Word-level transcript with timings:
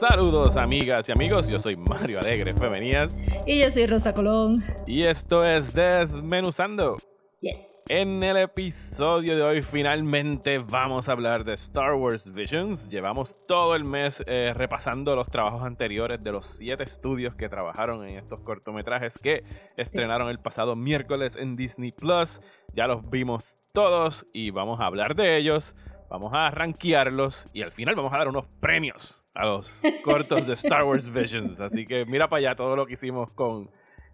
Saludos 0.00 0.56
amigas 0.56 1.06
y 1.10 1.12
amigos, 1.12 1.46
yo 1.46 1.58
soy 1.58 1.76
Mario 1.76 2.20
Alegre 2.20 2.54
Femenías 2.54 3.20
Y 3.44 3.60
yo 3.60 3.70
soy 3.70 3.86
Rosa 3.86 4.14
Colón. 4.14 4.62
y 4.86 5.02
esto 5.02 5.44
es 5.44 5.74
Desmenuzando. 5.74 6.96
Yes. 7.42 7.84
En 7.90 8.22
el 8.22 8.38
episodio 8.38 9.36
de 9.36 9.42
hoy 9.42 9.60
finalmente 9.60 10.56
vamos 10.56 11.10
a 11.10 11.12
hablar 11.12 11.44
de 11.44 11.52
Star 11.52 11.92
Wars 11.92 12.32
Visions. 12.32 12.88
Llevamos 12.88 13.44
todo 13.46 13.76
el 13.76 13.84
mes 13.84 14.24
eh, 14.26 14.54
repasando 14.56 15.14
los 15.14 15.30
trabajos 15.30 15.66
anteriores 15.66 16.22
de 16.22 16.32
los 16.32 16.46
siete 16.46 16.82
estudios 16.82 17.34
que 17.34 17.50
trabajaron 17.50 18.02
en 18.08 18.16
estos 18.16 18.40
cortometrajes 18.40 19.18
que 19.18 19.42
estrenaron 19.76 20.30
el 20.30 20.38
pasado 20.38 20.76
miércoles 20.76 21.36
en 21.36 21.56
Disney 21.56 21.92
Plus. 21.92 22.40
Ya 22.72 22.86
los 22.86 23.10
vimos 23.10 23.58
todos 23.74 24.24
y 24.32 24.50
vamos 24.50 24.80
a 24.80 24.86
hablar 24.86 25.14
de 25.14 25.36
ellos. 25.36 25.76
Vamos 26.08 26.32
a 26.32 26.50
rankearlos 26.50 27.48
y 27.52 27.60
al 27.60 27.70
final 27.70 27.96
vamos 27.96 28.14
a 28.14 28.18
dar 28.18 28.28
unos 28.28 28.46
premios 28.60 29.19
a 29.34 29.46
los 29.46 29.80
cortos 30.04 30.46
de 30.46 30.54
Star 30.54 30.84
Wars 30.84 31.12
Visions. 31.12 31.60
Así 31.60 31.86
que 31.86 32.04
mira 32.04 32.28
para 32.28 32.38
allá 32.38 32.54
todo 32.54 32.76
lo 32.76 32.86
que 32.86 32.94
hicimos 32.94 33.32
con 33.32 33.70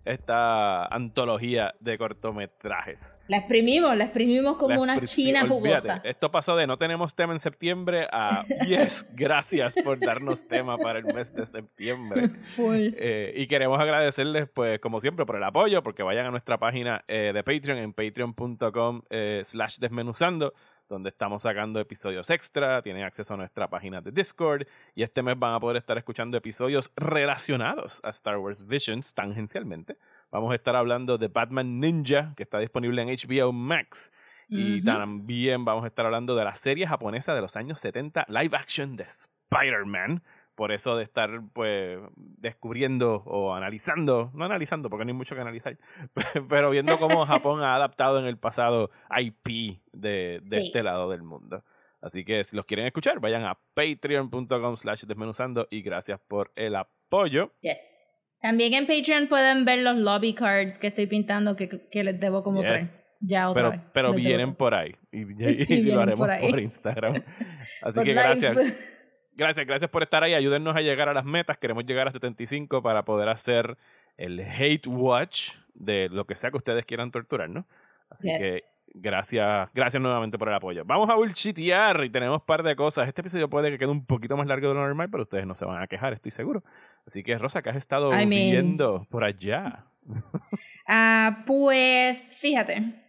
esta 0.06 0.86
antología 0.86 1.74
de 1.80 1.98
cortometrajes. 1.98 3.18
La 3.28 3.38
exprimimos, 3.38 3.96
la 3.96 4.04
exprimimos 4.04 4.56
como 4.56 4.74
La 4.74 4.80
una 4.80 5.00
china 5.00 5.42
olvídate, 5.42 5.80
jugosa. 5.80 6.00
Esto 6.04 6.30
pasó 6.30 6.56
de 6.56 6.66
no 6.66 6.78
tenemos 6.78 7.14
tema 7.14 7.32
en 7.32 7.40
septiembre 7.40 8.06
a 8.12 8.44
yes, 8.66 9.06
gracias 9.14 9.74
por 9.82 9.98
darnos 9.98 10.46
tema 10.46 10.78
para 10.78 11.00
el 11.00 11.06
mes 11.06 11.34
de 11.34 11.44
septiembre. 11.44 12.30
Eh, 12.58 13.34
y 13.36 13.46
queremos 13.48 13.80
agradecerles, 13.80 14.48
pues, 14.48 14.78
como 14.78 15.00
siempre, 15.00 15.26
por 15.26 15.36
el 15.36 15.42
apoyo, 15.42 15.82
porque 15.82 16.02
vayan 16.02 16.26
a 16.26 16.30
nuestra 16.30 16.58
página 16.58 17.04
eh, 17.08 17.32
de 17.34 17.42
Patreon 17.42 17.78
en 17.78 17.92
patreon.com 17.92 19.02
eh, 19.10 19.42
slash 19.44 19.78
desmenuzando, 19.78 20.54
donde 20.88 21.10
estamos 21.10 21.42
sacando 21.42 21.80
episodios 21.80 22.30
extra, 22.30 22.82
tienen 22.82 23.02
acceso 23.02 23.34
a 23.34 23.36
nuestra 23.36 23.68
página 23.68 24.00
de 24.00 24.12
Discord, 24.12 24.66
y 24.94 25.02
este 25.02 25.22
mes 25.22 25.38
van 25.38 25.54
a 25.54 25.60
poder 25.60 25.76
estar 25.76 25.98
escuchando 25.98 26.36
episodios 26.36 26.92
relacionados 26.96 28.00
a 28.04 28.10
Star 28.10 28.38
Wars 28.38 28.66
Visions, 28.66 29.14
tangencialmente. 29.14 29.98
Vamos 30.30 30.52
a 30.52 30.54
estar 30.54 30.76
hablando 30.76 31.18
de 31.18 31.28
Batman 31.28 31.80
Ninja, 31.80 32.34
que 32.36 32.42
está 32.42 32.58
disponible 32.58 33.02
en 33.02 33.08
HBO 33.08 33.52
Max. 33.52 34.12
Y 34.48 34.82
también 34.82 35.64
vamos 35.64 35.82
a 35.82 35.88
estar 35.88 36.06
hablando 36.06 36.36
de 36.36 36.44
la 36.44 36.54
serie 36.54 36.86
japonesa 36.86 37.34
de 37.34 37.40
los 37.40 37.56
años 37.56 37.80
70, 37.80 38.26
live 38.28 38.56
action 38.56 38.94
de 38.94 39.04
Spider-Man. 39.04 40.22
Por 40.56 40.72
eso 40.72 40.96
de 40.96 41.02
estar 41.04 41.30
pues 41.52 41.98
descubriendo 42.16 43.22
o 43.26 43.54
analizando, 43.54 44.30
no 44.34 44.44
analizando 44.46 44.90
porque 44.90 45.04
no 45.04 45.10
hay 45.10 45.16
mucho 45.16 45.34
que 45.34 45.42
analizar, 45.42 45.78
pero 46.48 46.70
viendo 46.70 46.98
cómo 46.98 47.24
Japón 47.26 47.62
ha 47.62 47.74
adaptado 47.76 48.18
en 48.18 48.24
el 48.26 48.38
pasado 48.38 48.90
IP 49.16 49.78
de, 49.92 50.40
de 50.40 50.40
Sí. 50.42 50.66
este 50.66 50.82
lado 50.82 51.08
del 51.10 51.22
mundo. 51.22 51.62
Así 52.00 52.24
que 52.24 52.42
si 52.44 52.56
los 52.56 52.64
quieren 52.66 52.86
escuchar, 52.86 53.20
vayan 53.20 53.44
a 53.44 53.58
patreon.com 53.74 54.76
slash 54.76 55.04
desmenuzando 55.04 55.66
y 55.70 55.82
gracias 55.82 56.20
por 56.26 56.52
el 56.56 56.74
apoyo. 56.76 57.52
Yes. 57.60 57.78
También 58.40 58.74
en 58.74 58.86
Patreon 58.86 59.28
pueden 59.28 59.64
ver 59.64 59.80
los 59.80 59.96
lobby 59.96 60.34
cards 60.34 60.78
que 60.78 60.88
estoy 60.88 61.06
pintando 61.06 61.56
que, 61.56 61.68
que 61.90 62.04
les 62.04 62.18
debo 62.20 62.42
como 62.42 62.62
Yes. 62.62 62.68
tres. 62.70 63.02
Ya 63.20 63.48
otra 63.50 63.62
Pero, 63.62 63.70
vez. 63.70 63.90
pero 63.94 64.08
Les 64.08 64.16
debo 64.16 64.28
vienen 64.28 64.46
tres. 64.48 64.56
por 64.58 64.74
ahí 64.74 64.94
y, 65.10 65.20
y- 65.62 65.64
Sí, 65.66 65.74
y 65.74 65.82
lo 65.82 66.00
haremos 66.00 66.28
por 66.28 66.38
por. 66.50 66.60
Instagram. 66.60 67.22
Así 67.82 68.02
que 68.02 68.12
gracias. 68.12 69.02
Gracias, 69.36 69.66
gracias 69.66 69.90
por 69.90 70.02
estar 70.02 70.22
ahí. 70.24 70.34
Ayúdennos 70.34 70.74
a 70.74 70.80
llegar 70.80 71.08
a 71.08 71.14
las 71.14 71.24
metas. 71.24 71.58
Queremos 71.58 71.84
llegar 71.84 72.08
a 72.08 72.10
75 72.10 72.82
para 72.82 73.04
poder 73.04 73.28
hacer 73.28 73.76
el 74.16 74.40
hate 74.40 74.86
watch 74.86 75.52
de 75.74 76.08
lo 76.08 76.26
que 76.26 76.34
sea 76.36 76.50
que 76.50 76.56
ustedes 76.56 76.84
quieran 76.86 77.10
torturar, 77.10 77.50
¿no? 77.50 77.66
Así 78.08 78.28
Yes. 78.28 78.38
que 78.38 78.62
gracias, 78.94 79.68
gracias 79.74 80.02
nuevamente 80.02 80.38
por 80.38 80.48
el 80.48 80.54
apoyo. 80.54 80.84
Vamos 80.86 81.10
a 81.10 81.14
bullshitear 81.16 82.02
y 82.04 82.08
tenemos 82.10 82.40
un 82.40 82.46
par 82.46 82.62
de 82.62 82.74
cosas. 82.76 83.06
Este 83.08 83.20
episodio 83.20 83.50
puede 83.50 83.70
que 83.70 83.76
quede 83.78 83.90
un 83.90 84.06
poquito 84.06 84.38
más 84.38 84.46
largo 84.46 84.68
de 84.68 84.74
lo 84.74 84.80
normal, 84.80 85.10
pero 85.10 85.24
ustedes 85.24 85.46
no 85.46 85.54
se 85.54 85.66
van 85.66 85.82
a 85.82 85.86
quejar, 85.86 86.14
estoy 86.14 86.30
seguro. 86.32 86.64
Así 87.06 87.22
que, 87.22 87.36
Rosa, 87.36 87.60
¿qué 87.60 87.68
has 87.68 87.76
estado 87.76 88.10
I 88.12 88.24
mean- 88.24 88.28
viendo 88.52 89.06
por 89.10 89.22
allá? 89.24 89.84
Ah, 90.88 91.42
pues 91.46 92.16
fíjate. 92.38 93.02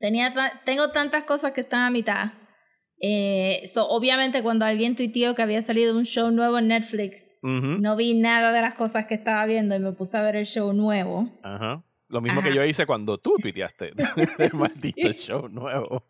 Tenía 0.00 0.32
tengo 0.64 0.90
tantas 0.90 1.24
cosas 1.24 1.52
que 1.52 1.60
están 1.60 1.82
a 1.82 1.90
mitad. 1.90 2.32
Eh, 3.00 3.68
so, 3.72 3.86
obviamente 3.88 4.42
cuando 4.42 4.64
alguien 4.64 4.96
tuiteó 4.96 5.34
que 5.34 5.42
había 5.42 5.60
salido 5.62 5.96
un 5.96 6.04
show 6.04 6.30
nuevo 6.30 6.58
en 6.58 6.68
Netflix, 6.68 7.26
Ujú. 7.42 7.78
no 7.78 7.94
vi 7.96 8.14
nada 8.14 8.52
de 8.52 8.62
las 8.62 8.74
cosas 8.74 9.06
que 9.06 9.14
estaba 9.14 9.44
viendo 9.46 9.74
y 9.74 9.78
me 9.80 9.92
puse 9.92 10.16
a 10.16 10.22
ver 10.22 10.36
el 10.36 10.46
show 10.46 10.72
nuevo. 10.72 11.28
Ajá. 11.42 11.82
Lo 12.08 12.20
mismo 12.20 12.40
que 12.40 12.48
Ajá. 12.48 12.56
yo 12.56 12.64
hice 12.64 12.86
cuando 12.86 13.18
tú 13.18 13.34
piteaste 13.42 13.92
el 14.38 14.52
maldito 14.54 15.12
show 15.12 15.48
nuevo. 15.48 16.04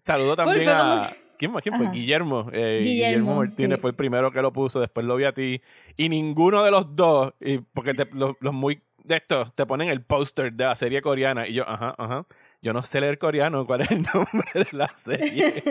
Saludo 0.00 0.34
Fue- 0.34 0.44
también 0.44 0.64
fue 0.64 0.72
a. 0.74 0.78
como- 0.78 1.28
¿Quién, 1.38 1.52
más? 1.52 1.62
¿Quién 1.62 1.76
fue? 1.76 1.90
Guillermo. 1.92 2.50
eh, 2.52 2.80
Guillermo, 2.82 2.84
Guillermo 3.06 3.34
Martínez 3.36 3.76
sí. 3.78 3.80
fue 3.80 3.90
el 3.90 3.96
primero 3.96 4.32
que 4.32 4.42
lo 4.42 4.52
puso, 4.52 4.80
después 4.80 5.06
lo 5.06 5.14
vi 5.14 5.22
a 5.24 5.32
ti. 5.32 5.62
Y 5.96 6.08
ninguno 6.08 6.64
de 6.64 6.72
los 6.72 6.96
dos, 6.96 7.32
y 7.40 7.58
porque 7.58 7.94
te- 7.94 8.08
los, 8.12 8.34
los 8.40 8.52
muy 8.52 8.82
de 9.04 9.16
estos 9.16 9.54
te 9.54 9.64
ponen 9.64 9.88
el 9.88 10.02
póster 10.02 10.52
de 10.52 10.64
la 10.64 10.74
serie 10.74 11.00
coreana. 11.00 11.46
Y 11.46 11.52
yo, 11.54 11.62
ajá, 11.68 11.94
ajá. 11.96 12.26
Yo 12.60 12.72
no 12.72 12.82
sé 12.82 13.00
leer 13.00 13.18
coreano, 13.18 13.64
¿cuál 13.66 13.82
es 13.82 13.90
el 13.92 14.02
nombre 14.14 14.48
de 14.52 14.66
la 14.72 14.88
serie? 14.96 15.54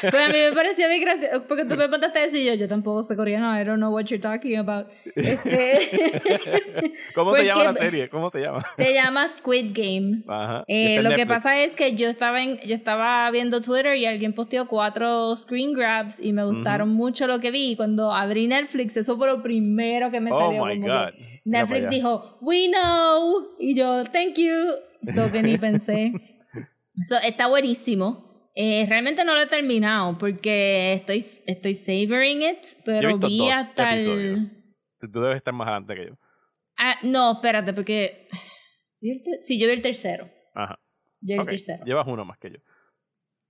Pues 0.00 0.14
a 0.28 0.32
mí 0.32 0.38
me 0.38 0.52
pareció 0.52 0.88
bien 0.88 1.02
gracioso, 1.02 1.44
porque 1.46 1.66
tú 1.66 1.76
me 1.76 1.86
mandaste 1.86 2.30
y 2.38 2.46
yo, 2.46 2.54
yo 2.54 2.66
tampoco 2.66 3.04
sé 3.04 3.14
coreano, 3.14 3.60
I 3.60 3.62
don't 3.64 3.76
know 3.78 3.92
what 3.92 4.04
you're 4.06 4.18
talking 4.22 4.56
about. 4.56 4.86
Este, 5.14 5.78
¿Cómo 7.14 7.34
se 7.34 7.38
¿Por 7.42 7.46
llama 7.46 7.64
la 7.64 7.72
serie? 7.74 8.08
¿Cómo 8.08 8.30
se 8.30 8.40
llama? 8.40 8.64
se 8.78 8.94
llama 8.94 9.28
Squid 9.36 9.72
Game. 9.74 10.22
Ajá. 10.26 10.64
Eh, 10.66 10.96
lo 11.02 11.10
que 11.10 11.16
Netflix. 11.18 11.28
pasa 11.28 11.60
es 11.62 11.76
que 11.76 11.94
yo 11.94 12.08
estaba 12.08 12.42
en, 12.42 12.56
yo 12.60 12.74
estaba 12.74 13.30
viendo 13.30 13.60
Twitter 13.60 13.96
y 13.96 14.06
alguien 14.06 14.32
posteó 14.32 14.66
cuatro 14.66 15.36
screen 15.36 15.74
grabs 15.74 16.16
y 16.18 16.32
me 16.32 16.44
gustaron 16.44 16.88
mucho 16.88 17.26
lo 17.26 17.38
que 17.40 17.50
vi. 17.50 17.72
Y 17.72 17.76
cuando 17.76 18.12
abrí 18.14 18.46
Netflix, 18.46 18.96
eso 18.96 19.18
fue 19.18 19.26
lo 19.26 19.42
primero 19.42 20.10
que 20.10 20.20
me 20.20 20.32
Oh 20.32 20.40
salió. 20.40 20.64
my 20.64 20.80
como 20.80 20.86
que 20.86 20.92
God. 20.92 21.26
Netflix 21.44 21.90
dijo, 21.90 22.38
we 22.40 22.68
know. 22.70 23.50
Y 23.58 23.74
yo, 23.74 24.04
thank 24.04 24.36
you. 24.38 24.54
So 25.14 25.30
que 25.32 25.42
ni 25.42 25.58
pensé. 25.58 26.12
So, 27.02 27.16
está 27.16 27.46
buenísimo. 27.46 28.50
Eh, 28.54 28.84
realmente 28.86 29.24
no 29.24 29.34
lo 29.34 29.40
he 29.40 29.46
terminado 29.46 30.18
porque 30.18 30.92
estoy, 30.94 31.24
estoy 31.46 31.74
savoring 31.74 32.42
it, 32.42 32.62
Yo 32.62 32.68
he 32.78 32.82
pero 32.84 33.08
visto 33.08 33.26
vi 33.28 33.38
dos 33.38 33.52
hasta 33.52 33.94
episodios. 33.94 34.38
el... 34.38 34.50
Si 34.98 35.10
tú 35.10 35.20
debes 35.20 35.36
estar 35.38 35.54
más 35.54 35.68
adelante 35.68 35.94
que 35.94 36.06
yo. 36.08 36.18
Ah, 36.76 36.96
no, 37.02 37.32
espérate, 37.34 37.72
porque... 37.72 38.28
¿vi 39.00 39.12
el 39.12 39.22
Sí, 39.40 39.58
yo 39.58 39.66
vi 39.66 39.72
el 39.74 39.82
tercero. 39.82 40.28
Ajá. 40.54 40.78
Yo 41.20 41.28
vi 41.28 41.32
el 41.34 41.40
Ok, 41.40 41.48
tercero. 41.50 41.84
Llevas 41.86 42.06
uno 42.06 42.24
más 42.24 42.36
que 42.38 42.50
yo. 42.50 42.58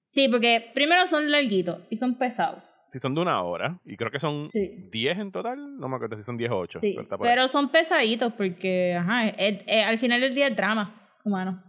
Sí, 0.05 0.28
porque 0.28 0.71
primero 0.75 1.06
son 1.09 1.28
larguitos 1.31 1.81
y 1.89 1.97
son 1.97 2.19
pesados. 2.19 2.62
Si 2.93 2.99
son 3.00 3.15
de 3.15 3.21
una 3.22 3.43
hora, 3.43 3.81
y 3.84 3.97
creo 3.97 4.10
que 4.12 4.21
son 4.21 4.49
Sí. 4.49 4.89
10 4.93 5.19
en 5.19 5.33
total, 5.33 5.77
no 5.78 5.89
me 5.89 5.97
acuerdo 5.97 6.16
si 6.16 6.22
son 6.22 6.37
10 6.37 6.50
o 6.50 6.59
8. 6.59 6.78
Sí, 6.78 6.94
pero 6.97 7.19
pero 7.19 7.49
son 7.49 7.71
pesaditos 7.71 8.33
porque, 8.34 8.94
ajá, 8.97 9.28
es- 9.28 9.65
es- 9.66 9.84
al 9.87 9.99
final 9.99 10.21
del 10.21 10.34
día 10.34 10.49
es 10.49 10.56
drama 10.56 11.00
humano. 11.25 11.63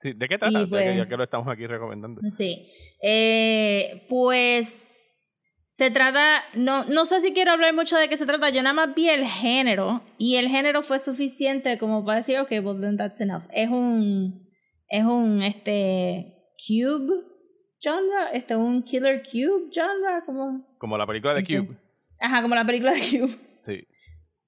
Sí, 0.00 0.12
¿De 0.12 0.28
qué 0.28 0.36
trata? 0.38 0.50
y 0.50 0.54
Ya 0.54 0.60
que- 0.64 0.68
pues- 0.70 0.96
ya 0.96 1.08
que 1.08 1.16
lo 1.16 1.24
estamos 1.24 1.48
aquí 1.48 1.66
recomendando. 1.66 2.20
Sí. 2.30 2.68
Eh, 3.02 4.06
pues 4.08 5.16
se 5.66 5.90
trata, 5.90 6.42
no, 6.54 6.84
no 6.84 7.04
sé 7.06 7.20
si 7.20 7.32
quiero 7.32 7.52
hablar 7.52 7.74
mucho 7.74 7.96
de 7.96 8.08
qué 8.08 8.16
se 8.16 8.26
trata, 8.26 8.50
yo 8.50 8.62
nada 8.62 8.74
más 8.74 8.94
vi 8.94 9.08
el 9.08 9.24
género 9.24 10.02
y 10.18 10.36
el 10.36 10.48
género 10.48 10.82
fue 10.82 10.98
suficiente 10.98 11.78
como 11.78 12.04
para 12.04 12.18
decir, 12.18 12.38
ok, 12.38 12.50
well 12.62 12.80
then 12.80 12.96
that's 12.96 13.20
enough. 13.20 13.44
Es 13.52 13.68
un, 13.70 14.46
es 14.88 15.04
un, 15.04 15.42
este, 15.42 16.36
cube 16.66 17.24
genre, 17.80 18.28
este, 18.34 18.54
un 18.56 18.82
killer 18.84 19.22
cube 19.22 19.70
genre, 19.72 20.22
como, 20.26 20.76
Como 20.78 20.96
la 20.98 21.06
película 21.06 21.34
de 21.34 21.40
Ok. 21.42 21.46
Cube. 21.66 21.76
ajá, 22.20 22.42
como 22.42 22.54
la 22.54 22.64
película 22.64 22.92
de 22.92 23.00
Cube. 23.00 23.36
Sí. 23.60 23.84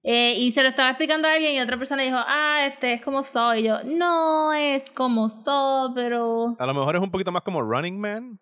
Eh, 0.08 0.34
y 0.38 0.52
se 0.52 0.62
lo 0.62 0.68
estaba 0.68 0.90
explicando 0.90 1.26
a 1.26 1.32
alguien 1.32 1.54
y 1.56 1.60
otra 1.60 1.76
persona 1.76 2.04
dijo, 2.04 2.16
ah, 2.18 2.64
este 2.66 2.92
es 2.92 3.02
como 3.02 3.24
Saw. 3.24 3.54
Y 3.56 3.64
yo, 3.64 3.82
no 3.84 4.52
es 4.54 4.88
como 4.92 5.28
Saw, 5.28 5.92
pero 5.94 6.54
A 6.60 6.66
lo 6.66 6.74
mejor 6.74 6.94
es 6.94 7.02
un 7.02 7.10
poquito 7.10 7.32
más 7.32 7.42
como 7.42 7.60
Running 7.60 7.98
Man. 7.98 8.38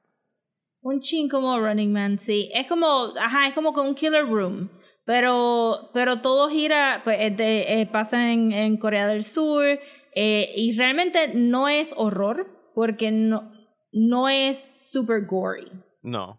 un 0.82 1.00
chin 1.00 1.26
como 1.31 1.58
Running 1.58 1.90
Man, 1.90 2.19
sí. 2.19 2.50
Es 2.55 2.66
como, 2.66 3.14
ajá, 3.19 3.49
es 3.49 3.55
como 3.55 3.72
con 3.72 3.87
un 3.87 3.94
Killer 3.94 4.26
Room. 4.26 4.69
Pero, 5.06 5.90
pero 5.94 6.20
todo 6.20 6.49
gira, 6.50 7.00
pues 7.05 7.16
es 7.20 7.37
de- 7.37 7.81
eh, 7.81 7.87
pasa 7.87 8.31
en, 8.31 8.52
en 8.52 8.76
Corea 8.76 9.06
del 9.06 9.25
Sur. 9.25 9.64
eh, 10.16 10.52
y 10.56 10.76
realmente 10.76 11.32
no 11.34 11.69
es 11.69 11.93
horror, 11.96 12.46
porque 12.75 13.11
no, 13.11 13.52
no 13.93 14.28
es 14.28 14.88
super 14.93 15.25
gory. 15.26 15.72
No. 16.02 16.38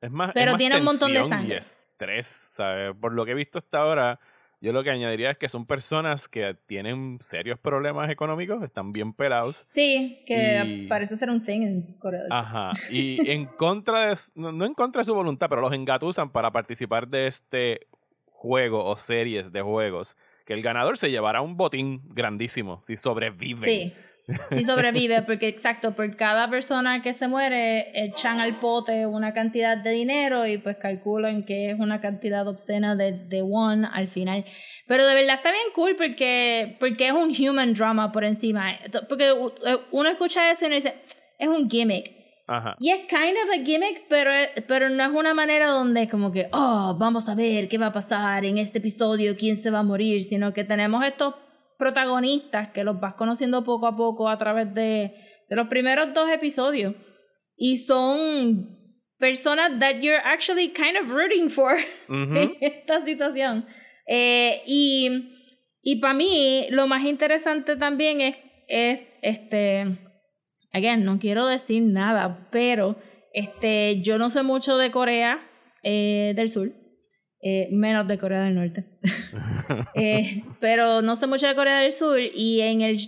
Es 0.00 0.10
más, 0.10 0.28
es 0.30 0.34
Pero 0.34 0.52
más 0.52 0.58
tiene 0.58 0.78
un 0.78 0.84
montón 0.84 1.12
de 1.12 1.28
sangre. 1.28 1.54
Y 1.54 1.58
estrés, 1.58 2.26
¿sabes? 2.26 2.92
Por 3.00 3.12
lo 3.14 3.24
que 3.24 3.30
he 3.32 3.34
visto 3.34 3.58
hasta 3.58 3.78
ahora, 3.78 4.18
Yo 4.64 4.72
lo 4.72 4.82
que 4.82 4.88
añadiría 4.90 5.30
es 5.30 5.36
que 5.36 5.50
son 5.50 5.66
personas 5.66 6.26
que 6.26 6.54
tienen 6.66 7.18
serios 7.20 7.58
problemas 7.58 8.08
económicos, 8.08 8.62
están 8.64 8.94
bien 8.94 9.12
pelados. 9.12 9.62
Sí, 9.66 10.22
que 10.26 10.62
Y- 10.64 10.86
parece 10.86 11.18
ser 11.18 11.28
un 11.28 11.42
thing 11.42 11.60
en 11.62 11.82
Corea 11.98 12.22
del 12.22 12.30
Sur. 12.30 12.36
Ajá. 12.38 12.72
Y 12.90 13.18
en 13.30 13.44
contra 13.44 14.08
de, 14.08 14.16
no 14.36 14.64
en 14.64 14.72
contra 14.72 15.00
de 15.00 15.04
su 15.04 15.14
voluntad, 15.14 15.50
pero 15.50 15.60
los 15.60 15.74
engatusan 15.74 16.30
para 16.30 16.50
participar 16.50 17.06
de 17.08 17.26
este 17.26 17.86
juego 18.30 18.86
o 18.86 18.96
series 18.96 19.52
de 19.52 19.60
juegos. 19.60 20.16
Que 20.46 20.54
el 20.54 20.62
ganador 20.62 20.96
se 20.96 21.10
llevará 21.10 21.42
un 21.42 21.58
botín 21.58 22.00
grandísimo 22.08 22.80
si 22.82 22.96
sobrevive. 22.96 23.60
Sí. 23.60 23.92
Sí 24.50 24.64
sobrevive, 24.64 25.20
porque 25.22 25.48
exacto, 25.48 25.94
por 25.94 26.16
cada 26.16 26.48
persona 26.48 27.02
que 27.02 27.12
se 27.12 27.28
muere, 27.28 27.90
echan 27.94 28.40
al 28.40 28.58
pote 28.58 29.06
una 29.06 29.34
cantidad 29.34 29.76
de 29.76 29.90
dinero 29.90 30.46
y 30.46 30.56
pues 30.58 30.76
calculan 30.78 31.44
que 31.44 31.70
es 31.70 31.78
una 31.78 32.00
cantidad 32.00 32.48
obscena 32.48 32.96
de, 32.96 33.12
de 33.12 33.42
one 33.42 33.86
al 33.92 34.08
final. 34.08 34.44
Pero 34.86 35.06
de 35.06 35.14
verdad 35.14 35.34
está 35.36 35.50
bien 35.52 35.66
cool 35.74 35.96
porque, 35.96 36.76
porque 36.80 37.08
es 37.08 37.12
un 37.12 37.34
human 37.38 37.74
drama 37.74 38.12
por 38.12 38.24
encima. 38.24 38.78
Porque 39.08 39.32
u- 39.32 39.52
uno 39.92 40.10
escucha 40.10 40.50
eso 40.50 40.64
y 40.64 40.68
uno 40.68 40.76
dice, 40.76 40.94
es 41.38 41.48
un 41.48 41.68
gimmick. 41.68 42.10
Ajá. 42.46 42.76
Y 42.78 42.90
es 42.90 43.00
kind 43.08 43.36
of 43.44 43.50
a 43.58 43.62
gimmick, 43.64 44.04
pero, 44.08 44.30
pero 44.66 44.88
no 44.90 45.02
es 45.02 45.10
una 45.10 45.32
manera 45.34 45.68
donde 45.68 46.08
como 46.08 46.30
que, 46.32 46.48
oh, 46.52 46.94
vamos 46.98 47.28
a 47.28 47.34
ver 47.34 47.68
qué 47.68 47.78
va 47.78 47.86
a 47.86 47.92
pasar 47.92 48.44
en 48.44 48.58
este 48.58 48.78
episodio, 48.78 49.36
quién 49.36 49.58
se 49.58 49.70
va 49.70 49.80
a 49.80 49.82
morir, 49.82 50.24
sino 50.24 50.52
que 50.52 50.64
tenemos 50.64 51.04
estos 51.04 51.34
protagonistas 51.78 52.68
que 52.70 52.84
los 52.84 53.00
vas 53.00 53.14
conociendo 53.14 53.64
poco 53.64 53.86
a 53.86 53.96
poco 53.96 54.28
a 54.28 54.38
través 54.38 54.72
de, 54.74 55.14
de 55.48 55.56
los 55.56 55.68
primeros 55.68 56.14
dos 56.14 56.30
episodios. 56.30 56.94
Y 57.56 57.76
son 57.76 58.78
personas 59.18 59.78
that 59.78 60.00
you're 60.00 60.22
actually 60.24 60.72
kind 60.72 60.96
of 60.96 61.08
rooting 61.10 61.48
for 61.48 61.74
en 62.08 62.56
esta 62.60 63.04
situación. 63.04 63.66
Eh, 64.06 64.62
y 64.66 65.30
y 65.84 65.96
para 65.96 66.14
mí, 66.14 66.66
lo 66.70 66.86
más 66.86 67.04
interesante 67.04 67.76
también 67.76 68.22
es, 68.22 68.36
es 68.68 69.00
este, 69.20 69.98
again, 70.72 71.04
no 71.04 71.18
quiero 71.18 71.46
decir 71.46 71.82
nada, 71.82 72.48
pero 72.50 72.96
este, 73.34 74.00
yo 74.00 74.16
no 74.16 74.30
sé 74.30 74.42
mucho 74.42 74.78
de 74.78 74.90
Corea 74.90 75.46
eh, 75.82 76.32
del 76.36 76.48
Sur, 76.48 76.72
eh, 77.42 77.68
menos 77.70 78.08
de 78.08 78.16
Corea 78.16 78.40
del 78.40 78.54
Norte. 78.54 78.93
Eh, 79.94 80.42
pero 80.60 81.02
no 81.02 81.16
sé 81.16 81.26
mucho 81.26 81.46
de 81.46 81.54
Corea 81.54 81.78
del 81.78 81.92
Sur 81.92 82.18
y 82.20 82.60
en 82.60 82.80
el 82.80 82.98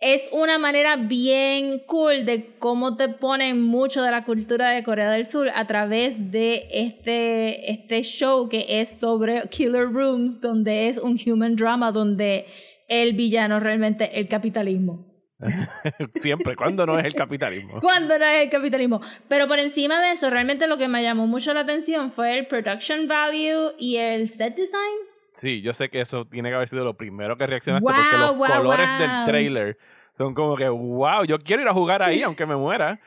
es 0.00 0.28
una 0.32 0.58
manera 0.58 0.96
bien 0.96 1.80
cool 1.86 2.26
de 2.26 2.54
cómo 2.58 2.94
te 2.94 3.08
ponen 3.08 3.62
mucho 3.62 4.02
de 4.02 4.10
la 4.10 4.24
cultura 4.24 4.70
de 4.70 4.82
Corea 4.82 5.10
del 5.10 5.24
Sur 5.24 5.48
a 5.54 5.66
través 5.66 6.30
de 6.30 6.66
este, 6.70 7.72
este 7.72 8.02
show 8.02 8.48
que 8.50 8.66
es 8.68 8.90
sobre 8.98 9.48
Killer 9.48 9.90
Rooms, 9.90 10.42
donde 10.42 10.88
es 10.88 10.98
un 10.98 11.18
human 11.24 11.56
drama, 11.56 11.90
donde 11.90 12.44
el 12.88 13.14
villano 13.14 13.60
realmente 13.60 14.18
el 14.18 14.28
capitalismo. 14.28 15.13
Siempre, 16.14 16.56
cuando 16.56 16.86
no 16.86 16.98
es 16.98 17.04
el 17.04 17.14
capitalismo. 17.14 17.80
Cuando 17.80 18.18
no 18.18 18.24
es 18.24 18.42
el 18.42 18.50
capitalismo. 18.50 19.00
Pero 19.28 19.48
por 19.48 19.58
encima 19.58 20.00
de 20.00 20.12
eso, 20.12 20.30
realmente 20.30 20.66
lo 20.66 20.78
que 20.78 20.88
me 20.88 21.02
llamó 21.02 21.26
mucho 21.26 21.54
la 21.54 21.60
atención 21.60 22.12
fue 22.12 22.38
el 22.38 22.46
production 22.46 23.06
value 23.06 23.72
y 23.78 23.96
el 23.96 24.28
set 24.28 24.56
design. 24.56 25.14
Sí, 25.34 25.62
yo 25.62 25.72
sé 25.72 25.90
que 25.90 26.00
eso 26.00 26.24
tiene 26.24 26.48
que 26.48 26.54
haber 26.54 26.68
sido 26.68 26.84
lo 26.84 26.96
primero 26.96 27.36
que 27.36 27.46
reaccionaste 27.48 27.84
Wow, 27.84 27.92
porque 27.92 28.18
los 28.18 28.36
wow, 28.36 28.46
colores 28.46 28.90
wow. 28.90 29.00
del 29.00 29.24
trailer 29.24 29.78
son 30.12 30.32
como 30.32 30.54
que, 30.54 30.68
wow, 30.68 31.24
yo 31.24 31.40
quiero 31.40 31.62
ir 31.62 31.68
a 31.68 31.74
jugar 31.74 32.02
ahí 32.02 32.22
aunque 32.22 32.46
me 32.46 32.54
muera. 32.54 33.00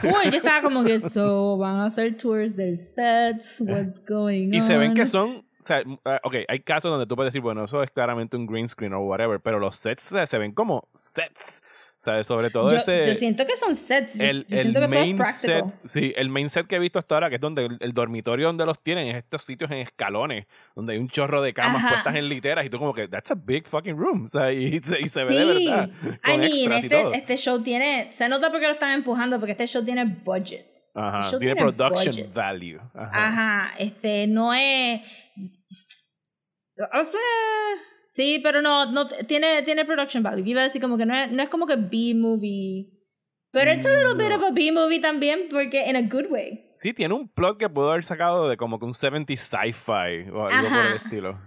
Full, 0.00 0.30
yo 0.30 0.38
estaba 0.38 0.62
como 0.62 0.82
que, 0.82 0.98
so, 0.98 1.56
van 1.58 1.76
a 1.76 1.86
hacer 1.86 2.16
tours 2.16 2.56
del 2.56 2.78
sets, 2.78 3.60
what's 3.60 4.02
going 4.06 4.48
on. 4.48 4.54
Y 4.54 4.60
se 4.62 4.78
ven 4.78 4.94
que 4.94 5.04
son, 5.04 5.44
o 5.60 5.62
sea, 5.62 5.82
ah, 6.06 6.20
ok, 6.24 6.36
hay 6.48 6.60
casos 6.60 6.90
donde 6.90 7.06
tú 7.06 7.16
puedes 7.16 7.34
decir, 7.34 7.42
bueno, 7.42 7.64
eso 7.64 7.82
es 7.82 7.90
claramente 7.90 8.38
un 8.38 8.46
green 8.46 8.66
screen 8.66 8.94
o 8.94 9.00
whatever, 9.00 9.38
pero 9.40 9.58
los 9.58 9.76
sets 9.76 10.14
se 10.24 10.38
ven 10.38 10.52
como 10.52 10.88
sets. 10.94 11.62
Sobre 11.96 12.50
todo 12.50 12.70
yo, 12.70 12.76
ese... 12.76 13.06
yo 13.06 13.14
siento 13.14 13.46
que 13.46 13.56
son 13.56 13.74
sets. 13.74 14.18
Yo, 14.18 14.24
el, 14.24 14.46
yo 14.46 14.58
el 14.60 14.72
que 14.74 14.88
main 14.88 15.24
set, 15.24 15.64
sí, 15.84 16.12
el 16.16 16.28
main 16.28 16.50
set 16.50 16.66
que 16.66 16.76
he 16.76 16.78
visto 16.78 16.98
hasta 16.98 17.14
ahora, 17.14 17.28
que 17.30 17.36
es 17.36 17.40
donde 17.40 17.64
el, 17.64 17.78
el 17.80 17.92
dormitorio 17.94 18.48
donde 18.48 18.66
los 18.66 18.82
tienen, 18.82 19.06
es 19.08 19.16
estos 19.16 19.42
sitios 19.42 19.70
en 19.70 19.78
escalones, 19.78 20.44
donde 20.76 20.92
hay 20.92 20.98
un 20.98 21.08
chorro 21.08 21.40
de 21.40 21.54
camas 21.54 21.76
Ajá. 21.76 21.88
puestas 21.90 22.16
en 22.16 22.28
literas, 22.28 22.66
y 22.66 22.68
tú 22.68 22.78
como 22.78 22.92
que, 22.92 23.08
that's 23.08 23.30
a 23.30 23.34
big 23.34 23.66
fucking 23.66 23.96
room. 23.96 24.26
O 24.26 24.28
sea, 24.28 24.52
y, 24.52 24.78
se- 24.80 25.00
y 25.00 25.08
se 25.08 25.24
ve 25.24 25.34
de 25.34 25.54
Sí, 25.56 25.66
verdad. 25.70 25.88
I 25.88 26.18
Con 26.18 26.40
mean, 26.40 26.44
extras 26.52 26.84
y 26.84 26.88
todo. 26.90 27.00
este, 27.06 27.18
este 27.18 27.36
show 27.38 27.62
tiene, 27.62 28.12
se 28.12 28.28
nota 28.28 28.50
porque 28.50 28.66
lo 28.66 28.72
están 28.74 28.92
empujando, 28.92 29.38
porque 29.38 29.52
este 29.52 29.66
show 29.66 29.82
tiene 29.82 30.04
budget. 30.04 30.66
Ajá, 30.94 31.22
show 31.30 31.38
tiene 31.40 31.54
tiene 31.54 31.72
production 31.72 32.14
budget. 32.16 32.34
value. 32.34 32.80
Ajá. 32.94 33.26
Ajá, 33.28 33.74
este, 33.78 34.26
no 34.26 34.52
es... 34.52 35.00
Sí, 38.14 38.38
pero 38.42 38.62
no, 38.62 38.90
no 38.92 39.08
tiene, 39.08 39.62
tiene 39.62 39.84
production 39.84 40.22
value. 40.22 40.44
Iba 40.48 40.60
a 40.60 40.64
decir 40.64 40.80
como 40.80 40.96
que 40.96 41.04
no 41.04 41.14
es, 41.18 41.30
no 41.32 41.42
es 41.42 41.48
como 41.48 41.66
que 41.66 41.74
B-movie. 41.76 42.90
Pero 43.50 43.72
it's 43.72 43.86
a 43.86 43.90
little 43.90 44.14
bit 44.14 44.30
No. 44.30 44.36
of 44.36 44.42
a 44.44 44.50
B-movie 44.52 45.00
también, 45.00 45.48
porque 45.50 45.88
in 45.88 45.96
a 45.96 46.02
good 46.02 46.26
way. 46.30 46.70
Sí, 46.74 46.92
tiene 46.92 47.14
un 47.14 47.28
plot 47.28 47.58
que 47.58 47.68
pudo 47.68 47.90
haber 47.90 48.04
sacado 48.04 48.48
de 48.48 48.56
como 48.56 48.78
que 48.78 48.84
un 48.84 48.94
70 48.94 49.34
sci-fi 49.36 50.28
o 50.32 50.46
algo 50.46 50.68
por 50.68 50.78
Ajá. 50.78 50.88
el 50.90 50.96
estilo. 50.96 51.40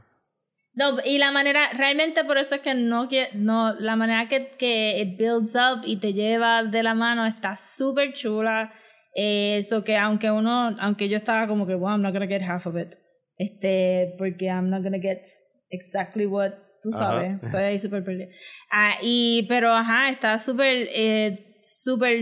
No, 0.73 0.97
y 1.03 1.17
la 1.17 1.31
manera, 1.31 1.69
realmente 1.73 2.23
por 2.23 2.37
eso 2.37 2.55
es 2.55 2.61
que 2.61 2.75
no, 2.75 3.09
no 3.33 3.73
la 3.79 3.95
manera 3.95 4.27
que, 4.29 4.51
que 4.59 4.99
it 5.01 5.17
builds 5.17 5.55
up 5.55 5.81
y 5.85 5.97
te 5.97 6.13
lleva 6.13 6.63
de 6.63 6.83
la 6.83 6.93
mano 6.93 7.25
está 7.25 7.55
súper 7.57 8.13
chula. 8.13 8.73
Eso 9.15 9.83
que 9.83 9.97
aunque 9.97 10.29
uno, 10.31 10.75
aunque 10.79 11.09
yo 11.09 11.17
estaba 11.17 11.47
como 11.47 11.65
que, 11.65 11.75
well, 11.75 11.93
I'm 11.93 12.01
not 12.01 12.13
gonna 12.13 12.27
get 12.27 12.41
half 12.43 12.67
of 12.67 12.77
it. 12.77 12.95
Este, 13.37 14.15
porque 14.17 14.45
I'm 14.45 14.69
not 14.69 14.83
gonna 14.83 14.99
get 14.99 15.23
exactly 15.69 16.25
what, 16.25 16.51
tú 16.81 16.89
Ajá. 16.93 16.99
sabes, 16.99 17.39
estoy 17.43 17.63
ahí 17.63 17.79
súper 17.79 18.03
perdida. 18.03 18.27
Ah, 18.71 18.95
y, 19.01 19.45
pero 19.49 19.71
ajá, 19.73 20.09
está 20.09 20.39
súper, 20.39 20.89
eh, 20.93 21.59
súper 21.63 22.21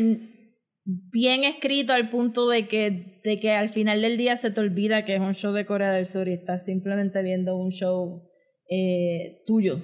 bien 0.86 1.44
escrito 1.44 1.94
al 1.94 2.10
punto 2.10 2.48
de 2.48 2.68
que, 2.68 3.22
de 3.24 3.40
que 3.40 3.52
al 3.52 3.70
final 3.70 4.02
del 4.02 4.18
día 4.18 4.38
se 4.38 4.52
te 4.52 4.62
olvida 4.62 5.04
que 5.04 5.16
es 5.16 5.22
un 5.22 5.34
show 5.34 5.52
de 5.52 5.66
Corea 5.66 5.92
del 5.92 6.06
Sur 6.06 6.28
y 6.28 6.34
estás 6.34 6.66
simplemente 6.66 7.24
viendo 7.24 7.58
un 7.58 7.72
show 7.72 8.30
eh, 8.70 9.44
tuyo. 9.46 9.82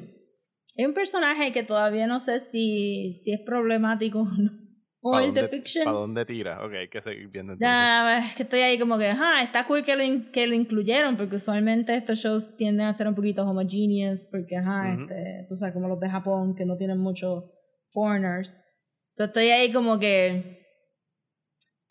Hay 0.77 0.85
un 0.85 0.93
personaje 0.93 1.51
que 1.51 1.63
todavía 1.63 2.07
no 2.07 2.19
sé 2.19 2.39
si, 2.39 3.13
si 3.13 3.33
es 3.33 3.39
problemático 3.41 4.19
o 4.19 4.25
no. 4.25 4.60
¿Para 5.01 5.25
dónde, 5.25 5.41
depiction. 5.41 5.85
¿Para 5.85 5.97
dónde 5.97 6.25
tira? 6.25 6.63
Ok, 6.65 6.73
hay 6.73 6.87
que 6.87 7.01
seguir 7.01 7.27
viendo 7.27 7.53
entonces. 7.53 7.79
Ya, 7.79 8.19
es 8.27 8.35
que 8.35 8.43
estoy 8.43 8.59
ahí 8.61 8.77
como 8.77 8.97
que, 8.97 9.07
ajá, 9.07 9.41
está 9.41 9.65
cool 9.65 9.83
que 9.83 9.95
lo, 9.95 10.31
que 10.31 10.45
lo 10.47 10.53
incluyeron, 10.53 11.17
porque 11.17 11.37
usualmente 11.37 11.95
estos 11.95 12.19
shows 12.19 12.55
tienden 12.55 12.85
a 12.85 12.93
ser 12.93 13.07
un 13.07 13.15
poquito 13.15 13.43
homogeneous, 13.43 14.27
porque, 14.29 14.57
ajá, 14.57 14.93
Ujú. 14.93 15.03
este, 15.03 15.45
tú 15.49 15.55
sabes, 15.55 15.73
como 15.73 15.87
los 15.87 15.99
de 15.99 16.09
Japón, 16.09 16.55
que 16.55 16.65
no 16.65 16.77
tienen 16.77 16.99
muchos 16.99 17.45
foreigners. 17.89 18.61
So 19.09 19.23
estoy 19.25 19.47
ahí 19.49 19.71
como 19.73 19.97
que, 19.99 20.59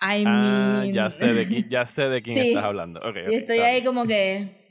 I 0.03 0.25
Ah, 0.25 0.81
mean... 0.83 0.95
ya 0.95 1.11
sé 1.11 1.35
de 1.35 1.47
quién, 1.47 1.69
ya 1.69 1.85
sé 1.85 2.09
de 2.09 2.23
quién 2.23 2.37
Sí. 2.39 2.49
estás 2.49 2.65
hablando. 2.65 3.01
Ok, 3.01 3.17
ok, 3.27 3.29
y 3.29 3.35
estoy 3.35 3.59
ahí 3.59 3.81
bien. 3.81 3.85
como 3.87 4.07
que, 4.07 4.67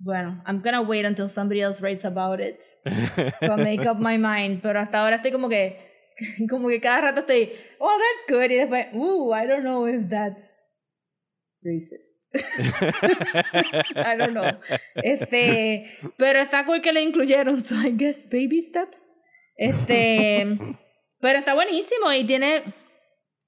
bueno, 0.00 0.42
I'm 0.46 0.60
gonna 0.60 0.82
wait 0.82 1.06
until 1.06 1.28
somebody 1.30 1.60
else 1.62 1.80
writes 1.80 2.04
about 2.04 2.40
it 2.40 2.58
to 3.40 3.56
make 3.56 3.88
up 3.88 3.96
my 3.98 4.18
mind, 4.18 4.60
pero 4.60 4.80
hasta 4.80 5.00
ahora 5.02 5.16
estoy 5.16 5.30
como 5.30 5.48
que, 5.48 5.93
como 6.48 6.68
que 6.68 6.80
cada 6.80 7.00
rato 7.00 7.20
estoy, 7.20 7.52
oh, 7.78 7.90
that's 7.98 8.32
good, 8.32 8.50
y 8.50 8.56
después, 8.56 8.86
ooh, 8.94 9.34
I 9.34 9.46
don't 9.46 9.62
know 9.62 9.86
if 9.86 10.08
that's 10.08 10.64
racist. 11.62 12.14
I 13.96 14.16
don't 14.16 14.34
know. 14.34 14.58
Este, 14.96 15.92
pero 16.16 16.40
está 16.40 16.64
cool 16.64 16.80
que 16.80 16.92
lo 16.92 17.00
incluyeron, 17.00 17.64
so 17.64 17.76
I 17.76 17.92
guess 17.96 18.24
baby 18.24 18.60
steps. 18.60 19.02
Este, 19.56 20.58
pero 21.20 21.38
está 21.38 21.54
buenísimo 21.54 22.12
y 22.12 22.24
tiene, 22.24 22.64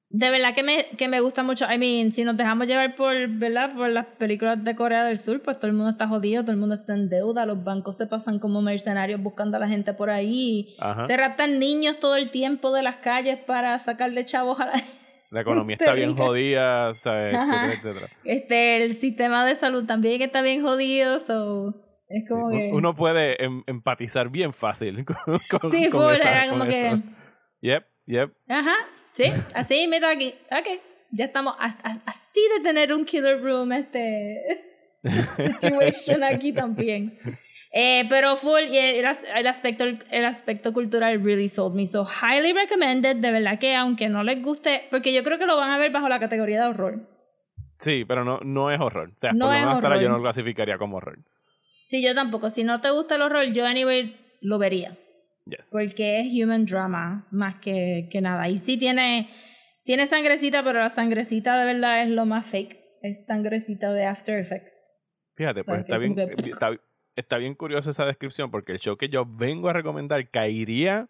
de 0.08 0.30
verdad 0.30 0.54
que 0.54 0.62
me, 0.62 0.86
que 0.96 1.08
me 1.08 1.20
gusta 1.20 1.42
mucho. 1.42 1.66
I 1.70 1.78
mean, 1.78 2.12
si 2.12 2.24
nos 2.24 2.36
dejamos 2.36 2.66
llevar 2.66 2.94
por, 2.96 3.14
¿verdad? 3.28 3.74
Por 3.74 3.90
las 3.90 4.06
películas 4.06 4.62
de 4.62 4.74
Corea 4.76 5.04
del 5.04 5.18
Sur, 5.18 5.42
pues 5.42 5.58
todo 5.58 5.66
el 5.68 5.72
mundo 5.76 5.90
está 5.90 6.06
jodido, 6.06 6.42
todo 6.42 6.52
el 6.52 6.58
mundo 6.58 6.76
está 6.76 6.94
en 6.94 7.08
deuda, 7.08 7.44
los 7.46 7.62
bancos 7.64 7.96
se 7.96 8.06
pasan 8.06 8.38
como 8.38 8.62
mercenarios 8.62 9.20
buscando 9.20 9.56
a 9.56 9.60
la 9.60 9.68
gente 9.68 9.94
por 9.94 10.10
ahí. 10.10 10.74
Ajá. 10.78 11.06
Se 11.06 11.16
raptan 11.16 11.58
niños 11.58 11.98
todo 12.00 12.16
el 12.16 12.30
tiempo 12.30 12.72
de 12.72 12.82
las 12.82 12.96
calles 12.98 13.38
para 13.38 13.78
sacarle 13.78 14.24
chavos 14.24 14.60
a 14.60 14.66
la 14.66 14.72
La 15.32 15.40
economía 15.40 15.76
está 15.78 15.92
bien 15.92 16.16
jodida, 16.16 16.94
¿sabes? 16.94 17.34
Etcétera, 17.34 17.72
etcétera. 17.72 18.06
Este, 18.24 18.84
el 18.84 18.94
sistema 18.94 19.44
de 19.44 19.56
salud 19.56 19.84
también 19.84 20.22
está 20.22 20.40
bien 20.40 20.62
jodido, 20.62 21.18
so 21.18 21.74
es 22.08 22.22
como 22.28 22.52
Sí, 22.52 22.58
que... 22.58 22.70
Uno 22.72 22.94
puede 22.94 23.42
em- 23.44 23.64
empatizar 23.66 24.28
bien 24.30 24.52
fácil 24.52 25.04
con, 25.04 25.40
con, 25.60 25.72
sí, 25.72 25.90
con 25.90 26.14
esa- 26.14 26.30
era 26.30 26.48
con 26.48 26.58
como 26.60 26.70
que... 26.70 26.86
eso. 26.86 27.02
Yep, 27.60 27.84
yep. 28.06 28.32
Ajá, 28.48 28.74
sí, 29.16 29.24
así 29.54 29.86
me 29.88 29.96
aquí. 30.04 30.34
Ok, 30.50 30.80
ya 31.10 31.24
estamos 31.24 31.54
a- 31.58 31.78
a- 31.82 32.02
así 32.06 32.40
de 32.56 32.62
tener 32.62 32.92
un 32.92 33.04
killer 33.04 33.40
room, 33.42 33.72
este 33.72 34.42
situation 35.36 36.22
aquí 36.24 36.52
también. 36.52 37.12
Eh, 37.72 38.04
pero 38.08 38.36
full, 38.36 38.62
y 38.70 38.78
el, 38.78 39.04
as- 39.06 39.24
el 39.34 39.46
aspecto, 39.46 39.84
el 39.84 40.24
aspecto 40.24 40.72
cultural 40.72 41.22
really 41.22 41.48
sold 41.48 41.74
me. 41.74 41.86
So, 41.86 42.06
highly 42.06 42.52
recommended. 42.52 43.16
De 43.16 43.30
verdad 43.30 43.58
que 43.58 43.74
aunque 43.74 44.08
no 44.08 44.22
les 44.22 44.42
guste, 44.42 44.84
porque 44.90 45.12
yo 45.12 45.22
creo 45.22 45.38
que 45.38 45.46
lo 45.46 45.56
van 45.56 45.70
a 45.72 45.78
ver 45.78 45.90
bajo 45.90 46.08
la 46.08 46.18
categoría 46.18 46.62
de 46.62 46.68
horror. 46.68 47.08
Sí, 47.78 48.04
pero 48.06 48.24
no, 48.24 48.40
no 48.42 48.70
es 48.70 48.80
horror. 48.80 49.10
O 49.14 49.20
sea, 49.20 49.32
No 49.32 49.46
por 49.46 49.54
lo 49.54 49.60
menos 49.60 49.74
hasta 49.74 49.88
ahora 49.88 50.00
yo 50.00 50.08
no 50.08 50.16
lo 50.16 50.22
clasificaría 50.22 50.78
como 50.78 50.96
horror. 50.96 51.18
Sí, 51.86 52.02
yo 52.02 52.14
tampoco. 52.14 52.48
Si 52.50 52.64
no 52.64 52.80
te 52.80 52.90
gusta 52.90 53.16
el 53.16 53.22
horror, 53.22 53.44
yo 53.52 53.66
anyway 53.66 54.16
lo 54.40 54.58
vería. 54.58 54.96
Yes. 55.46 55.68
Porque 55.70 56.20
es 56.20 56.26
human 56.32 56.66
drama 56.66 57.26
más 57.30 57.60
que, 57.60 58.08
que 58.10 58.20
nada. 58.20 58.48
Y 58.48 58.58
sí 58.58 58.76
tiene, 58.76 59.30
tiene 59.84 60.06
sangrecita, 60.06 60.62
pero 60.64 60.80
la 60.80 60.90
sangrecita 60.90 61.58
de 61.58 61.64
verdad 61.72 62.02
es 62.02 62.08
lo 62.10 62.26
más 62.26 62.46
fake. 62.46 62.76
Es 63.02 63.24
sangrecita 63.26 63.92
de 63.92 64.06
After 64.06 64.38
Effects. 64.38 64.90
Fíjate, 65.34 65.60
O 65.60 65.62
sea, 65.62 65.74
pues 65.74 65.84
está 65.84 65.98
bien, 65.98 66.14
que- 66.16 66.50
está, 66.50 66.70
está 67.14 67.38
bien 67.38 67.54
curiosa 67.54 67.90
esa 67.90 68.04
descripción 68.06 68.50
porque 68.50 68.72
el 68.72 68.80
show 68.80 68.96
que 68.96 69.08
yo 69.08 69.24
vengo 69.24 69.68
a 69.68 69.72
recomendar 69.72 70.28
caería 70.30 71.08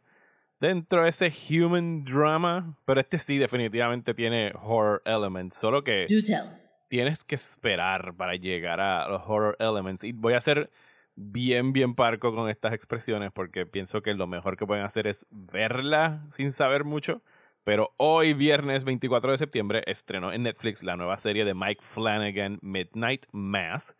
dentro 0.61 1.03
de 1.05 1.09
ese 1.11 1.33
human 1.51 2.05
drama, 2.05 2.79
pero 2.85 3.01
este 3.01 3.19
sí 3.19 3.39
definitivamente 3.39 4.15
tiene 4.15 4.53
horror 4.63 5.03
elements, 5.07 5.57
solo 5.57 5.85
que 5.85 6.07
Do 6.11 6.23
tell. 6.23 6.45
tienes 6.89 7.25
que 7.25 7.35
esperar 7.37 8.15
para 8.17 8.35
llegar 8.35 8.81
a 8.81 9.09
los 9.09 9.23
horror 9.27 9.57
elements. 9.61 10.03
Y 10.05 10.13
voy 10.13 10.33
a 10.35 10.41
ser 10.41 10.71
bien, 11.17 11.73
bien 11.73 11.95
parco 11.95 12.35
con 12.35 12.49
estas 12.49 12.73
expresiones 12.73 13.33
porque 13.33 13.67
pienso 13.67 14.03
que 14.03 14.15
lo 14.15 14.27
mejor 14.27 14.57
que 14.57 14.67
pueden 14.67 14.85
hacer 14.85 15.07
es 15.07 15.27
verla 15.31 16.27
sin 16.31 16.53
saber 16.53 16.85
mucho. 16.85 17.23
Pero 17.65 17.93
hoy, 17.97 18.33
viernes 18.33 18.85
24 18.85 19.33
de 19.33 19.39
septiembre, 19.39 19.83
estrenó 19.87 20.33
en 20.33 20.45
Netflix 20.45 20.85
la 20.85 20.97
nueva 20.97 21.19
serie 21.19 21.45
de 21.45 21.55
Mike 21.55 21.83
Flanagan, 21.83 22.61
Midnight 22.63 23.27
Mass, 23.33 23.97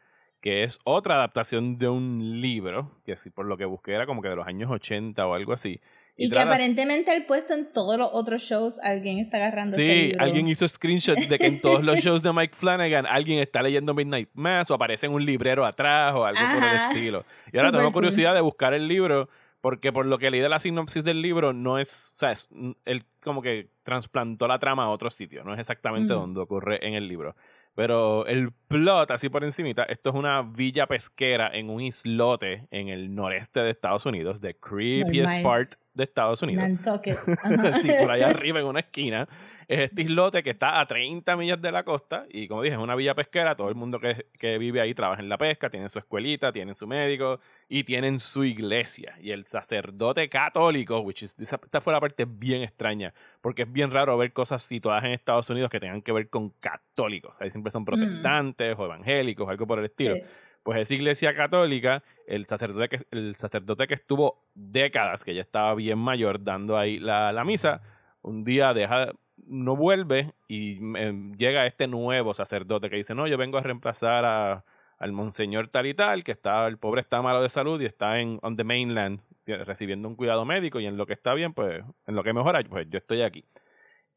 que 0.47 0.63
es 0.63 0.79
otra 0.85 1.17
adaptación 1.17 1.77
de 1.77 1.89
un 1.89 2.41
libro, 2.41 2.93
que 3.05 3.17
sí, 3.17 3.31
por 3.31 3.47
lo 3.47 3.57
que 3.57 3.65
busqué 3.65 3.95
era 3.95 4.07
como 4.07 4.23
que 4.23 4.29
de 4.29 4.37
los 4.37 4.47
años 4.47 4.71
80 4.71 5.27
o 5.27 5.35
algo 5.35 5.53
así. 5.53 5.81
Y, 6.17 6.31
que 6.31 6.39
aparentemente 6.39 7.13
el 7.13 7.27
puesto 7.27 7.53
en 7.53 7.73
todos 7.73 7.99
los 7.99 8.11
otros 8.13 8.43
shows 8.43 8.79
alguien 8.79 9.19
está 9.19 9.39
agarrando 9.39 9.75
ese 9.75 9.83
Sí, 9.83 10.07
libro. 10.11 10.23
alguien 10.25 10.47
hizo 10.47 10.69
screenshots 10.69 11.29
de 11.29 11.37
que 11.41 11.47
en 11.47 11.61
todos 11.61 11.83
los 11.83 11.99
shows 11.99 12.23
de 12.23 12.33
Mike 12.33 12.55
Flanagan 12.55 13.07
alguien 13.07 13.41
está 13.41 13.61
leyendo 13.61 13.93
Midnight 13.93 14.29
Mass 14.35 14.71
o 14.71 14.75
aparece 14.75 15.07
en 15.07 15.15
un 15.15 15.27
librero 15.27 15.67
atrás 15.67 16.15
o 16.15 16.25
algo 16.25 16.41
por 16.55 16.63
el 16.69 16.77
estilo. 16.93 17.25
Y 17.53 17.59
ahora 17.59 17.73
tengo 17.73 17.83
cool. 17.87 17.95
curiosidad 17.95 18.33
de 18.33 18.41
buscar 18.41 18.73
el 18.73 18.87
libro 18.87 19.29
porque 19.61 19.93
por 19.93 20.07
lo 20.07 20.17
que 20.19 20.31
leí 20.31 20.39
de 20.41 20.49
la 20.49 20.61
sinopsis 20.61 21.03
del 21.03 21.23
libro 21.23 21.53
no 21.55 21.81
es, 21.81 22.13
o 22.15 22.19
sea, 22.19 22.31
es, 22.31 22.51
él 22.85 23.03
como 23.25 23.43
que 23.43 23.69
trasplantó 23.83 24.47
la 24.47 24.61
trama 24.61 24.85
a 24.85 24.91
otro 24.91 25.11
sitio, 25.11 25.43
no 25.43 25.55
es 25.55 25.59
exactamente 25.59 26.15
Mm. 26.15 26.17
donde 26.19 26.41
ocurre 26.41 26.87
en 26.87 26.95
el 26.95 27.09
libro. 27.09 27.35
Pero 27.77 28.27
el 28.27 28.53
plot, 28.69 29.11
así 29.11 29.29
por 29.29 29.45
encimita, 29.45 29.85
esto 29.85 30.09
es 30.09 30.17
una 30.17 30.41
villa 30.41 30.87
pesquera 30.87 31.51
en 31.53 31.69
un 31.69 31.83
islote 31.83 32.67
en 32.71 32.89
el 32.89 33.15
noreste 33.15 33.61
de 33.61 33.71
Estados 33.71 34.07
Unidos, 34.07 34.41
the 34.41 34.57
creepiest 34.59 35.35
Normal. 35.35 35.43
part 35.43 35.75
de 35.97 36.05
Estados 36.05 36.43
Unidos. 36.43 36.63
Nantucket. 36.69 37.17
Sí, 37.83 37.91
por 38.01 38.11
allá 38.11 38.29
arriba 38.29 38.61
en 38.61 38.67
una 38.67 38.81
esquina. 38.81 39.29
Es 39.67 39.81
este 39.81 40.03
islote 40.03 40.43
que 40.43 40.51
está 40.51 40.81
a 40.81 40.87
30 40.87 41.37
millas 41.37 41.61
de 41.61 41.73
la 41.73 41.85
costa 41.85 42.27
y 42.31 42.49
como 42.49 42.63
dije, 42.63 42.75
es 42.75 42.81
una 42.81 42.95
villa 42.95 43.15
pesquera. 43.15 43.57
Todo 43.57 43.69
el 43.69 43.75
mundo 43.75 43.99
que, 43.99 44.27
que 44.39 44.59
vive 44.59 44.81
ahí 44.81 44.95
trabaja 44.95 45.23
en 45.23 45.29
la 45.29 45.39
pesca, 45.39 45.71
tienen 45.71 45.89
su 45.89 45.99
escuelita, 45.99 46.53
tienen 46.53 46.75
su 46.75 46.87
médico 46.87 47.41
y 47.69 47.85
tienen 47.85 48.21
su 48.21 48.45
iglesia. 48.45 49.17
Y 49.21 49.31
el 49.31 49.47
sacerdote 49.47 50.29
católico, 50.29 51.01
which 51.01 51.23
is, 51.23 51.37
esta 51.39 51.81
fue 51.81 51.93
la 51.93 52.01
parte 52.01 52.27
bien 52.29 52.63
extraña, 52.63 53.15
porque 53.41 53.63
es 53.63 53.73
bien 53.73 53.91
raro 53.91 54.17
ver 54.19 54.33
cosas 54.33 54.63
situadas 54.63 55.05
en 55.05 55.13
Estados 55.13 55.49
Unidos 55.51 55.71
que 55.71 55.81
tengan 55.81 56.03
que 56.03 56.13
ver 56.13 56.29
con 56.29 56.51
católicos. 56.61 57.35
Ahí 57.41 57.51
siempre 57.51 57.71
son 57.71 57.85
protestantes 57.85 58.77
o 58.79 58.85
evangélicos, 58.85 59.49
algo 59.49 59.67
por 59.67 59.79
el 59.79 59.87
estilo. 59.87 60.17
Sí. 60.17 60.23
Pues 60.67 60.81
esa 60.81 60.95
iglesia 60.95 61.33
católica, 61.33 62.03
el 62.27 62.45
sacerdote 62.49 62.89
que, 62.89 62.99
el 63.13 63.37
sacerdote 63.37 63.87
que 63.87 63.95
estuvo 63.95 64.43
décadas, 64.57 65.23
que 65.23 65.33
ya 65.33 65.41
estaba 65.41 65.73
bien 65.77 65.97
mayor, 65.97 66.43
dando 66.43 66.77
ahí 66.77 66.99
la, 66.99 67.33
la 67.33 67.45
misa, 67.45 67.83
un 68.21 68.43
día 68.43 68.75
deja, 68.75 69.13
no 69.47 69.77
vuelve 69.77 70.33
y 70.49 70.81
eh, 70.99 71.33
llega 71.39 71.67
este 71.67 71.87
nuevo 71.87 72.35
sacerdote 72.35 72.91
que 72.91 72.97
dice, 72.97 73.15
no, 73.15 73.29
yo 73.29 73.39
vengo 73.39 73.59
a 73.59 73.61
reemplazar 73.61 74.25
a, 74.25 74.65
al 74.99 75.13
monseñor 75.13 75.69
tal 75.69 75.87
y 75.87 75.95
tal, 75.95 76.25
que 76.25 76.33
está, 76.33 76.67
el 76.67 76.79
pobre 76.79 77.01
está 77.01 77.23
malo 77.23 77.41
de 77.43 77.49
salud 77.49 77.81
y 77.81 77.85
está 77.85 78.19
en 78.19 78.41
on 78.43 78.57
the 78.57 78.65
mainland 78.65 79.21
recibiendo 79.47 80.09
un 80.09 80.17
cuidado 80.17 80.45
médico 80.45 80.81
y 80.81 80.87
en 80.87 80.97
lo 80.97 81.07
que 81.07 81.13
está 81.13 81.35
bien, 81.35 81.55
pues 81.55 81.85
en 82.09 82.17
lo 82.17 82.25
que 82.25 82.33
mejora, 82.33 82.61
pues 82.65 82.89
yo 82.91 82.99
estoy 82.99 83.23
aquí. 83.23 83.45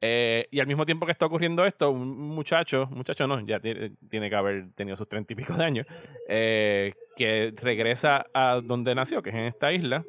Eh, 0.01 0.47
y 0.51 0.59
al 0.59 0.67
mismo 0.67 0.85
tiempo 0.85 1.05
que 1.05 1.11
está 1.11 1.25
ocurriendo 1.25 1.65
esto, 1.65 1.91
un 1.91 2.17
muchacho, 2.17 2.87
muchacho 2.91 3.27
no, 3.27 3.39
ya 3.41 3.59
tiene, 3.59 3.97
que 4.29 4.35
haber 4.35 4.71
tenido 4.73 4.95
sus 4.95 5.09
treinta 5.09 5.33
y 5.33 5.35
pico 5.35 5.53
de 5.53 5.63
años, 5.65 5.87
eh, 6.27 6.93
que 7.15 7.53
regresa 7.61 8.25
a 8.33 8.61
donde 8.63 8.95
nació, 8.95 9.21
que 9.21 9.29
es 9.29 9.35
en 9.35 9.43
esta 9.43 9.73
isla, 9.73 10.05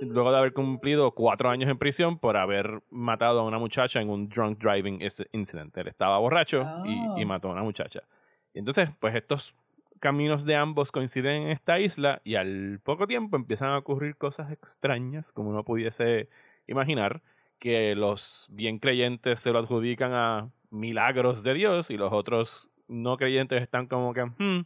luego 0.00 0.32
de 0.32 0.38
haber 0.38 0.52
cumplido 0.52 1.12
cuatro 1.12 1.50
años 1.50 1.70
en 1.70 1.78
prisión 1.78 2.18
por 2.18 2.36
haber 2.36 2.80
matado 2.90 3.40
a 3.40 3.44
una 3.44 3.58
muchacha 3.58 4.00
en 4.00 4.10
un 4.10 4.28
drunk 4.28 4.58
driving 4.58 5.00
incident. 5.32 5.76
Él 5.76 5.88
estaba 5.88 6.18
borracho 6.18 6.64
y, 6.84 6.92
y 7.20 7.24
Oh. 7.24 7.26
mató 7.26 7.48
a 7.48 7.52
una 7.52 7.62
muchacha. 7.62 8.02
Y 8.52 8.58
entonces, 8.60 8.90
pues 8.98 9.14
estos 9.14 9.54
caminos 10.00 10.44
de 10.44 10.56
ambos 10.56 10.92
coinciden 10.92 11.42
en 11.42 11.48
esta 11.48 11.80
isla 11.80 12.20
y 12.24 12.36
al 12.36 12.80
poco 12.82 13.06
tiempo 13.06 13.36
empiezan 13.36 13.70
a 13.70 13.78
ocurrir 13.78 14.16
cosas 14.16 14.50
extrañas, 14.52 15.32
como 15.32 15.50
uno 15.50 15.64
pudiese 15.64 16.28
imaginar, 16.66 17.22
que 17.58 17.94
los 17.94 18.46
bien 18.50 18.78
creyentes 18.78 19.40
se 19.40 19.52
lo 19.52 19.58
adjudican 19.58 20.12
a 20.14 20.50
milagros 20.70 21.42
de 21.42 21.54
Dios 21.54 21.90
y 21.90 21.96
los 21.96 22.12
otros 22.12 22.70
no 22.88 23.16
creyentes 23.16 23.60
están 23.62 23.86
como 23.86 24.12
que, 24.14 24.22
"Hmm, 24.22 24.64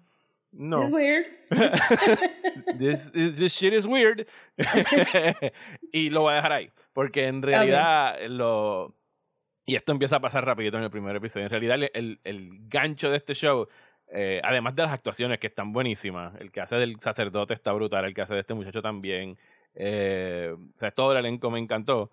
no, 0.52 0.82
It's 0.82 0.92
weird. 0.92 1.26
this, 2.78 3.10
is- 3.14 3.36
this 3.36 3.52
shit 3.54 3.72
is 3.72 3.86
weird. 3.86 4.26
y 5.92 6.10
lo 6.10 6.22
voy 6.22 6.32
a 6.32 6.36
dejar 6.36 6.52
ahí. 6.52 6.70
Porque 6.92 7.26
en 7.26 7.42
realidad 7.42 8.18
lo. 8.28 8.94
Y 9.64 9.76
esto 9.76 9.92
empieza 9.92 10.16
a 10.16 10.20
pasar 10.20 10.44
rapidito 10.44 10.76
en 10.78 10.84
el 10.84 10.90
primer 10.90 11.14
episodio. 11.16 11.46
En 11.46 11.50
realidad, 11.50 11.76
el, 11.76 11.90
el- 11.94 12.20
el 12.24 12.50
gancho 12.68 13.10
de 13.10 13.16
este 13.16 13.34
show, 13.34 13.66
eh, 14.08 14.40
además 14.44 14.74
de 14.74 14.82
las 14.82 14.92
actuaciones 14.92 15.38
que 15.38 15.46
están 15.46 15.72
buenísimas, 15.72 16.34
el 16.40 16.50
que 16.50 16.60
hace 16.60 16.76
del 16.76 16.98
sacerdote 17.00 17.54
está 17.54 17.72
brutal, 17.72 18.04
el 18.04 18.12
que 18.14 18.22
hace 18.22 18.34
de 18.34 18.40
este 18.40 18.54
muchacho 18.54 18.82
también. 18.82 19.38
eh, 19.74 20.54
o 20.54 20.78
sea, 20.78 20.90
todo 20.90 21.12
el 21.12 21.18
elenco 21.18 21.50
me 21.50 21.58
encantó. 21.58 22.10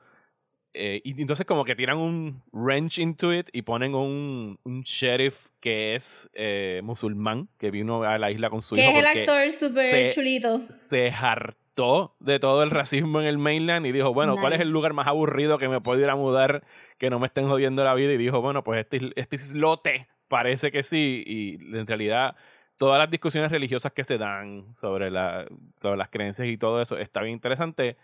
Eh, 0.74 1.02
y 1.04 1.20
entonces 1.20 1.48
como 1.48 1.66
que 1.66 1.76
tiran 1.76 1.98
un 1.98 2.44
wrench 2.52 3.00
into 3.00 3.34
it 3.34 3.50
y 3.52 3.64
ponen 3.64 3.96
un, 3.96 4.60
un 4.64 4.82
sheriff 4.84 5.48
que 5.60 5.96
es 5.96 6.30
eh, 6.34 6.82
musulmán, 6.84 7.50
que 7.58 7.72
vino 7.72 8.04
a 8.04 8.20
la 8.20 8.30
isla 8.30 8.50
con 8.52 8.62
su 8.62 8.76
Que 8.76 8.82
hijo. 8.84 8.92
es 8.92 8.98
el 9.00 9.06
actor 9.08 9.52
súper 9.52 10.14
chulito. 10.14 10.62
se 10.70 11.10
hartó 11.10 12.16
de 12.20 12.40
todo 12.40 12.62
el 12.62 12.70
racismo 12.70 13.20
en 13.22 13.28
el 13.28 13.38
mainland 13.40 13.86
y 13.88 13.92
dijo, 13.92 14.14
bueno, 14.14 14.36
¿cuál 14.36 14.54
es 14.54 14.60
Nice. 14.60 14.64
el 14.68 14.70
lugar 14.72 14.94
más 14.94 15.08
aburrido 15.08 15.58
que 15.58 15.70
me 15.70 15.82
puedo 15.82 16.00
ir 16.02 16.10
a 16.10 16.16
mudar 16.16 16.64
que 17.00 17.10
no 17.10 17.20
me 17.20 17.26
estén 17.28 17.48
jodiendo 17.48 17.84
la 17.84 17.94
vida? 17.96 18.14
Y 18.14 18.18
dijo, 18.18 18.42
bueno, 18.42 18.64
pues 18.64 18.80
este, 18.82 19.12
este 19.16 19.38
islote 19.38 20.08
parece 20.28 20.72
que 20.72 20.84
sí. 20.84 21.24
Y 21.26 21.56
en 21.76 21.88
realidad 21.88 22.36
todas 22.78 23.00
las 23.00 23.10
discusiones 23.10 23.52
religiosas 23.52 23.92
que 23.92 24.04
se 24.04 24.18
dan 24.20 24.66
sobre, 24.76 25.10
la, 25.10 25.48
sobre 25.78 25.98
las 25.98 26.10
creencias 26.10 26.48
y 26.48 26.58
todo 26.58 26.82
eso 26.82 26.98
está 26.98 27.22
bien 27.22 27.34
interesante. 27.34 27.98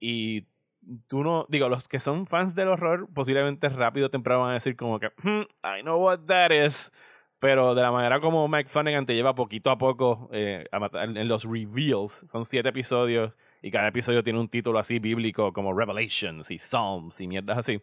Y 0.00 0.46
tú 1.08 1.22
no, 1.22 1.46
digo, 1.48 1.68
los 1.68 1.88
que 1.88 2.00
son 2.00 2.26
fans 2.26 2.54
del 2.54 2.68
horror 2.68 3.08
posiblemente 3.12 3.68
rápido 3.68 4.06
o 4.06 4.10
temprano 4.10 4.40
van 4.42 4.50
a 4.50 4.54
decir 4.54 4.76
como 4.76 4.98
que, 4.98 5.08
"Hmm, 5.22 5.42
I 5.64 5.82
know 5.82 6.02
what 6.02 6.20
that 6.26 6.50
is. 6.50 6.90
Pero 7.42 7.74
de 7.74 7.80
la 7.80 7.90
manera 7.90 8.20
como 8.20 8.46
Mike 8.48 8.68
Flanagan 8.68 9.06
te 9.06 9.14
lleva 9.14 9.34
poquito 9.34 9.70
a 9.70 9.78
poco 9.78 10.28
eh, 10.30 10.66
a 10.70 10.78
matar- 10.78 11.04
en 11.16 11.26
los 11.26 11.44
reveals, 11.44 12.26
son 12.30 12.44
siete 12.44 12.68
episodios 12.68 13.34
y 13.62 13.70
cada 13.70 13.88
episodio 13.88 14.22
tiene 14.22 14.38
un 14.38 14.46
título 14.50 14.78
así 14.78 14.98
bíblico 14.98 15.50
como 15.50 15.72
Revelations 15.72 16.50
y 16.50 16.58
Psalms 16.58 17.18
y 17.22 17.26
mierdas 17.26 17.56
así. 17.56 17.80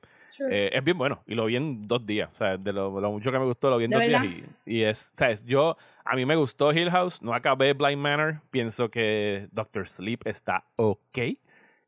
Eh, 0.51 0.69
es 0.71 0.83
bien 0.83 0.95
bueno 0.99 1.23
y 1.25 1.33
lo 1.33 1.45
vi 1.45 1.55
en 1.55 1.81
dos 1.87 2.05
días. 2.05 2.29
O 2.33 2.35
sea, 2.35 2.55
de 2.59 2.71
lo, 2.71 3.01
lo 3.01 3.09
mucho 3.11 3.31
que 3.31 3.39
me 3.39 3.45
gustó, 3.45 3.71
lo 3.71 3.77
vi 3.79 3.85
en 3.85 3.89
¿De 3.89 3.95
dos 3.97 4.05
días. 4.05 4.21
verdad? 4.21 4.37
Y, 4.67 4.75
y 4.77 4.81
es, 4.83 5.11
¿sabes? 5.15 5.43
Yo, 5.43 5.75
a 6.05 6.15
mí 6.15 6.23
me 6.27 6.35
gustó 6.35 6.71
Hill 6.71 6.91
House, 6.91 7.23
no 7.23 7.33
acabé 7.33 7.73
Blind 7.73 7.99
Manor. 7.99 8.41
Pienso 8.51 8.91
que 8.91 9.47
Doctor 9.51 9.87
Sleep 9.87 10.21
está 10.27 10.65
ok. 10.75 11.17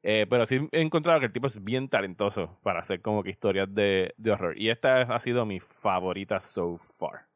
Eh, 0.02 0.26
pero 0.30 0.46
sí 0.46 0.68
he 0.72 0.82
encontrado 0.82 1.20
que 1.20 1.26
el 1.26 1.32
tipo 1.32 1.48
es 1.48 1.64
bien 1.64 1.90
talentoso 1.90 2.58
para 2.64 2.80
hacer 2.80 3.02
como 3.02 3.24
que 3.24 3.30
historias 3.32 3.74
de, 3.74 4.14
de 4.18 4.32
horror. 4.32 4.60
Y 4.60 4.70
esta 4.70 5.02
ha 5.02 5.20
sido 5.20 5.46
mi 5.46 5.60
favorita 5.60 6.40
so 6.40 6.78
far. 6.78 7.28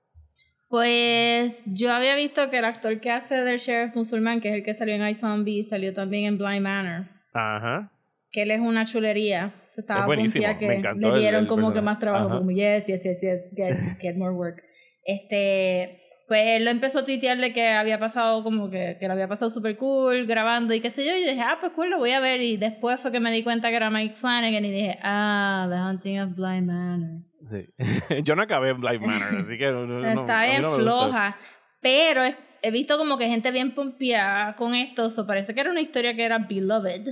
Pues 0.70 1.66
yo 1.68 1.94
había 1.94 2.16
visto 2.16 2.50
que 2.50 2.58
el 2.58 2.66
actor 2.66 3.00
que 3.00 3.12
hace 3.12 3.44
del 3.44 3.60
sheriff 3.60 3.96
musulmán, 3.96 4.42
que 4.42 4.50
es 4.50 4.56
el 4.56 4.64
que 4.64 4.74
salió 4.74 4.96
en 4.96 5.08
iZombie, 5.08 5.64
salió 5.64 5.94
también 5.94 6.26
en 6.26 6.38
Blind 6.40 6.62
Manor. 6.62 7.10
Ajá. 7.34 7.92
Que 8.32 8.42
él 8.42 8.50
es 8.50 8.60
una 8.60 8.86
chulería. 8.86 9.54
Se 9.68 9.82
estaba 9.82 10.00
Es 10.00 10.06
buenísimo, 10.08 10.58
que 10.58 10.68
me 10.68 10.76
encantó 10.78 11.14
le 11.14 11.20
dieron 11.20 11.42
el 11.42 11.48
como 11.48 11.74
que 11.74 11.82
más 11.82 12.00
trabajo, 12.00 12.28
Ajá. 12.28 12.38
como 12.40 12.50
yes, 12.50 12.88
yes, 12.88 13.04
yes, 13.04 13.22
yes, 13.22 13.52
get, 13.56 13.76
get 14.00 14.16
more 14.16 14.34
work. 14.34 14.64
Este, 15.06 16.03
pues 16.28 16.42
él 16.46 16.66
lo 16.66 16.72
empezó 16.72 17.00
a 17.00 17.04
tuitearle 17.04 17.54
que 17.54 17.70
había 17.70 18.00
pasado 18.00 18.44
como 18.44 18.70
que, 18.70 18.98
que 19.00 19.08
lo 19.08 19.14
había 19.14 19.28
pasado 19.28 19.50
super 19.50 19.76
cool 19.78 20.26
grabando 20.26 20.74
y 20.74 20.80
qué 20.80 20.90
sé 20.90 21.06
yo. 21.06 21.16
Y 21.16 21.26
yo 21.26 21.32
dije, 21.32 21.42
ah, 21.42 21.58
pues 21.60 21.74
cool, 21.74 21.90
lo 21.90 21.98
voy 21.98 22.12
a 22.12 22.20
ver. 22.20 22.42
Y 22.42 22.58
después 22.58 23.02
fue 23.02 23.12
que 23.12 23.20
me 23.20 23.32
di 23.32 23.44
cuenta 23.44 23.70
que 23.70 23.76
era 23.76 23.90
Mike 23.90 24.16
Flanagan 24.16 24.66
y 24.66 24.72
dije, 24.72 25.00
ah, 25.04 25.68
The 25.70 25.76
Hunting 25.78 26.20
of 26.22 26.36
Blind 26.36 26.68
Manor. 26.68 27.22
Sí. 27.44 27.66
Yo 28.24 28.36
no 28.36 28.44
acabé 28.44 28.74
Blind 28.74 29.02
Manor, 29.02 29.36
así 29.40 29.58
que 29.58 29.72
no, 29.72 30.22
Está 30.22 30.46
bien 30.46 30.62
no 30.62 30.74
floja. 30.76 31.38
Pero 31.82 32.22
he 32.62 32.72
visto 32.72 32.98
como 32.98 33.18
que 33.18 33.28
gente 33.28 33.52
bien 33.52 33.72
pompeada 33.76 34.56
con 34.56 34.74
esto. 34.74 35.10
So 35.10 35.28
parece 35.28 35.54
que 35.54 35.60
era 35.62 35.72
una 35.72 35.82
historia 35.82 36.16
que 36.16 36.24
era 36.24 36.38
beloved. 36.40 37.10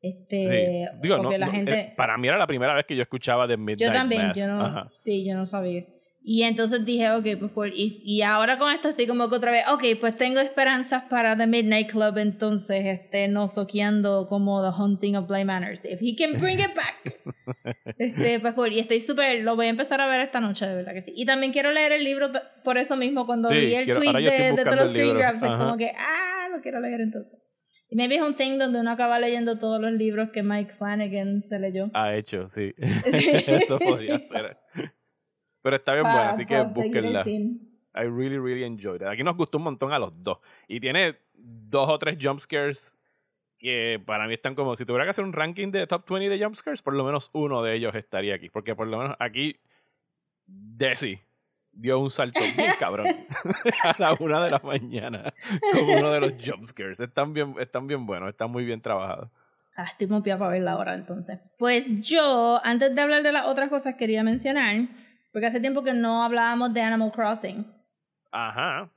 Este, 0.00 0.88
Sí. 0.90 0.98
Digo, 1.00 1.18
no, 1.18 1.36
la 1.36 1.48
gente... 1.48 1.80
eh, 1.80 1.94
para 1.96 2.16
mí 2.18 2.28
era 2.28 2.38
la 2.38 2.46
primera 2.46 2.74
vez 2.74 2.84
que 2.84 2.96
yo 2.96 3.02
escuchaba 3.02 3.46
de 3.46 3.56
Midnight 3.56 3.80
yo 3.80 3.92
también, 3.92 4.28
Mass. 4.28 4.38
yo 4.38 4.48
no, 4.48 4.60
Ajá. 4.60 4.90
sí, 4.92 5.26
yo 5.26 5.36
no 5.36 5.46
sabía. 5.46 5.84
Y 6.20 6.42
entonces 6.42 6.84
dije, 6.84 7.10
ok, 7.12 7.26
pues 7.38 7.52
cool. 7.52 7.72
Y, 7.74 8.02
y 8.04 8.20
ahora 8.22 8.58
con 8.58 8.70
esto 8.72 8.88
estoy 8.90 9.06
como 9.06 9.28
que 9.30 9.36
otra 9.36 9.50
vez, 9.50 9.64
ok, 9.72 9.82
pues 9.98 10.14
tengo 10.16 10.40
esperanzas 10.40 11.04
para 11.04 11.36
The 11.36 11.46
Midnight 11.46 11.90
Club, 11.90 12.18
entonces, 12.18 12.84
este, 12.84 13.28
no 13.28 13.48
soqueando 13.48 14.26
como 14.28 14.62
The 14.62 14.76
Hunting 14.78 15.16
of 15.16 15.26
Bly 15.26 15.44
Manors. 15.46 15.84
If 15.86 16.00
he 16.02 16.14
can 16.14 16.38
bring 16.40 16.58
it 16.60 16.74
back. 16.74 17.18
este, 17.98 18.40
pues 18.40 18.52
cool. 18.54 18.72
Y 18.72 18.80
estoy 18.80 19.00
súper, 19.00 19.42
lo 19.42 19.56
voy 19.56 19.66
a 19.66 19.70
empezar 19.70 20.00
a 20.02 20.06
ver 20.06 20.20
esta 20.20 20.40
noche, 20.40 20.66
de 20.66 20.74
verdad 20.74 20.92
que 20.92 21.00
sí. 21.00 21.12
Y 21.16 21.24
también 21.24 21.52
quiero 21.52 21.72
leer 21.72 21.92
el 21.92 22.04
libro 22.04 22.30
por 22.62 22.76
eso 22.76 22.94
mismo, 22.96 23.24
cuando 23.24 23.48
Sí, 23.48 23.58
vi 23.60 23.74
el 23.74 23.84
quiero- 23.86 24.00
tweet 24.00 24.12
de, 24.12 24.52
de 24.52 24.64
todos 24.64 24.76
los 24.76 24.90
screen 24.90 25.16
grabs, 25.16 25.42
es 25.42 25.48
como 25.48 25.76
que, 25.78 25.92
ah, 25.96 26.48
lo 26.54 26.60
quiero 26.60 26.80
leer 26.80 27.00
entonces. 27.00 27.40
Y 27.90 27.96
maybe 27.96 28.16
es 28.16 28.20
un 28.22 28.36
thing 28.36 28.58
donde 28.58 28.80
uno 28.80 28.90
acaba 28.90 29.18
leyendo 29.18 29.58
todos 29.58 29.80
los 29.80 29.92
libros 29.92 30.28
que 30.30 30.42
Mike 30.42 30.74
Flanagan 30.74 31.42
se 31.42 31.58
leyó. 31.58 31.90
Ha 31.94 32.14
hecho, 32.16 32.46
sí. 32.48 32.74
Sí. 33.10 33.30
Eso 33.46 33.78
podría 33.78 34.18
ser. 34.20 34.58
Pero 35.68 35.76
está 35.76 35.92
bien 35.92 36.04
buena, 36.04 36.18
Para- 36.18 36.30
así 36.30 36.46
que 36.46 36.62
búsquenla. 36.62 37.24
I 37.28 38.04
really, 38.04 38.38
really 38.38 38.64
enjoyed 38.64 39.02
it. 39.02 39.08
Aquí 39.08 39.22
nos 39.22 39.36
gustó 39.36 39.58
un 39.58 39.64
montón 39.64 39.92
a 39.92 39.98
los 39.98 40.22
dos. 40.22 40.38
Y 40.66 40.80
tiene 40.80 41.18
dos 41.34 41.90
o 41.90 41.98
tres 41.98 42.16
jump 42.18 42.40
scares 42.40 42.98
que 43.58 44.00
para 44.06 44.26
mí 44.26 44.32
están 44.32 44.54
como, 44.54 44.76
si 44.76 44.86
tuviera 44.86 45.04
que 45.04 45.10
hacer 45.10 45.24
un 45.24 45.34
ranking 45.34 45.70
de 45.70 45.86
top 45.86 46.08
20 46.08 46.30
de 46.30 46.42
jump 46.42 46.54
scares, 46.54 46.80
por 46.80 46.94
lo 46.94 47.04
menos 47.04 47.28
uno 47.34 47.62
de 47.62 47.74
ellos 47.74 47.94
estaría 47.94 48.34
aquí. 48.36 48.48
Porque 48.48 48.74
por 48.74 48.86
lo 48.86 48.96
menos 48.96 49.14
aquí, 49.18 49.56
Desi 50.46 51.20
dio 51.70 51.98
un 51.98 52.10
salto 52.10 52.40
bien 52.56 52.72
cabrón 52.80 53.06
a 53.84 53.94
la 53.98 54.14
una 54.18 54.42
de 54.42 54.50
la 54.52 54.60
mañana 54.64 55.34
con 55.74 55.84
uno 55.84 56.10
de 56.10 56.20
los 56.20 56.34
jump 56.42 56.64
scares. 56.64 56.98
Están 56.98 57.34
bien, 57.34 57.56
están 57.60 57.86
bien 57.86 58.06
buenos, 58.06 58.30
están 58.30 58.50
muy 58.50 58.64
bien 58.64 58.80
trabajados. 58.80 59.28
Ah, 59.76 59.84
estoy 59.84 60.08
para 60.08 60.48
verla 60.48 60.72
ahora 60.72 60.94
entonces. 60.94 61.40
Pues 61.58 61.84
yo, 62.00 62.58
antes 62.64 62.94
de 62.94 63.00
hablar 63.02 63.22
de 63.22 63.32
las 63.32 63.44
otras 63.46 63.68
cosas, 63.68 63.96
quería 63.96 64.24
mencionar, 64.24 64.88
porque 65.38 65.46
hace 65.46 65.60
tiempo 65.60 65.84
que 65.84 65.92
no 65.92 66.24
hablábamos 66.24 66.74
de 66.74 66.80
Animal 66.82 67.12
Crossing. 67.12 67.64
Ajá. 68.32 68.92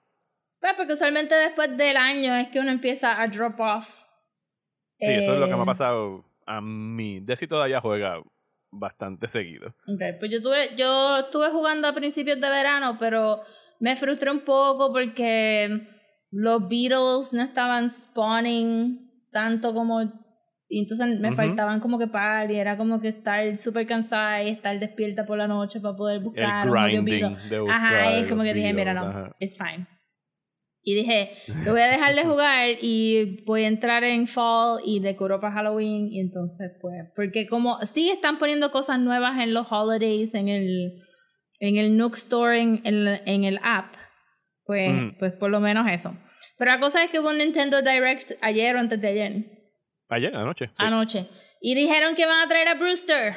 Pues 0.60 0.74
porque 0.76 0.94
usualmente 0.94 1.36
después 1.36 1.78
del 1.78 1.96
año 1.96 2.34
es 2.36 2.48
que 2.48 2.60
uno 2.60 2.72
empieza 2.72 3.22
a 3.22 3.28
drop 3.28 3.60
off. 3.60 4.06
Sí, 5.00 5.06
eso 5.06 5.34
es 5.36 5.40
lo 5.40 5.46
que 5.46 5.52
me 5.54 5.60
Eh, 5.60 5.62
ha 5.62 5.66
pasado 5.66 6.26
a 6.48 6.60
mí. 6.60 7.20
Desi 7.20 7.46
todavía 7.46 7.80
juega 7.80 8.24
bastante 8.72 9.28
seguido. 9.28 9.68
Ok, 9.88 10.02
pues 10.20 10.32
yo 10.32 10.42
tuve, 10.42 10.76
yo 10.76 11.20
estuve 11.20 11.52
jugando 11.52 11.88
a 11.88 11.94
principios 11.94 12.42
de 12.42 12.50
verano, 12.50 12.98
pero 13.00 13.44
me 13.80 13.96
frustré 13.96 14.32
un 14.32 14.44
poco 14.44 14.92
porque 14.92 15.88
los 16.32 16.68
Beatles 16.68 17.34
no 17.34 17.44
estaban 17.44 17.92
spawning 17.92 19.28
tanto 19.32 19.76
como 19.76 20.02
y 20.74 20.80
entonces 20.80 21.20
me 21.20 21.28
Ujú. 21.28 21.36
faltaban 21.36 21.80
como 21.82 22.00
que 22.00 22.08
par 22.08 22.50
y 22.50 22.56
era 22.56 22.78
como 22.78 23.02
que 23.02 23.10
estar 23.10 23.58
súper 23.58 23.86
cansada 23.86 24.42
y 24.42 24.50
estar 24.50 24.80
despierta 24.80 25.26
por 25.26 25.38
la 25.38 25.48
noche 25.48 25.80
para 25.82 25.96
poder 25.98 26.24
buscar 26.24 26.66
El 26.66 26.72
un 26.74 26.76
grinding 26.84 27.06
Beatle. 27.06 27.50
de 27.50 27.60
buscar 27.60 27.78
Ajá, 27.94 28.18
es 28.18 28.28
como 28.28 28.44
que 28.44 28.54
dije, 28.54 28.74
mira, 28.74 28.94
no, 28.94 29.02
ajá. 29.02 29.36
it's 29.40 29.58
fine. 29.58 29.86
Y 30.84 30.96
dije, 30.96 31.32
lo 31.66 31.74
voy 31.74 31.82
a 31.82 31.88
dejar 31.96 32.16
de 32.16 32.24
jugar 32.24 32.70
y 32.82 33.44
voy 33.46 33.66
a 33.66 33.68
entrar 33.68 34.04
en 34.04 34.26
Fall 34.28 34.80
y 34.86 35.00
decoro 35.00 35.40
para 35.40 35.54
Halloween. 35.54 36.08
Y 36.12 36.20
entonces, 36.20 36.72
pues, 36.82 37.04
porque 37.16 37.46
como 37.46 37.80
sí 37.82 38.10
están 38.10 38.38
poniendo 38.40 38.72
cosas 38.72 38.98
nuevas 39.00 39.38
en 39.40 39.54
los 39.54 39.68
holidays, 39.70 40.34
en 40.34 40.48
el, 40.48 41.04
en 41.60 41.78
el 41.78 41.98
Nook 41.98 42.16
Store, 42.16 42.60
en, 42.60 42.82
el- 42.86 43.22
en 43.26 43.44
el 43.44 43.60
app, 43.62 43.94
pues, 44.64 45.14
pues 45.20 45.34
por 45.34 45.52
lo 45.52 45.60
menos 45.60 45.86
eso. 45.88 46.16
Pero 46.58 46.72
la 46.72 46.80
cosa 46.80 47.04
es 47.04 47.12
que 47.12 47.20
hubo 47.20 47.30
un 47.30 47.38
Nintendo 47.40 47.82
Direct 47.82 48.32
ayer 48.42 48.76
o 48.76 48.80
antes 48.80 49.00
de 49.02 49.08
ayer, 49.10 49.61
Ayer, 50.12 50.36
anoche. 50.36 50.68
sí. 50.68 50.74
anoche, 50.78 51.28
y 51.62 51.74
dijeron 51.76 52.16
que 52.16 52.26
van 52.26 52.42
a 52.42 52.48
traer 52.48 52.68
a 52.68 52.76
Brewster. 52.76 53.36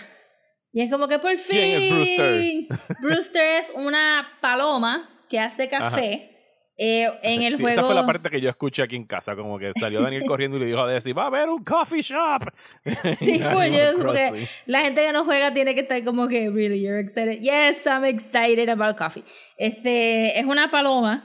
Y 0.73 0.83
es 0.83 0.91
como 0.91 1.07
que 1.09 1.19
por 1.21 1.39
fin. 1.39 1.57
¿Quién 1.57 1.83
es 1.83 1.91
Brewster? 1.93 2.97
Brewster 3.01 3.45
es 3.61 3.73
una 3.77 4.39
paloma 4.41 5.09
que 5.31 5.39
hace 5.39 5.69
café. 5.69 6.31
eh, 6.77 7.09
en 7.23 7.39
Sí, 7.41 7.47
el 7.47 7.57
sí, 7.57 7.63
juego. 7.63 7.69
Esa 7.81 7.85
fue 7.85 7.95
la 7.95 8.05
parte 8.05 8.29
que 8.29 8.41
yo 8.41 8.51
escuché 8.51 8.83
aquí 8.83 8.97
en 8.97 9.05
casa, 9.07 9.37
como 9.37 9.57
que 9.61 9.71
salió 9.79 10.03
Daniel 10.03 10.25
corriendo 10.27 10.57
y 10.57 10.61
le 10.61 10.67
dijo 10.67 10.81
a 10.81 10.89
Desi, 10.89 11.13
va 11.13 11.23
a 11.23 11.27
haber 11.27 11.49
un 11.49 11.63
coffee 11.63 12.03
shop. 12.03 12.51
Sí, 13.19 13.39
fue 13.39 13.71
yo, 13.71 13.97
porque 14.03 14.49
la 14.67 14.81
gente 14.81 15.03
que 15.03 15.13
no 15.13 15.25
juega 15.25 15.55
tiene 15.55 15.75
que 15.77 15.83
estar 15.83 16.03
como 16.03 16.27
que, 16.27 16.51
really, 16.51 16.81
you're 16.83 16.99
excited. 17.01 17.39
Yes, 17.41 17.87
I'm 17.87 18.05
excited 18.05 18.69
about 18.69 18.97
coffee. 18.99 19.23
Este, 19.57 20.37
es 20.41 20.45
una 20.45 20.69
paloma 20.73 21.25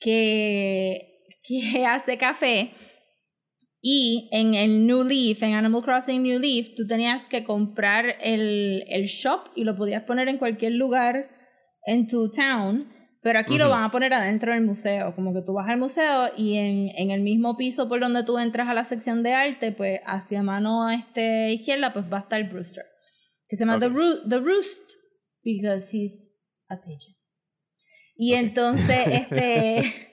que, 0.00 1.28
que 1.44 1.86
hace 1.86 2.18
café 2.18 2.72
y 3.82 4.28
en 4.32 4.54
el 4.54 4.86
New 4.86 5.04
Leaf, 5.04 5.42
en 5.42 5.54
Animal 5.54 5.82
Crossing 5.82 6.22
New 6.22 6.38
Leaf, 6.38 6.74
tú 6.76 6.86
tenías 6.86 7.26
que 7.28 7.44
comprar 7.44 8.16
el, 8.20 8.84
el 8.88 9.06
shop 9.06 9.48
y 9.56 9.64
lo 9.64 9.76
podías 9.76 10.02
poner 10.02 10.28
en 10.28 10.36
cualquier 10.38 10.72
lugar 10.72 11.30
en 11.86 12.06
tu 12.06 12.30
town, 12.30 12.92
pero 13.22 13.38
aquí 13.38 13.56
lo 13.56 13.64
Ujú. 13.66 13.72
van 13.74 13.84
a 13.84 13.90
poner 13.90 14.12
adentro 14.12 14.52
del 14.52 14.62
museo, 14.62 15.14
como 15.14 15.32
que 15.32 15.40
tú 15.46 15.54
vas 15.54 15.68
al 15.68 15.78
museo 15.78 16.30
y 16.36 16.56
en, 16.56 16.90
en 16.96 17.10
el 17.10 17.22
mismo 17.22 17.56
piso 17.56 17.88
por 17.88 18.00
donde 18.00 18.22
tú 18.24 18.38
entras 18.38 18.68
a 18.68 18.74
la 18.74 18.84
sección 18.84 19.22
de 19.22 19.32
arte, 19.32 19.72
pues 19.72 20.00
hacia 20.06 20.42
mano 20.42 20.90
este, 20.90 21.52
izquierda, 21.52 21.92
pues 21.92 22.04
va 22.12 22.18
a 22.18 22.20
estar 22.20 22.42
Brewster, 22.50 22.84
que 23.48 23.56
se 23.56 23.62
llama 23.64 23.76
Ok. 23.76 23.80
The, 23.80 23.88
Roo- 23.88 24.28
The 24.28 24.38
Roost, 24.40 24.90
because 25.42 25.88
he's 25.96 26.30
a 26.68 26.76
pigeon. 26.76 27.16
Y 28.16 28.34
Ok. 28.34 28.40
entonces, 28.40 29.06
este... 29.08 30.06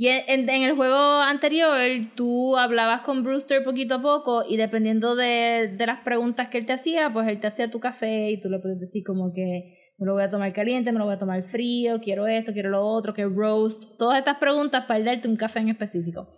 Y 0.00 0.06
en, 0.06 0.48
en 0.48 0.62
el 0.62 0.76
juego 0.76 0.94
anterior, 0.94 1.76
tú 2.14 2.56
hablabas 2.56 3.02
con 3.02 3.24
Brewster 3.24 3.64
poquito 3.64 3.96
a 3.96 4.00
poco 4.00 4.44
y 4.48 4.56
dependiendo 4.56 5.16
de, 5.16 5.74
de 5.76 5.86
las 5.86 5.98
preguntas 6.02 6.50
que 6.50 6.58
él 6.58 6.66
te 6.66 6.72
hacía, 6.72 7.12
pues 7.12 7.26
él 7.26 7.40
te 7.40 7.48
hacía 7.48 7.68
tu 7.68 7.80
café 7.80 8.30
y 8.30 8.40
tú 8.40 8.48
le 8.48 8.60
puedes 8.60 8.78
decir 8.78 9.02
como 9.04 9.32
que 9.34 9.74
me 9.98 10.06
lo 10.06 10.12
voy 10.12 10.22
a 10.22 10.30
tomar 10.30 10.52
caliente, 10.52 10.92
me 10.92 11.00
lo 11.00 11.04
voy 11.04 11.14
a 11.14 11.18
tomar 11.18 11.42
frío, 11.42 12.00
quiero 12.00 12.28
esto, 12.28 12.52
quiero 12.52 12.70
lo 12.70 12.86
otro, 12.86 13.12
que 13.12 13.24
roast. 13.24 13.98
Todas 13.98 14.20
estas 14.20 14.36
preguntas 14.36 14.84
para 14.86 15.02
darte 15.02 15.26
un 15.26 15.36
café 15.36 15.58
en 15.58 15.70
específico. 15.70 16.28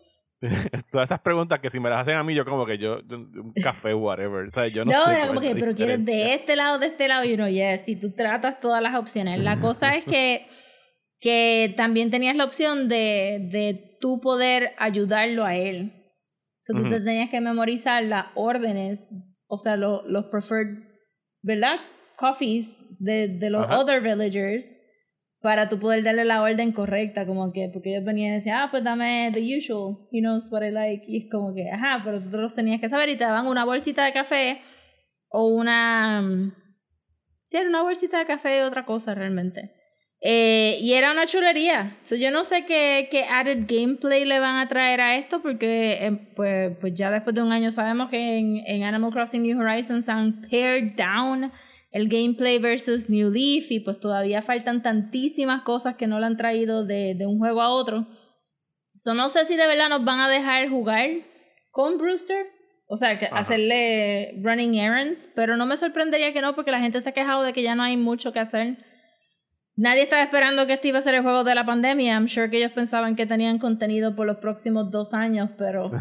Todas 0.90 1.10
esas 1.10 1.20
preguntas 1.20 1.60
que 1.60 1.68
si 1.68 1.78
me 1.78 1.90
las 1.90 2.00
hacen 2.00 2.16
a 2.16 2.24
mí, 2.24 2.34
yo 2.34 2.46
como 2.46 2.64
que 2.64 2.78
yo, 2.78 3.00
un 3.10 3.52
café, 3.62 3.92
whatever. 3.92 4.46
O 4.46 4.48
sea, 4.48 4.68
yo 4.68 4.86
no, 4.86 4.92
No, 4.92 5.04
sé 5.04 5.26
como 5.26 5.40
que, 5.42 5.54
pero 5.54 5.74
quieres 5.74 6.02
de 6.06 6.32
este 6.32 6.56
lado, 6.56 6.78
de 6.78 6.86
este 6.86 7.08
lado, 7.08 7.26
y 7.26 7.34
uno, 7.34 7.46
yes, 7.46 7.84
si 7.84 7.96
tú 7.96 8.12
tratas 8.12 8.58
todas 8.58 8.82
las 8.82 8.94
opciones. 8.94 9.38
La 9.44 9.56
cosa 9.60 9.94
es 9.96 10.06
que, 10.06 10.46
que 11.20 11.72
también 11.76 12.10
tenías 12.10 12.34
la 12.36 12.44
opción 12.44 12.88
de, 12.88 13.48
de 13.52 13.96
tú 14.00 14.20
poder 14.20 14.72
ayudarlo 14.78 15.44
a 15.44 15.54
él. 15.56 15.92
O 15.94 16.62
sea, 16.62 16.76
tú 16.76 16.82
te 16.88 17.00
tenías 17.00 17.30
que 17.30 17.40
memorizar 17.40 18.02
las 18.04 18.26
órdenes, 18.34 19.08
o 19.46 19.58
sea, 19.58 19.76
lo- 19.76 20.02
los 20.08 20.26
preferred, 20.26 20.78
¿verdad? 21.42 21.76
Coffees 22.16 22.84
de, 22.98 23.28
de 23.28 23.50
los 23.50 23.66
other 23.80 24.00
villagers 24.02 24.76
para 25.40 25.68
tú 25.70 25.78
poder 25.78 26.02
darle 26.04 26.24
la 26.26 26.42
orden 26.42 26.70
correcta, 26.72 27.24
como 27.26 27.50
que, 27.52 27.70
porque 27.72 27.90
ellos 27.94 28.04
venían 28.04 28.32
y 28.32 28.36
decían, 28.36 28.58
ah, 28.60 28.68
pues 28.70 28.84
dame 28.84 29.30
the 29.32 29.40
usual, 29.56 30.06
he 30.12 30.20
knows 30.20 30.50
what 30.52 30.62
I 30.62 30.70
like, 30.70 31.04
y 31.06 31.24
es 31.24 31.30
como 31.30 31.54
que, 31.54 31.70
ajá, 31.70 32.02
pero 32.04 32.20
tú 32.22 32.30
te 32.30 32.36
los 32.36 32.54
tenías 32.54 32.78
que 32.80 32.90
saber 32.90 33.08
y 33.08 33.16
te 33.16 33.24
daban 33.24 33.46
una 33.46 33.64
bolsita 33.64 34.04
de 34.04 34.12
café 34.12 34.60
o 35.28 35.46
una, 35.46 36.20
mm, 36.20 36.52
sí, 37.46 37.56
era 37.56 37.68
una 37.70 37.82
bolsita 37.82 38.18
de 38.18 38.26
café 38.26 38.58
y 38.58 38.60
otra 38.62 38.84
cosa 38.84 39.14
realmente. 39.14 39.72
Eh, 40.22 40.78
y 40.82 40.92
era 40.92 41.12
una 41.12 41.26
chulería. 41.26 41.96
So, 42.02 42.14
yo 42.14 42.30
no 42.30 42.44
sé 42.44 42.66
qué, 42.66 43.08
qué 43.10 43.24
added 43.24 43.64
gameplay 43.66 44.24
le 44.24 44.38
van 44.38 44.58
a 44.58 44.68
traer 44.68 45.00
a 45.00 45.16
esto, 45.16 45.40
porque 45.40 46.04
eh, 46.04 46.12
pues, 46.36 46.76
pues 46.78 46.94
ya 46.94 47.10
después 47.10 47.34
de 47.34 47.42
un 47.42 47.52
año 47.52 47.72
sabemos 47.72 48.10
que 48.10 48.38
en, 48.38 48.58
en 48.66 48.84
Animal 48.84 49.12
Crossing 49.12 49.42
New 49.42 49.58
Horizons 49.58 50.08
han 50.08 50.42
pared 50.42 50.92
down 50.94 51.50
el 51.90 52.08
gameplay 52.08 52.58
versus 52.58 53.08
New 53.08 53.30
Leaf 53.30 53.70
y 53.72 53.80
pues 53.80 53.98
todavía 53.98 54.42
faltan 54.42 54.82
tantísimas 54.82 55.62
cosas 55.62 55.96
que 55.96 56.06
no 56.06 56.20
le 56.20 56.26
han 56.26 56.36
traído 56.36 56.84
de, 56.84 57.14
de 57.14 57.26
un 57.26 57.38
juego 57.38 57.62
a 57.62 57.70
otro. 57.70 58.06
So, 58.96 59.14
no 59.14 59.30
sé 59.30 59.46
si 59.46 59.56
de 59.56 59.66
verdad 59.66 59.88
nos 59.88 60.04
van 60.04 60.20
a 60.20 60.28
dejar 60.28 60.68
jugar 60.68 61.08
con 61.70 61.96
Brewster. 61.96 62.46
O 62.92 62.96
sea, 62.96 63.20
que 63.20 63.26
hacerle 63.26 64.34
running 64.42 64.74
errands, 64.74 65.28
pero 65.36 65.56
no 65.56 65.64
me 65.64 65.76
sorprendería 65.76 66.32
que 66.32 66.40
no, 66.40 66.56
porque 66.56 66.72
la 66.72 66.80
gente 66.80 67.00
se 67.00 67.08
ha 67.08 67.12
quejado 67.12 67.44
de 67.44 67.52
que 67.52 67.62
ya 67.62 67.76
no 67.76 67.84
hay 67.84 67.96
mucho 67.96 68.32
que 68.32 68.40
hacer. 68.40 68.78
Nadie 69.80 70.02
estaba 70.02 70.22
esperando 70.22 70.66
que 70.66 70.74
este 70.74 70.88
iba 70.88 70.98
a 70.98 71.02
ser 71.02 71.14
el 71.14 71.22
juego 71.22 71.42
de 71.42 71.54
la 71.54 71.64
pandemia. 71.64 72.12
I'm 72.12 72.28
sure 72.28 72.50
que 72.50 72.58
ellos 72.58 72.72
pensaban 72.72 73.16
que 73.16 73.24
tenían 73.24 73.58
contenido 73.58 74.14
por 74.14 74.26
los 74.26 74.36
próximos 74.36 74.90
dos 74.90 75.14
años, 75.14 75.48
pero. 75.56 75.90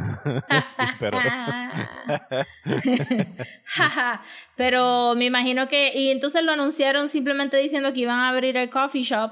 Sí, 0.80 0.86
pero 1.00 1.18
pero 4.58 5.16
me 5.16 5.26
imagino 5.26 5.70
que. 5.70 5.94
Y 5.96 6.12
entonces 6.12 6.44
lo 6.44 6.52
anunciaron 6.52 7.08
simplemente 7.08 7.56
diciendo 7.56 7.94
que 7.94 8.02
iban 8.02 8.20
a 8.20 8.30
abrir 8.30 8.58
el 8.58 8.70
coffee 8.70 9.04
shop 9.04 9.32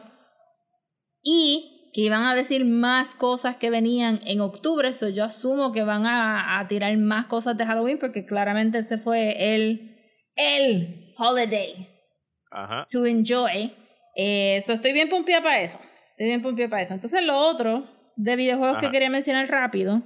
y 1.24 1.92
que 1.94 2.02
iban 2.02 2.24
a 2.24 2.34
decir 2.34 2.64
más 2.64 3.16
cosas 3.16 3.58
que 3.58 3.70
venían 3.70 4.22
en 4.26 4.40
octubre. 4.40 4.94
So 4.94 5.10
yo 5.10 5.26
asumo 5.26 5.74
que 5.74 5.84
van 5.84 6.06
a, 6.06 6.60
a 6.60 6.68
tirar 6.70 6.96
más 6.98 7.26
cosas 7.26 7.58
de 7.58 7.66
Halloween 7.66 8.00
porque 8.00 8.26
claramente 8.26 8.78
ese 8.78 8.98
fue 8.98 9.54
el. 9.54 9.94
El 10.38 11.14
holiday 11.18 11.90
Ajá. 12.50 12.88
to 12.90 13.06
enjoy. 13.06 13.74
Eh, 14.18 14.64
so 14.66 14.74
estoy 14.74 14.94
bien 14.94 15.10
pompeada 15.10 15.44
para 15.44 15.62
eso. 15.62 15.80
Estoy 16.10 16.26
bien 16.26 16.42
pompeada 16.42 16.70
para 16.70 16.82
eso. 16.82 16.96
Entonces, 16.96 17.24
lo 17.24 17.38
otro 17.38 17.88
de 18.16 18.36
videojuegos 18.36 18.80
que 18.80 18.88
Ajá. 18.88 18.92
quería 18.92 19.10
mencionar 19.12 19.48
rápido. 19.48 20.02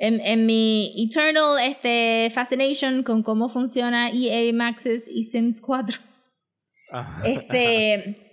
En, 0.00 0.20
en 0.20 0.46
mi 0.46 0.94
eternal 0.96 1.58
este, 1.62 2.30
fascination 2.34 3.02
con 3.02 3.22
cómo 3.22 3.48
funciona 3.48 4.10
EA 4.10 4.52
Maxis 4.52 5.06
y 5.08 5.24
Sims 5.24 5.60
4. 5.60 5.98
Ajá. 6.90 7.22
Este, 7.28 8.26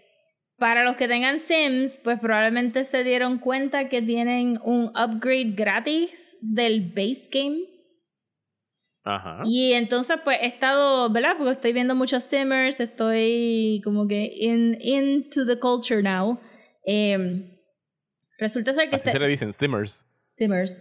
para 0.57 0.83
los 0.83 0.95
que 0.95 1.07
tengan 1.07 1.39
Sims, 1.39 1.99
pues 2.03 2.19
probablemente 2.19 2.83
se 2.83 3.03
dieron 3.03 3.37
cuenta 3.37 3.89
que 3.89 4.01
tienen 4.01 4.59
un 4.63 4.87
upgrade 4.97 5.53
gratis 5.55 6.37
del 6.41 6.89
base 6.89 7.29
game. 7.31 7.59
Ajá. 9.07 9.43
Y 9.45 9.71
entonces, 9.73 10.17
pues 10.23 10.37
he 10.41 10.47
estado, 10.47 11.09
¿verdad? 11.09 11.35
Porque 11.37 11.53
estoy 11.53 11.71
viendo 11.71 11.95
muchos 11.95 12.23
Simmers, 12.25 12.79
estoy 12.81 13.81
como 13.83 14.05
que 14.07 14.29
in, 14.35 14.77
into 14.81 15.45
the 15.45 15.57
culture 15.57 16.03
now. 16.03 16.39
Em, 16.85 17.57
resulta 18.37 18.73
ser 18.73 18.89
que. 18.89 18.97
Así 18.97 19.07
este- 19.07 19.11
se 19.11 19.19
le 19.19 19.27
dicen 19.29 19.53
Simmers. 19.53 20.05
Simmers. 20.27 20.73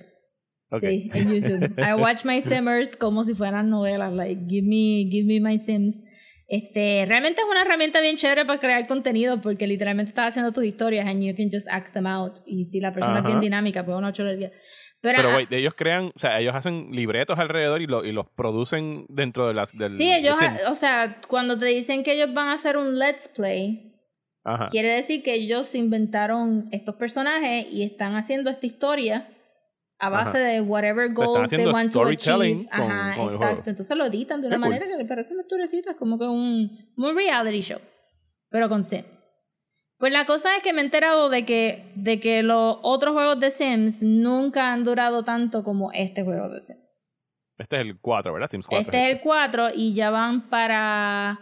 Ok. 0.71 0.81
Sí, 0.81 1.11
en 1.15 1.35
YouTube. 1.35 1.79
I 1.79 1.95
watch 1.95 2.25
my 2.25 2.43
Simmers 2.43 2.97
como 2.97 3.25
si 3.25 3.35
fueran 3.35 3.71
novelas, 3.71 4.13
like 4.13 4.43
give 4.49 4.67
me, 4.67 5.09
give 5.09 5.25
me 5.25 5.39
my 5.41 5.59
Sims. 5.59 5.95
Este, 6.49 7.05
realmente 7.07 7.41
es 7.41 7.47
una 7.49 7.63
herramienta 7.63 8.01
bien 8.01 8.17
chévere 8.17 8.45
para 8.45 8.59
crear 8.61 8.87
contenido 8.87 9.41
porque 9.41 9.67
literalmente 9.67 10.11
estás 10.11 10.29
haciendo 10.29 10.53
tus 10.53 10.65
historias 10.65 11.07
and 11.07 11.23
you 11.23 11.35
can 11.37 11.49
just 11.51 11.67
act 11.69 11.93
them 11.93 12.07
out. 12.07 12.39
Y 12.47 12.65
si 12.65 12.81
la 12.81 12.93
persona 12.93 13.19
es 13.19 13.25
bien 13.25 13.39
Ajá. 13.39 13.45
dinámica, 13.45 13.85
pues 13.85 13.97
una 13.97 14.13
chulería. 14.13 14.53
Pero, 15.03 15.17
Pero, 15.19 15.37
wait, 15.37 15.53
ellos 15.53 15.75
crean, 15.77 16.11
o 16.15 16.19
sea, 16.19 16.41
ellos 16.41 16.55
hacen 16.55 16.89
libretos 16.91 17.39
alrededor 17.39 17.81
y, 17.83 17.87
lo- 17.87 18.05
y 18.05 18.13
los 18.13 18.27
producen 18.31 19.05
dentro 19.09 19.47
de 19.47 19.55
las 19.55 19.77
del 19.77 19.93
sí, 19.93 20.11
ellos, 20.13 20.37
ha- 20.43 20.57
o 20.71 20.75
sea, 20.75 21.21
cuando 21.29 21.59
te 21.59 21.67
dicen 21.67 22.03
que 22.03 22.15
ellos 22.15 22.33
van 22.35 22.49
a 22.49 22.55
hacer 22.55 22.77
un 22.77 22.99
let's 22.99 23.29
play, 23.29 23.93
Ajá. 24.43 24.69
quiere 24.69 24.93
decir 24.95 25.23
que 25.23 25.35
ellos 25.35 25.75
inventaron 25.75 26.69
estos 26.73 26.97
personajes 26.97 27.67
y 27.71 27.83
están 27.83 28.17
haciendo 28.17 28.49
esta 28.51 28.67
historia 28.67 29.29
a 29.99 30.09
base 30.09 30.39
Ajá. 30.39 30.47
de 30.47 30.61
whatever 30.61 31.07
están 31.11 31.15
goals 31.25 31.51
they 31.51 31.67
want 31.67 31.85
to 31.85 31.91
storytelling 31.91 32.59
achieve. 32.61 32.71
con- 32.77 32.91
Ajá, 32.93 33.17
con 33.17 33.33
exacto. 33.35 33.71
Entonces 33.71 33.97
lo 33.97 34.05
editan 34.07 34.41
de 34.41 34.47
una 34.49 34.57
cool. 34.57 34.61
manera 34.69 34.87
que 34.87 34.97
le 34.97 35.05
parecen 35.05 35.39
historiecitas, 35.41 35.97
como 35.97 36.19
que 36.19 36.25
un, 36.25 36.93
un 36.97 37.15
reality 37.17 37.61
show, 37.61 37.81
pero 38.51 38.69
con 38.69 38.83
Sims. 38.83 39.26
Pues 39.99 40.13
la 40.13 40.27
cosa 40.27 40.57
es 40.57 40.63
que 40.63 40.73
me 40.75 40.83
he 40.83 40.85
enterado 40.85 41.31
de 41.31 41.45
que, 41.47 41.91
de 41.95 42.21
que 42.21 42.43
los 42.43 42.79
otros 42.83 43.15
juegos 43.15 43.41
de 43.41 43.51
Sims 43.51 44.03
nunca 44.03 44.73
han 44.73 44.85
durado 44.85 45.25
tanto 45.25 45.65
como 45.65 45.91
este 45.93 46.23
juego 46.23 46.49
de 46.51 46.61
Sims. 46.61 47.09
Este 47.59 47.77
es 47.77 47.87
el 47.87 47.99
4, 47.99 48.33
¿verdad? 48.35 48.49
Sims 48.51 48.67
4. 48.67 48.83
Este 48.83 49.05
es 49.07 49.15
el 49.17 49.21
4 49.23 49.71
y 49.75 49.95
ya 49.95 50.11
van 50.11 50.51
para 50.51 51.41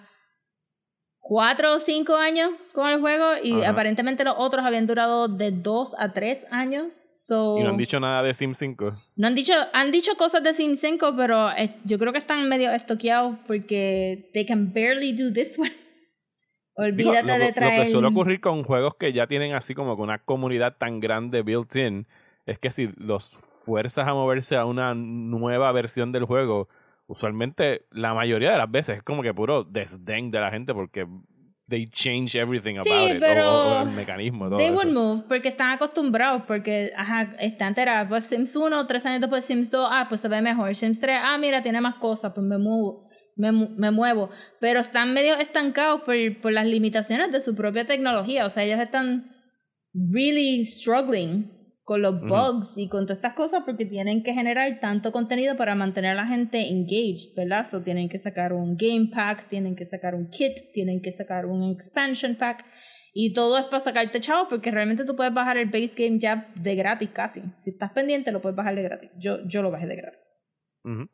4 1.19 1.73
o 1.75 1.81
5 1.81 2.15
años 2.17 2.51
con 2.73 2.89
el 2.91 3.01
juego 3.01 3.33
y 3.43 3.63
Ajá. 3.63 3.71
aparentemente 3.71 4.23
los 4.23 4.35
otros 4.39 4.65
habían 4.65 4.87
durado 4.87 5.27
de 5.27 5.51
2 5.51 5.97
a 5.99 6.13
3 6.13 6.47
años. 6.53 7.09
So, 7.13 7.57
Y 7.59 7.63
no 7.65 7.71
han 7.71 7.77
dicho 7.77 7.99
nada 7.99 8.23
de 8.23 8.35
Sims 8.35 8.59
5. 8.59 8.95
no 9.17 9.27
han 9.27 9.35
dicho, 9.35 9.55
han 9.73 9.91
dicho 9.91 10.15
cosas 10.17 10.45
de 10.45 10.55
Sims 10.55 10.79
5, 10.81 11.15
pero 11.17 11.51
eh, 11.57 11.77
yo 11.85 11.99
creo 11.99 12.13
que 12.13 12.19
están 12.19 12.49
medio 12.49 12.71
estoqueados 12.71 13.37
porque 13.49 14.31
they 14.33 14.47
can 14.47 14.73
barely 14.73 15.13
do 15.13 15.33
this 15.33 15.59
one. 15.59 15.73
Digo, 16.77 17.11
Olvídate 17.11 17.27
lo, 17.27 17.39
de 17.39 17.47
lo 17.49 17.55
traer. 17.55 17.85
que 17.85 17.91
suele 17.91 18.09
ocurrir 18.09 18.41
con 18.41 18.65
juegos 18.65 18.95
que 18.97 19.13
ya 19.13 19.27
tienen 19.27 19.55
así 19.55 19.75
como 19.75 19.95
que 19.97 20.03
una 20.03 20.19
comunidad 20.19 20.77
tan 20.77 21.01
grande 21.01 21.43
built-in 21.43 22.07
es 22.47 22.59
que 22.59 22.71
si 22.71 22.91
los 22.97 23.31
fuerzas 23.65 24.07
a 24.09 24.13
moverse 24.15 24.57
a 24.57 24.67
una 24.67 24.95
nueva 24.95 25.71
versión 25.73 26.11
del 26.13 26.25
juego, 26.25 26.69
usualmente 27.07 27.87
la 27.91 28.13
mayoría 28.15 28.51
de 28.53 28.59
las 28.59 28.71
veces 28.71 28.97
es 28.99 29.03
como 29.03 29.23
que 29.23 29.33
puro 29.33 29.65
desdén 29.65 30.31
de 30.31 30.41
la 30.41 30.51
gente 30.51 30.75
porque 30.75 31.07
they 31.69 31.87
change 31.87 32.35
everything 32.35 32.75
Sí, 32.83 32.91
about 32.91 33.11
it. 33.11 33.17
o- 33.17 33.21
pero 33.21 33.51
O, 33.51 33.79
o 33.79 33.83
el 33.83 33.91
mecanismo, 33.91 34.47
todo 34.49 34.59
They 34.59 34.67
eso. 34.67 34.75
would 34.75 34.93
move 34.93 35.23
porque 35.29 35.49
están 35.49 35.71
acostumbrados, 35.71 36.43
porque, 36.47 36.93
ajá, 36.97 37.35
está 37.39 37.67
entera. 37.69 38.07
Pues 38.09 38.25
Sims 38.27 38.55
1, 38.57 38.87
tres 38.87 39.07
años 39.07 39.21
después 39.23 39.45
Sims 39.45 39.71
2, 39.71 39.89
ah, 39.91 40.07
pues 40.09 40.21
se 40.21 40.29
ve 40.29 40.43
mejor. 40.43 40.75
Sims 40.75 41.01
3, 41.01 41.19
ah, 41.23 41.39
mira, 41.39 41.63
tiene 41.63 41.81
más 41.81 41.95
cosas, 41.95 42.33
pues 42.35 42.45
me 42.47 42.59
muevo. 42.59 43.09
Me, 43.37 43.51
me 43.51 43.91
muevo, 43.91 44.31
pero 44.61 44.81
están 44.81 45.13
medio 45.13 45.35
estancados 45.37 46.03
por, 46.03 46.15
por 46.41 46.53
las 46.53 46.67
limitaciones 46.67 47.33
de 47.33 47.41
su 47.41 47.55
propia 47.55 47.87
tecnología. 47.87 48.47
O 48.47 48.51
sea, 48.51 48.63
ellos 48.63 48.79
están 48.79 49.31
really 49.93 50.65
struggling 50.65 51.51
con 51.85 52.01
los 52.01 52.23
bugs 52.23 52.79
y 52.79 52.89
con 52.89 53.05
todas 53.05 53.19
estas 53.19 53.35
cosas 53.35 53.63
porque 53.67 53.85
tienen 53.85 54.23
que 54.23 54.33
generar 54.33 54.81
tanto 54.81 55.13
contenido 55.13 55.55
para 55.57 55.75
mantener 55.75 56.13
a 56.13 56.23
la 56.23 56.27
gente 56.27 56.69
engaged, 56.69 57.35
¿verdad? 57.37 57.67
So, 57.71 57.83
tienen 57.83 58.09
que 58.09 58.19
sacar 58.19 58.55
un 58.55 58.77
game 58.77 59.11
pack, 59.13 59.49
tienen 59.51 59.77
que 59.77 59.85
sacar 59.85 60.15
un 60.15 60.31
kit, 60.31 60.55
tienen 60.73 61.03
que 61.03 61.13
sacar 61.13 61.45
un 61.45 61.73
expansion 61.73 62.37
pack 62.37 62.65
y 63.13 63.35
todo 63.35 63.59
es 63.59 63.65
para 63.67 63.81
sacarte 63.81 64.19
chavo 64.21 64.49
porque 64.49 64.71
realmente 64.71 65.05
tú 65.05 65.15
puedes 65.15 65.35
bajar 65.35 65.59
el 65.59 65.67
base 65.67 65.93
game 65.97 66.19
ya 66.19 66.51
de 66.57 66.75
gratis 66.75 67.11
casi. 67.11 67.43
Si 67.59 67.71
estás 67.71 67.93
pendiente 67.93 68.33
lo 68.33 68.41
puedes 68.41 68.57
bajar 68.57 68.75
de 68.75 68.83
gratis. 68.83 69.11
Yo, 69.19 69.47
yo 69.47 69.61
lo 69.61 69.71
bajé 69.71 69.87
de 69.87 69.97
gratis. 69.97 70.21
Ujú. 70.85 71.07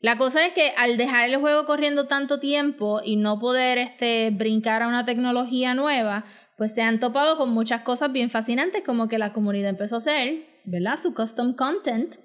La 0.00 0.16
cosa 0.16 0.46
es 0.46 0.54
que 0.54 0.72
al 0.78 0.96
dejar 0.96 1.28
el 1.28 1.36
juego 1.36 1.66
corriendo 1.66 2.06
tanto 2.06 2.40
tiempo 2.40 3.00
y 3.04 3.16
no 3.16 3.38
poder 3.38 3.76
este, 3.78 4.30
brincar 4.30 4.82
a 4.82 4.88
una 4.88 5.04
tecnología 5.04 5.74
nueva, 5.74 6.24
pues 6.56 6.74
se 6.74 6.82
han 6.82 7.00
topado 7.00 7.36
con 7.36 7.50
muchas 7.50 7.82
cosas 7.82 8.10
bien 8.10 8.30
fascinantes, 8.30 8.82
como 8.82 9.08
que 9.08 9.18
la 9.18 9.32
comunidad 9.32 9.70
empezó 9.70 9.96
a 9.96 9.98
hacer, 9.98 10.46
¿verdad? 10.64 10.98
Su 10.98 11.14
custom 11.14 11.54
content, 11.54 12.16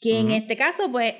que 0.00 0.18
en 0.18 0.30
este 0.30 0.56
caso, 0.56 0.90
pues, 0.90 1.14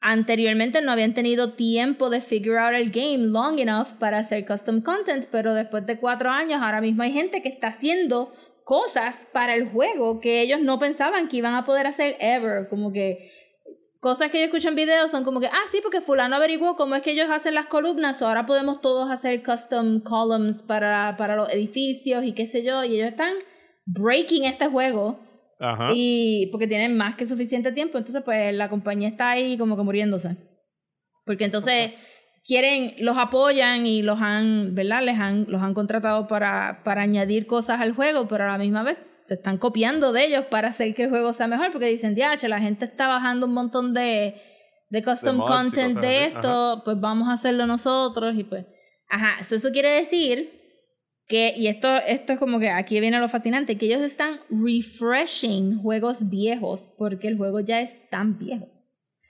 anteriormente 0.00 0.80
no 0.80 0.92
habían 0.92 1.12
tenido 1.12 1.54
tiempo 1.54 2.08
de 2.08 2.20
figure 2.20 2.58
out 2.58 2.74
el 2.74 2.90
game 2.90 3.18
long 3.18 3.58
enough 3.58 3.98
para 3.98 4.18
hacer 4.18 4.46
custom 4.46 4.80
content, 4.80 5.26
pero 5.30 5.54
después 5.54 5.86
de 5.86 5.98
cuatro 5.98 6.30
años, 6.30 6.62
ahora 6.62 6.80
mismo 6.80 7.02
hay 7.02 7.12
gente 7.12 7.42
que 7.42 7.48
está 7.48 7.68
haciendo 7.68 8.32
cosas 8.64 9.26
para 9.32 9.54
el 9.54 9.68
juego 9.68 10.20
que 10.20 10.40
ellos 10.40 10.60
no 10.60 10.78
pensaban 10.78 11.28
que 11.28 11.38
iban 11.38 11.54
a 11.54 11.64
poder 11.64 11.86
hacer 11.86 12.16
ever, 12.20 12.68
como 12.68 12.92
que 12.92 13.30
cosas 14.00 14.30
que 14.30 14.38
yo 14.38 14.44
escucho 14.44 14.68
en 14.68 14.74
videos 14.74 15.10
son 15.10 15.24
como 15.24 15.40
que, 15.40 15.46
ah, 15.46 15.66
sí, 15.70 15.80
porque 15.82 16.00
fulano 16.00 16.36
averiguó 16.36 16.74
cómo 16.74 16.96
es 16.96 17.02
que 17.02 17.12
ellos 17.12 17.28
hacen 17.30 17.54
las 17.54 17.66
columnas, 17.66 18.20
o 18.22 18.26
ahora 18.26 18.46
podemos 18.46 18.80
todos 18.80 19.10
hacer 19.10 19.42
custom 19.42 20.00
columns 20.00 20.62
para, 20.62 21.16
para 21.16 21.36
los 21.36 21.50
edificios 21.50 22.24
y 22.24 22.32
qué 22.32 22.46
sé 22.46 22.64
yo, 22.64 22.82
y 22.82 22.96
ellos 22.96 23.10
están 23.10 23.34
breaking 23.84 24.44
este 24.44 24.66
juego 24.68 25.20
Ajá. 25.60 25.88
y 25.94 26.48
porque 26.50 26.66
tienen 26.66 26.96
más 26.96 27.14
que 27.14 27.26
suficiente 27.26 27.72
tiempo, 27.72 27.98
entonces 27.98 28.22
pues 28.24 28.54
la 28.54 28.70
compañía 28.70 29.08
está 29.08 29.30
ahí 29.30 29.58
como 29.58 29.76
que 29.76 29.82
muriéndose. 29.82 30.36
Porque 31.26 31.44
entonces 31.44 31.92
quieren, 32.44 32.94
los 32.98 33.18
apoyan 33.18 33.86
y 33.86 34.00
los 34.02 34.20
han, 34.20 34.74
¿verdad? 34.74 35.02
Les 35.02 35.18
han, 35.18 35.44
los 35.48 35.62
han 35.62 35.74
contratado 35.74 36.26
para, 36.26 36.82
para 36.82 37.02
añadir 37.02 37.46
cosas 37.46 37.80
al 37.80 37.94
juego, 37.94 38.26
pero 38.26 38.44
a 38.44 38.48
la 38.48 38.58
misma 38.58 38.82
vez 38.82 38.98
se 39.30 39.34
están 39.34 39.58
copiando 39.58 40.12
de 40.12 40.24
ellos 40.24 40.46
para 40.46 40.70
hacer 40.70 40.92
que 40.92 41.04
el 41.04 41.08
juego 41.10 41.32
sea 41.32 41.46
mejor, 41.46 41.70
porque 41.70 41.86
dicen, 41.86 42.16
diache, 42.16 42.48
la 42.48 42.58
gente 42.58 42.84
está 42.84 43.06
bajando 43.06 43.46
un 43.46 43.52
montón 43.54 43.94
de, 43.94 44.34
de 44.88 45.02
custom 45.04 45.38
content 45.46 45.94
de 46.00 46.24
esto, 46.24 46.82
pues 46.84 46.98
vamos 46.98 47.28
a 47.28 47.34
hacerlo 47.34 47.64
nosotros 47.64 48.34
y 48.36 48.42
pues, 48.42 48.66
ajá, 49.08 49.40
so 49.44 49.54
eso 49.54 49.70
quiere 49.70 49.90
decir 49.90 50.50
que, 51.28 51.54
y 51.56 51.68
esto, 51.68 51.88
esto 52.08 52.32
es 52.32 52.40
como 52.40 52.58
que 52.58 52.70
aquí 52.70 52.98
viene 52.98 53.20
lo 53.20 53.28
fascinante, 53.28 53.78
que 53.78 53.86
ellos 53.86 54.00
están 54.02 54.40
refreshing 54.50 55.80
juegos 55.80 56.28
viejos 56.28 56.90
porque 56.98 57.28
el 57.28 57.36
juego 57.36 57.60
ya 57.60 57.80
es 57.80 58.08
tan 58.10 58.36
viejo. 58.36 58.66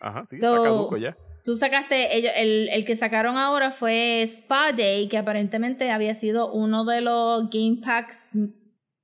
Ajá, 0.00 0.24
sí, 0.26 0.38
So- 0.38 0.56
está 0.56 0.64
caduco 0.70 0.96
ya. 0.96 1.14
Tú 1.44 1.56
sacaste, 1.56 2.16
ellos, 2.16 2.32
el, 2.36 2.68
el 2.70 2.84
que 2.86 2.96
sacaron 2.96 3.36
ahora 3.36 3.70
fue 3.70 4.22
Spa 4.22 4.72
Day, 4.72 5.08
que 5.08 5.18
aparentemente 5.18 5.90
había 5.90 6.14
sido 6.14 6.52
uno 6.52 6.84
de 6.86 7.00
los 7.02 7.50
Game 7.50 7.80
Packs 7.84 8.30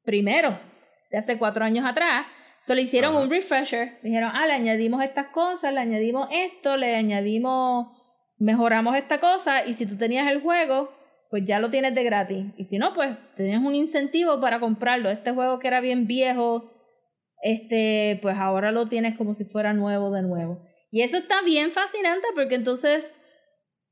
primero, 0.04 0.58
de 1.10 1.18
hace 1.18 1.38
cuatro 1.38 1.64
años 1.64 1.84
atrás. 1.84 2.26
Solo 2.60 2.80
hicieron 2.80 3.12
Ajá. 3.14 3.22
un 3.22 3.30
refresher. 3.30 3.98
Dijeron, 4.02 4.30
ah, 4.34 4.46
le 4.46 4.54
añadimos 4.54 5.02
estas 5.02 5.26
cosas, 5.26 5.72
le 5.72 5.80
añadimos 5.80 6.28
esto, 6.32 6.76
le 6.76 6.96
añadimos, 6.96 7.88
mejoramos 8.38 8.96
esta 8.96 9.20
cosa, 9.20 9.64
y 9.64 9.74
si 9.74 9.86
tú 9.86 9.96
tenías 9.96 10.28
el 10.28 10.40
juego, 10.40 10.90
pues 11.30 11.44
ya 11.44 11.58
lo 11.58 11.70
tienes 11.70 11.94
de 11.94 12.04
gratis. 12.04 12.46
Y 12.56 12.64
si 12.64 12.78
no, 12.78 12.94
pues 12.94 13.16
tenías 13.36 13.62
un 13.62 13.74
incentivo 13.74 14.40
para 14.40 14.60
comprarlo. 14.60 15.10
Este 15.10 15.32
juego 15.32 15.58
que 15.58 15.68
era 15.68 15.80
bien 15.80 16.06
viejo, 16.06 16.72
este, 17.42 18.18
pues 18.22 18.36
ahora 18.38 18.72
lo 18.72 18.86
tienes 18.86 19.16
como 19.16 19.34
si 19.34 19.44
fuera 19.44 19.72
nuevo 19.72 20.10
de 20.10 20.22
nuevo. 20.22 20.62
Y 20.90 21.02
eso 21.02 21.16
está 21.18 21.42
bien 21.42 21.72
fascinante 21.72 22.26
porque 22.34 22.54
entonces 22.54 23.06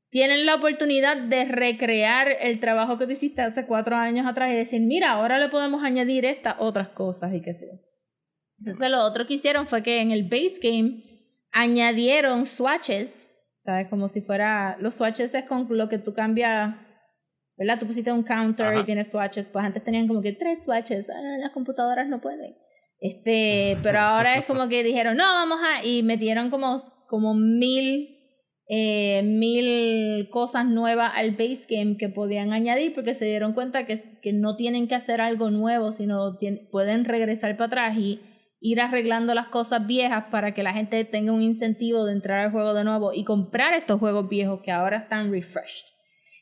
tienen 0.09 0.45
la 0.45 0.55
oportunidad 0.55 1.17
de 1.17 1.45
recrear 1.45 2.29
el 2.39 2.59
trabajo 2.59 2.97
que 2.97 3.05
tú 3.05 3.11
hiciste 3.11 3.41
hace 3.41 3.65
cuatro 3.65 3.95
años 3.95 4.25
atrás 4.25 4.51
y 4.51 4.55
decir, 4.55 4.81
mira, 4.81 5.11
ahora 5.11 5.39
le 5.39 5.49
podemos 5.49 5.83
añadir 5.83 6.25
estas 6.25 6.55
otras 6.59 6.89
cosas 6.89 7.33
y 7.33 7.41
qué 7.41 7.53
sé 7.53 7.67
yo. 7.67 7.79
Entonces 8.59 8.89
lo 8.89 9.03
otro 9.03 9.25
que 9.25 9.33
hicieron 9.33 9.67
fue 9.67 9.83
que 9.83 10.01
en 10.01 10.11
el 10.11 10.23
base 10.23 10.59
game 10.61 11.03
añadieron 11.51 12.45
swatches, 12.45 13.27
¿sabes? 13.61 13.87
Como 13.89 14.07
si 14.07 14.21
fuera, 14.21 14.77
los 14.79 14.95
swatches 14.95 15.33
es 15.33 15.45
con 15.45 15.67
lo 15.69 15.89
que 15.89 15.97
tú 15.97 16.13
cambias, 16.13 16.75
¿verdad? 17.57 17.79
Tú 17.79 17.87
pusiste 17.87 18.11
un 18.11 18.23
counter 18.23 18.73
y 18.73 18.77
Ajá. 18.77 18.85
tienes 18.85 19.11
swatches, 19.11 19.49
pues 19.49 19.65
antes 19.65 19.83
tenían 19.83 20.07
como 20.07 20.21
que 20.21 20.33
tres 20.33 20.63
swatches, 20.63 21.09
ah, 21.09 21.37
las 21.39 21.51
computadoras 21.51 22.07
no 22.07 22.21
pueden. 22.21 22.55
Este, 22.99 23.77
pero 23.83 23.99
ahora 23.99 24.37
es 24.37 24.45
como 24.45 24.67
que 24.69 24.83
dijeron, 24.83 25.17
no, 25.17 25.23
vamos 25.23 25.59
a, 25.61 25.83
y 25.83 26.03
metieron 26.03 26.49
como, 26.49 26.81
como 27.07 27.33
mil, 27.33 28.14
eh, 28.67 29.21
mil 29.23 30.27
cosas 30.29 30.65
nuevas 30.65 31.11
al 31.15 31.31
base 31.31 31.65
game 31.69 31.97
que 31.97 32.09
podían 32.09 32.51
añadir 32.51 32.93
porque 32.93 33.13
se 33.13 33.25
dieron 33.25 33.53
cuenta 33.53 33.85
que, 33.85 34.19
que 34.21 34.33
no 34.33 34.55
tienen 34.55 34.87
que 34.87 34.95
hacer 34.95 35.21
algo 35.21 35.51
nuevo, 35.51 35.91
sino 35.91 36.37
pueden 36.71 37.05
regresar 37.05 37.57
para 37.57 37.67
atrás 37.67 37.97
y 37.97 38.21
ir 38.59 38.81
arreglando 38.81 39.35
las 39.35 39.47
cosas 39.47 39.85
viejas 39.85 40.25
para 40.31 40.53
que 40.55 40.63
la 40.63 40.73
gente 40.73 41.05
tenga 41.05 41.31
un 41.31 41.43
incentivo 41.43 42.05
de 42.05 42.13
entrar 42.13 42.39
al 42.39 42.51
juego 42.51 42.73
de 42.73 42.83
nuevo 42.83 43.13
y 43.13 43.23
comprar 43.23 43.73
estos 43.73 43.99
juegos 43.99 44.27
viejos 44.27 44.61
que 44.63 44.71
ahora 44.71 44.97
están 44.97 45.31
refreshed. 45.31 45.85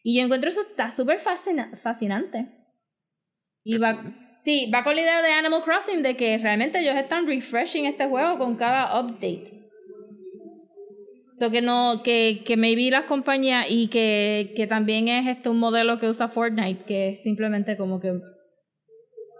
Y 0.04 0.18
yo 0.18 0.24
encuentro 0.24 0.50
eso 0.50 0.62
está 0.62 0.92
súper 0.92 1.20
fascina- 1.20 1.76
fascinante. 1.76 2.48
Y 3.66 3.78
va, 3.78 4.02
sí, 4.40 4.70
va 4.74 4.84
con 4.84 4.96
la 4.96 5.02
idea 5.02 5.22
de 5.22 5.32
Animal 5.32 5.64
Crossing 5.64 6.04
de 6.04 6.16
que 6.16 6.38
realmente 6.38 6.80
ellos 6.80 6.96
están 6.96 7.28
refreshing 7.28 7.86
este 7.86 8.06
juego 8.08 8.38
con 8.38 8.56
cada 8.56 9.00
update. 9.02 9.63
So 11.34 11.50
que 11.50 11.62
no, 11.62 12.02
que, 12.04 12.44
que 12.46 12.58
maybe 12.58 12.92
las 12.92 13.06
compañías 13.06 13.66
y 13.70 13.88
que, 13.88 14.54
que 14.56 14.68
también 14.68 15.08
es 15.08 15.26
este 15.28 15.50
un 15.50 15.58
modelo 15.60 16.00
que 16.00 16.08
usa 16.08 16.28
Fortnite, 16.28 16.86
que 16.86 17.10
es 17.10 17.24
simplemente 17.24 17.76
como 17.76 18.00
que 18.00 18.14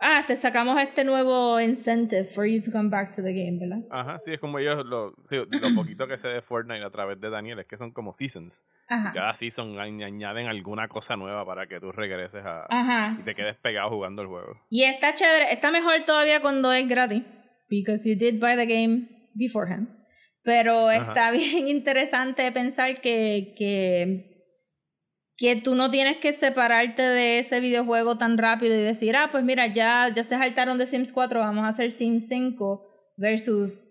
ah, 0.02 0.24
te 0.28 0.36
sacamos 0.36 0.82
este 0.82 1.04
nuevo 1.04 1.60
incentive 1.62 2.24
for 2.26 2.46
you 2.46 2.60
to 2.62 2.72
come 2.72 2.90
back 2.90 3.16
to 3.16 3.22
the 3.24 3.32
game, 3.32 3.58
¿verdad? 3.60 3.86
Ajá, 3.90 4.20
sí, 4.20 4.32
es 4.34 4.40
como 4.40 4.60
ellos, 4.60 4.84
lo, 4.86 5.14
sí, 5.30 5.38
lo 5.38 5.46
poquito 5.76 6.08
que 6.08 6.18
sé 6.18 6.28
de 6.30 6.42
Fortnite 6.42 6.84
a 6.84 6.90
través 6.90 7.20
de 7.22 7.30
Daniel 7.30 7.60
es 7.60 7.66
que 7.66 7.78
son 7.78 7.92
como 7.92 8.12
seasons. 8.12 8.66
Ajá. 8.90 9.12
Y 9.12 9.14
cada 9.16 9.34
season 9.34 9.76
añ- 9.76 10.04
añaden 10.04 10.48
alguna 10.48 10.88
cosa 10.88 11.16
nueva 11.16 11.46
para 11.46 11.68
que 11.68 11.80
tú 11.80 11.92
regreses 11.92 12.44
a... 12.44 12.66
Ajá. 12.70 13.18
Y 13.20 13.24
te 13.24 13.36
quedes 13.36 13.56
pegado 13.58 13.90
jugando 13.92 14.22
el 14.24 14.28
juego. 14.28 14.54
Y 14.70 14.84
está 14.84 15.14
chévere, 15.14 15.54
está 15.54 15.72
mejor 15.72 16.04
todavía 16.06 16.42
cuando 16.42 16.74
es 16.74 16.88
gratis. 16.88 17.24
Because 17.70 18.08
you 18.08 18.16
did 18.18 18.40
buy 18.42 18.56
the 18.56 18.66
game 18.66 19.08
beforehand. 19.36 19.88
Pero 20.44 20.92
está 20.92 21.32
bien 21.32 21.68
interesante 21.68 22.52
pensar 22.52 23.02
que, 23.02 23.54
que, 23.58 24.46
que 25.38 25.56
tú 25.56 25.76
no 25.76 25.90
tienes 25.90 26.18
que 26.18 26.34
separarte 26.34 27.02
de 27.02 27.40
ese 27.40 27.60
videojuego 27.60 28.18
tan 28.18 28.38
rápido 28.38 28.76
y 28.76 28.82
decir, 28.84 29.16
ah, 29.16 29.30
pues 29.32 29.44
mira, 29.44 29.68
ya, 29.68 30.12
ya 30.16 30.24
se 30.24 30.38
saltaron 30.38 30.78
de 30.78 30.88
Sims 30.88 31.12
4, 31.12 31.40
vamos 31.40 31.66
a 31.66 31.70
hacer 31.70 31.92
Sims 31.92 32.28
5 32.28 32.86
versus, 33.18 33.86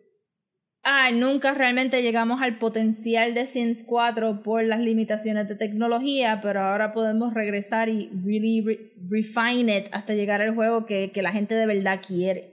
ah, 0.85 1.11
nunca 1.13 1.55
realmente 1.55 2.03
llegamos 2.03 2.43
al 2.43 2.59
potencial 2.59 3.35
de 3.35 3.47
Sims 3.47 3.83
4 3.85 4.43
por 4.43 4.63
las 4.65 4.81
limitaciones 4.81 5.49
de 5.49 5.57
tecnología, 5.57 6.41
pero 6.43 6.61
ahora 6.61 6.93
podemos 6.93 7.35
regresar 7.35 7.89
y 7.89 8.11
really 8.25 8.61
re- 8.61 8.93
refine 9.09 9.79
it 9.79 9.87
hasta 9.93 10.15
llegar 10.15 10.43
al 10.43 10.55
juego 10.55 10.87
que, 10.87 11.11
que 11.13 11.23
la 11.23 11.33
gente 11.33 11.55
de 11.55 11.67
verdad 11.67 12.01
quiere. 12.07 12.52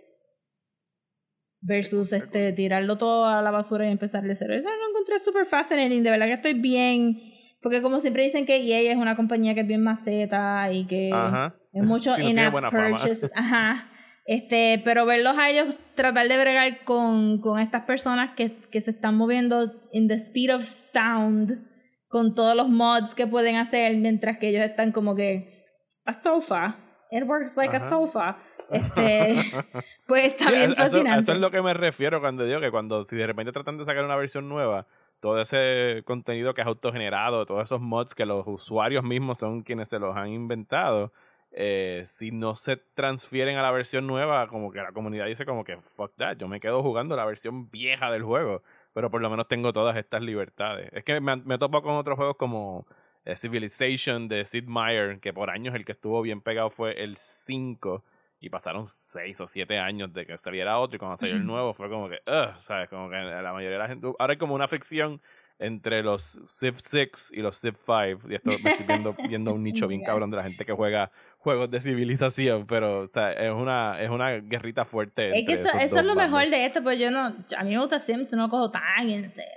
Versus 1.62 2.14
este 2.14 2.54
tirarlo 2.54 2.98
todo 2.98 3.26
a 3.26 3.42
la 3.42 3.52
basura 3.52 3.86
y 3.86 3.92
empezar 3.92 4.24
de 4.24 4.36
cero. 4.36 4.54
Eso 4.54 4.64
lo 4.64 4.90
encontré 4.90 5.20
súper 5.20 5.46
fascinating, 5.46 6.04
de 6.04 6.10
verdad 6.10 6.28
que 6.28 6.34
estoy 6.34 6.54
bien. 6.54 7.20
Porque 7.62 7.82
como 7.82 8.00
siempre 8.00 8.24
dicen 8.24 8.46
que 8.46 8.56
EA 8.56 8.92
es 8.92 8.98
una 8.98 9.16
compañía 9.16 9.54
que 9.54 9.62
es 9.62 9.68
bien 9.68 9.84
maceta 9.84 10.72
y 10.72 10.86
que 10.86 11.12
Ajá. 11.14 11.56
es 11.74 11.86
mucho 11.86 12.16
Sí, 12.16 12.24
no 12.24 12.30
in-app 12.30 12.54
purchase. 12.72 13.30
Ajá. 13.36 13.92
Este, 14.26 14.80
pero 14.86 15.06
verlos 15.06 15.38
a 15.38 15.50
ellos 15.50 15.76
tratar 15.96 16.28
de 16.28 16.38
bregar 16.38 16.84
con, 16.84 17.42
con 17.42 17.60
estas 17.60 17.86
personas 17.86 18.36
que, 18.36 18.52
que 18.72 18.80
se 18.80 18.92
están 18.92 19.16
moviendo 19.16 19.74
in 19.92 20.08
the 20.08 20.14
speed 20.14 20.54
of 20.54 20.64
sound 20.64 21.68
con 22.08 22.36
todos 22.36 22.56
los 22.56 22.70
mods 22.70 23.16
que 23.16 23.28
pueden 23.28 23.56
hacer 23.56 23.98
mientras 23.98 24.38
que 24.38 24.50
ellos 24.50 24.64
están 24.64 24.92
como 24.92 25.16
que 25.16 25.66
a 26.06 26.14
sofa. 26.14 26.78
It 27.12 27.24
works 27.24 27.58
like 27.58 27.76
a 27.76 27.90
sofa. 27.90 28.38
Este, 28.72 29.36
pues 30.08 30.26
está 30.26 30.46
Sí, 30.46 30.52
bien 30.52 30.70
a- 30.70 30.74
eso, 30.74 30.82
fascinante. 30.84 31.22
eso 31.24 31.32
es 31.34 31.38
lo 31.40 31.52
que 31.52 31.62
me 31.62 31.74
refiero 31.74 32.20
cuando 32.22 32.46
digo 32.46 32.60
que 32.60 32.72
cuando 32.72 33.04
si 33.04 33.16
de 33.16 33.28
repente 33.28 33.52
tratan 33.52 33.78
de 33.78 33.86
sacar 33.86 34.06
una 34.06 34.16
versión 34.16 34.48
nueva, 34.50 34.86
todo 35.20 35.40
ese 35.42 36.04
contenido 36.06 36.54
que 36.54 36.62
es 36.62 36.68
autogenerado, 36.68 37.46
todos 37.46 37.64
esos 37.64 37.82
mods 37.82 38.16
que 38.16 38.26
los 38.26 38.44
usuarios 38.48 39.04
mismos 39.04 39.38
son 39.40 39.64
quienes 39.64 39.88
se 39.90 40.00
los 40.00 40.16
han 40.16 40.30
inventado, 40.30 41.12
eh, 41.52 42.04
si 42.06 42.30
no 42.32 42.54
se 42.56 42.78
transfieren 42.78 43.58
a 43.58 43.64
la 43.64 43.72
versión 43.72 44.06
nueva, 44.06 44.48
como 44.48 44.72
que 44.72 44.80
la 44.80 44.92
comunidad 44.92 45.26
dice 45.26 45.46
como 45.48 45.64
que 45.64 45.78
fuck 45.78 46.16
that, 46.16 46.38
yo 46.38 46.48
me 46.48 46.60
quedo 46.60 46.84
jugando 46.84 47.16
la 47.16 47.26
versión 47.26 47.72
vieja 47.72 48.12
del 48.12 48.22
juego, 48.24 48.62
pero 48.94 49.10
por 49.10 49.20
lo 49.22 49.32
menos 49.32 49.48
tengo 49.48 49.74
todas 49.74 49.98
estas 49.98 50.22
libertades. 50.22 50.90
Es 50.94 51.04
que 51.04 51.20
me, 51.20 51.36
me 51.38 51.58
topo 51.58 51.82
con 51.82 51.96
otros 51.96 52.18
juegos 52.18 52.36
como 52.38 52.86
eh, 53.26 53.36
Civilization 53.36 54.28
de 54.28 54.46
Sid 54.46 54.66
Meier, 54.68 55.20
que 55.20 55.34
por 55.34 55.50
años 55.50 55.74
el 55.74 55.86
que 55.86 55.94
estuvo 55.94 56.22
bien 56.22 56.40
pegado 56.42 56.70
fue 56.70 57.04
el 57.04 57.18
5 57.18 58.04
y 58.40 58.50
pasaron 58.50 58.86
6 58.86 59.42
o 59.42 59.48
7 59.48 59.78
años 59.80 60.14
de 60.14 60.26
que 60.26 60.38
saliera 60.38 60.80
otro 60.80 60.96
y 60.96 61.00
cuando 61.00 61.18
salió 61.18 61.36
el 61.36 61.46
nuevo 61.46 61.74
fue 61.74 61.90
como 61.90 62.08
que, 62.10 62.20
ugh, 62.26 62.54
¿sabes? 62.58 62.88
Como 62.90 63.10
que 63.10 63.18
la 63.18 63.52
mayoría 63.54 63.72
de 63.78 63.84
la 63.84 63.88
gente... 63.88 64.08
Ahora 64.18 64.32
hay 64.34 64.38
como 64.38 64.56
una 64.56 64.68
fricción 64.68 65.22
entre 65.62 66.02
los 66.04 66.42
Civ 66.48 66.76
6 66.78 67.34
y 67.34 67.42
los 67.42 67.60
Civ 67.60 67.76
5 67.86 68.30
y 68.30 68.36
esto 68.36 68.52
me 68.64 68.72
estoy 68.72 68.86
viendo, 68.88 69.14
viendo 69.28 69.54
un 69.54 69.62
nicho 69.64 69.88
bien 69.90 70.02
cabrón 70.04 70.32
de 70.32 70.38
la 70.38 70.44
gente 70.44 70.64
que 70.66 70.72
juega 70.72 71.12
juegos 71.38 71.70
de 71.70 71.82
civilización, 71.82 72.66
pero 72.66 73.02
o 73.02 73.08
sea, 73.08 73.32
es, 73.34 73.52
una, 73.52 74.02
es 74.02 74.10
una 74.10 74.32
guerrita 74.40 74.86
fuerte. 74.86 75.38
Es 75.38 75.46
que 75.46 75.54
esto- 75.56 75.78
eso 75.78 75.98
es 76.00 76.06
lo 76.06 76.16
bandos. 76.16 76.32
mejor 76.32 76.50
de 76.50 76.66
esto, 76.66 76.82
pues 76.82 76.98
yo 76.98 77.12
no, 77.12 77.36
a 77.58 77.64
mí 77.66 77.72
me 77.72 77.80
gusta 77.80 78.00
Sims, 78.00 78.32
no 78.32 78.44
lo 78.44 78.50
cojo 78.50 78.72
tan 78.72 79.10
en 79.10 79.30
serio. 79.30 79.52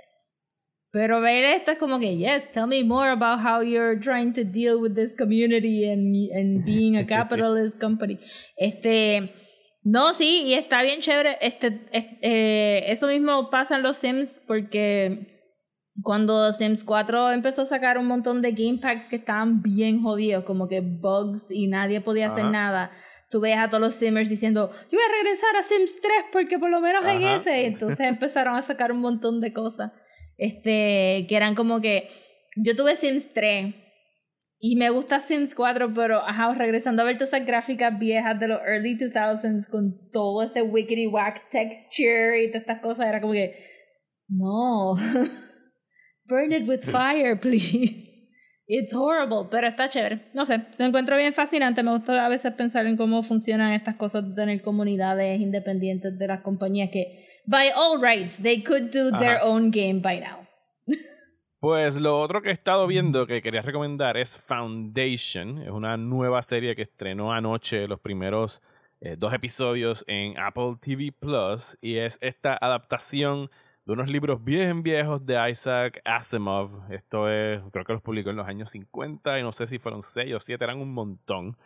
Pero 0.93 1.21
ver 1.21 1.43
esto 1.43 1.71
es 1.71 1.79
como 1.79 1.97
que, 1.99 2.15
yes, 2.17 2.51
tell 2.51 2.67
me 2.67 2.83
more 2.83 3.09
about 3.09 3.39
how 3.43 3.63
you're 3.63 3.99
trying 3.99 4.31
to 4.33 4.43
deal 4.43 4.79
with 4.79 4.93
this 4.93 5.15
community 5.17 5.89
and, 5.89 6.15
and 6.31 6.63
being 6.63 6.95
a 6.95 7.03
capitalist 7.07 7.79
company. 7.81 8.19
Este, 8.55 9.33
no, 9.83 10.13
sí, 10.13 10.43
y 10.43 10.53
está 10.53 10.83
bien 10.83 10.99
chévere. 10.99 11.39
Este, 11.41 11.81
es- 11.91 12.05
eh, 12.21 12.83
eso 12.89 13.07
mismo 13.07 13.49
pasa 13.49 13.75
en 13.77 13.81
los 13.81 13.97
Sims 13.97 14.39
porque 14.45 15.41
cuando 16.03 16.53
Sims 16.53 16.83
4 16.83 17.31
empezó 17.31 17.63
a 17.63 17.65
sacar 17.65 17.97
un 17.97 18.05
montón 18.05 18.43
de 18.43 18.51
game 18.51 18.77
packs 18.79 19.07
que 19.07 19.15
estaban 19.15 19.63
bien 19.63 20.03
jodidos, 20.03 20.43
como 20.43 20.67
que 20.67 20.81
bugs 20.81 21.49
y 21.49 21.65
nadie 21.65 22.01
podía 22.01 22.31
hacer 22.31 22.45
nada. 22.45 22.91
Tú 23.31 23.41
ves 23.41 23.57
a 23.57 23.67
todos 23.67 23.81
los 23.81 23.95
Simmers 23.95 24.29
diciendo, 24.29 24.69
yo 24.91 24.99
voy 24.99 25.01
a 25.09 25.23
regresar 25.23 25.55
a 25.55 25.63
Sims 25.63 25.99
3 26.01 26.25
porque 26.31 26.59
por 26.59 26.69
lo 26.69 26.79
menos 26.81 27.03
en 27.03 27.23
Ajá. 27.23 27.35
ese. 27.37 27.65
Entonces 27.65 27.99
empezaron 28.07 28.55
a 28.55 28.61
sacar 28.61 28.91
un 28.91 28.99
montón 28.99 29.41
de 29.41 29.51
cosas. 29.51 29.91
Este, 30.43 31.25
que 31.29 31.37
eran 31.37 31.55
como 31.55 31.79
que, 31.79 32.09
yo 32.57 32.75
tuve 32.75 32.97
Sims 32.97 33.31
3 33.33 33.73
y 34.59 34.75
me 34.75 34.89
gusta 34.89 35.21
Sims 35.21 35.55
4, 35.55 35.93
pero 35.93 36.19
ajá, 36.19 36.53
regresando 36.53 37.01
a 37.01 37.05
ver 37.05 37.17
todas 37.17 37.33
esas 37.33 37.47
gráficas 37.47 37.97
viejas 37.97 38.37
de 38.41 38.49
los 38.49 38.59
early 38.59 38.97
2000s 38.97 39.69
con 39.69 40.09
todo 40.11 40.43
ese 40.43 40.61
wickedy 40.61 41.07
whack 41.07 41.49
texture 41.49 42.43
y 42.43 42.47
todas 42.47 42.63
estas 42.63 42.81
cosas, 42.81 43.07
era 43.07 43.21
como 43.21 43.31
que, 43.31 43.55
no, 44.27 44.95
burn 46.25 46.51
it 46.51 46.67
with 46.67 46.81
fire, 46.91 47.39
please. 47.39 48.12
It's 48.65 48.93
horrible, 48.93 49.49
pero 49.51 49.67
está 49.67 49.89
chévere. 49.89 50.29
No 50.33 50.45
sé, 50.45 50.65
lo 50.77 50.85
encuentro 50.85 51.17
bien 51.17 51.33
fascinante. 51.33 51.83
Me 51.83 51.91
gusta 51.91 52.25
a 52.25 52.29
veces 52.29 52.53
pensar 52.53 52.85
en 52.85 52.95
cómo 52.95 53.21
funcionan 53.21 53.73
estas 53.73 53.95
cosas 53.95 54.27
de 54.29 54.35
tener 54.35 54.61
comunidades 54.61 55.39
independientes 55.41 56.17
de 56.17 56.27
las 56.27 56.41
compañías 56.41 56.89
que, 56.89 57.27
by 57.45 57.71
all 57.75 58.01
rights, 58.01 58.37
they 58.41 58.63
could 58.63 58.91
do 58.91 59.11
their 59.17 59.35
Ajá. 59.35 59.45
own 59.45 59.69
game 59.69 59.99
by 60.01 60.19
now. 60.19 60.47
Pues 61.59 61.95
lo 61.95 62.19
otro 62.19 62.41
que 62.41 62.49
he 62.49 62.51
estado 62.51 62.87
viendo 62.87 63.25
que 63.25 63.41
quería 63.41 63.61
recomendar 63.61 64.17
es 64.17 64.37
Foundation. 64.37 65.59
Es 65.59 65.69
una 65.69 65.95
nueva 65.95 66.41
serie 66.41 66.75
que 66.75 66.81
estrenó 66.81 67.31
anoche 67.31 67.87
los 67.87 68.01
primeros 68.01 68.61
eh, 68.99 69.15
dos 69.17 69.33
episodios 69.33 70.03
en 70.07 70.37
Apple 70.37 70.75
TV 70.81 71.13
Plus. 71.17 71.77
Y 71.79 71.95
es 71.95 72.17
esta 72.21 72.57
adaptación 72.59 73.49
de 73.85 73.93
unos 73.93 74.09
libros 74.09 74.43
bien 74.43 74.83
viejos 74.83 75.25
de 75.25 75.49
Isaac 75.49 76.01
Asimov. 76.05 76.91
Esto 76.91 77.29
es, 77.29 77.61
creo 77.71 77.85
que 77.85 77.93
los 77.93 78.01
publicó 78.01 78.29
en 78.29 78.37
los 78.37 78.47
años 78.47 78.71
50 78.71 79.39
y 79.39 79.43
no 79.43 79.51
sé 79.51 79.67
si 79.67 79.79
fueron 79.79 80.03
6 80.03 80.33
o 80.35 80.39
7, 80.39 80.63
eran 80.63 80.79
un 80.79 80.93
montón. 80.93 81.57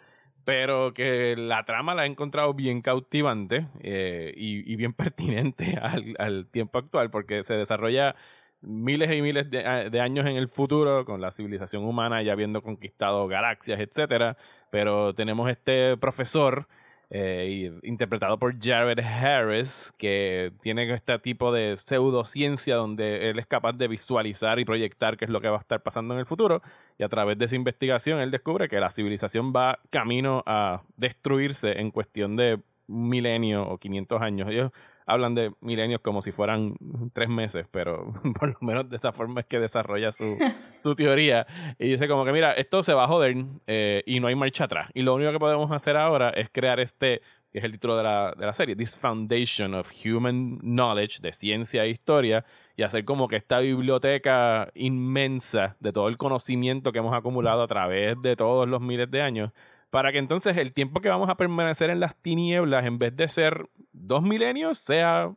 Pero 0.44 0.94
que 0.94 1.36
la 1.38 1.66
trama 1.66 1.94
la 1.94 2.06
he 2.06 2.08
encontrado 2.08 2.54
bien 2.54 2.82
cautivante 2.82 3.68
eh, 3.82 4.34
y, 4.36 4.72
y 4.72 4.76
bien 4.78 4.94
pertinente 4.96 5.78
al, 5.82 6.16
al 6.20 6.48
tiempo 6.48 6.80
actual 6.80 7.12
porque 7.12 7.44
se 7.44 7.56
desarrolla 7.56 8.16
miles 8.62 9.12
y 9.12 9.22
miles 9.22 9.50
de, 9.52 9.90
de 9.92 10.02
años 10.02 10.26
en 10.26 10.38
el 10.38 10.48
futuro, 10.48 11.06
con 11.06 11.22
la 11.22 11.32
civilización 11.32 11.84
humana 11.86 12.24
ya 12.24 12.32
habiendo 12.32 12.64
conquistado 12.64 13.28
galaxias, 13.28 13.80
etcétera. 13.80 14.38
Pero 14.72 15.14
tenemos 15.14 15.50
este 15.50 15.98
profesor, 15.98 16.68
eh, 17.10 17.72
interpretado 17.84 18.38
por 18.38 18.60
Jared 18.62 19.00
Harris, 19.00 19.94
que 19.98 20.52
tiene 20.62 20.92
este 20.92 21.18
tipo 21.20 21.54
de 21.54 21.78
pseudociencia 21.78 22.76
donde 22.76 23.30
él 23.30 23.40
es 23.40 23.48
capaz 23.48 23.74
de 23.74 23.88
visualizar 23.88 24.60
y 24.60 24.66
proyectar 24.66 25.16
qué 25.16 25.26
es 25.26 25.32
lo 25.32 25.40
que 25.40 25.48
va 25.48 25.58
a 25.58 25.62
estar 25.62 25.82
pasando 25.82 26.14
en 26.14 26.20
el 26.20 26.26
futuro. 26.26 26.62
Y 26.98 27.04
a 27.04 27.10
través 27.10 27.38
de 27.38 27.46
esa 27.46 27.56
investigación, 27.56 28.20
él 28.20 28.32
descubre 28.32 28.68
que 28.68 28.80
la 28.80 28.90
civilización 28.90 29.54
va 29.54 29.80
camino 29.90 30.44
a 30.46 30.84
destruirse 30.98 31.80
en 31.80 31.92
cuestión 31.92 32.36
de 32.36 32.60
un 32.88 33.10
milenio 33.10 33.68
o 33.68 33.78
500 33.78 34.22
años. 34.22 34.72
Hablan 35.08 35.34
de 35.34 35.54
milenios 35.62 36.02
como 36.02 36.22
si 36.22 36.32
fueran 36.32 36.76
tres 37.14 37.30
meses, 37.30 37.66
pero 37.72 38.14
por 38.40 38.50
lo 38.50 38.58
menos 38.62 38.90
de 38.90 38.98
esa 38.98 39.14
forma 39.14 39.42
es 39.42 39.48
que 39.48 39.60
desarrolla 39.60 40.12
su, 40.12 40.38
su 40.76 40.96
teoría. 40.96 41.48
Y 41.80 41.90
dice 41.90 42.08
como 42.08 42.26
que, 42.26 42.34
mira, 42.34 42.52
esto 42.52 42.84
se 42.84 42.94
va 42.94 43.06
a 43.06 43.08
joder 43.08 43.36
eh, 43.66 44.04
y 44.06 44.20
no 44.20 44.28
hay 44.28 44.36
marcha 44.36 44.66
atrás. 44.66 44.92
Y 44.94 45.02
lo 45.02 45.16
único 45.16 45.32
que 45.32 45.40
podemos 45.40 45.72
hacer 45.72 45.96
ahora 45.96 46.30
es 46.32 46.50
crear 46.52 46.82
este, 46.82 47.22
que 47.52 47.60
es 47.60 47.64
el 47.64 47.72
título 47.72 47.96
de 47.96 48.04
la, 48.04 48.34
de 48.38 48.46
la 48.46 48.54
serie, 48.54 48.76
This 48.76 49.00
Foundation 49.00 49.74
of 49.74 49.92
Human 50.06 50.60
Knowledge, 50.60 51.22
de 51.22 51.32
ciencia 51.32 51.86
e 51.86 51.90
historia, 51.90 52.44
y 52.76 52.84
hacer 52.84 53.06
como 53.06 53.30
que 53.30 53.38
esta 53.38 53.60
biblioteca 53.60 54.70
inmensa 54.76 55.78
de 55.80 55.94
todo 55.94 56.10
el 56.10 56.18
conocimiento 56.18 56.92
que 56.92 57.00
hemos 57.00 57.16
acumulado 57.16 57.64
a 57.64 57.68
través 57.68 58.22
de 58.22 58.36
todos 58.36 58.68
los 58.68 58.82
miles 58.82 59.10
de 59.10 59.22
años, 59.22 59.52
para 59.98 60.12
que 60.12 60.20
entonces 60.20 60.56
el 60.58 60.74
tiempo 60.74 61.02
que 61.02 61.10
vamos 61.10 61.28
a 61.28 61.38
permanecer 61.38 61.90
en 61.90 62.00
las 62.00 62.16
tinieblas, 62.22 62.86
en 62.86 63.00
vez 63.00 63.16
de 63.16 63.28
ser 63.28 63.68
dos 63.92 64.22
milenios, 64.22 64.78
sea 64.78 65.34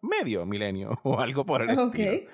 medio 0.00 0.46
milenio 0.46 0.96
o 1.02 1.18
algo 1.18 1.44
por 1.44 1.62
el 1.62 1.76
Ok. 1.76 1.96
estilo. 1.96 2.30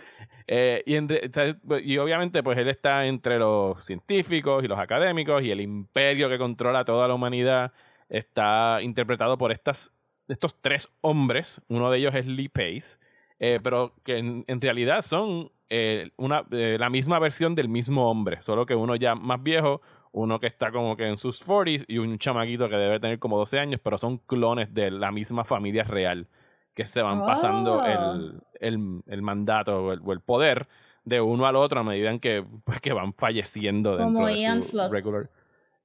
Eh, 0.47 0.83
y, 0.85 0.97
en 0.97 1.09
sea, 1.09 1.57
y 1.83 1.97
obviamente 1.97 2.43
pues 2.43 2.59
él 2.59 2.69
está 2.69 3.07
entre 3.07 3.38
los 3.38 3.83
científicos 3.83 4.62
y 4.62 4.69
los 4.69 4.79
académicos 4.79 5.43
y 5.43 5.51
el 5.53 5.62
imperio 5.62 6.29
que 6.29 6.37
controla 6.37 6.85
toda 6.85 7.09
la 7.09 7.14
humanidad 7.14 7.73
está 8.11 8.83
interpretado 8.83 9.38
por 9.38 9.51
estas, 9.51 9.95
estos 10.29 10.61
tres 10.61 10.87
hombres. 11.01 11.62
Uno 11.71 11.90
de 11.90 11.97
ellos 11.97 12.14
es 12.14 12.27
Lee 12.27 12.51
Pace, 12.51 12.99
eh, 13.38 13.59
pero 13.62 13.95
que 14.05 14.19
en, 14.19 14.45
en 14.49 14.61
realidad 14.61 15.01
son 15.01 15.51
eh, 15.71 16.11
una, 16.19 16.45
eh, 16.51 16.77
la 16.79 16.90
misma 16.90 17.19
versión 17.19 17.55
del 17.55 17.71
mismo 17.71 18.11
hombre, 18.11 18.43
solo 18.43 18.66
que 18.66 18.75
uno 18.75 18.97
ya 18.97 19.14
más 19.14 19.43
viejo, 19.43 19.81
uno 20.12 20.40
que 20.40 20.46
está 20.49 20.73
como 20.73 20.96
que 20.96 21.07
en 21.07 21.18
sus 21.18 21.40
40s 21.46 21.85
y 21.88 21.99
un 21.99 22.18
chamaquito 22.18 22.68
que 22.68 22.77
debe 22.77 22.99
tener 23.01 23.18
como 23.18 23.38
12 23.38 23.59
años, 23.59 23.81
pero 23.83 23.96
son 23.99 24.18
clones 24.18 24.73
de 24.75 24.90
la 24.90 25.12
misma 25.12 25.44
familia 25.44 25.85
real 25.85 26.27
que 26.75 26.85
se 26.85 27.03
van 27.03 27.20
pasando 27.25 27.81
Oh. 27.81 27.85
el, 27.87 28.40
el- 28.61 29.03
el 29.07 29.23
mandato 29.23 29.85
o 29.85 29.92
el, 29.92 30.01
o 30.05 30.12
el 30.12 30.20
poder 30.20 30.66
de 31.05 31.20
uno 31.20 31.46
al 31.46 31.57
otro 31.57 31.81
a 31.81 31.85
medida 31.85 32.11
en 32.11 32.20
que, 32.20 32.44
pues, 32.64 32.81
que 32.81 32.92
van 32.92 33.12
falleciendo 33.12 33.96
dentro 33.96 34.14
Como 34.14 34.27
de 34.27 34.38
Ian 34.40 34.62
su 34.62 34.70
Flux. 34.70 34.90
regular. 34.90 35.23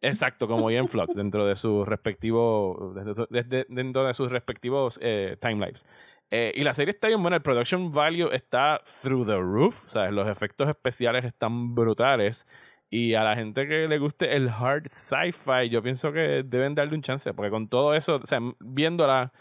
Exacto, 0.02 0.48
como 0.48 0.70
Ian 0.70 0.88
Flux 0.88 1.16
dentro 1.16 1.46
de 1.48 1.56
sus 1.56 1.88
respectivos 1.88 2.94
dentro 3.30 4.06
de 4.06 4.14
sus 4.14 4.32
respectivos 4.32 5.00
eh, 5.02 5.38
timelines. 5.42 5.86
Eh, 6.32 6.52
y 6.56 6.64
la 6.64 6.74
serie 6.74 6.92
está 6.92 7.08
bien 7.08 7.22
buena, 7.22 7.38
el 7.38 7.44
production 7.44 7.92
value 7.92 8.30
está 8.32 8.82
through 9.04 9.26
the 9.26 9.38
roof, 9.38 9.76
sea, 9.88 10.10
los 10.12 10.28
efectos 10.28 10.68
especiales 10.70 11.24
están 11.26 11.74
brutales. 11.76 12.46
Y 12.90 13.16
a 13.16 13.24
la 13.24 13.36
gente 13.36 13.68
que 13.68 13.88
le 13.88 13.98
guste 13.98 14.36
el 14.36 14.48
hard 14.50 14.88
sci-fi, 14.90 15.70
yo 15.70 15.82
pienso 15.82 16.14
que 16.14 16.44
deben 16.46 16.76
darle 16.76 16.96
un 16.96 17.02
chance, 17.02 17.34
porque 17.34 17.50
con 17.50 17.68
todo 17.68 17.94
eso, 17.96 18.18
o 18.18 18.26
sea, 18.26 18.40
viéndola, 18.60 19.34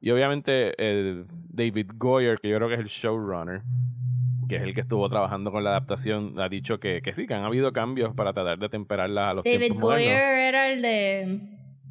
y 0.00 0.10
obviamente 0.10 0.72
el 0.78 1.26
David 1.28 1.90
Goyer, 1.96 2.38
que 2.38 2.48
yo 2.48 2.56
creo 2.56 2.68
que 2.68 2.74
es 2.74 2.80
el 2.80 2.86
showrunner, 2.86 3.62
que 4.48 4.56
es 4.56 4.62
el 4.62 4.74
que 4.74 4.82
estuvo 4.82 5.08
trabajando 5.08 5.50
con 5.50 5.64
la 5.64 5.70
adaptación, 5.70 6.38
ha 6.40 6.48
dicho 6.48 6.78
que, 6.78 7.02
que 7.02 7.12
sí, 7.12 7.26
que 7.26 7.34
han 7.34 7.44
habido 7.44 7.72
cambios 7.72 8.14
para 8.14 8.32
tratar 8.32 8.58
de 8.58 8.68
temperarla 8.68 9.30
a 9.30 9.34
los 9.34 9.44
David 9.44 9.58
tiempos 9.58 9.82
modernos. 9.82 10.12
Goyer 10.12 10.38
era 10.38 10.72
el 10.72 10.82
de 10.82 11.40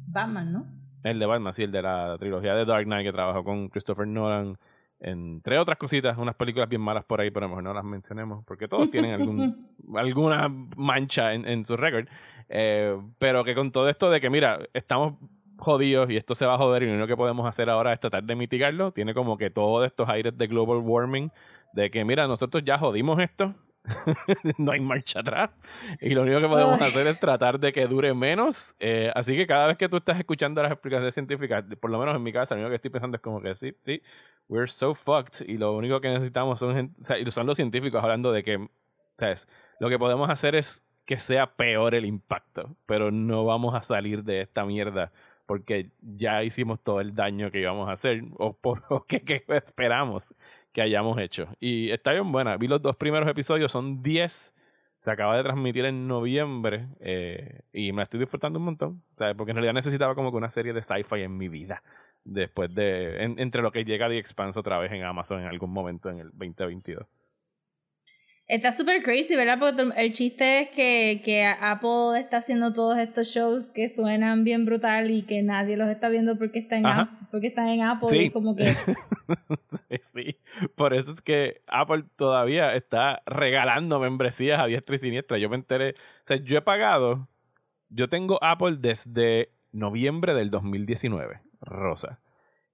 Batman, 0.08 0.52
¿no? 0.52 0.66
El 1.02 1.18
de 1.18 1.26
Batman, 1.26 1.52
sí, 1.52 1.64
el 1.64 1.72
de 1.72 1.82
la 1.82 2.16
trilogía 2.18 2.54
de 2.54 2.64
Dark 2.64 2.84
Knight 2.84 3.06
que 3.06 3.12
trabajó 3.12 3.44
con 3.44 3.68
Christopher 3.68 4.06
Nolan, 4.06 4.56
entre 5.04 5.58
otras 5.58 5.78
cositas, 5.78 6.16
unas 6.16 6.36
películas 6.36 6.68
bien 6.68 6.80
malas 6.80 7.04
por 7.04 7.20
ahí, 7.20 7.30
pero 7.32 7.48
mejor 7.48 7.64
no 7.64 7.74
las 7.74 7.84
mencionemos, 7.84 8.44
porque 8.44 8.68
todos 8.68 8.88
tienen 8.88 9.12
algún, 9.12 9.68
alguna 9.96 10.48
mancha 10.76 11.34
en, 11.34 11.46
en 11.46 11.64
su 11.64 11.76
récord. 11.76 12.06
Eh, 12.48 12.96
pero 13.18 13.42
que 13.42 13.54
con 13.56 13.72
todo 13.72 13.88
esto 13.88 14.10
de 14.10 14.20
que, 14.20 14.30
mira, 14.30 14.60
estamos 14.74 15.14
jodidos 15.56 16.08
y 16.10 16.16
esto 16.16 16.36
se 16.36 16.46
va 16.46 16.54
a 16.54 16.58
joder 16.58 16.84
y 16.84 16.86
lo 16.86 16.92
único 16.92 17.08
que 17.08 17.16
podemos 17.16 17.46
hacer 17.46 17.68
ahora 17.68 17.92
es 17.92 17.98
tratar 17.98 18.22
de 18.22 18.36
mitigarlo, 18.36 18.92
tiene 18.92 19.12
como 19.12 19.36
que 19.36 19.50
todos 19.50 19.84
estos 19.86 20.08
aires 20.08 20.38
de 20.38 20.46
global 20.46 20.78
warming, 20.78 21.32
de 21.72 21.90
que, 21.90 22.04
mira, 22.04 22.28
nosotros 22.28 22.62
ya 22.64 22.78
jodimos 22.78 23.18
esto. 23.18 23.54
no 24.58 24.72
hay 24.72 24.80
marcha 24.80 25.20
atrás. 25.20 25.50
Y 26.00 26.10
lo 26.10 26.22
único 26.22 26.40
que 26.40 26.48
podemos 26.48 26.80
hacer 26.80 27.06
es 27.06 27.18
tratar 27.18 27.58
de 27.58 27.72
que 27.72 27.86
dure 27.86 28.14
menos. 28.14 28.76
Eh, 28.78 29.10
así 29.14 29.36
que 29.36 29.46
cada 29.46 29.66
vez 29.66 29.76
que 29.76 29.88
tú 29.88 29.96
estás 29.96 30.18
escuchando 30.18 30.62
las 30.62 30.72
explicaciones 30.72 31.14
científicas 31.14 31.64
por 31.80 31.90
lo 31.90 31.98
menos 31.98 32.14
en 32.16 32.22
mi 32.22 32.32
casa 32.32 32.54
lo 32.54 32.60
único 32.60 32.70
que 32.70 32.76
estoy 32.76 32.90
pensando 32.90 33.16
es 33.16 33.22
como 33.22 33.40
que 33.40 33.54
sí, 33.54 33.74
sí 33.84 34.02
we're 34.48 34.68
so 34.70 34.94
fucked. 34.94 35.46
Y 35.46 35.58
lo 35.58 35.74
único 35.76 36.00
que 36.00 36.08
necesitamos 36.08 36.58
son, 36.58 36.74
gen- 36.74 36.94
o 37.00 37.04
sea, 37.04 37.18
y 37.18 37.30
son 37.30 37.46
los 37.46 37.56
científicos 37.56 38.02
hablando 38.02 38.32
de 38.32 38.42
que 38.42 38.68
¿sabes? 39.18 39.48
lo 39.80 39.88
que 39.88 39.98
podemos 39.98 40.28
hacer 40.30 40.54
es 40.54 40.86
que 41.04 41.18
sea 41.18 41.56
peor 41.56 41.94
el 41.94 42.04
impacto 42.04 42.76
pero 42.86 43.10
no 43.10 43.44
vamos 43.44 43.74
a 43.74 43.82
salir 43.82 44.22
de 44.22 44.40
esta 44.42 44.64
mierda 44.64 45.12
porque 45.46 45.90
ya 46.00 46.44
hicimos 46.44 46.80
todo 46.82 47.00
el 47.00 47.14
daño 47.14 47.50
que 47.50 47.60
íbamos 47.60 47.88
a 47.88 47.92
hacer 47.92 48.22
o, 48.38 48.52
por, 48.56 48.82
o 48.90 49.04
que, 49.04 49.20
que 49.22 49.44
esperamos 49.48 50.34
que 50.72 50.82
hayamos 50.82 51.18
hecho. 51.18 51.48
Y 51.60 51.90
está 51.90 52.12
bien 52.12 52.30
buena. 52.32 52.56
Vi 52.56 52.66
los 52.68 52.80
dos 52.82 52.96
primeros 52.96 53.28
episodios, 53.28 53.70
son 53.72 54.02
10. 54.02 54.54
Se 54.98 55.10
acaba 55.10 55.36
de 55.36 55.42
transmitir 55.42 55.84
en 55.84 56.06
noviembre 56.06 56.86
eh, 57.00 57.60
y 57.72 57.90
me 57.92 57.98
la 57.98 58.02
estoy 58.04 58.20
disfrutando 58.20 58.58
un 58.58 58.64
montón. 58.66 59.02
Porque 59.36 59.50
en 59.50 59.56
realidad 59.56 59.74
necesitaba 59.74 60.14
como 60.14 60.30
que 60.30 60.36
una 60.36 60.48
serie 60.50 60.72
de 60.72 60.80
sci-fi 60.80 61.22
en 61.22 61.36
mi 61.36 61.48
vida. 61.48 61.82
Después 62.24 62.72
de. 62.74 63.22
en- 63.24 63.38
entre 63.40 63.62
lo 63.62 63.72
que 63.72 63.84
llega 63.84 64.08
The 64.08 64.16
Expanse 64.18 64.58
otra 64.58 64.78
vez 64.78 64.92
en 64.92 65.02
Amazon 65.04 65.40
en 65.40 65.46
algún 65.48 65.70
momento 65.72 66.08
en 66.08 66.18
el 66.20 66.30
2022. 66.30 67.04
Está 68.48 68.72
súper 68.72 69.02
crazy, 69.02 69.34
¿verdad? 69.36 69.58
Porque 69.58 69.82
el 69.96 70.12
chiste 70.12 70.60
es 70.60 70.68
que, 70.70 71.22
que 71.24 71.44
Apple 71.46 72.18
está 72.18 72.38
haciendo 72.38 72.72
todos 72.72 72.98
estos 72.98 73.28
shows 73.28 73.70
que 73.70 73.88
suenan 73.88 74.44
bien 74.44 74.64
brutal 74.66 75.10
y 75.10 75.22
que 75.22 75.42
nadie 75.42 75.76
los 75.76 75.88
está 75.88 76.08
viendo 76.10 76.36
porque, 76.36 76.58
está 76.58 76.76
en 76.76 76.84
Ajá. 76.86 77.00
Ap- 77.02 77.30
porque 77.30 77.46
están 77.46 77.68
en 77.68 77.82
Apple. 77.82 78.08
Sí. 78.08 78.18
Y 78.24 78.30
como 78.30 78.54
que, 78.54 78.64
sí, 79.68 79.96
sí. 80.02 80.36
Por 80.74 80.92
eso 80.92 81.12
es 81.12 81.22
que 81.22 81.62
Apple 81.66 82.04
todavía 82.16 82.74
está 82.74 83.22
regalando 83.26 83.98
membresías 84.00 84.60
a 84.60 84.66
diestra 84.66 84.96
y 84.96 84.98
siniestra. 84.98 85.38
Yo 85.38 85.48
me 85.48 85.56
enteré. 85.56 85.90
O 85.92 86.24
sea, 86.24 86.36
yo 86.36 86.58
he 86.58 86.62
pagado. 86.62 87.28
Yo 87.88 88.08
tengo 88.08 88.38
Apple 88.42 88.76
desde 88.80 89.50
noviembre 89.70 90.34
del 90.34 90.50
2019, 90.50 91.40
Rosa. 91.60 92.20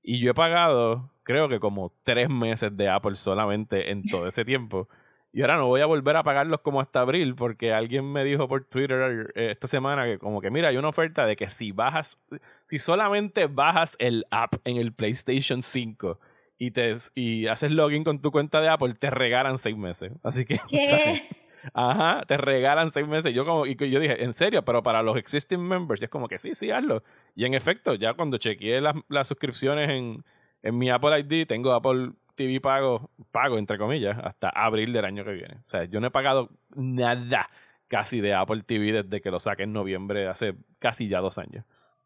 Y 0.03 0.19
yo 0.21 0.31
he 0.31 0.35
pagado, 0.35 1.13
creo 1.25 1.49
que 1.49 1.61
como 1.61 1.93
tres 2.03 2.29
meses 2.31 2.77
de 2.77 2.89
Apple 2.89 3.15
solamente 3.17 3.91
en 3.93 4.03
todo 4.03 4.27
ese 4.27 4.45
tiempo. 4.45 4.89
Y 5.33 5.43
ahora 5.43 5.57
no 5.57 5.67
voy 5.67 5.83
a 5.83 5.87
volver 5.87 6.17
a 6.17 6.23
pagarlos 6.23 6.61
como 6.61 6.81
hasta 6.81 7.01
abril 7.01 7.35
porque 7.35 7.73
alguien 7.73 8.11
me 8.11 8.25
dijo 8.25 8.49
por 8.49 8.65
Twitter 8.65 9.27
eh, 9.35 9.51
esta 9.51 9.67
semana 9.67 10.07
que 10.07 10.19
como 10.19 10.41
que 10.41 10.51
mira, 10.51 10.69
hay 10.69 10.77
una 10.79 10.89
oferta 10.89 11.27
de 11.27 11.37
que 11.37 11.49
si 11.49 11.73
bajas, 11.73 12.17
si 12.65 12.79
solamente 12.79 13.47
bajas 13.47 13.97
el 13.99 14.25
app 14.31 14.55
en 14.65 14.79
el 14.79 14.93
PlayStation 14.93 15.63
5 15.63 16.19
y, 16.57 16.71
te, 16.71 16.97
y 17.15 17.47
haces 17.47 17.71
login 17.71 18.05
con 18.05 18.21
tu 18.21 18.33
cuenta 18.33 18.61
de 18.61 18.69
Apple, 18.69 18.95
te 18.95 19.11
regalan 19.11 19.59
seis 19.59 19.77
meses. 19.77 20.13
Así 20.23 20.45
que... 20.45 20.61
¿qué? 20.69 21.21
Ajá, 21.75 22.25
te 22.27 22.37
regalan 22.37 22.91
seis 22.91 23.07
meses. 23.07 23.35
Yo 23.35 23.45
como, 23.45 23.67
y 23.67 23.77
yo 23.77 24.01
dije, 24.01 24.25
en 24.25 24.33
serio, 24.33 24.65
pero 24.65 24.83
para 24.83 25.03
los 25.03 25.17
existing 25.17 25.61
members, 25.61 26.01
y 26.01 26.05
es 26.05 26.11
como 26.11 26.29
que 26.29 26.39
sí, 26.39 26.55
sí, 26.55 26.71
hazlo. 26.71 27.03
Y 27.35 27.45
en 27.45 27.55
efecto, 27.55 27.95
ya 27.95 28.15
cuando 28.15 28.39
chequeé 28.39 28.81
las, 28.81 28.95
las 29.09 29.29
suscripciones 29.29 29.91
en, 29.91 30.25
en 30.63 30.79
mi 30.79 30.91
Apple 30.91 31.19
ID, 31.21 31.47
tengo 31.47 31.73
Apple 31.73 32.13
TV 32.39 32.61
pago, 32.61 33.11
pago 33.33 33.59
entre 33.59 33.77
comillas, 33.77 34.17
hasta 34.23 34.49
abril 34.49 34.93
del 34.93 35.05
año 35.05 35.25
que 35.25 35.33
viene. 35.33 35.59
O 35.67 35.69
sea, 35.69 35.85
yo 35.85 36.01
no 36.01 36.07
he 36.07 36.11
pagado 36.11 36.51
nada 36.75 37.51
casi 37.89 38.21
de 38.21 38.33
Apple 38.33 38.63
TV 38.65 39.03
desde 39.03 39.21
que 39.21 39.31
lo 39.31 39.41
saqué 39.41 39.65
en 39.65 39.73
noviembre, 39.73 40.29
hace 40.29 40.55
casi 40.79 41.09
ya 41.09 41.19
dos 41.19 41.39
años. 41.39 41.65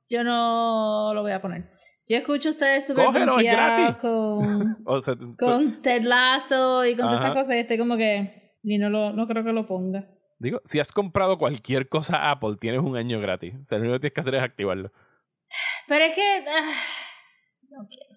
Yo 0.09 0.25
no 0.25 1.13
lo 1.15 1.23
voy 1.23 1.33
a 1.33 1.43
poner. 1.43 1.71
Yo 2.09 2.17
escucho 2.17 2.49
a 2.49 2.53
ustedes 2.53 2.87
súper 2.87 3.07
con, 4.01 4.77
O 4.87 5.01
sea, 5.01 5.15
con 5.39 5.83
Ted 5.83 6.03
Lasso 6.03 6.85
y 6.85 6.97
con 6.97 7.07
todas 7.07 7.21
estas 7.21 7.35
cosas 7.35 7.57
y 7.57 7.59
estoy 7.59 7.79
como 7.79 7.97
que... 7.97 8.59
Y 8.63 8.79
no, 8.79 8.91
lo, 8.91 9.13
no 9.13 9.27
creo 9.27 9.45
que 9.45 9.53
lo 9.53 9.67
ponga. 9.67 10.09
digo, 10.39 10.61
si 10.65 10.81
has 10.81 10.93
comprado 10.93 11.37
cualquier 11.37 11.89
cosa 11.89 12.31
Apple, 12.31 12.57
tienes 12.61 12.81
un 12.81 12.97
año 12.97 13.21
gratis. 13.21 13.55
O 13.55 13.67
sea, 13.67 13.79
lo 13.79 13.85
único 13.85 13.95
que 13.97 14.01
tienes 14.01 14.15
que 14.15 14.21
hacer 14.21 14.35
es 14.37 14.43
activarlo. 14.43 14.93
Pero 15.89 16.05
es 16.05 16.15
que... 16.15 16.45
ah, 16.49 16.73
no 17.71 17.87
quiero. 17.89 18.12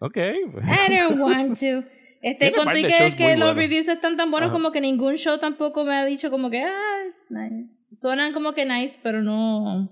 Ok. 0.00 0.16
I 0.16 0.96
don't 0.96 1.18
want 1.20 1.58
to. 1.60 1.84
Este, 2.20 2.52
con 2.52 2.66
tu 2.66 2.72
que, 2.72 2.82
los 2.82 3.16
buenos. 3.16 3.54
reviews 3.54 3.88
están 3.88 4.16
tan 4.16 4.30
buenos 4.30 4.48
Ajá. 4.48 4.56
como 4.56 4.72
que 4.72 4.80
ningún 4.80 5.16
show 5.16 5.38
tampoco 5.38 5.84
me 5.84 5.94
ha 5.94 6.04
dicho 6.04 6.30
como 6.30 6.50
que, 6.50 6.60
ah, 6.62 6.96
it's 7.08 7.30
nice. 7.30 7.70
Suenan 7.92 8.32
como 8.32 8.54
que 8.54 8.64
nice, 8.64 8.98
pero 9.02 9.22
no, 9.22 9.88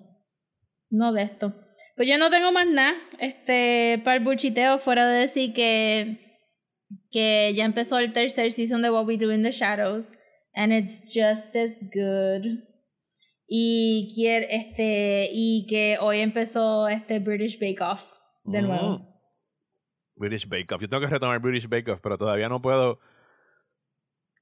no 0.91 1.13
de 1.13 1.23
esto. 1.23 1.55
Pues 1.97 2.09
yo 2.09 2.19
no 2.19 2.29
tengo 2.31 2.51
más 2.53 2.67
nada, 2.67 2.95
este, 3.21 4.01
para 4.05 4.17
el 4.17 4.25
buchiteo, 4.25 4.79
fuera 4.79 5.09
de 5.09 5.21
decir 5.21 5.53
que, 5.55 6.19
que 7.13 7.53
ya 7.55 7.65
empezó 7.65 7.99
el 7.99 8.13
tercer 8.13 8.51
season 8.53 8.83
de 8.83 8.91
What 8.91 9.07
We 9.07 9.19
Do 9.19 9.33
in 9.33 9.43
the 9.45 9.53
Shadows, 9.53 10.11
and 10.55 10.73
it's 10.73 11.05
just 11.15 11.55
as 11.55 11.77
good. 11.95 12.65
Y 13.49 14.13
quiere, 14.17 14.49
este, 14.51 15.29
y 15.33 15.67
que 15.69 15.97
hoy 16.01 16.19
empezó 16.19 16.89
este 16.89 17.21
British 17.21 17.59
Bake 17.61 17.81
Off 17.81 18.13
de 18.45 18.63
Mm. 18.63 19.16
British 20.17 20.49
Bake 20.49 20.73
Off. 20.75 20.81
Yo 20.83 20.89
tengo 20.89 21.01
que 21.01 21.07
retomar 21.09 21.39
British 21.41 21.69
Bake 21.69 21.91
Off, 21.91 22.01
pero 22.03 22.17
todavía 22.19 22.49
no 22.49 22.61
puedo 22.63 22.99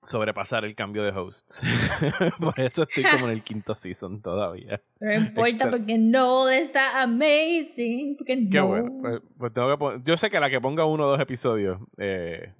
sobrepasar 0.02 0.64
el 0.64 0.74
cambio 0.74 1.02
de 1.02 1.10
hosts. 1.10 1.62
Por 2.40 2.58
eso 2.60 2.82
estoy 2.82 3.04
como 3.04 3.26
en 3.26 3.32
el 3.32 3.42
quinto 3.42 3.74
season 3.74 4.20
todavía. 4.20 4.82
No 5.00 5.12
importa 5.14 5.48
Extra- 5.50 5.70
porque 5.70 5.98
no 5.98 6.48
está 6.50 7.02
amazing. 7.02 8.16
Porque 8.18 8.48
Qué 8.50 8.58
no. 8.58 8.66
bueno. 8.68 8.90
Pues, 9.00 9.20
pues 9.38 9.52
tengo 9.52 9.70
que 9.70 9.78
pon- 9.78 10.04
Yo 10.04 10.16
sé 10.16 10.28
que 10.30 10.36
a 10.36 10.40
la 10.40 10.50
que 10.50 10.60
ponga 10.60 10.84
uno 10.84 11.04
o 11.06 11.10
dos 11.10 11.20
episodios, 11.20 11.78
eh, 11.96 12.52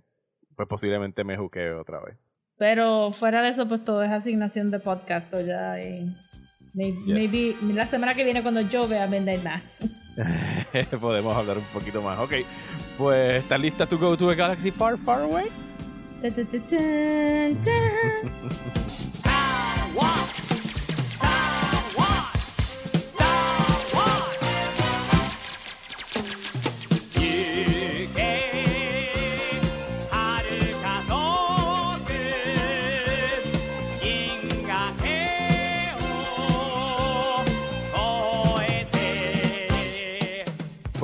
pues 0.56 0.66
posiblemente 0.68 1.22
me 1.24 1.36
juquee 1.36 1.72
otra 1.72 2.00
vez. 2.00 2.16
Pero 2.56 3.10
fuera 3.12 3.42
de 3.42 3.50
eso, 3.50 3.68
pues 3.68 3.84
todo 3.84 4.02
es 4.02 4.10
asignación 4.10 4.70
de 4.70 4.78
podcast. 4.80 5.32
O 5.34 5.40
ya. 5.40 5.78
y 5.82 6.16
may- 6.72 6.92
Yes. 7.04 7.14
maybe 7.14 7.74
la 7.74 7.86
semana 7.86 8.14
que 8.14 8.24
viene, 8.24 8.42
cuando 8.42 8.62
yo 8.62 8.88
vea 8.88 9.06
Midnight 9.06 9.42
Mass. 9.44 9.80
Podemos 11.00 11.36
hablar 11.36 11.58
un 11.58 11.64
poquito 11.74 12.00
más. 12.00 12.18
Ok, 12.20 12.32
pues 12.98 13.42
¿estás 13.42 13.60
lista 13.60 13.86
to 13.86 13.98
go 13.98 14.16
to 14.16 14.30
a 14.30 14.34
galaxy 14.34 14.70
far, 14.70 14.96
far 14.96 15.22
away? 15.22 15.50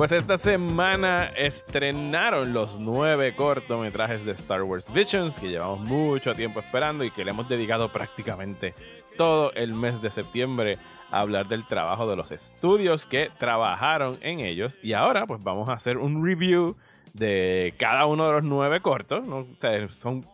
Pues 0.01 0.13
esta 0.13 0.39
semana 0.39 1.25
estrenaron 1.37 2.53
los 2.53 2.79
nueve 2.79 3.35
cortometrajes 3.35 4.25
de 4.25 4.31
Star 4.31 4.63
Wars 4.63 4.91
Visions 4.91 5.39
que 5.39 5.47
llevamos 5.47 5.81
mucho 5.81 6.33
tiempo 6.33 6.59
esperando 6.59 7.03
y 7.03 7.11
que 7.11 7.23
le 7.23 7.29
hemos 7.29 7.47
dedicado 7.47 7.87
prácticamente 7.89 8.73
todo 9.15 9.53
el 9.53 9.75
mes 9.75 10.01
de 10.01 10.09
septiembre 10.09 10.79
a 11.11 11.19
hablar 11.19 11.47
del 11.47 11.67
trabajo 11.67 12.09
de 12.09 12.15
los 12.15 12.31
estudios 12.31 13.05
que 13.05 13.29
trabajaron 13.37 14.17
en 14.21 14.39
ellos. 14.39 14.79
Y 14.81 14.93
ahora 14.93 15.27
pues 15.27 15.43
vamos 15.43 15.69
a 15.69 15.73
hacer 15.73 15.99
un 15.99 16.25
review 16.25 16.75
de 17.13 17.75
cada 17.77 18.07
uno 18.07 18.25
de 18.25 18.33
los 18.33 18.43
nueve 18.43 18.81
cortos. 18.81 19.23
O 19.27 19.45
sea, 19.59 19.87
son, 19.99 20.25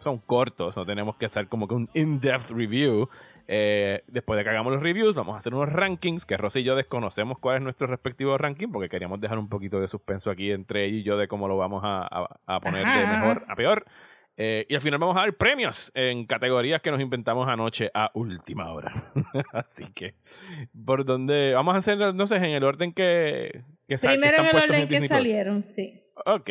son 0.00 0.18
cortos, 0.18 0.76
no 0.76 0.84
tenemos 0.84 1.14
que 1.14 1.26
hacer 1.26 1.46
como 1.46 1.68
que 1.68 1.76
un 1.76 1.88
in-depth 1.94 2.50
review. 2.50 3.08
Eh, 3.46 4.02
después 4.06 4.38
de 4.38 4.44
que 4.44 4.50
hagamos 4.50 4.72
los 4.72 4.82
reviews, 4.82 5.14
vamos 5.14 5.34
a 5.34 5.38
hacer 5.38 5.52
unos 5.54 5.70
rankings 5.70 6.24
que 6.24 6.36
Rosy 6.36 6.60
y 6.60 6.64
yo 6.64 6.76
desconocemos 6.76 7.38
cuál 7.38 7.56
es 7.56 7.62
nuestro 7.62 7.86
respectivo 7.86 8.38
ranking 8.38 8.68
porque 8.72 8.88
queríamos 8.88 9.20
dejar 9.20 9.38
un 9.38 9.48
poquito 9.48 9.80
de 9.80 9.88
suspenso 9.88 10.30
aquí 10.30 10.50
entre 10.50 10.84
ella 10.86 10.96
y 10.98 11.02
yo 11.02 11.16
de 11.18 11.28
cómo 11.28 11.46
lo 11.48 11.56
vamos 11.58 11.82
a, 11.84 12.02
a- 12.10 12.40
a 12.46 12.58
poner 12.60 12.84
de 12.84 12.90
Ajá. 12.90 13.16
mejor 13.18 13.44
a 13.48 13.54
peor. 13.56 13.84
Eh, 14.36 14.66
y 14.68 14.74
al 14.74 14.80
final 14.80 14.98
vamos 14.98 15.16
a 15.16 15.20
dar 15.20 15.34
premios 15.34 15.92
en 15.94 16.26
categorías 16.26 16.82
que 16.82 16.90
nos 16.90 17.00
inventamos 17.00 17.46
anoche 17.48 17.90
a 17.94 18.10
última 18.14 18.72
hora. 18.72 18.92
Así 19.52 19.92
que, 19.92 20.14
por 20.84 21.04
donde 21.04 21.54
vamos 21.54 21.74
a 21.74 21.78
hacer, 21.78 21.98
no 22.14 22.26
sé, 22.26 22.36
en 22.36 22.44
el 22.46 22.64
orden 22.64 22.92
que, 22.92 23.62
que, 23.86 23.96
sal- 23.98 24.14
que 24.14 24.20
Primero 24.20 24.42
están 24.42 24.46
en 24.46 24.56
el 24.64 24.70
orden 24.70 24.88
que 24.88 24.92
Disney 25.00 25.08
Plus. 25.08 25.18
salieron, 25.18 25.62
sí. 25.62 26.02
Ok. 26.26 26.50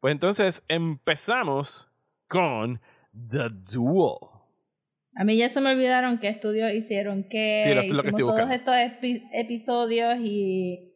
Pues 0.00 0.10
entonces 0.12 0.64
empezamos 0.68 1.88
con 2.28 2.80
The 3.12 3.48
Duel. 3.50 4.16
A 5.16 5.24
mí 5.24 5.36
ya 5.36 5.48
se 5.48 5.60
me 5.60 5.72
olvidaron 5.72 6.18
qué 6.18 6.28
estudios 6.28 6.72
hicieron 6.72 7.24
qué. 7.28 7.62
Sí, 7.64 7.74
lo 7.74 8.02
que 8.02 8.08
estoy 8.08 8.26
todos 8.26 8.50
estos 8.50 8.74
epi- 8.74 9.28
episodios 9.32 10.18
y, 10.20 10.90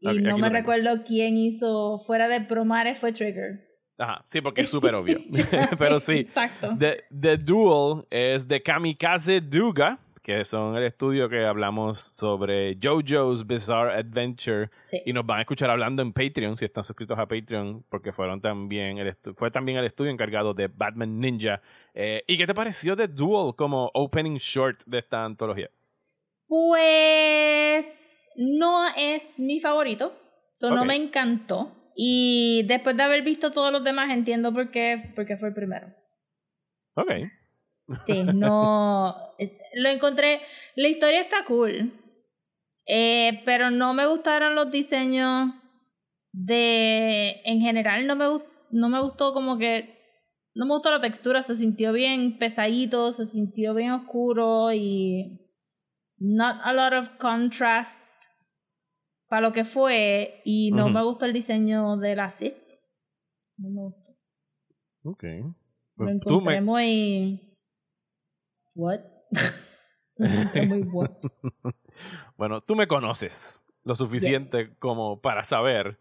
no 0.00 0.38
me 0.38 0.48
recuerdo 0.48 1.02
quién 1.04 1.36
hizo 1.36 1.98
fuera 1.98 2.28
de 2.28 2.40
Promare 2.40 2.94
fue 2.94 3.12
Trigger. 3.12 3.64
Ajá, 3.96 4.24
sí, 4.28 4.40
porque 4.40 4.62
es 4.62 4.70
súper 4.70 4.94
obvio. 4.94 5.18
Pero 5.78 6.00
sí, 6.00 6.18
Exacto. 6.18 6.76
The, 6.78 7.04
The 7.18 7.36
Duel 7.36 8.04
es 8.10 8.46
de 8.46 8.62
Kamikaze 8.62 9.40
Duga, 9.40 9.98
que 10.24 10.42
son 10.46 10.74
el 10.74 10.84
estudio 10.84 11.28
que 11.28 11.44
hablamos 11.44 11.98
sobre 11.98 12.78
JoJo's 12.82 13.46
Bizarre 13.46 13.92
Adventure. 13.92 14.70
Sí. 14.80 15.02
Y 15.04 15.12
nos 15.12 15.26
van 15.26 15.40
a 15.40 15.40
escuchar 15.42 15.68
hablando 15.68 16.00
en 16.00 16.14
Patreon, 16.14 16.56
si 16.56 16.64
están 16.64 16.82
suscritos 16.82 17.18
a 17.18 17.28
Patreon, 17.28 17.84
porque 17.90 18.10
fueron 18.10 18.40
también 18.40 18.96
el 18.96 19.14
fue 19.36 19.50
también 19.50 19.76
el 19.76 19.84
estudio 19.84 20.10
encargado 20.10 20.54
de 20.54 20.68
Batman 20.68 21.20
Ninja. 21.20 21.60
Eh, 21.92 22.24
¿Y 22.26 22.38
qué 22.38 22.46
te 22.46 22.54
pareció 22.54 22.96
The 22.96 23.06
Duel 23.06 23.54
como 23.54 23.90
opening 23.92 24.38
short 24.38 24.82
de 24.86 25.00
esta 25.00 25.26
antología? 25.26 25.70
Pues 26.48 27.84
no 28.36 28.88
es 28.96 29.38
mi 29.38 29.60
favorito. 29.60 30.18
So 30.54 30.70
no 30.70 30.86
me 30.86 30.94
encantó. 30.94 31.92
Y 31.94 32.62
después 32.66 32.96
de 32.96 33.02
haber 33.02 33.20
visto 33.20 33.52
todos 33.52 33.70
los 33.70 33.84
demás, 33.84 34.10
entiendo 34.10 34.54
por 34.54 34.70
qué, 34.70 35.12
por 35.14 35.26
qué 35.26 35.36
fue 35.36 35.48
el 35.48 35.54
primero. 35.54 35.88
Ok. 36.94 37.10
Sí, 38.04 38.22
no. 38.34 39.14
eh, 39.38 39.58
Lo 39.74 39.88
encontré. 39.88 40.40
La 40.76 40.88
historia 40.88 41.20
está 41.20 41.44
cool. 41.46 41.92
eh, 42.86 43.42
pero 43.44 43.70
no 43.70 43.94
me 43.94 44.06
gustaron 44.06 44.54
los 44.54 44.70
diseños 44.70 45.52
de. 46.32 47.40
En 47.44 47.60
general, 47.60 48.06
no 48.06 48.16
me, 48.16 48.24
no 48.70 48.88
me 48.88 49.00
gustó 49.02 49.32
como 49.32 49.58
que. 49.58 49.92
No 50.56 50.66
me 50.66 50.72
gustó 50.74 50.90
la 50.92 51.00
textura, 51.00 51.42
se 51.42 51.56
sintió 51.56 51.92
bien 51.92 52.38
pesadito, 52.38 53.12
se 53.12 53.26
sintió 53.26 53.74
bien 53.74 53.90
oscuro 53.92 54.72
y. 54.72 55.40
Not 56.18 56.58
a 56.62 56.72
lot 56.72 56.92
of 56.94 57.10
contrast 57.18 58.02
para 59.28 59.42
lo 59.48 59.52
que 59.52 59.64
fue. 59.64 60.40
Y 60.44 60.70
no 60.70 60.88
me 60.88 61.02
gustó 61.04 61.26
el 61.26 61.32
diño 61.32 61.96
de 61.96 62.14
la 62.16 62.30
Sith. 62.30 62.54
No 63.58 63.68
me 63.70 63.80
gustó. 63.82 64.12
Ok. 65.06 65.24
Lo 65.96 66.08
encontré 66.08 66.60
me- 66.60 66.60
muy. 66.60 67.53
¿What? 68.74 69.00
Muy 70.18 70.82
what. 70.92 71.10
Bueno, 72.36 72.60
tú 72.60 72.74
me 72.76 72.86
conoces 72.86 73.62
lo 73.84 73.94
suficiente 73.94 74.74
como 74.78 75.20
para 75.20 75.44
saber 75.44 75.98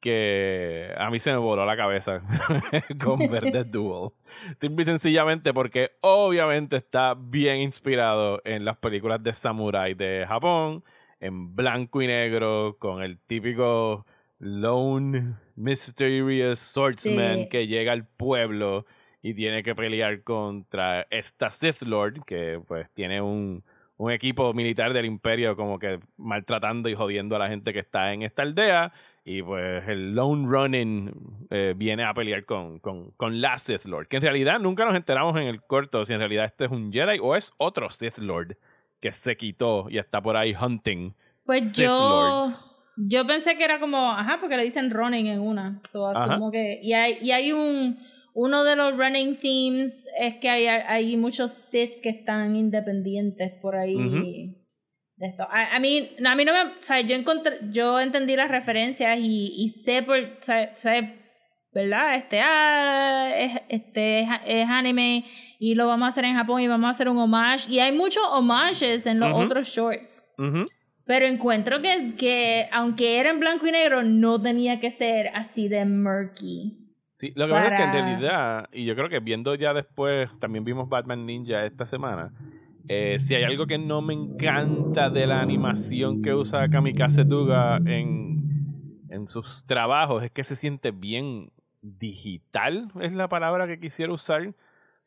que 0.00 0.92
a 0.98 1.08
mí 1.08 1.18
se 1.18 1.30
me 1.30 1.38
voló 1.38 1.64
la 1.64 1.76
cabeza 1.78 2.22
con 3.02 3.18
ver 3.30 3.50
The 3.52 3.64
Duel. 3.64 4.10
Simple 4.56 4.82
y 4.82 4.84
sencillamente 4.86 5.54
porque 5.54 5.92
obviamente 6.02 6.76
está 6.76 7.14
bien 7.14 7.60
inspirado 7.60 8.42
en 8.44 8.66
las 8.66 8.76
películas 8.76 9.22
de 9.22 9.32
samurai 9.32 9.94
de 9.94 10.26
Japón, 10.28 10.84
en 11.20 11.54
blanco 11.56 12.02
y 12.02 12.06
negro, 12.06 12.76
con 12.78 13.02
el 13.02 13.18
típico 13.18 14.04
lone 14.38 15.36
mysterious 15.56 16.58
swordsman 16.58 17.44
Sí. 17.44 17.48
que 17.48 17.66
llega 17.66 17.92
al 17.92 18.06
pueblo 18.06 18.84
y 19.24 19.32
tiene 19.32 19.62
que 19.62 19.74
pelear 19.74 20.22
contra 20.22 21.06
esta 21.08 21.48
Sith 21.50 21.80
Lord 21.82 22.24
que 22.26 22.60
pues 22.68 22.90
tiene 22.92 23.22
un, 23.22 23.64
un 23.96 24.12
equipo 24.12 24.52
militar 24.52 24.92
del 24.92 25.06
imperio 25.06 25.56
como 25.56 25.78
que 25.78 25.98
maltratando 26.18 26.90
y 26.90 26.94
jodiendo 26.94 27.34
a 27.34 27.38
la 27.38 27.48
gente 27.48 27.72
que 27.72 27.78
está 27.78 28.12
en 28.12 28.20
esta 28.20 28.42
aldea 28.42 28.92
y 29.24 29.40
pues 29.40 29.88
el 29.88 30.14
Lone 30.14 30.46
Running 30.46 31.46
eh, 31.48 31.72
viene 31.74 32.04
a 32.04 32.12
pelear 32.12 32.44
con, 32.44 32.80
con, 32.80 33.12
con 33.12 33.40
la 33.40 33.56
Sith 33.56 33.86
Lord 33.86 34.08
que 34.08 34.16
en 34.18 34.24
realidad 34.24 34.60
nunca 34.60 34.84
nos 34.84 34.94
enteramos 34.94 35.34
en 35.38 35.44
el 35.44 35.62
corto 35.62 36.04
si 36.04 36.12
en 36.12 36.18
realidad 36.18 36.44
este 36.44 36.66
es 36.66 36.70
un 36.70 36.92
Jedi 36.92 37.18
o 37.22 37.34
es 37.34 37.50
otro 37.56 37.88
Sith 37.88 38.18
Lord 38.18 38.58
que 39.00 39.10
se 39.10 39.38
quitó 39.38 39.86
y 39.88 39.96
está 39.96 40.20
por 40.20 40.36
ahí 40.36 40.54
hunting 40.54 41.14
Pues 41.46 41.70
Sith 41.72 41.86
yo. 41.86 42.40
Lords. 42.42 42.70
Yo 42.96 43.26
pensé 43.26 43.56
que 43.56 43.64
era 43.64 43.80
como. 43.80 44.12
Ajá, 44.12 44.38
porque 44.40 44.56
le 44.56 44.62
dicen 44.62 44.90
running 44.90 45.26
en 45.26 45.40
una. 45.40 45.80
So 45.88 46.06
asumo 46.06 46.52
que. 46.52 46.78
Y 46.80 46.92
hay, 46.92 47.18
y 47.20 47.32
hay 47.32 47.52
un. 47.52 47.98
Uno 48.34 48.64
de 48.64 48.74
los 48.74 48.96
running 48.96 49.36
themes 49.36 50.06
es 50.18 50.34
que 50.36 50.50
hay, 50.50 50.66
hay 50.66 51.16
muchos 51.16 51.52
Sith 51.52 52.00
que 52.02 52.08
están 52.08 52.56
independientes 52.56 53.52
por 53.62 53.76
ahí. 53.76 54.56
De 55.16 55.26
esto. 55.26 55.44
A, 55.44 55.76
a 55.76 55.78
mí, 55.78 56.10
no, 56.18 56.30
a 56.30 56.34
mí 56.34 56.44
no 56.44 56.52
me. 56.52 56.62
O 56.62 56.82
sea, 56.82 57.00
yo, 57.00 57.14
encontré, 57.14 57.60
yo 57.70 58.00
entendí 58.00 58.34
las 58.34 58.50
referencias 58.50 59.20
y, 59.20 59.52
y 59.56 59.68
sé 59.70 60.02
por. 60.02 60.18
Sé, 60.40 61.20
¿Verdad? 61.72 62.16
Este, 62.16 62.40
ah, 62.40 63.32
es, 63.36 63.52
este 63.68 64.20
es, 64.20 64.28
es 64.46 64.68
anime 64.68 65.24
y 65.60 65.74
lo 65.74 65.86
vamos 65.86 66.06
a 66.06 66.08
hacer 66.08 66.24
en 66.24 66.34
Japón 66.34 66.60
y 66.60 66.68
vamos 66.68 66.88
a 66.88 66.90
hacer 66.90 67.08
un 67.08 67.18
homage. 67.18 67.70
Y 67.70 67.78
hay 67.78 67.92
muchos 67.92 68.22
homages 68.32 69.06
en 69.06 69.20
los 69.20 69.32
otros 69.32 69.68
shorts. 69.68 70.26
Pero 71.06 71.26
encuentro 71.26 71.80
que, 71.80 72.14
que, 72.18 72.68
aunque 72.72 73.20
era 73.20 73.30
en 73.30 73.38
blanco 73.38 73.66
y 73.66 73.72
negro, 73.72 74.02
no 74.02 74.40
tenía 74.42 74.80
que 74.80 74.90
ser 74.90 75.28
así 75.34 75.68
de 75.68 75.84
murky. 75.84 76.83
Sí, 77.14 77.32
lo 77.36 77.46
que 77.46 77.52
pasa 77.52 77.68
es 77.68 77.76
que 77.78 77.84
en 77.84 77.90
para- 77.92 78.04
realidad, 78.06 78.68
y 78.72 78.84
yo 78.84 78.94
creo 78.96 79.08
que 79.08 79.20
viendo 79.20 79.54
ya 79.54 79.72
después, 79.72 80.28
también 80.40 80.64
vimos 80.64 80.88
Batman 80.88 81.24
Ninja 81.26 81.64
esta 81.64 81.84
semana. 81.84 82.32
eh, 82.88 83.18
si 83.20 83.34
hay 83.34 83.44
algo 83.44 83.66
que 83.66 83.78
no 83.78 84.02
me 84.02 84.12
encanta 84.12 85.08
de 85.08 85.26
la 85.26 85.40
animación 85.40 86.20
que 86.22 86.34
usa 86.34 86.68
Kamikaze 86.68 87.24
Duga 87.24 87.78
en, 87.78 89.06
en 89.08 89.26
sus 89.28 89.64
trabajos, 89.64 90.22
es 90.22 90.30
que 90.30 90.44
se 90.44 90.54
siente 90.54 90.90
bien 90.90 91.50
digital, 91.80 92.90
es 93.00 93.12
la 93.12 93.28
palabra 93.28 93.66
que 93.66 93.78
quisiera 93.80 94.12
usar. 94.12 94.54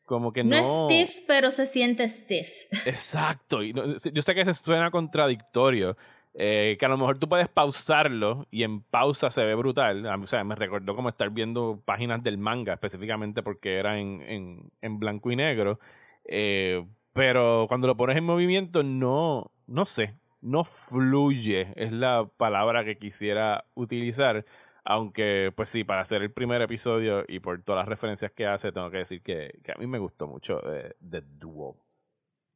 Como 0.04 0.32
que 0.32 0.42
no. 0.42 0.56
No, 0.56 0.88
es 0.90 1.10
stiff, 1.10 1.24
pero 1.28 1.50
se 1.50 1.66
siente 1.66 2.08
stiff. 2.08 2.48
Exacto. 2.86 3.62
Y 3.62 3.74
no- 3.74 3.84
yo 3.96 4.22
sé 4.22 4.34
que 4.34 4.44
se 4.44 4.54
suena 4.54 4.90
contradictorio. 4.90 5.96
Eh, 6.40 6.76
que 6.78 6.86
a 6.86 6.88
lo 6.88 6.96
mejor 6.96 7.18
tú 7.18 7.28
puedes 7.28 7.48
pausarlo 7.48 8.46
y 8.52 8.62
en 8.62 8.80
pausa 8.80 9.28
se 9.28 9.44
ve 9.44 9.56
brutal. 9.56 10.06
O 10.06 10.26
sea, 10.28 10.44
me 10.44 10.54
recordó 10.54 10.94
como 10.94 11.08
estar 11.08 11.30
viendo 11.30 11.82
páginas 11.84 12.22
del 12.22 12.38
manga, 12.38 12.74
específicamente 12.74 13.42
porque 13.42 13.76
era 13.76 13.98
en, 13.98 14.22
en, 14.22 14.70
en 14.80 14.98
blanco 15.00 15.32
y 15.32 15.36
negro. 15.36 15.80
Eh, 16.24 16.86
pero 17.12 17.66
cuando 17.68 17.88
lo 17.88 17.96
pones 17.96 18.16
en 18.16 18.24
movimiento, 18.24 18.84
no, 18.84 19.50
no 19.66 19.84
sé, 19.84 20.14
no 20.40 20.62
fluye, 20.62 21.72
es 21.74 21.90
la 21.90 22.30
palabra 22.36 22.84
que 22.84 22.98
quisiera 22.98 23.64
utilizar. 23.74 24.44
Aunque, 24.84 25.52
pues 25.56 25.68
sí, 25.70 25.82
para 25.82 26.02
hacer 26.02 26.22
el 26.22 26.30
primer 26.32 26.62
episodio 26.62 27.24
y 27.26 27.40
por 27.40 27.60
todas 27.62 27.80
las 27.80 27.88
referencias 27.88 28.30
que 28.30 28.46
hace, 28.46 28.70
tengo 28.70 28.90
que 28.90 28.98
decir 28.98 29.22
que, 29.22 29.60
a 29.74 29.78
mí 29.78 29.88
me 29.88 29.98
gustó 29.98 30.28
mucho 30.28 30.60
eh, 30.72 30.94
The 31.10 31.22
Duel. 31.22 31.74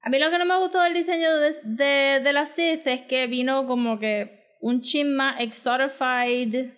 A 0.03 0.11
mí 0.11 0.19
lo 0.19 0.31
que 0.31 0.39
no 0.39 0.45
me 0.45 0.59
gustó 0.59 0.83
del 0.83 0.95
diseño 0.95 1.33
de, 1.39 1.55
de, 1.65 2.21
de 2.21 2.33
la 2.33 2.47
Sith 2.47 2.87
es 2.87 3.03
que 3.03 3.27
vino 3.29 3.67
como 3.67 3.99
que 3.99 4.57
un 4.61 4.81
chin 4.81 5.15
más 5.15 5.41
exotified. 5.41 6.71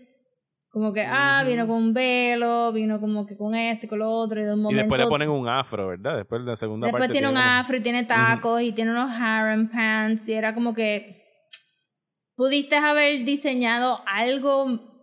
Como 0.71 0.93
que, 0.93 1.07
ah, 1.09 1.45
vino 1.47 1.69
con 1.69 1.77
un 1.77 1.95
velo, 1.95 2.73
vino 2.73 2.99
como 3.01 3.25
que 3.27 3.37
con 3.37 3.55
este, 3.55 3.87
con 3.87 4.01
lo 4.01 4.11
otro, 4.11 4.41
y 4.41 4.45
de 4.45 4.53
un 4.53 4.59
Y 4.59 4.63
momento... 4.63 4.83
después 4.83 5.01
le 5.01 5.07
ponen 5.07 5.29
un 5.31 5.49
afro, 5.49 5.87
¿verdad? 5.87 6.17
Después 6.17 6.43
de 6.45 6.51
la 6.51 6.57
segunda 6.57 6.87
Después 6.87 7.01
parte. 7.03 7.13
tiene 7.13 7.29
un 7.29 7.35
como- 7.35 7.47
afro 7.47 7.77
y 7.77 7.81
tiene 7.81 8.03
tacos 8.05 8.61
y 8.61 8.73
tiene 8.73 8.91
unos 8.91 9.09
harem 9.13 9.71
pants 9.71 10.29
y 10.29 10.33
era 10.33 10.53
como 10.53 10.75
que 10.75 11.23
pudiste 12.35 12.75
haber 12.75 13.25
diseñado 13.25 14.01
algo, 14.05 14.94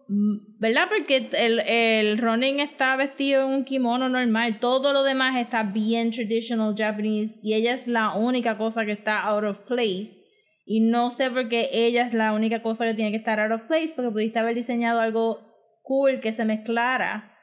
¿verdad? 0.60 0.88
Porque 0.90 1.30
el, 1.34 1.60
el 1.62 2.18
Ronin 2.18 2.60
está 2.60 2.96
vestido 2.98 3.44
en 3.44 3.54
un 3.54 3.64
kimono 3.64 4.10
normal, 4.10 4.60
todo 4.60 4.92
lo 4.92 5.04
demás 5.04 5.38
está 5.38 5.64
bien 5.64 6.12
traditional 6.12 6.76
Japanese 6.78 7.40
y 7.42 7.54
ella 7.54 7.74
es 7.74 7.88
la 7.88 8.14
única 8.16 8.58
cosa 8.58 8.86
que 8.86 8.92
está 8.92 9.22
out 9.22 9.46
of 9.46 9.60
place. 9.62 10.20
Y 10.66 10.82
no 10.82 11.12
sé 11.12 11.32
por 11.32 11.48
qué 11.50 11.70
ella 11.72 12.06
es 12.06 12.14
la 12.14 12.34
única 12.34 12.62
cosa 12.62 12.86
que 12.86 12.94
tiene 12.94 13.12
que 13.12 13.18
estar 13.18 13.40
out 13.40 13.52
of 13.52 13.68
place, 13.68 13.94
porque 13.96 14.12
pudiste 14.12 14.40
haber 14.40 14.56
diseñado 14.56 15.00
algo 15.00 15.40
cool 15.82 16.20
que 16.20 16.34
se 16.34 16.46
mezclara 16.46 17.34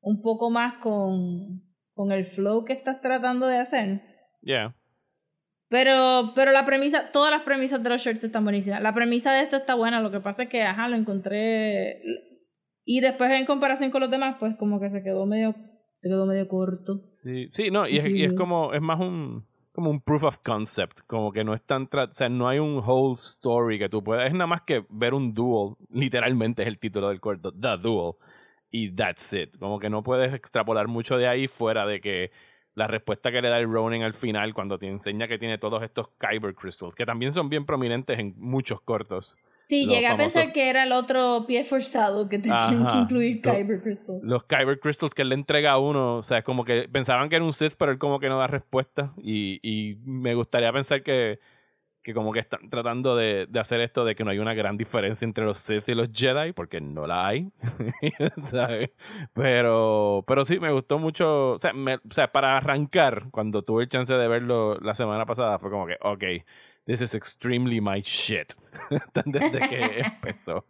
un 0.00 0.20
poco 0.20 0.50
más 0.50 0.74
con, 0.80 1.62
con 1.92 2.12
el 2.12 2.24
flow 2.24 2.64
que 2.64 2.72
estás 2.74 3.00
tratando 3.00 3.46
de 3.46 3.56
hacer. 3.56 4.02
Yeah. 4.42 4.74
Pero, 5.68 6.32
pero 6.34 6.52
la 6.52 6.64
premisa, 6.64 7.12
todas 7.12 7.30
las 7.30 7.42
premisas 7.42 7.82
de 7.82 7.90
los 7.90 8.02
shorts 8.02 8.24
están 8.24 8.44
buenísimas. 8.44 8.80
La 8.80 8.94
premisa 8.94 9.32
de 9.32 9.42
esto 9.42 9.56
está 9.56 9.74
buena, 9.74 10.00
lo 10.00 10.10
que 10.10 10.20
pasa 10.20 10.44
es 10.44 10.48
que, 10.48 10.62
ajá, 10.62 10.88
lo 10.88 10.96
encontré. 10.96 12.02
Y 12.84 13.00
después 13.00 13.30
en 13.32 13.44
comparación 13.44 13.90
con 13.90 14.00
los 14.00 14.10
demás, 14.10 14.36
pues 14.40 14.56
como 14.56 14.80
que 14.80 14.88
se 14.88 15.02
quedó 15.02 15.26
medio, 15.26 15.54
se 15.96 16.08
quedó 16.08 16.24
medio 16.24 16.48
corto. 16.48 17.02
Sí, 17.10 17.48
sí, 17.52 17.70
no, 17.70 17.86
y 17.86 17.98
es, 17.98 18.06
y 18.06 18.24
es 18.24 18.32
como, 18.32 18.72
es 18.72 18.80
más 18.80 18.98
un, 18.98 19.46
como 19.78 19.90
un 19.90 20.00
proof 20.00 20.24
of 20.24 20.38
concept, 20.38 21.02
como 21.06 21.30
que 21.30 21.44
no 21.44 21.54
es 21.54 21.62
tan, 21.62 21.88
o 21.92 22.12
sea, 22.12 22.28
no 22.28 22.48
hay 22.48 22.58
un 22.58 22.82
whole 22.84 23.14
story 23.14 23.78
que 23.78 23.88
tú 23.88 24.02
puedas, 24.02 24.26
es 24.26 24.32
nada 24.32 24.48
más 24.48 24.62
que 24.62 24.84
ver 24.88 25.14
un 25.14 25.34
duel, 25.34 25.76
literalmente 25.90 26.62
es 26.62 26.68
el 26.68 26.80
título 26.80 27.10
del 27.10 27.20
corto, 27.20 27.52
The 27.52 27.76
Duel, 27.76 28.14
y 28.72 28.90
that's 28.90 29.32
it, 29.34 29.56
como 29.56 29.78
que 29.78 29.88
no 29.88 30.02
puedes 30.02 30.34
extrapolar 30.34 30.88
mucho 30.88 31.16
de 31.16 31.28
ahí 31.28 31.46
fuera 31.46 31.86
de 31.86 32.00
que 32.00 32.32
la 32.78 32.86
respuesta 32.86 33.32
que 33.32 33.42
le 33.42 33.48
da 33.48 33.58
el 33.58 33.70
Ronin 33.70 34.04
al 34.04 34.14
final 34.14 34.54
cuando 34.54 34.78
te 34.78 34.86
enseña 34.86 35.26
que 35.26 35.36
tiene 35.36 35.58
todos 35.58 35.82
estos 35.82 36.08
Kyber 36.18 36.54
Crystals, 36.54 36.94
que 36.94 37.04
también 37.04 37.32
son 37.32 37.48
bien 37.48 37.66
prominentes 37.66 38.18
en 38.20 38.34
muchos 38.38 38.80
cortos. 38.80 39.36
Sí, 39.56 39.84
Los 39.84 39.94
llegué 39.94 40.06
a 40.06 40.16
pensar 40.16 40.52
que 40.52 40.70
era 40.70 40.84
el 40.84 40.92
otro 40.92 41.44
pie 41.46 41.64
forzado 41.64 42.28
que 42.28 42.38
tenían 42.38 42.86
que 42.86 42.96
incluir 42.96 43.40
Kyber 43.40 43.82
Crystals. 43.82 44.22
Los 44.22 44.44
Kyber 44.44 44.78
Crystals 44.78 45.12
que 45.12 45.22
él 45.22 45.30
le 45.30 45.34
entrega 45.34 45.72
a 45.72 45.78
uno, 45.78 46.18
o 46.18 46.22
sea, 46.22 46.38
es 46.38 46.44
como 46.44 46.64
que 46.64 46.88
pensaban 46.88 47.28
que 47.28 47.34
era 47.36 47.44
un 47.44 47.52
Sith, 47.52 47.74
pero 47.76 47.90
él 47.90 47.98
como 47.98 48.20
que 48.20 48.28
no 48.28 48.38
da 48.38 48.46
respuesta. 48.46 49.12
Y, 49.20 49.58
y 49.62 49.96
me 50.04 50.34
gustaría 50.34 50.72
pensar 50.72 51.02
que, 51.02 51.40
que 52.08 52.14
como 52.14 52.32
que 52.32 52.40
están 52.40 52.70
tratando 52.70 53.14
de, 53.16 53.44
de 53.50 53.60
hacer 53.60 53.82
esto 53.82 54.02
de 54.06 54.14
que 54.14 54.24
no 54.24 54.30
hay 54.30 54.38
una 54.38 54.54
gran 54.54 54.78
diferencia 54.78 55.26
entre 55.26 55.44
los 55.44 55.58
Sith 55.58 55.86
y 55.90 55.94
los 55.94 56.08
Jedi, 56.10 56.52
porque 56.54 56.80
no 56.80 57.06
la 57.06 57.26
hay. 57.26 57.52
¿sabes? 58.46 58.92
Pero, 59.34 60.24
pero 60.26 60.46
sí, 60.46 60.58
me 60.58 60.72
gustó 60.72 60.98
mucho. 60.98 61.52
O 61.52 61.58
sea, 61.58 61.74
me- 61.74 61.96
o 61.96 62.00
sea, 62.10 62.32
para 62.32 62.56
arrancar, 62.56 63.24
cuando 63.30 63.60
tuve 63.62 63.82
el 63.82 63.90
chance 63.90 64.14
de 64.14 64.26
verlo 64.26 64.78
la 64.80 64.94
semana 64.94 65.26
pasada, 65.26 65.58
fue 65.58 65.70
como 65.70 65.86
que, 65.86 65.98
ok, 66.00 66.24
this 66.86 67.02
is 67.02 67.14
extremely 67.14 67.80
my 67.82 68.00
shit. 68.00 68.54
Desde 69.26 69.60
que 69.68 70.00
empezó. 70.00 70.64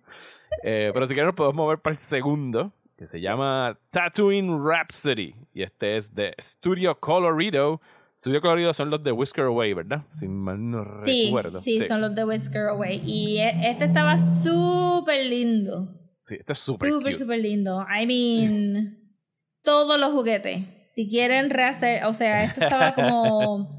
Eh, 0.65 0.91
pero 0.93 1.07
si 1.07 1.15
quieres 1.15 1.27
nos 1.29 1.37
podemos 1.37 1.55
mover 1.55 1.79
para 1.79 1.95
el 1.95 1.99
segundo, 2.01 2.73
que 2.97 3.07
se 3.07 3.21
llama 3.21 3.79
Tatooine 3.91 4.59
Rhapsody. 4.61 5.37
Y 5.55 5.63
este 5.63 5.97
es 5.97 6.13
de 6.17 6.35
Studio 6.41 6.99
Colorido. 6.99 7.81
Studio 8.19 8.41
Colorido 8.41 8.75
son 8.75 8.91
los 8.91 9.03
de 9.05 9.13
Whisker 9.13 9.45
Away, 9.45 9.75
¿verdad? 9.75 10.05
Si 10.19 10.27
mal 10.27 10.59
no 10.71 10.85
Sí, 11.05 11.27
recuerdo. 11.27 11.61
sí, 11.61 11.79
son 11.87 12.01
los 12.01 12.15
de 12.15 12.25
Whisker 12.25 12.63
Away. 12.69 13.03
Y 13.07 13.39
e- 13.39 13.71
este 13.71 13.85
estaba 13.85 14.19
súper 14.19 15.25
lindo. 15.27 15.95
Sí, 16.25 16.35
este 16.39 16.53
es 16.53 16.59
súper 16.59 16.91
Súper, 16.91 17.15
súper 17.15 17.41
lindo. 17.41 17.85
I 17.89 18.07
mean, 18.07 18.99
todos 19.63 19.99
los 20.01 20.13
juguetes. 20.13 20.65
Si 20.89 21.09
quieren 21.09 21.51
rehacer, 21.51 22.05
o 22.07 22.15
sea, 22.15 22.45
esto 22.45 22.61
estaba 22.63 22.95
como... 22.95 23.77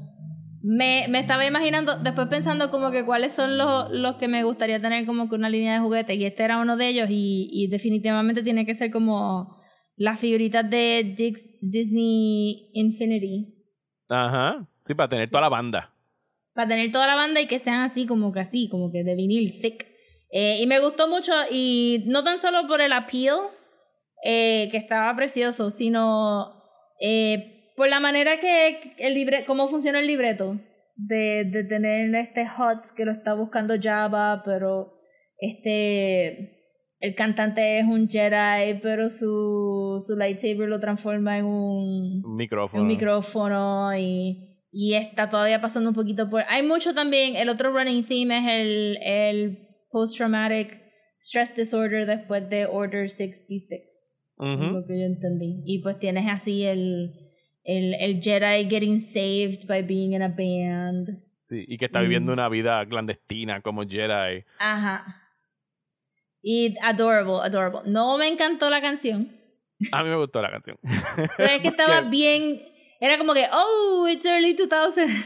Me, 0.62 1.06
me 1.08 1.20
estaba 1.20 1.46
imaginando, 1.46 1.96
después 2.00 2.28
pensando 2.28 2.68
como 2.68 2.90
que 2.90 3.02
cuáles 3.06 3.32
son 3.32 3.56
los, 3.56 3.90
los 3.92 4.16
que 4.16 4.28
me 4.28 4.44
gustaría 4.44 4.78
tener 4.78 5.06
como 5.06 5.30
que 5.30 5.34
una 5.34 5.48
línea 5.48 5.72
de 5.72 5.80
juguetes. 5.80 6.18
Y 6.18 6.26
este 6.26 6.44
era 6.44 6.58
uno 6.60 6.76
de 6.76 6.86
ellos 6.88 7.08
y, 7.10 7.48
y 7.50 7.68
definitivamente 7.68 8.42
tiene 8.42 8.66
que 8.66 8.74
ser 8.74 8.90
como 8.90 9.56
las 9.96 10.20
figuritas 10.20 10.68
de 10.68 11.14
Dix- 11.16 11.50
Disney 11.62 12.70
Infinity. 12.74 13.59
Ajá. 14.10 14.66
Sí, 14.84 14.94
para 14.94 15.08
tener 15.08 15.30
toda 15.30 15.42
la 15.42 15.48
banda. 15.48 15.94
para 16.52 16.68
tener 16.68 16.90
toda 16.92 17.06
la 17.06 17.14
banda 17.14 17.40
y 17.40 17.46
que 17.46 17.58
sean 17.58 17.80
así 17.80 18.06
como 18.06 18.32
que 18.32 18.40
así, 18.40 18.68
como 18.68 18.90
que 18.92 19.04
de 19.04 19.14
vinil 19.14 19.60
thick. 19.62 19.86
Eh, 20.32 20.58
y 20.60 20.66
me 20.66 20.80
gustó 20.80 21.08
mucho 21.08 21.32
y 21.50 22.04
no 22.06 22.22
tan 22.24 22.38
solo 22.38 22.66
por 22.66 22.80
el 22.80 22.92
appeal, 22.92 23.38
eh, 24.24 24.68
que 24.70 24.76
estaba 24.76 25.14
precioso, 25.16 25.70
sino 25.70 26.62
eh, 27.00 27.72
por 27.76 27.88
la 27.88 28.00
manera 28.00 28.38
que 28.40 28.94
el 28.98 29.14
libre, 29.14 29.44
cómo 29.46 29.68
funciona 29.68 30.00
el 30.00 30.06
libreto, 30.06 30.60
de, 30.96 31.44
de 31.44 31.64
tener 31.64 32.14
este 32.14 32.46
Hot 32.46 32.84
que 32.96 33.04
lo 33.06 33.12
está 33.12 33.34
buscando 33.34 33.74
Java, 33.80 34.42
pero 34.44 35.00
este 35.38 36.59
el 37.00 37.14
cantante 37.14 37.78
es 37.78 37.84
un 37.86 38.08
Jedi, 38.08 38.78
pero 38.82 39.08
su, 39.10 39.96
su 40.06 40.16
lightsaber 40.16 40.68
lo 40.68 40.78
transforma 40.78 41.38
en 41.38 41.44
un 41.46 42.22
Un 42.24 42.36
micrófono. 42.36 42.82
un 42.82 42.88
micrófono 42.88 43.96
y, 43.96 44.60
y 44.70 44.94
está 44.94 45.28
todavía 45.30 45.60
pasando 45.60 45.88
un 45.90 45.94
poquito 45.94 46.28
por... 46.30 46.42
Hay 46.48 46.62
mucho 46.62 46.94
también, 46.94 47.36
el 47.36 47.48
otro 47.48 47.72
running 47.72 48.04
theme 48.04 48.36
es 48.38 48.44
el, 48.48 48.98
el 49.02 49.68
post-traumatic 49.90 50.78
stress 51.18 51.54
disorder 51.56 52.06
después 52.06 52.48
de 52.48 52.66
Order 52.66 53.08
66, 53.08 53.80
Ujú. 54.36 54.48
lo 54.62 54.86
que 54.86 54.98
yo 54.98 55.04
entendí. 55.06 55.62
Y 55.66 55.80
pues 55.82 55.98
tienes 55.98 56.26
así 56.28 56.64
el, 56.64 57.12
el, 57.64 57.94
el 57.94 58.20
Jedi 58.22 58.68
getting 58.70 59.00
saved 59.00 59.66
by 59.66 59.82
being 59.82 60.12
in 60.12 60.22
a 60.22 60.28
band. 60.28 61.22
Sí, 61.42 61.64
y 61.66 61.78
que 61.78 61.86
está 61.86 62.00
viviendo 62.00 62.30
Mm. 62.30 62.34
una 62.34 62.48
vida 62.48 62.86
clandestina 62.86 63.60
como 63.60 63.82
Jedi. 63.82 64.44
Ajá. 64.58 65.16
Y 66.42 66.74
adorable, 66.82 67.34
adorable. 67.42 67.80
No 67.90 68.16
me 68.18 68.28
encantó 68.28 68.70
la 68.70 68.80
canción, 68.80 69.30
A 69.92 70.02
mí 70.02 70.10
me 70.10 70.16
gustó 70.16 70.40
la 70.42 70.50
canción. 70.50 70.78
pero 71.36 71.52
es 71.52 71.60
que 71.62 71.68
estaba 71.68 72.02
bien... 72.02 72.62
Era 73.02 73.16
como 73.16 73.32
que, 73.32 73.46
oh, 73.52 74.06
it's 74.08 74.26
early 74.26 74.54
2000s. 74.54 75.24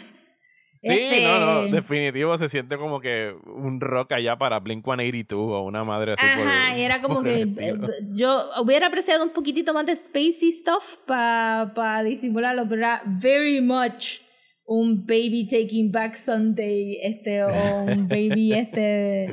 Sí, 0.76 0.88
Este- 0.90 1.22
no, 1.22 1.38
no, 1.38 1.68
definitivo 1.68 2.36
se 2.36 2.48
siente 2.48 2.76
como 2.76 3.00
que 3.00 3.32
un 3.46 3.80
rock 3.80 4.12
allá 4.12 4.36
para 4.36 4.58
Blink 4.58 4.84
182 4.84 5.40
o 5.40 5.62
una 5.62 5.84
madre 5.84 6.14
así. 6.14 6.24
por- 6.36 6.46
Ajá, 6.48 6.76
y 6.76 6.82
era 6.82 7.00
como 7.00 7.22
que 7.22 7.42
eh, 7.42 7.74
yo 8.12 8.50
hubiera 8.60 8.88
apreciado 8.88 9.22
un 9.22 9.30
poquitito 9.30 9.72
más 9.72 9.86
de 9.86 9.94
spacey 9.94 10.50
stuff 10.50 10.98
para 11.06 12.02
disimularlo, 12.02 12.68
pero 12.68 12.80
era 12.80 13.02
very 13.06 13.60
much 13.60 14.18
un 14.66 15.06
baby 15.06 15.46
taking 15.48 15.92
back 15.92 16.16
Sunday, 16.16 16.98
este, 17.02 17.44
o 17.44 17.82
un 17.84 18.08
baby, 18.08 18.52
este, 18.54 19.32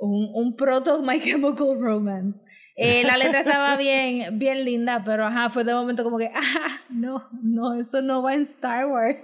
un, 0.00 0.30
un 0.34 0.56
proto 0.56 1.02
My 1.02 1.20
Chemical 1.20 1.80
Romance. 1.80 2.40
Eh, 2.76 3.02
la 3.04 3.16
letra 3.16 3.40
estaba 3.40 3.76
bien, 3.78 4.38
bien 4.38 4.64
linda, 4.64 5.02
pero 5.04 5.26
ajá, 5.26 5.48
fue 5.48 5.64
de 5.64 5.74
momento 5.74 6.04
como 6.04 6.18
que, 6.18 6.30
ah, 6.34 6.80
no, 6.88 7.28
no, 7.42 7.74
eso 7.74 8.02
no 8.02 8.22
va 8.22 8.34
en 8.34 8.42
Star 8.42 8.86
Wars. 8.86 9.18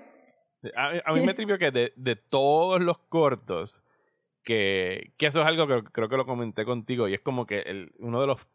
A, 0.77 0.93
a 1.05 1.13
mí 1.13 1.21
me 1.21 1.35
trivió 1.35 1.59
que 1.59 1.71
de, 1.71 1.93
de 1.95 2.17
todos 2.17 2.81
los 2.81 2.99
cortos, 2.99 3.85
que, 4.43 5.13
que 5.17 5.27
eso 5.27 5.41
es 5.41 5.47
algo 5.47 5.67
que 5.67 5.83
creo 5.85 6.09
que 6.09 6.17
lo 6.17 6.27
comenté 6.27 6.65
contigo, 6.65 7.07
y 7.07 7.15
es 7.15 7.21
como 7.21 7.47
que 7.47 7.61
el, 7.61 7.93
uno 7.99 8.21
de 8.21 8.27
los. 8.27 8.49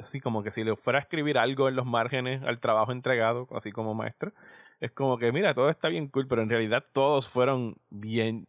Sí, 0.00 0.20
como 0.20 0.42
que 0.42 0.50
si 0.50 0.64
le 0.64 0.74
fuera 0.74 0.98
a 0.98 1.02
escribir 1.02 1.38
algo 1.38 1.68
en 1.68 1.76
los 1.76 1.86
márgenes 1.86 2.42
al 2.42 2.58
trabajo 2.58 2.90
entregado, 2.90 3.46
así 3.52 3.70
como 3.70 3.94
maestro, 3.94 4.32
es 4.80 4.90
como 4.90 5.18
que, 5.18 5.30
mira, 5.30 5.54
todo 5.54 5.68
está 5.68 5.88
bien 5.88 6.08
cool, 6.08 6.26
pero 6.26 6.42
en 6.42 6.50
realidad 6.50 6.84
todos 6.92 7.28
fueron 7.28 7.76
bien 7.88 8.46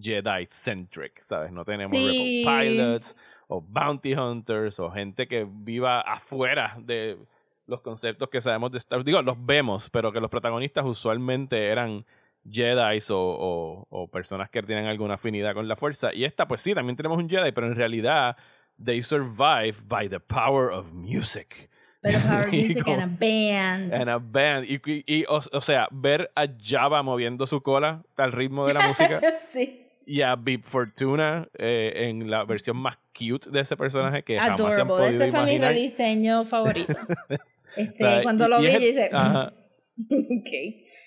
Jedi-centric, 0.00 1.20
¿sabes? 1.20 1.52
No 1.52 1.64
tenemos 1.64 1.92
Sí. 1.92 2.44
Rebel 2.46 2.76
Pilots 2.76 3.16
o 3.48 3.60
Bounty 3.60 4.14
Hunters 4.14 4.80
o 4.80 4.90
gente 4.90 5.26
que 5.26 5.46
viva 5.48 6.00
afuera 6.00 6.76
de 6.80 7.18
los 7.66 7.80
conceptos 7.80 8.28
que 8.28 8.40
sabemos 8.40 8.70
de 8.70 8.78
Star 8.78 8.98
Wars. 8.98 9.06
Digo, 9.06 9.22
los 9.22 9.44
vemos, 9.44 9.90
pero 9.90 10.12
que 10.12 10.20
los 10.20 10.30
protagonistas 10.30 10.84
usualmente 10.84 11.66
eran 11.66 12.04
Jedi 12.48 12.98
o, 13.10 13.16
o, 13.16 13.86
o 13.90 14.08
personas 14.08 14.50
que 14.50 14.62
tienen 14.62 14.86
alguna 14.86 15.14
afinidad 15.14 15.54
con 15.54 15.66
la 15.66 15.76
fuerza. 15.76 16.14
Y 16.14 16.24
esta, 16.24 16.46
pues 16.46 16.60
sí, 16.60 16.74
también 16.74 16.96
tenemos 16.96 17.18
un 17.18 17.28
Jedi, 17.28 17.52
pero 17.52 17.66
en 17.66 17.74
realidad, 17.74 18.36
they 18.82 19.02
survive 19.02 19.76
by 19.86 20.08
the 20.08 20.20
power 20.20 20.70
of 20.70 20.92
music. 20.92 21.68
Pero 22.06 22.18
Power 22.20 22.54
Y 22.54 22.62
Music 22.62 22.84
como- 22.84 22.96
and 22.96 23.02
a 23.02 23.16
band. 23.18 23.94
And 23.94 24.08
a 24.10 24.18
band. 24.18 24.64
Y, 24.64 24.74
y- 24.86 25.04
y, 25.06 25.24
o, 25.28 25.40
o 25.52 25.60
sea, 25.60 25.88
ver 25.90 26.30
a 26.34 26.46
Java 26.62 27.02
moviendo 27.02 27.46
su 27.46 27.60
cola 27.62 28.02
al 28.16 28.32
ritmo 28.32 28.66
de 28.66 28.74
la 28.74 28.86
música 28.86 29.20
sí. 29.52 29.82
y 30.06 30.22
a 30.22 30.36
Bib 30.36 30.62
Fortuna 30.62 31.48
eh, 31.58 31.92
en 32.08 32.30
la 32.30 32.44
versión 32.44 32.76
más 32.76 32.98
cute 33.18 33.50
de 33.50 33.60
ese 33.60 33.76
personaje 33.76 34.22
que 34.22 34.38
jamás 34.38 34.56
se 34.74 34.80
han 34.80 34.86
Adorable. 34.88 35.06
podido 35.08 35.24
Ese 35.24 35.30
fue 35.36 35.44
mi 35.46 35.58
rediseño 35.58 36.44
favorito. 36.46 36.94
Este, 37.76 37.92
O 38.04 38.08
sea, 38.08 38.22
cuando 38.22 38.46
y- 38.46 38.48
lo 38.50 38.60
vi, 38.60 38.72
yo 38.72 38.78
dije, 38.78 39.10
ajá. 39.12 39.52
ok. 40.10 40.50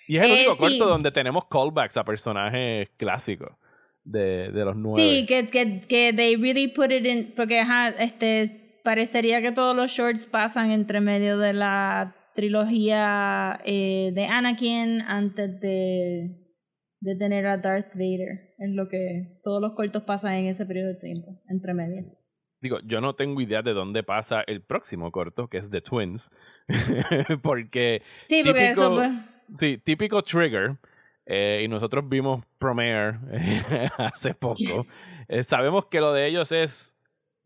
Y 0.08 0.18
es 0.18 0.24
el 0.24 0.32
Eh, 0.32 0.34
único 0.34 0.54
sí. 0.54 0.60
corto 0.60 0.86
donde 0.88 1.12
tenemos 1.12 1.45
callbacks 1.50 1.97
a 1.97 2.04
personajes 2.04 2.89
clásicos 2.97 3.52
de, 4.04 4.52
de 4.52 4.66
los 4.66 4.76
nueve. 4.76 5.02
Sí, 5.02 5.26
que, 5.28 5.47
que, 5.47 5.82
que 5.82 6.14
they 6.14 6.36
really 6.36 6.68
put 6.68 6.91
it 6.91 7.06
in, 7.06 7.34
porque 7.36 7.60
ajá, 7.60 7.89
este, 7.89 8.68
parecería 8.90 9.40
que 9.40 9.52
todos 9.52 9.76
los 9.76 9.92
shorts 9.92 10.26
pasan 10.26 10.72
entre 10.72 11.00
medio 11.00 11.38
de 11.38 11.54
la 11.54 12.16
trilogía 12.34 13.62
eh, 13.64 14.12
de 14.16 14.26
Anakin 14.26 15.02
antes 15.02 15.60
de, 15.60 16.56
de 17.00 17.16
tener 17.16 17.46
a 17.46 17.58
Darth 17.58 17.94
Vader. 17.94 18.56
Es 18.58 18.72
lo 18.74 18.88
que 18.90 19.40
todos 19.44 19.62
los 19.62 19.74
cortos 19.76 20.02
pasan 20.08 20.34
en 20.34 20.48
ese 20.48 20.66
periodo 20.66 20.88
de 20.88 20.96
tiempo, 20.96 21.40
entre 21.50 21.76
medio. 21.76 22.04
Digo, 22.62 22.80
yo 22.84 23.00
no 23.00 23.14
tengo 23.14 23.40
idea 23.42 23.62
de 23.62 23.74
dónde 23.74 24.02
pasa 24.02 24.42
el 24.48 24.64
próximo 24.64 25.12
corto, 25.12 25.48
que 25.50 25.60
es 25.60 25.70
The 25.70 25.82
Twins. 25.82 26.32
porque 27.44 28.02
Sí, 28.24 28.42
porque 28.44 28.70
Típico- 28.70 28.82
eso 28.82 28.96
pues... 28.96 29.12
Sí, 29.54 29.78
típico 29.78 30.24
trigger. 30.24 30.78
Eh, 31.28 31.62
y 31.64 31.68
nosotros 31.68 32.10
vimos 32.10 32.44
Promare 32.58 33.20
hace 34.00 34.34
poco. 34.34 34.88
Eh, 35.32 35.44
sabemos 35.44 35.86
que 35.86 36.00
lo 36.02 36.12
de 36.12 36.26
ellos 36.26 36.52
es 36.52 36.99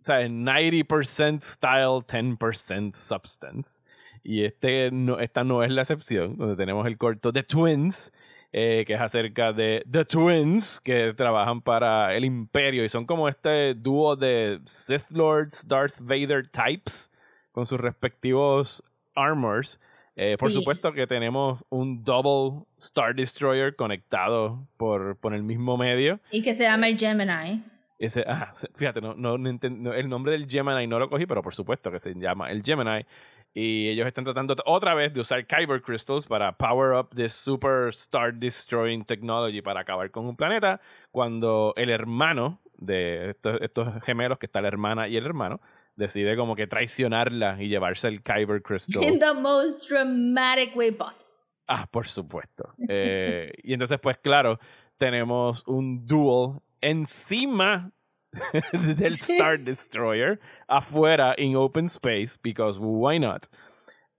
sea, 0.04 0.28
90% 0.28 1.41
style, 1.41 2.01
10% 2.06 2.93
substance. 2.93 3.82
Y 4.24 4.45
este 4.45 4.89
no, 4.91 5.20
esta 5.20 5.43
no 5.43 5.64
es 5.64 5.72
la 5.72 5.82
excepción, 5.82 6.38
donde 6.38 6.56
tenemos 6.56 6.88
el 6.88 6.97
corto 6.97 7.34
The 7.34 7.43
Twins, 7.43 8.12
eh, 8.54 8.84
que 8.88 8.93
es 8.93 9.01
acerca 9.01 9.51
de 9.51 9.84
The 9.89 10.06
Twins, 10.06 10.80
que 10.80 11.14
trabajan 11.14 11.62
para 11.62 12.16
el 12.16 12.24
Imperio 12.24 12.86
y 12.86 12.89
son 12.89 13.06
como 13.06 13.28
este 13.28 13.74
dúo 13.74 14.16
de 14.16 14.62
Sith 14.66 15.12
Lords, 15.12 15.68
Darth 15.68 15.99
Vader 15.99 16.47
types, 16.47 17.12
con 17.51 17.66
sus 17.66 17.80
respectivos 17.80 18.84
armors. 19.16 19.80
Eh, 20.16 20.38
por 20.39 20.51
supuesto 20.51 20.93
que 20.93 21.08
tenemos 21.08 21.60
un 21.70 22.04
double 22.04 22.66
Star 22.78 23.16
Destroyer 23.16 23.76
conectado 23.76 24.68
por, 24.78 25.18
por 25.18 25.34
el 25.34 25.43
mismo 25.43 25.76
medio. 25.76 26.20
Y 26.32 26.41
que 26.43 26.54
se 26.54 26.64
llama 26.64 26.88
el 26.88 26.97
Gemini. 26.97 27.64
Ese, 28.04 28.26
ah, 28.28 28.54
fíjate, 28.76 28.99
no, 28.99 29.16
no, 29.16 29.36
el 29.36 30.10
nombre 30.10 30.34
del 30.34 30.49
Gemini 30.49 30.88
no 30.88 30.99
lo 30.99 31.10
cogí, 31.10 31.26
pero 31.26 31.41
por 31.41 31.56
supuesto 31.56 31.89
que 31.89 31.99
se 31.99 32.14
llama 32.16 32.51
el 32.51 32.62
Gemini. 32.62 33.06
Y 33.54 33.88
ellos 33.89 34.08
están 34.08 34.24
tratando 34.24 34.56
otra 34.66 34.95
vez 34.95 35.14
de 35.14 35.22
usar 35.22 35.45
Kyber 35.45 35.82
Crystals 35.82 36.26
para 36.26 36.58
power 36.58 36.97
up 36.97 37.16
this 37.16 37.34
super 37.34 37.89
star 37.89 38.34
destroying 38.34 39.06
technology 39.06 39.62
para 39.62 39.82
acabar 39.82 40.10
con 40.12 40.26
un 40.26 40.36
planeta. 40.36 40.82
Cuando 41.12 41.74
el 41.78 41.91
hermano 41.91 42.60
de 42.78 43.30
estos, 43.30 43.62
estos 43.62 44.04
gemelos, 44.04 44.39
que 44.39 44.47
está 44.47 44.60
la 44.60 44.68
hermana 44.68 45.08
y 45.08 45.16
el 45.16 45.26
hermano, 45.26 45.62
decide 45.95 46.36
como 46.36 46.56
que 46.56 46.68
traicionarla 46.68 47.62
y 47.62 47.70
llevarse 47.70 48.08
el 48.08 48.24
Kyber 48.24 48.64
Crystal. 48.64 49.04
In 49.04 49.20
the 49.20 49.34
most 49.34 49.88
dramatic 49.88 50.76
way 50.76 50.91
possible. 50.91 51.32
Ah, 51.68 51.88
por 51.89 52.08
supuesto. 52.08 52.74
Eh, 52.89 53.54
y 53.64 53.74
entonces, 53.74 53.99
pues 53.99 54.18
claro, 54.18 54.60
tenemos 54.97 55.64
un 55.68 56.06
duel 56.06 56.60
encima 56.89 57.91
del 58.73 59.13
Star 59.13 59.59
Destroyer, 59.59 60.39
afuera 60.67 61.36
en 61.38 61.55
open 61.55 61.86
space, 61.86 62.38
because 62.41 62.79
why 62.81 63.19
not? 63.19 63.45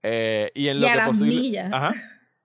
Eh, 0.03 0.51
y 0.55 0.67
en 0.69 0.77
Y 0.77 0.81
lo 0.81 0.87
a 0.87 0.91
que 0.91 0.95
las 0.97 1.07
posible- 1.07 1.35
millas. 1.35 1.73
Ajá. 1.73 1.93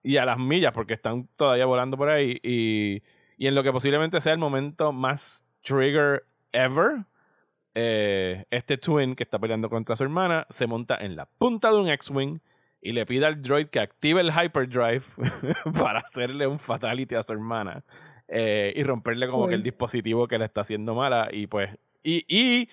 Y 0.03 0.17
a 0.17 0.25
las 0.25 0.39
millas, 0.39 0.73
porque 0.73 0.95
están 0.95 1.29
todavía 1.37 1.67
volando 1.67 1.97
por 1.97 2.09
ahí. 2.09 2.39
Y, 2.43 3.03
y 3.37 3.47
en 3.47 3.55
lo 3.55 3.63
que 3.63 3.71
posiblemente 3.71 4.21
sea 4.21 4.33
el 4.33 4.39
momento 4.39 4.93
más 4.93 5.45
trigger 5.63 6.25
ever, 6.53 7.05
eh, 7.75 8.47
este 8.51 8.79
twin 8.79 9.15
que 9.15 9.23
está 9.23 9.39
peleando 9.39 9.69
contra 9.69 9.95
su 9.97 10.03
hermana 10.05 10.47
se 10.51 10.67
monta 10.67 10.97
en 10.97 11.17
la 11.17 11.27
punta 11.27 11.71
de 11.71 11.77
un 11.77 11.89
X-Wing 11.89 12.41
y 12.81 12.93
le 12.93 13.05
pide 13.07 13.27
al 13.27 13.43
droid 13.43 13.67
que 13.69 13.79
active 13.79 14.21
el 14.23 14.33
hyperdrive 14.33 15.03
para 15.79 16.01
hacerle 16.01 16.47
un 16.47 16.59
fatality 16.59 17.15
a 17.15 17.23
su 17.23 17.33
hermana 17.35 17.85
eh, 18.33 18.73
y 18.77 18.83
romperle 18.85 19.27
como 19.27 19.43
Full. 19.45 19.49
que 19.51 19.55
el 19.57 19.63
dispositivo 19.63 20.29
que 20.29 20.39
le 20.39 20.45
está 20.45 20.61
haciendo 20.63 20.95
mala 20.95 21.29
y 21.33 21.47
pues 21.49 21.71
y 22.03 22.25
y 22.29 22.69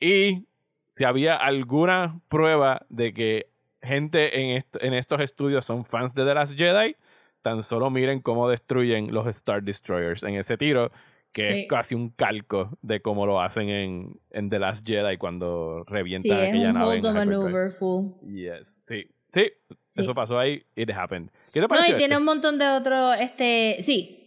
y 0.00 0.46
si 0.92 1.04
había 1.04 1.36
alguna 1.36 2.20
prueba 2.28 2.84
de 2.88 3.12
que 3.14 3.50
gente 3.82 4.40
en, 4.40 4.56
est- 4.56 4.76
en 4.80 4.94
estos 4.94 5.20
estudios 5.20 5.64
son 5.66 5.84
fans 5.84 6.14
de 6.14 6.24
The 6.24 6.34
Last 6.34 6.58
Jedi 6.58 6.96
tan 7.42 7.62
solo 7.62 7.90
miren 7.90 8.20
cómo 8.20 8.48
destruyen 8.48 9.12
los 9.12 9.26
Star 9.26 9.62
Destroyers 9.62 10.22
en 10.22 10.36
ese 10.36 10.56
tiro 10.56 10.90
que 11.32 11.44
Sí. 11.46 11.52
es 11.60 11.66
casi 11.68 11.94
un 11.94 12.10
calco 12.10 12.76
de 12.82 13.00
cómo 13.00 13.24
lo 13.26 13.40
hacen 13.40 13.68
en, 13.70 14.20
en 14.30 14.50
The 14.50 14.58
Last 14.58 14.86
Jedi 14.86 15.16
cuando 15.16 15.82
revientan 15.86 16.36
Sí, 16.38 16.42
es 16.44 16.48
aquella 16.50 16.68
un 16.68 16.74
nave 16.74 16.96
en 16.96 17.02
maneuver 17.14 17.70
full. 17.70 18.12
Yes, 18.28 18.80
sí. 18.84 19.06
Sí, 19.32 19.50
Sí. 19.82 20.02
eso 20.02 20.14
pasó 20.14 20.38
ahí. 20.38 20.62
It 20.76 20.90
happened. 20.90 21.30
¿Qué 21.46 21.52
te 21.54 21.60
No, 21.62 21.68
pareció? 21.68 21.94
y 21.94 21.96
tiene 21.96 22.14
este? 22.14 22.18
un 22.20 22.26
montón 22.26 22.58
de 22.58 22.68
otros, 22.68 23.16
este, 23.18 23.78
sí. 23.80 24.21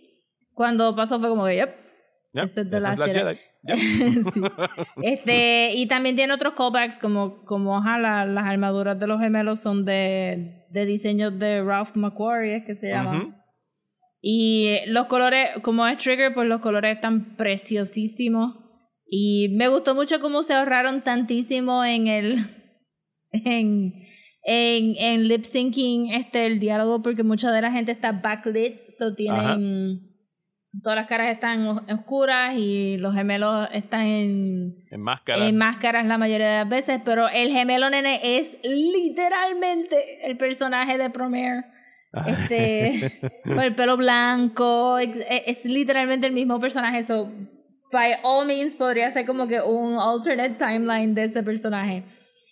Cuando 0.55 0.95
pasó 0.95 1.19
fue 1.19 1.29
como 1.29 1.45
que, 1.45 1.55
yep. 1.55 1.69
Yep, 2.33 2.43
este 2.43 2.61
es 2.61 2.69
The 2.71 2.79
Last 2.81 2.99
Last 2.99 3.11
Jedi. 3.13 3.39
Yep. 3.63 3.77
Sí. 4.33 4.41
Este, 5.01 5.73
y 5.75 5.87
también 5.87 6.15
tiene 6.15 6.33
otros 6.33 6.53
callbacks 6.53 6.99
como, 6.99 7.43
como 7.45 7.79
la- 7.83 8.25
las 8.25 8.45
armaduras 8.45 8.99
de 8.99 9.07
los 9.07 9.19
gemelos 9.19 9.59
son 9.59 9.85
de, 9.85 10.65
de 10.69 10.85
diseños 10.85 11.37
de 11.39 11.63
Ralph 11.63 11.95
McQuarrie, 11.95 12.57
es 12.57 12.65
que 12.65 12.75
se 12.75 12.89
llama. 12.89 13.17
Ujú. 13.17 13.33
Y 14.21 14.77
los 14.87 15.05
colores, 15.05 15.49
como 15.61 15.85
es 15.87 15.97
Trigger, 15.97 16.33
pues 16.33 16.47
los 16.47 16.59
colores 16.61 16.95
están 16.95 17.35
preciosísimos. 17.37 18.55
Y 19.07 19.49
me 19.49 19.67
gustó 19.67 19.93
mucho 19.93 20.19
cómo 20.19 20.41
se 20.43 20.53
ahorraron 20.53 21.01
tantísimo 21.01 21.83
en 21.85 22.07
el. 22.07 22.35
en. 23.31 23.93
en, 24.43 24.95
en 24.97 25.27
lip 25.27 25.43
syncing 25.43 26.11
este 26.13 26.45
el 26.47 26.59
diálogo, 26.59 27.01
porque 27.01 27.23
mucha 27.23 27.51
de 27.51 27.61
la 27.61 27.71
gente 27.71 27.91
está 27.91 28.11
backlit, 28.13 28.77
so 28.97 29.13
tienen. 29.15 30.14
Todas 30.83 30.95
las 30.97 31.07
caras 31.07 31.29
están 31.31 31.65
os- 31.67 31.81
oscuras 31.91 32.55
y 32.57 32.97
los 32.97 33.13
gemelos 33.13 33.67
están 33.71 34.01
en, 34.01 34.75
En 34.91 35.01
máscara. 35.01 35.45
en 35.47 35.55
máscaras 35.57 36.05
la 36.05 36.17
mayoría 36.17 36.47
de 36.49 36.57
las 36.59 36.69
veces, 36.69 36.99
pero 37.05 37.27
el 37.29 37.51
gemelo 37.51 37.89
nene 37.89 38.19
es 38.37 38.57
literalmente 38.63 40.25
el 40.29 40.37
personaje 40.37 40.97
de 40.97 41.09
Promare. 41.09 41.63
Este, 42.27 43.19
con 43.43 43.59
el 43.59 43.75
pelo 43.75 43.97
blanco, 43.97 44.97
es, 44.99 45.09
es 45.45 45.65
literalmente 45.65 46.27
el 46.27 46.33
mismo 46.33 46.59
personaje. 46.59 47.03
So, 47.05 47.31
by 47.91 48.13
all 48.23 48.45
means, 48.47 48.75
podría 48.75 49.11
ser 49.11 49.25
como 49.25 49.47
que 49.47 49.61
un 49.61 49.95
alternate 49.99 50.55
timeline 50.55 51.13
de 51.13 51.25
ese 51.25 51.43
personaje. 51.43 52.03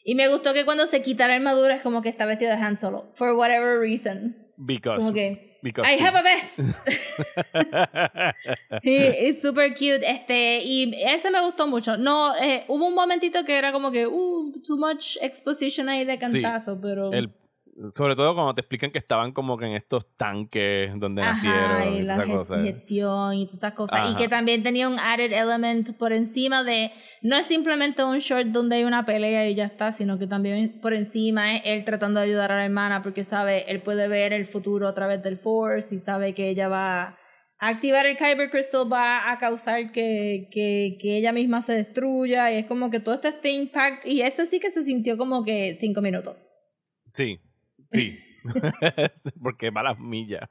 Y 0.05 0.15
me 0.15 0.27
gustó 0.27 0.53
que 0.53 0.65
cuando 0.65 0.85
se 0.85 1.01
quita 1.01 1.27
la 1.27 1.35
armadura 1.35 1.75
es 1.75 1.81
como 1.81 2.01
que 2.01 2.09
está 2.09 2.25
vestido 2.25 2.51
de 2.51 2.57
Han 2.61 2.77
Solo, 2.77 3.09
for 3.13 3.31
whatever 3.33 3.79
reason. 3.79 4.35
because, 4.57 4.99
Como 4.99 5.13
que, 5.13 5.52
because 5.63 5.89
I 5.89 5.97
sí. 5.97 6.03
have 6.05 6.15
a 6.15 6.21
vest. 6.21 6.59
Es 8.83 9.41
super 9.41 9.73
cute. 9.73 10.03
Este, 10.07 10.61
y 10.63 10.93
ese 11.03 11.31
me 11.31 11.41
gustó 11.41 11.65
mucho. 11.67 11.97
No, 11.97 12.35
eh, 12.35 12.65
hubo 12.67 12.87
un 12.87 12.93
momentito 12.93 13.43
que 13.45 13.57
era 13.57 13.71
como 13.71 13.91
que, 13.91 14.05
uh, 14.05 14.51
too 14.65 14.77
much 14.77 15.17
exposition 15.21 15.89
ahí 15.89 16.05
de 16.05 16.13
Sí, 16.13 16.19
cantazo, 16.41 16.79
pero. 16.81 17.11
El- 17.11 17.31
sobre 17.93 18.15
todo 18.15 18.35
cuando 18.35 18.53
te 18.53 18.61
explican 18.61 18.91
que 18.91 18.99
estaban 18.99 19.31
como 19.31 19.57
que 19.57 19.65
en 19.65 19.73
estos 19.73 20.15
tanques 20.15 20.91
donde 20.99 21.23
Ajá, 21.23 21.31
nacieron 21.33 21.93
y 21.93 21.97
y 21.97 22.01
la 22.03 22.23
cosa. 22.25 22.61
gestión 22.61 23.33
y 23.33 23.45
todas 23.45 23.53
estas 23.55 23.73
cosas. 23.73 24.11
Y 24.11 24.15
que 24.15 24.27
también 24.27 24.61
tenía 24.63 24.87
un 24.87 24.99
added 24.99 25.33
element 25.33 25.97
por 25.97 26.13
encima 26.13 26.63
de. 26.63 26.91
No 27.21 27.35
es 27.35 27.47
simplemente 27.47 28.03
un 28.03 28.19
short 28.19 28.47
donde 28.47 28.77
hay 28.77 28.83
una 28.83 29.05
pelea 29.05 29.49
y 29.49 29.55
ya 29.55 29.65
está, 29.65 29.91
sino 29.91 30.19
que 30.19 30.27
también 30.27 30.79
por 30.81 30.93
encima 30.93 31.55
es 31.55 31.61
él 31.65 31.83
tratando 31.83 32.19
de 32.19 32.27
ayudar 32.27 32.51
a 32.51 32.57
la 32.57 32.65
hermana 32.65 33.01
porque 33.01 33.23
sabe, 33.23 33.69
él 33.71 33.81
puede 33.81 34.07
ver 34.07 34.33
el 34.33 34.45
futuro 34.45 34.87
a 34.87 34.93
través 34.93 35.23
del 35.23 35.37
Force 35.37 35.95
y 35.95 35.97
sabe 35.97 36.33
que 36.33 36.49
ella 36.49 36.67
va 36.67 37.01
a 37.59 37.69
activar 37.69 38.05
el 38.05 38.17
Kyber 38.17 38.49
Crystal, 38.49 38.91
va 38.91 39.31
a 39.31 39.37
causar 39.37 39.91
que, 39.91 40.47
que, 40.51 40.97
que 40.99 41.17
ella 41.17 41.31
misma 41.31 41.61
se 41.61 41.73
destruya. 41.73 42.51
Y 42.51 42.57
es 42.57 42.65
como 42.65 42.91
que 42.91 42.99
todo 42.99 43.15
este 43.15 43.31
thing 43.31 43.67
packed. 43.67 44.09
Y 44.09 44.21
ese 44.21 44.45
sí 44.45 44.59
que 44.59 44.69
se 44.69 44.83
sintió 44.83 45.17
como 45.17 45.43
que 45.43 45.75
cinco 45.79 46.01
minutos. 46.01 46.35
Sí, 47.11 47.39
sí. 47.93 48.19
Porque 49.41 49.69
va 49.69 49.81
a 49.81 49.85
las 49.85 49.99
millas. 49.99 50.49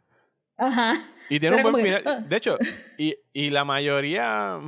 Ajá. 0.57 0.95
Y 1.29 1.41
tiene 1.41 1.57
un 1.57 1.63
buen 1.63 1.85
que, 1.85 1.99
final. 1.99 2.29
De 2.29 2.37
hecho, 2.37 2.59
y, 2.99 3.17
y 3.33 3.51
la 3.51 3.65
mayoría, 3.65 4.61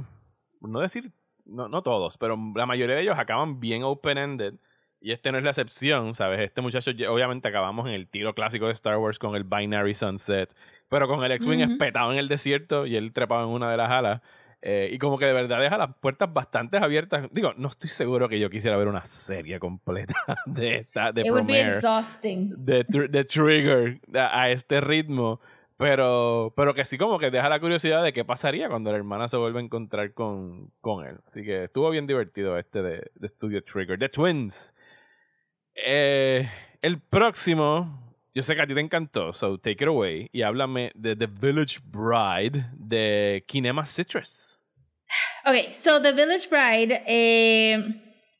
no 0.61 0.81
decir, 0.81 1.05
no, 1.45 1.68
no 1.68 1.83
todos, 1.83 2.18
pero 2.18 2.39
la 2.55 2.66
mayoría 2.66 2.97
de 2.97 3.03
ellos 3.03 3.18
acaban 3.18 3.61
bien 3.61 3.83
open-ended. 3.83 4.55
Y 5.01 5.12
este 5.12 5.31
no 5.31 5.37
es 5.37 5.45
la 5.45 5.51
excepción, 5.51 6.14
¿sabes? 6.14 6.41
Este 6.41 6.62
muchacho, 6.62 6.91
obviamente 7.11 7.47
acabamos 7.47 7.87
en 7.87 7.93
el 7.93 8.09
tiro 8.09 8.35
clásico 8.35 8.68
de 8.68 8.72
Star 8.72 8.97
Wars 8.97 9.18
con 9.18 9.37
el 9.37 9.45
Binary 9.45 9.93
Sunset, 9.93 10.55
pero 10.89 11.07
con 11.07 11.22
el 11.22 11.33
X-Wing 11.33 11.61
espetado 11.61 12.11
en 12.11 12.16
el 12.18 12.27
desierto 12.27 12.87
y 12.87 12.97
él 12.97 13.12
trepado 13.12 13.45
en 13.45 13.51
una 13.51 13.70
de 13.70 13.77
las 13.77 13.91
alas. 13.91 14.22
Eh, 14.67 14.89
y 14.93 14.99
como 14.99 15.19
que 15.19 15.27
de 15.27 15.35
verdad 15.35 15.61
deja 15.61 15.77
las 15.77 15.95
puertas 15.97 16.33
bastante 16.33 16.79
abiertas. 16.79 17.29
Digo, 17.33 17.53
no 17.59 17.69
estoy 17.69 17.91
seguro 17.91 18.31
que 18.31 18.41
yo 18.41 18.49
quisiera 18.49 18.79
ver 18.79 18.89
una 18.89 19.05
serie 19.05 19.59
completa 19.61 20.15
de 20.47 20.77
esta, 20.77 21.12
de 21.12 21.21
It 21.21 21.31
would 21.31 21.43
be 21.45 21.53
Promare 21.61 21.77
exhausting. 21.77 22.55
de, 22.57 22.87
tr- 22.87 23.11
de 23.11 23.25
Trigger 23.25 24.01
a, 24.15 24.41
a 24.43 24.51
este 24.51 24.81
ritmo. 24.81 25.39
Pero, 25.77 26.55
pero 26.57 26.73
que 26.73 26.85
sí 26.85 26.97
como 26.97 27.19
que 27.19 27.31
deja 27.33 27.49
la 27.49 27.59
curiosidad 27.61 28.03
de 28.05 28.12
qué 28.15 28.25
pasaría 28.25 28.69
cuando 28.71 28.91
la 28.93 28.97
hermana 28.97 29.27
se 29.29 29.37
vuelve 29.37 29.59
a 29.59 29.62
encontrar 29.65 30.15
con, 30.15 30.71
con 30.81 31.05
él. 31.05 31.19
Así 31.27 31.43
que 31.43 31.65
estuvo 31.65 31.91
bien 31.91 32.07
divertido 32.07 32.57
este 32.57 32.81
de, 32.81 33.11
de 33.17 33.29
Studio 33.29 33.62
Trigger. 33.62 33.99
The 33.99 34.09
Twins. 34.09 34.73
Eh, 35.75 36.49
el 36.81 37.01
próximo, 37.01 38.03
yo 38.35 38.43
sé 38.43 38.57
que 38.57 38.62
a 38.62 38.66
ti 38.66 38.74
te 38.74 38.80
encantó, 38.80 39.32
so 39.32 39.57
take 39.59 39.85
it 39.85 39.89
away. 39.89 40.28
Y 40.32 40.43
háblame 40.43 40.91
de 40.95 41.14
The 41.14 41.26
Village 41.26 41.78
Bride 41.85 42.66
de 42.76 43.45
Kinema 43.47 43.87
Citrus. 43.87 44.61
Ok, 45.47 45.72
so 45.72 46.03
The 46.03 46.12
Village 46.12 46.49
Bride 46.49 47.03
eh, 47.07 47.78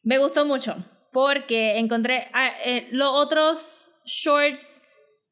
me 0.03 0.19
gustó 0.19 0.45
mucho 0.45 0.77
porque 1.13 1.79
encontré 1.79 2.29
ah, 2.33 2.53
eh, 2.65 2.89
los 2.91 3.11
otros 3.13 3.93
shorts 4.05 4.81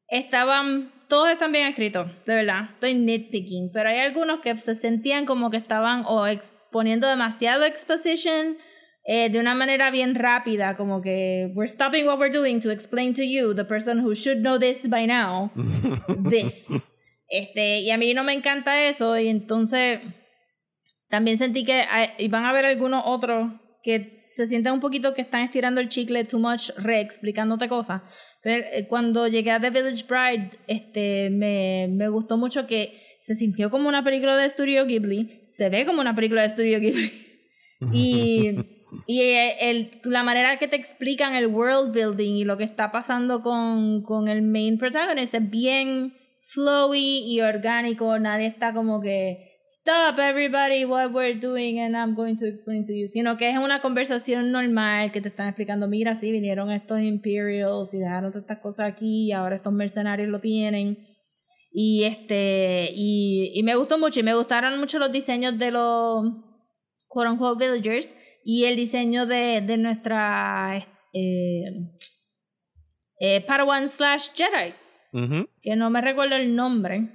estaban 0.07 0.93
todos 1.09 1.29
están 1.29 1.51
bien 1.51 1.67
escritos, 1.67 2.07
de 2.25 2.33
verdad. 2.33 2.69
Estoy 2.73 2.95
nitpicking, 2.95 3.71
pero 3.71 3.89
hay 3.89 3.99
algunos 3.99 4.39
que 4.39 4.57
se 4.57 4.73
sentían 4.73 5.25
como 5.25 5.49
que 5.49 5.57
estaban 5.57 6.05
o 6.07 6.25
exponiendo 6.25 7.07
demasiado 7.07 7.65
exposition 7.65 8.57
eh, 9.05 9.29
de 9.29 9.39
una 9.39 9.53
manera 9.55 9.89
bien 9.91 10.15
rápida, 10.15 10.75
como 10.75 11.01
que 11.01 11.51
we're 11.55 11.67
stopping 11.67 12.05
what 12.05 12.17
we're 12.19 12.31
doing 12.35 12.59
to 12.61 12.71
explain 12.71 13.13
to 13.13 13.23
you, 13.23 13.53
the 13.53 13.65
person 13.65 13.99
who 13.99 14.13
should 14.15 14.39
know 14.41 14.57
this 14.57 14.87
by 14.87 15.05
now, 15.05 15.51
this. 16.29 16.69
Este, 17.27 17.79
y 17.81 17.91
a 17.91 17.97
mí 17.97 18.13
no 18.13 18.23
me 18.23 18.33
encanta 18.33 18.87
eso, 18.87 19.17
y 19.17 19.27
entonces 19.27 19.99
también 21.09 21.37
sentí 21.37 21.63
que 21.63 21.83
hay- 21.89 22.27
van 22.27 22.45
a 22.45 22.49
haber 22.49 22.65
algunos 22.65 23.03
otros 23.05 23.51
que 23.83 24.21
se 24.25 24.47
sienten 24.47 24.71
un 24.73 24.79
poquito 24.79 25.13
que 25.13 25.21
están 25.21 25.41
estirando 25.41 25.81
el 25.81 25.89
chicle 25.89 26.23
too 26.23 26.39
much, 26.39 26.69
re 26.77 27.01
explicándote 27.01 27.67
cosas. 27.67 28.01
Pero 28.41 28.65
eh, 28.71 28.87
cuando 28.87 29.27
llegué 29.27 29.51
a 29.51 29.59
The 29.59 29.69
Village 29.71 30.05
Bride, 30.07 30.51
este, 30.67 31.29
me, 31.29 31.89
me 31.89 32.07
gustó 32.07 32.37
mucho 32.37 32.65
que 32.65 32.97
se 33.19 33.35
sintió 33.35 33.69
como 33.69 33.89
una 33.89 34.03
película 34.03 34.37
de 34.37 34.49
Studio 34.49 34.85
Ghibli, 34.85 35.43
se 35.47 35.69
ve 35.69 35.85
como 35.85 35.99
una 36.01 36.15
película 36.15 36.43
de 36.43 36.49
Studio 36.49 36.79
Ghibli. 36.79 37.11
y 37.93 38.51
y 39.05 39.21
eh, 39.21 39.69
el, 39.69 40.01
la 40.03 40.23
manera 40.23 40.57
que 40.57 40.67
te 40.67 40.75
explican 40.75 41.35
el 41.35 41.47
world 41.47 41.93
building 41.93 42.35
y 42.35 42.43
lo 42.43 42.57
que 42.57 42.63
está 42.63 42.91
pasando 42.91 43.41
con, 43.41 44.03
con 44.03 44.27
el 44.27 44.41
main 44.41 44.77
protagonist 44.77 45.33
es 45.33 45.49
bien 45.49 46.13
flowy 46.41 47.23
y 47.25 47.41
orgánico. 47.41 48.17
Nadie 48.19 48.47
está 48.47 48.73
como 48.73 49.01
que 49.01 49.53
stop 49.65 50.19
everybody 50.19 50.85
what 50.85 51.11
we're 51.11 51.39
doing 51.39 51.79
and 51.79 51.95
I'm 51.95 52.15
going 52.15 52.35
to 52.37 52.45
explain 52.45 52.85
to 52.85 52.93
you. 52.93 53.07
Sino 53.07 53.37
que 53.37 53.49
es 53.49 53.57
una 53.57 53.81
conversación 53.81 54.51
normal 54.51 55.11
que 55.11 55.21
te 55.21 55.29
están 55.29 55.47
explicando, 55.47 55.87
mira, 55.87 56.15
sí, 56.15 56.31
vinieron 56.31 56.71
estos 56.71 57.01
Imperials 57.01 57.93
y 57.93 57.99
dejaron 57.99 58.31
todas 58.31 58.43
estas 58.43 58.59
cosas 58.59 58.91
aquí 58.91 59.27
y 59.27 59.31
ahora 59.31 59.55
estos 59.55 59.73
mercenarios 59.73 60.29
lo 60.29 60.39
tienen. 60.39 61.07
Y 61.71 62.03
este, 62.03 62.91
y, 62.93 63.51
y 63.55 63.63
me 63.63 63.75
gustó 63.75 63.97
mucho, 63.97 64.19
y 64.19 64.23
me 64.23 64.35
gustaron 64.35 64.79
mucho 64.79 64.99
los 64.99 65.11
diseños 65.11 65.57
de 65.57 65.71
los 65.71 66.23
quote 67.07 67.29
unquote 67.29 67.67
villagers 67.67 68.13
y 68.43 68.65
el 68.65 68.75
diseño 68.75 69.25
de, 69.25 69.61
de 69.61 69.77
nuestra 69.77 70.77
eh, 71.13 71.63
eh, 73.19 73.41
Padawan 73.41 73.89
slash 73.89 74.29
Jedi, 74.35 74.73
que 75.61 75.75
no 75.75 75.89
me 75.89 76.01
recuerdo 76.01 76.35
el 76.35 76.55
nombre, 76.55 77.07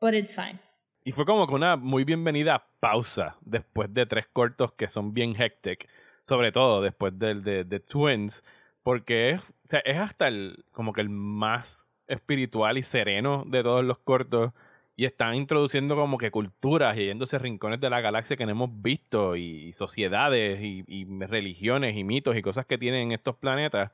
but 0.00 0.14
it's 0.14 0.34
fine. 0.34 0.60
Y 1.02 1.12
fue 1.12 1.24
como 1.24 1.46
que 1.46 1.54
una 1.54 1.76
muy 1.76 2.04
bienvenida 2.04 2.66
pausa 2.78 3.38
después 3.40 3.92
de 3.94 4.04
tres 4.04 4.26
cortos 4.32 4.72
que 4.72 4.88
son 4.88 5.14
bien 5.14 5.34
hectic, 5.34 5.88
sobre 6.24 6.52
todo 6.52 6.82
después 6.82 7.18
del 7.18 7.42
de, 7.42 7.64
de 7.64 7.80
Twins, 7.80 8.44
porque 8.82 9.30
es, 9.30 9.40
o 9.40 9.68
sea, 9.68 9.80
es 9.80 9.96
hasta 9.96 10.28
el 10.28 10.64
como 10.72 10.92
que 10.92 11.00
el 11.00 11.08
más 11.08 11.90
espiritual 12.06 12.76
y 12.76 12.82
sereno 12.82 13.44
de 13.46 13.62
todos 13.62 13.84
los 13.84 13.98
cortos 13.98 14.52
y 15.00 15.06
están 15.06 15.34
introduciendo 15.34 15.96
como 15.96 16.18
que 16.18 16.30
culturas 16.30 16.94
y 16.98 17.06
yéndose 17.06 17.38
rincones 17.38 17.80
de 17.80 17.88
la 17.88 18.02
galaxia 18.02 18.36
que 18.36 18.44
no 18.44 18.52
hemos 18.52 18.82
visto 18.82 19.34
y, 19.34 19.72
sociedades 19.72 20.60
y, 20.60 21.06
religiones 21.26 21.96
y 21.96 22.04
mitos 22.04 22.36
y 22.36 22.42
cosas 22.42 22.66
que 22.66 22.76
tienen 22.76 23.10
estos 23.10 23.34
planetas 23.36 23.92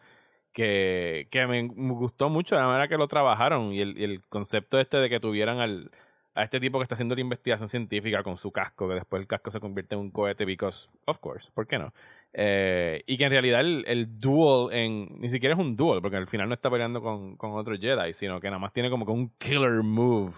que, 0.53 1.29
que 1.31 1.47
me, 1.47 1.63
gustó 1.63 2.29
mucho 2.29 2.57
la 2.57 2.67
manera 2.67 2.89
que 2.89 2.97
lo 2.97 3.07
trabajaron 3.07 3.73
y 3.73 3.83
el, 3.83 3.97
el 4.03 4.21
concepto 4.27 4.81
este 4.81 4.97
de 4.97 5.09
que 5.09 5.21
tuvieran 5.21 5.61
al, 5.61 5.93
a 6.35 6.43
este 6.43 6.59
tipo 6.59 6.81
que 6.81 6.83
está 6.83 6.97
haciendo 6.97 7.15
la 7.15 7.21
investigación 7.21 7.69
científica 7.69 8.25
con 8.25 8.37
su 8.37 8.51
casco, 8.51 8.89
que 8.89 8.95
después 8.95 9.21
el 9.21 9.29
casco 9.29 9.53
se 9.53 9.61
convierte 9.61 9.95
en 9.95 10.01
un 10.01 10.11
cohete, 10.11 10.45
because, 10.45 10.89
of 11.05 11.19
course, 11.21 11.49
¿por 11.55 11.69
qué 11.69 11.79
no? 11.79 11.95
Eh, 12.33 13.05
y 13.07 13.17
que 13.17 13.27
en 13.27 13.31
realidad 13.31 13.61
el, 13.61 13.85
el 13.87 14.19
duel 14.19 14.73
en, 14.73 15.21
ni 15.21 15.29
siquiera 15.29 15.55
es 15.55 15.61
un 15.61 15.77
duel, 15.77 16.03
porque 16.03 16.17
al 16.17 16.27
final 16.27 16.49
no 16.49 16.55
está 16.55 16.69
peleando 16.69 17.01
con, 17.01 17.37
con 17.37 17.53
otro 17.53 17.77
Jedi, 17.79 18.13
sino 18.13 18.41
que 18.41 18.49
nada 18.49 18.59
más 18.59 18.73
tiene 18.73 18.91
como 18.91 19.07
que 19.07 19.13
un 19.13 19.31
killer 19.39 19.85
move 19.85 20.33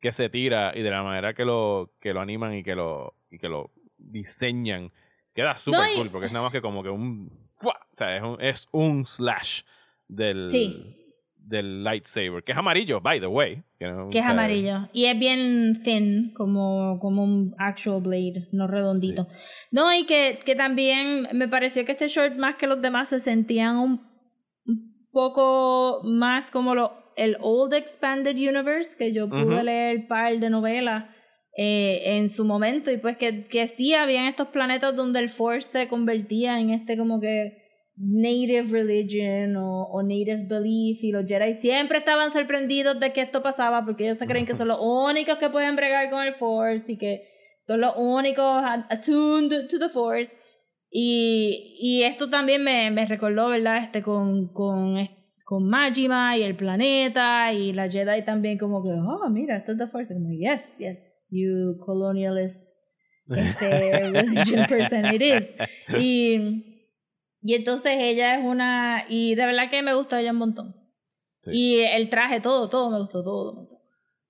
que 0.00 0.12
se 0.12 0.28
tira 0.28 0.72
y 0.74 0.82
de 0.82 0.90
la 0.90 1.02
manera 1.02 1.34
que 1.34 1.44
lo, 1.44 1.92
que 2.00 2.12
lo 2.14 2.20
animan 2.20 2.54
y 2.54 2.62
que 2.62 2.74
lo, 2.74 3.14
y 3.30 3.38
que 3.38 3.48
lo 3.48 3.70
diseñan, 3.96 4.92
queda 5.34 5.54
súper 5.56 5.80
No, 5.80 5.92
y- 5.92 5.96
cool, 5.96 6.10
porque 6.10 6.26
es 6.26 6.32
nada 6.32 6.44
más 6.44 6.52
que 6.52 6.60
como 6.62 6.82
que 6.82 6.88
un, 6.90 7.30
¡fua! 7.56 7.74
o 7.92 7.96
sea, 7.96 8.16
es 8.16 8.22
un, 8.22 8.40
es 8.40 8.68
un 8.72 9.04
slash 9.06 9.62
del, 10.06 10.48
Sí. 10.48 10.94
del 11.36 11.82
lightsaber, 11.82 12.44
que 12.44 12.52
es 12.52 12.58
amarillo, 12.58 13.00
by 13.00 13.20
the 13.20 13.26
way. 13.26 13.62
Que, 13.78 13.86
no- 13.86 14.08
Que 14.10 14.18
es 14.18 14.24
o 14.24 14.26
sea, 14.26 14.30
amarillo. 14.32 14.88
Y 14.92 15.06
es 15.06 15.18
bien 15.18 15.82
thin, 15.82 16.32
como, 16.34 16.98
como 17.00 17.22
un 17.24 17.54
actual 17.58 18.00
blade, 18.02 18.48
no 18.52 18.66
redondito. 18.66 19.26
No, 19.70 19.92
y 19.94 20.04
que, 20.06 20.38
que 20.44 20.54
también 20.56 21.28
me 21.32 21.48
pareció 21.48 21.84
que 21.84 21.92
este 21.92 22.08
short, 22.08 22.36
más 22.36 22.56
que 22.56 22.66
los 22.66 22.80
demás, 22.82 23.08
se 23.08 23.20
sentían 23.20 23.76
un, 23.78 24.08
poco 25.10 26.00
más 26.04 26.50
como 26.50 26.74
lo, 26.74 26.92
el 27.18 27.36
Old 27.40 27.74
Expanded 27.74 28.36
Universe, 28.36 28.96
que 28.96 29.12
yo 29.12 29.28
pude 29.28 29.42
Ujú. 29.56 29.62
leer 29.64 30.06
par 30.08 30.38
de 30.38 30.50
novelas 30.50 31.04
eh, 31.56 32.16
en 32.16 32.30
su 32.30 32.44
momento. 32.44 32.90
Y 32.90 32.96
pues 32.98 33.16
que, 33.16 33.44
que 33.44 33.66
sí 33.68 33.92
habían 33.94 34.26
estos 34.26 34.48
planetas 34.48 34.94
donde 34.96 35.18
el 35.20 35.28
Force 35.28 35.68
se 35.68 35.88
convertía 35.88 36.58
en 36.60 36.70
este 36.70 36.96
como 36.96 37.20
que 37.20 37.66
native 37.96 38.62
religion 38.70 39.56
o, 39.56 39.82
o 39.90 40.02
native 40.02 40.44
belief 40.48 41.02
y 41.02 41.10
los 41.10 41.24
Jedi 41.26 41.54
siempre 41.54 41.98
estaban 41.98 42.30
sorprendidos 42.30 43.00
de 43.00 43.12
que 43.12 43.20
esto 43.20 43.42
pasaba 43.42 43.84
porque 43.84 44.04
ellos 44.04 44.18
se 44.18 44.26
creen 44.26 44.46
que 44.46 44.54
son 44.54 44.68
los 44.68 44.78
únicos 44.80 45.36
que 45.38 45.48
pueden 45.50 45.74
bregar 45.74 46.08
con 46.08 46.22
el 46.24 46.32
Force 46.34 46.92
y 46.92 46.96
que 46.96 47.22
son 47.66 47.80
los 47.80 47.94
únicos 47.96 48.62
at- 48.64 48.86
attuned 48.88 49.66
to 49.68 49.80
the 49.80 49.88
Force 49.88 50.30
y, 50.90 51.76
y 51.80 52.04
esto 52.04 52.30
también 52.30 52.62
me, 52.62 52.90
me 52.90 53.04
recordó, 53.04 53.48
¿verdad? 53.48 53.78
Este 53.82 54.00
con, 54.02 54.52
con, 54.52 54.98
es- 54.98 55.10
con 55.48 55.66
Majima 55.66 56.36
y 56.36 56.42
el 56.42 56.54
planeta 56.56 57.50
y 57.54 57.72
la 57.72 57.88
Jedi 57.90 58.22
también 58.22 58.58
como 58.58 58.82
que, 58.82 58.90
oh, 58.90 59.30
mira, 59.30 59.56
esto 59.56 59.72
es 59.72 59.78
the 59.78 59.86
Force. 59.86 60.12
Como, 60.12 60.28
yes, 60.30 60.76
yes, 60.76 60.98
you 61.30 61.78
colonialist 61.78 62.68
este, 63.34 64.10
religion 64.10 64.66
person 64.68 65.06
it 65.06 65.22
is. 65.22 65.44
Y, 65.98 66.90
y 67.40 67.54
entonces 67.54 67.92
ella 67.98 68.34
es 68.34 68.44
una, 68.44 69.06
y 69.08 69.36
de 69.36 69.46
verdad 69.46 69.70
que 69.70 69.82
me 69.82 69.94
gustó 69.94 70.16
ella 70.16 70.32
un 70.32 70.36
montón. 70.36 70.76
Sí. 71.40 71.50
Y 71.54 71.80
el 71.80 72.10
traje, 72.10 72.40
todo, 72.42 72.68
todo 72.68 72.90
me 72.90 72.98
gustó, 72.98 73.24
todo 73.24 73.54
me 73.54 73.60
gustó. 73.62 73.76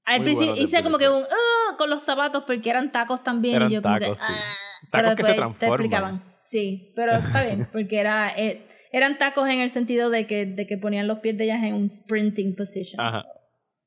Al 0.05 0.23
principio 0.23 0.53
bueno 0.53 0.63
hice 0.63 0.85
como 0.85 0.99
que 0.99 1.09
un 1.09 1.25
"Ah", 1.25 1.77
con 1.77 1.91
los 1.91 2.05
zapatos 2.05 2.45
porque 2.47 2.71
eran 2.71 2.93
tacos 2.93 3.25
también. 3.25 3.57
Eran 3.57 3.73
y 3.73 3.75
yo 3.75 3.83
como 3.83 3.99
tacos, 3.99 4.21
que, 4.21 4.25
sí. 4.25 4.33
"Ah", 4.37 4.89
Tacos 4.93 5.15
que 5.17 5.25
se 5.25 5.31
después 5.33 5.35
te 5.35 5.37
transforman. 5.37 5.75
explicaban. 5.75 6.35
Sí, 6.45 6.93
pero 6.95 7.17
está 7.17 7.43
bien, 7.43 7.67
porque 7.73 7.99
era, 7.99 8.33
eh, 8.37 8.68
eran 8.93 9.19
tacos 9.19 9.49
en 9.49 9.61
el 9.61 9.71
sentido 9.71 10.11
de 10.11 10.27
que, 10.27 10.47
de 10.47 10.67
que 10.67 10.79
ponían 10.79 11.07
los 11.07 11.19
pies 11.19 11.37
de 11.37 11.45
ellas 11.45 11.63
en 11.63 11.75
un 11.75 11.89
sprinting 11.89 12.55
position. 12.55 13.01
Ajá. 13.01 13.27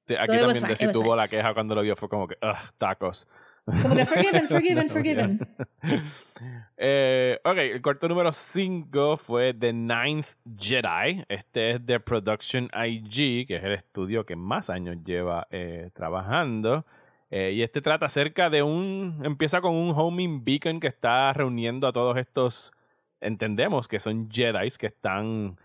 Sí, 0.05 0.15
aquí 0.15 0.25
So 0.25 0.33
también 0.33 0.55
fine, 0.55 0.87
was 0.87 0.93
tuvo 0.93 1.15
la 1.15 1.27
queja 1.27 1.53
cuando 1.53 1.75
lo 1.75 1.81
vio, 1.81 1.95
fue 1.95 2.09
como 2.09 2.27
que, 2.27 2.35
ugh, 2.41 2.71
tacos. 2.77 3.27
Como 3.65 3.95
que 3.95 4.05
forgiven, 4.05 4.47
forgiven, 4.49 4.87
No, 4.87 4.93
forgiven. 4.93 5.39
Eh, 6.83 7.39
ok, 7.43 7.57
el 7.57 7.81
corto 7.83 8.07
número 8.07 8.31
5 8.31 9.15
fue 9.17 9.53
The 9.53 9.71
Ninth 9.71 10.29
Jedi. 10.57 11.23
Este 11.29 11.71
es 11.71 11.85
de 11.85 11.99
Production 11.99 12.69
IG, 12.73 13.45
que 13.45 13.57
es 13.57 13.63
el 13.63 13.73
estudio 13.73 14.25
que 14.25 14.35
más 14.35 14.71
años 14.71 14.97
lleva 15.05 15.47
eh, 15.51 15.91
trabajando. 15.93 16.83
Eh, 17.29 17.51
y 17.53 17.61
este 17.61 17.81
trata 17.81 18.07
acerca 18.07 18.49
de 18.49 18.63
un. 18.63 19.21
Empieza 19.23 19.61
con 19.61 19.75
un 19.75 19.93
homing 19.95 20.43
beacon 20.43 20.79
que 20.79 20.87
está 20.87 21.31
reuniendo 21.33 21.87
a 21.87 21.91
todos 21.91 22.17
estos. 22.17 22.73
Entendemos 23.21 23.87
que 23.87 23.99
son 23.99 24.29
Jedi 24.29 24.69
que 24.79 24.87
están 24.87 25.57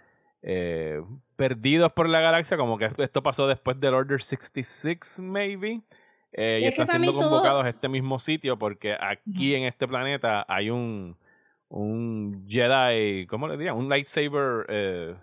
eh, 0.43 1.01
perdidos 1.37 1.91
por 1.93 2.09
la 2.09 2.21
galaxia. 2.21 2.57
Como 2.57 2.79
que 2.79 2.91
esto 2.99 3.23
pasó 3.23 3.49
después 3.49 3.81
del 3.81 3.95
Order 3.95 4.23
66, 4.23 5.19
maybe. 5.21 5.81
Eh, 6.33 6.59
y 6.63 6.65
Es 6.67 6.73
están 6.73 6.87
siendo 6.89 7.13
todo- 7.13 7.23
convocados 7.31 7.65
a 7.65 7.69
este 7.71 7.89
mismo 7.89 8.19
sitio 8.19 8.59
porque 8.59 8.97
aquí 9.01 9.55
en 9.55 9.65
este 9.65 9.89
planeta 9.89 10.45
hay 10.49 10.69
un, 10.71 11.17
un 11.69 12.45
Jedi, 12.47 13.27
¿cómo 13.27 13.49
le 13.49 13.57
diría? 13.57 13.73
Un 13.75 13.89
lightsaber, 13.89 14.67
eh, 14.69 15.15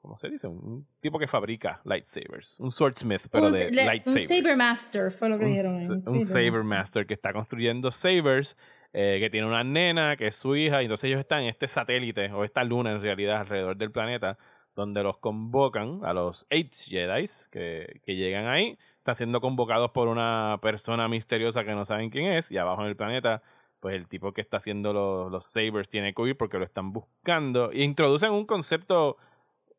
¿cómo 0.00 0.16
se 0.16 0.28
dice? 0.30 0.46
Un 0.48 0.86
tipo 1.00 1.18
que 1.18 1.26
fabrica 1.26 1.80
lightsabers. 1.84 2.58
Un 2.60 2.70
swordsmith, 2.70 3.22
pero 3.30 3.46
un, 3.46 3.52
de 3.52 3.70
le- 3.70 3.82
un 3.82 3.86
lightsabers. 3.88 4.28
Saber 4.28 4.56
Master 4.56 5.10
fue 5.12 5.28
lo 5.28 5.38
que 5.38 5.44
Un 5.44 5.50
dijeron. 5.50 5.72
ahí, 5.74 6.02
un 6.06 6.22
Saber 6.22 6.64
Master 6.64 7.06
que 7.06 7.14
está 7.14 7.32
construyendo 7.32 7.90
sabers, 7.90 8.56
eh, 8.92 9.18
que 9.20 9.30
tiene 9.30 9.46
una 9.46 9.64
nena 9.64 10.16
que 10.16 10.28
es 10.28 10.36
su 10.36 10.54
hija, 10.56 10.80
y 10.82 10.86
entonces 10.86 11.08
ellos 11.08 11.20
están 11.20 11.42
en 11.42 11.48
este 11.48 11.66
satélite, 11.66 12.30
o 12.32 12.44
esta 12.44 12.62
luna 12.64 12.92
en 12.92 13.00
realidad, 13.02 13.40
alrededor 13.40 13.76
del 13.76 13.90
planeta, 13.90 14.38
donde 14.76 15.02
los 15.02 15.18
convocan 15.18 16.00
a 16.04 16.12
los 16.12 16.46
Eight 16.50 16.74
Jedi 16.74 17.26
que, 17.50 18.00
que 18.04 18.16
llegan 18.16 18.46
ahí, 18.48 18.76
están 18.98 19.14
siendo 19.14 19.40
convocados 19.40 19.90
por 19.90 20.08
una 20.08 20.58
persona 20.62 21.06
misteriosa 21.08 21.64
que 21.64 21.72
no 21.74 21.84
saben 21.84 22.10
quién 22.10 22.26
es, 22.32 22.50
y 22.50 22.58
abajo 22.58 22.82
en 22.82 22.88
el 22.88 22.96
planeta, 22.96 23.42
pues 23.80 23.94
el 23.96 24.08
tipo 24.08 24.32
que 24.32 24.40
está 24.40 24.56
haciendo 24.56 24.92
los, 24.92 25.30
los 25.30 25.44
sabers 25.46 25.88
tiene 25.88 26.14
que 26.14 26.22
huir 26.22 26.36
porque 26.36 26.58
lo 26.58 26.64
están 26.64 26.92
buscando, 26.92 27.70
y 27.72 27.82
introducen 27.82 28.30
un 28.32 28.46
concepto 28.46 29.16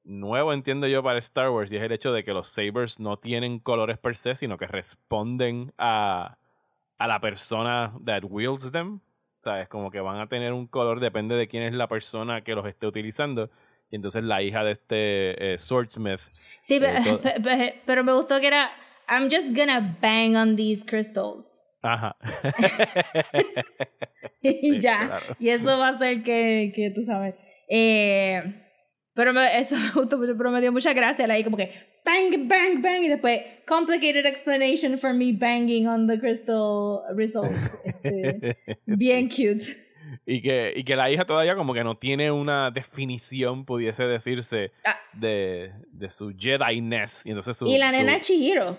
nuevo, 0.06 0.53
entiendo 0.53 0.88
yo, 0.88 1.03
para 1.03 1.20
Star 1.20 1.49
Wars, 1.49 1.72
y 1.72 1.78
es 1.78 1.84
el 1.84 1.91
hecho 1.91 2.14
de 2.14 2.24
que 2.24 2.34
los 2.34 2.49
sabers 2.49 2.99
no 2.99 3.18
tienen 3.18 3.60
colores 3.60 3.97
per 3.97 4.16
se, 4.16 4.36
sino 4.36 4.58
que 4.58 4.68
responden 4.68 5.74
a, 5.78 6.38
a 6.97 7.08
la 7.08 7.20
persona 7.20 7.93
that 8.06 8.24
wields 8.24 8.72
them. 8.72 8.99
¿Sabes? 9.41 9.68
Como 9.68 9.91
que 9.91 9.99
van 9.99 10.20
a 10.20 10.28
tener 10.28 10.53
un 10.53 10.66
color, 10.66 10.99
depende 10.99 11.36
de 11.36 11.47
quién 11.47 11.62
es 11.64 11.74
la 11.74 11.88
persona 11.88 12.41
que 12.43 12.56
los 12.56 12.66
esté 12.66 12.88
utilizando. 12.88 13.51
Y 13.91 13.95
entonces 13.97 14.24
la 14.24 14.41
hija 14.41 14.64
de 14.64 14.72
este 14.72 15.53
eh, 15.53 15.58
swordsmith. 15.60 16.20
Sí, 16.64 16.78
Eh, 16.78 16.80
pe- 16.80 17.01
todo- 17.03 17.22
pe- 17.22 17.41
pe- 17.43 17.82
pero 17.86 18.03
me 18.03 18.12
gustó 18.14 18.39
que 18.41 18.47
era 18.47 18.72
I'm 19.08 19.30
just 19.30 19.56
gonna 19.56 19.95
bang 20.01 20.36
on 20.36 20.56
these 20.56 20.84
crystals. 20.84 21.51
Ajá. 21.84 22.16
y 24.41 24.51
Sí, 24.74 24.80
ya. 24.80 25.06
claro. 25.06 25.26
Y 25.39 25.49
eso 25.49 25.78
va 25.78 25.89
a 25.89 25.91
hacer 25.91 26.24
que, 26.24 26.72
que 26.76 26.89
tú 26.89 27.03
sabes. 27.03 27.36
Eh, 27.70 28.64
Pero 29.16 29.34
me- 29.34 29.57
eso 29.57 29.76
pero 30.09 30.51
me 30.51 30.61
dio 30.61 30.72
mucha 30.72 30.93
gracia. 30.93 31.26
Ahí 31.26 31.43
como 31.43 31.57
que 31.57 31.72
bang, 32.05 32.47
bang, 32.47 32.82
bang. 32.82 33.03
Y 33.03 33.07
después, 33.07 33.39
complicated 33.66 34.26
explanation 34.26 34.97
for 34.97 35.13
me 35.13 35.32
banging 35.34 35.88
on 35.88 36.05
the 36.05 36.20
crystal 36.20 36.99
results. 37.16 37.78
Este, 38.03 38.57
bien 38.86 39.28
cute. 39.30 39.63
Y 40.28 40.41
que, 40.41 40.74
y 40.76 40.84
que 40.84 40.95
la 40.95 41.09
hija 41.09 41.26
todavía 41.26 41.55
como 41.55 41.74
que 41.74 41.84
no 41.84 41.97
tiene 41.97 42.30
una 42.32 42.72
definición, 42.72 43.63
pudiese 43.66 44.05
decirse, 44.05 44.72
Ah. 44.84 44.97
de, 45.13 45.72
de 45.91 46.09
su 46.09 46.32
Jedi-ness. 46.32 47.26
Y 47.26 47.30
entonces 47.30 47.55
su, 47.57 47.68
Y 47.68 47.78
la 47.78 47.88
su- 47.89 47.95
nena 47.97 48.16
es 48.18 48.22
Chihiro. 48.28 48.78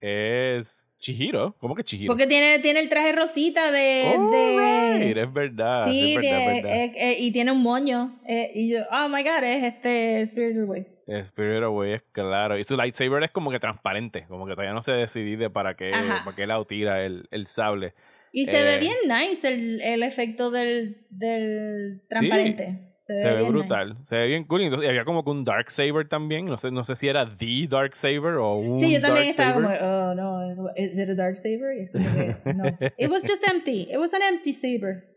es 0.00 0.85
Chihiro. 0.98 1.54
¿Cómo 1.58 1.74
que 1.74 1.84
Chihiro? 1.84 2.10
Porque 2.10 2.26
tiene, 2.26 2.58
tiene 2.60 2.80
el 2.80 2.88
traje 2.88 3.12
rosita 3.12 3.70
de. 3.70 4.14
Oh, 4.18 4.30
de 4.30 5.04
right, 5.04 5.16
es 5.16 5.32
verdad. 5.32 5.86
sí, 5.88 6.14
es 6.14 6.20
verdad, 6.20 6.38
de- 6.38 6.56
es 6.56 6.62
verdad. 6.62 6.76
eh, 6.78 6.92
eh, 6.96 7.16
y 7.20 7.30
tiene 7.32 7.52
un 7.52 7.62
moño. 7.62 8.18
eh, 8.26 8.50
y 8.54 8.70
yo, 8.70 8.80
oh 8.90 9.08
my 9.08 9.22
god, 9.22 9.44
es 9.44 9.62
este 9.64 10.26
Spirited 10.26 10.62
Away. 10.62 10.86
Spirit 11.06 11.62
Away 11.62 11.92
es 11.94 12.02
claro. 12.12 12.58
Y 12.58 12.64
su 12.64 12.76
lightsaber 12.76 13.22
es 13.22 13.30
como 13.30 13.50
que 13.52 13.60
transparente. 13.60 14.24
Como 14.28 14.46
que 14.46 14.52
todavía 14.54 14.72
no 14.74 14.82
se 14.82 14.92
decide 14.92 15.50
para 15.50 15.76
qué, 15.76 15.92
Ajá. 15.94 16.22
para 16.24 16.34
qué 16.34 16.46
la 16.46 16.64
tira 16.64 17.04
el, 17.04 17.28
el 17.30 17.46
sable. 17.46 17.94
Y 18.32 18.46
se 18.46 18.62
ve 18.64 18.74
Eh, 18.74 18.78
bien 18.80 18.96
nice 19.06 19.46
el, 19.46 19.80
el 19.82 20.02
efecto 20.02 20.50
del, 20.50 21.06
del 21.10 22.02
transparente. 22.08 22.80
Se, 23.06 23.18
Se 23.18 23.32
ve 23.34 23.48
brutal. 23.48 23.90
nice. 23.90 24.00
Se 24.06 24.16
ve 24.16 24.26
bien 24.26 24.44
cool. 24.44 24.62
Y 24.62 24.86
había 24.86 25.04
como 25.04 25.22
que 25.24 25.30
un 25.30 25.44
Dark 25.44 25.70
Saber 25.70 26.08
también. 26.08 26.46
No 26.46 26.56
sé, 26.58 26.70
no 26.72 26.82
sé 26.84 26.96
si 26.96 27.06
era 27.08 27.24
The 27.28 27.68
Dark 27.68 27.94
Saber 27.94 28.34
o 28.34 28.54
un 28.56 28.80
Sí, 28.80 28.92
yo 28.92 29.00
también 29.00 29.28
estaba 29.28 29.54
como, 29.54 29.68
oh 29.68 30.14
no, 30.14 30.70
is 30.76 30.98
it 30.98 31.08
a 31.10 31.14
dark 31.14 31.36
saber? 31.36 31.88
Es 31.94 32.56
no. 32.56 32.64
It 32.98 33.08
was 33.10 33.22
just 33.22 33.46
empty. 33.48 33.82
It 33.90 33.98
was 33.98 34.12
an 34.12 34.22
empty 34.22 34.52
saber. 34.52 35.14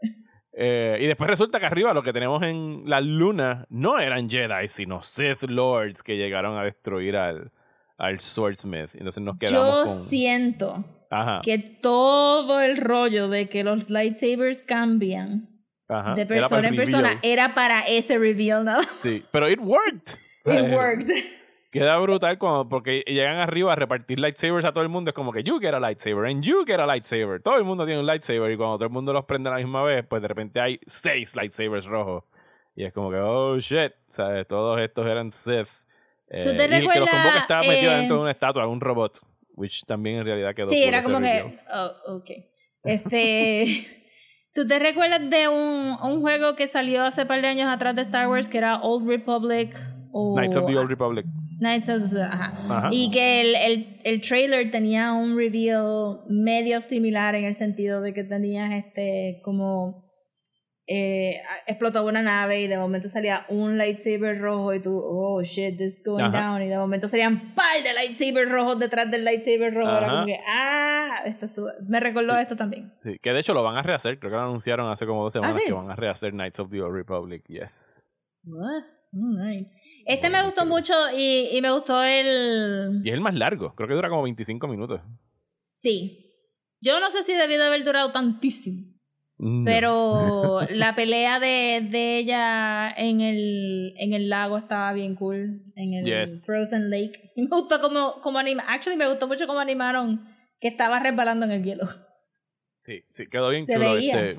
Eh, 0.54 0.98
y 1.02 1.08
después 1.08 1.30
resulta 1.30 1.60
que 1.60 1.66
arriba 1.66 1.94
lo 1.94 2.04
que 2.04 2.12
tenemos 2.14 2.44
en 2.44 2.84
la 2.86 3.00
luna 3.02 3.66
no 3.70 3.98
eran 4.00 4.30
Jedi, 4.30 4.68
sino 4.68 5.02
Sith 5.02 5.44
Lords 5.44 6.04
que 6.04 6.18
llegaron 6.18 6.58
a 6.58 6.64
destruir 6.64 7.16
al, 7.16 7.52
al 7.98 8.20
Swordsmith. 8.20 8.96
Entonces 8.96 9.24
nos 9.24 9.38
quedamos 9.38 9.86
Yo 9.86 9.86
con. 9.86 10.10
siento 10.10 10.86
Ajá. 11.10 11.40
que 11.44 11.58
todo 11.60 12.60
el 12.62 12.78
rollo 12.78 13.30
de 13.30 13.48
que 13.48 13.64
los 13.64 13.90
lightsabers 13.90 14.62
cambian 14.64 15.48
ajá. 15.90 16.14
de 16.14 16.26
persona 16.26 16.68
en 16.70 16.76
persona 16.76 17.20
era 17.22 17.54
para 17.54 17.82
ese 17.82 18.18
reveal, 18.18 18.64
¿no? 18.64 18.82
Sí, 18.84 19.24
pero 19.32 19.50
it 19.50 19.60
worked. 19.60 20.20
O 20.46 20.50
sea, 20.52 20.62
It 20.62 20.74
worked. 20.74 21.12
Queda 21.72 21.98
brutal 22.00 22.40
cuando, 22.40 22.68
porque 22.68 23.04
llegan 23.06 23.38
arriba 23.38 23.74
a 23.74 23.76
repartir 23.76 24.20
lightsabers 24.20 24.66
a 24.66 24.72
todo 24.72 24.84
el 24.84 24.90
mundo. 24.90 25.10
Es 25.10 25.16
como 25.16 25.32
que 25.32 25.44
you 25.44 25.60
get 25.60 25.74
a 25.74 25.80
lightsaber, 25.80 26.26
and 26.26 26.44
you 26.44 26.66
get 26.66 26.80
a 26.80 26.86
lightsaber. 26.88 27.42
Todo 27.44 27.58
el 27.58 27.64
mundo 27.64 27.86
tiene 27.86 28.00
un 28.00 28.08
lightsaber 28.08 28.52
y 28.52 28.58
cuando 28.58 28.78
todo 28.78 28.86
el 28.86 28.92
mundo 28.92 29.14
los 29.14 29.26
prende 29.26 29.50
a 29.50 29.54
la 29.54 29.58
misma 29.60 29.84
vez, 29.84 30.04
pues 30.08 30.22
de 30.22 30.28
repente 30.28 30.60
hay 30.60 30.80
seis 30.88 31.36
lightsabers 31.36 31.86
rojos. 31.86 32.24
Y 32.76 32.86
es 32.86 32.94
como 32.94 33.12
que, 33.12 33.18
oh 33.18 33.60
shit, 33.60 33.92
¿sabes? 34.08 34.48
Todos 34.48 34.80
estos 34.80 35.06
eran 35.06 35.32
Sith. 35.32 35.68
Eh, 36.30 36.44
¿Tú 36.44 36.56
te 36.56 36.64
y 36.70 36.76
el 36.76 36.90
que 36.90 37.00
los 37.00 37.10
convoca 37.10 37.38
estaba 37.38 37.62
metido 37.62 37.92
eh, 37.92 37.96
dentro 37.98 38.16
de 38.16 38.22
una 38.24 38.32
estatua, 38.32 38.66
un 38.68 38.82
robot. 38.82 39.20
Which 39.56 39.84
también 39.86 40.20
en 40.20 40.26
realidad 40.26 40.56
quedó 40.56 40.68
Sí, 40.68 40.82
era 40.82 41.04
como 41.04 41.20
que, 41.20 41.60
oh, 41.72 42.16
ok. 42.16 42.30
Este, 42.84 43.86
¿tú 44.60 44.68
te 44.68 44.78
recuerdas 44.78 45.22
de 45.30 45.48
un, 45.48 45.96
un 46.04 46.20
juego 46.20 46.56
que 46.56 46.68
salió 46.68 47.04
hace 47.06 47.26
par 47.26 47.42
de 47.42 47.48
años 47.48 47.70
atrás 47.70 47.96
de 47.96 48.02
Star 48.02 48.28
Wars 48.28 48.50
que 48.50 48.58
era 48.58 48.82
Old 48.82 49.08
Republic 49.08 49.74
o 50.12 50.36
Knights 50.36 50.58
of 50.58 50.66
the 50.66 50.78
Old 50.78 50.90
Republic. 50.90 51.26
Knights 51.60 51.88
of 51.88 52.12
the- 52.12 52.22
ajá. 52.22 52.54
Ajá. 52.70 52.90
Y 52.92 53.10
que 53.10 53.40
el, 53.42 53.56
el, 53.56 54.00
el 54.04 54.20
trailer 54.22 54.70
tenía 54.70 55.14
un 55.14 55.38
reveal 55.38 56.20
medio 56.28 56.82
similar 56.82 57.36
en 57.36 57.46
el 57.46 57.56
sentido 57.56 58.02
de 58.02 58.14
que 58.14 58.26
tenías 58.26 58.74
este 58.74 59.40
como 59.46 60.09
eh, 60.92 61.40
explotaba 61.68 62.10
una 62.10 62.22
nave 62.24 62.62
y 62.62 62.68
de 62.68 62.78
momento 62.78 63.08
salía 63.10 63.46
un 63.50 63.78
lightsaber 63.78 64.40
rojo 64.40 64.74
y 64.74 64.82
tú, 64.82 65.00
oh 65.04 65.42
shit, 65.44 65.78
this 65.78 65.98
is 65.98 66.04
going 66.04 66.24
Ajá. 66.24 66.42
down. 66.50 66.62
Y 66.64 66.68
de 66.68 66.78
momento 66.78 67.08
salían 67.08 67.54
par 67.54 67.84
de 67.84 67.94
lightsabers 67.94 68.52
rojos 68.52 68.80
detrás 68.80 69.12
del 69.12 69.24
lightsaber 69.24 69.74
rojo. 69.74 69.90
Era 69.98 70.08
Ajá. 70.08 70.14
como 70.16 70.26
que, 70.26 70.40
ah, 70.48 71.22
esto 71.26 71.46
estuvo- 71.46 71.70
me 71.88 72.00
recordó 72.00 72.34
Sí. 72.34 72.42
esto 72.42 72.56
también. 72.56 72.92
Sí, 73.02 73.20
que 73.22 73.32
de 73.34 73.40
hecho 73.40 73.54
lo 73.54 73.62
van 73.64 73.78
a 73.78 73.84
rehacer. 73.84 74.18
Creo 74.20 74.32
que 74.32 74.38
lo 74.38 74.44
anunciaron 74.44 74.90
hace 74.92 75.06
como 75.06 75.22
dos 75.24 75.34
semanas 75.34 75.58
¿sí? 75.58 75.64
que 75.68 75.74
van 75.74 75.92
a 75.92 75.96
rehacer 75.96 76.32
Knights 76.32 76.60
of 76.60 76.70
the 76.72 76.82
Old 76.82 76.96
Republic. 76.96 77.44
Yes. 77.48 78.10
What? 78.46 78.84
Este 80.06 80.30
me 80.30 80.44
gustó 80.44 80.66
mucho 80.66 80.94
y, 81.16 81.50
y 81.52 81.62
me 81.62 81.72
gustó 81.72 82.04
el... 82.04 83.02
Y 83.04 83.10
es 83.10 83.14
el 83.14 83.22
más 83.22 83.34
largo. 83.36 83.74
Creo 83.76 83.88
que 83.88 83.96
dura 83.96 84.10
como 84.10 84.24
25 84.24 84.68
minutos. 84.68 85.02
Sí. 85.58 86.26
Yo 86.82 87.00
no 87.00 87.10
sé 87.12 87.24
si 87.24 87.34
debió 87.34 87.58
de 87.60 87.66
haber 87.66 87.84
durado 87.84 88.12
tantísimo. 88.12 88.86
No. 89.40 89.64
Pero 89.66 90.60
la 90.70 90.96
pelea 90.96 91.40
de, 91.40 91.88
de 91.90 92.18
ella 92.20 92.92
en 92.92 93.22
el, 93.22 93.94
en 93.98 94.14
el 94.14 94.30
lago 94.30 94.58
estaba 94.58 94.92
bien 94.94 95.16
cool. 95.16 95.64
En 95.76 95.94
el 95.94 96.06
Yes. 96.06 96.44
Frozen 96.46 96.90
Lake. 96.90 97.32
Me 97.38 97.48
gustó 97.48 97.80
como, 97.80 98.20
como 98.22 98.38
anima. 98.40 98.64
Actually, 98.68 98.98
me 98.98 99.08
gustó 99.08 99.28
mucho 99.28 99.48
cómo 99.48 99.60
animaron 99.60 100.26
que 100.60 100.68
estaba 100.68 101.00
resbalando 101.00 101.46
en 101.46 101.52
el 101.52 101.64
hielo. 101.64 101.86
Sí, 102.82 103.04
sí, 103.14 103.28
quedó 103.28 103.50
bien 103.50 103.66
Se 103.66 103.74
chulo 103.76 103.94
veía. 103.94 104.14
este. 104.20 104.32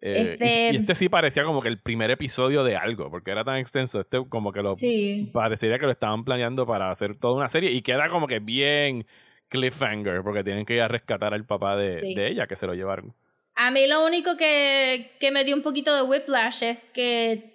eh, 0.00 0.32
Este- 0.32 0.70
y, 0.70 0.74
y 0.74 0.76
este 0.78 0.94
sí 0.94 1.08
parecía 1.08 1.44
como 1.44 1.60
que 1.60 1.68
el 1.68 1.80
primer 1.80 2.10
episodio 2.10 2.64
de 2.64 2.76
algo, 2.76 3.10
porque 3.10 3.30
era 3.30 3.44
tan 3.44 3.56
extenso. 3.58 4.00
Este 4.00 4.18
como 4.28 4.52
que 4.52 4.62
lo 4.62 4.72
Sí. 4.72 5.30
parecería 5.32 5.78
que 5.78 5.84
lo 5.86 5.92
estaban 5.92 6.24
planeando 6.24 6.66
para 6.66 6.90
hacer 6.90 7.16
toda 7.16 7.34
una 7.34 7.48
serie 7.48 7.70
y 7.70 7.82
queda 7.82 8.08
como 8.08 8.26
que 8.26 8.38
bien 8.40 9.06
cliffhanger, 9.48 10.22
porque 10.22 10.42
tienen 10.44 10.64
que 10.64 10.74
ir 10.74 10.80
a 10.80 10.88
rescatar 10.88 11.34
al 11.34 11.44
papá 11.44 11.76
de, 11.76 11.98
Sí. 11.98 12.14
de 12.14 12.28
ella, 12.28 12.46
que 12.46 12.56
se 12.56 12.66
lo 12.66 12.72
llevaron. 12.74 13.14
A 13.54 13.70
mí 13.70 13.86
lo 13.86 14.04
único 14.06 14.36
que, 14.36 15.12
que 15.20 15.30
me 15.30 15.44
dio 15.44 15.54
un 15.54 15.62
poquito 15.62 15.94
de 15.94 16.02
whiplash 16.02 16.62
es 16.62 16.86
que 16.94 17.52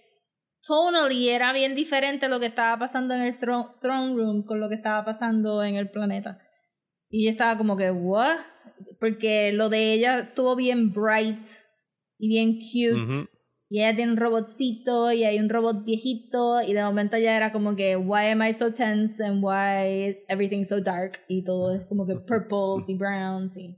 tonally 0.65 1.29
era 1.29 1.53
bien 1.53 1.75
diferente 1.75 2.29
lo 2.29 2.39
que 2.39 2.45
estaba 2.47 2.77
pasando 2.77 3.13
en 3.13 3.21
el 3.21 3.39
thro- 3.39 3.77
throne 3.79 4.15
room 4.15 4.43
con 4.45 4.59
lo 4.59 4.69
que 4.69 4.75
estaba 4.75 5.03
pasando 5.05 5.63
en 5.63 5.75
el 5.75 5.89
planeta. 5.89 6.39
Y 7.09 7.25
yo 7.25 7.31
estaba 7.31 7.57
como 7.57 7.77
que, 7.77 7.89
¿what? 7.91 8.37
Porque 8.99 9.51
lo 9.53 9.69
de 9.69 9.93
ella 9.93 10.19
estuvo 10.19 10.55
bien 10.55 10.91
bright 10.93 11.45
y 12.19 12.27
bien 12.27 12.59
cute. 12.59 13.27
Y 13.69 13.79
ella 13.79 13.95
tiene 13.95 14.11
un 14.13 14.17
robotcito 14.17 15.11
y 15.11 15.25
hay 15.25 15.39
un 15.39 15.49
robot 15.49 15.83
viejito 15.83 16.61
y 16.61 16.73
de 16.73 16.83
momento 16.83 17.17
ya 17.17 17.35
era 17.35 17.51
como 17.51 17.75
que 17.75 17.97
why 17.97 18.27
am 18.27 18.41
I 18.41 18.53
so 18.53 18.71
tense 18.73 19.21
and 19.21 19.43
why 19.43 20.05
is 20.09 20.17
everything 20.29 20.63
so 20.63 20.79
dark 20.79 21.19
y 21.27 21.43
todo 21.43 21.73
es 21.75 21.81
como 21.87 22.05
que 22.07 22.15
purple 22.15 22.85
y 22.87 22.95
brown 22.95 23.51
y 23.57 23.75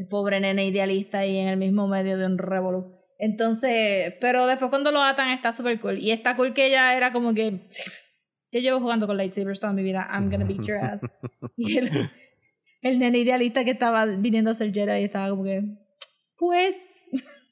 el 0.00 0.08
pobre 0.08 0.40
nene 0.40 0.66
idealista 0.66 1.18
ahí 1.18 1.36
en 1.36 1.48
el 1.48 1.58
mismo 1.58 1.86
medio 1.86 2.16
de 2.16 2.24
un 2.24 2.38
revolú. 2.38 2.96
Entonces, 3.18 4.14
pero 4.18 4.46
después 4.46 4.70
cuando 4.70 4.92
lo 4.92 5.02
atan 5.02 5.28
está 5.30 5.52
súper 5.52 5.78
cool 5.78 5.98
y 5.98 6.10
está 6.10 6.36
cool 6.36 6.54
que 6.54 6.68
ella 6.68 6.96
era 6.96 7.12
como 7.12 7.34
que 7.34 7.68
yo 8.50 8.60
llevo 8.60 8.80
jugando 8.80 9.06
con 9.06 9.18
lightsabers 9.18 9.60
toda 9.60 9.74
mi 9.74 9.82
vida, 9.82 10.08
I'm 10.10 10.30
gonna 10.30 10.46
beat 10.46 10.62
your 10.62 10.78
ass. 10.78 11.02
y 11.56 11.76
el, 11.76 12.10
el 12.80 12.98
nene 12.98 13.18
idealista 13.18 13.62
que 13.62 13.72
estaba 13.72 14.06
viniendo 14.06 14.50
a 14.50 14.54
ser 14.54 14.72
Jedi 14.72 15.04
estaba 15.04 15.28
como 15.28 15.44
que 15.44 15.62
pues 16.38 16.76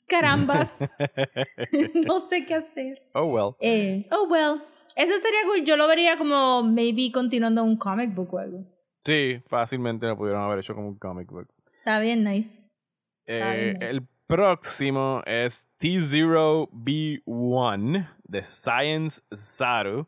carambas 0.08 0.72
no 2.06 2.20
sé 2.30 2.46
qué 2.46 2.54
hacer. 2.54 3.02
Oh, 3.12 3.26
well. 3.26 3.56
Eh, 3.60 4.08
oh, 4.10 4.26
well. 4.26 4.62
Eso 4.96 5.14
estaría 5.14 5.40
cool. 5.44 5.64
Yo 5.64 5.76
lo 5.76 5.86
vería 5.86 6.16
como 6.16 6.62
maybe 6.62 7.12
continuando 7.12 7.62
un 7.62 7.76
comic 7.76 8.14
book 8.14 8.32
o 8.32 8.38
algo. 8.38 8.64
Sí, 9.04 9.42
fácilmente 9.46 10.06
lo 10.06 10.16
pudieron 10.16 10.42
haber 10.42 10.60
hecho 10.60 10.74
como 10.74 10.88
un 10.88 10.98
comic 10.98 11.30
book. 11.30 11.48
Está 11.88 12.00
bien 12.00 12.22
nice. 12.22 12.60
Está 13.24 13.56
Eh, 13.56 13.64
bien 13.64 13.78
nice. 13.78 13.88
el 13.90 14.06
próximo 14.26 15.22
es 15.24 15.68
T0B1 15.80 18.10
de 18.24 18.42
Science 18.42 19.22
Zaru. 19.34 20.06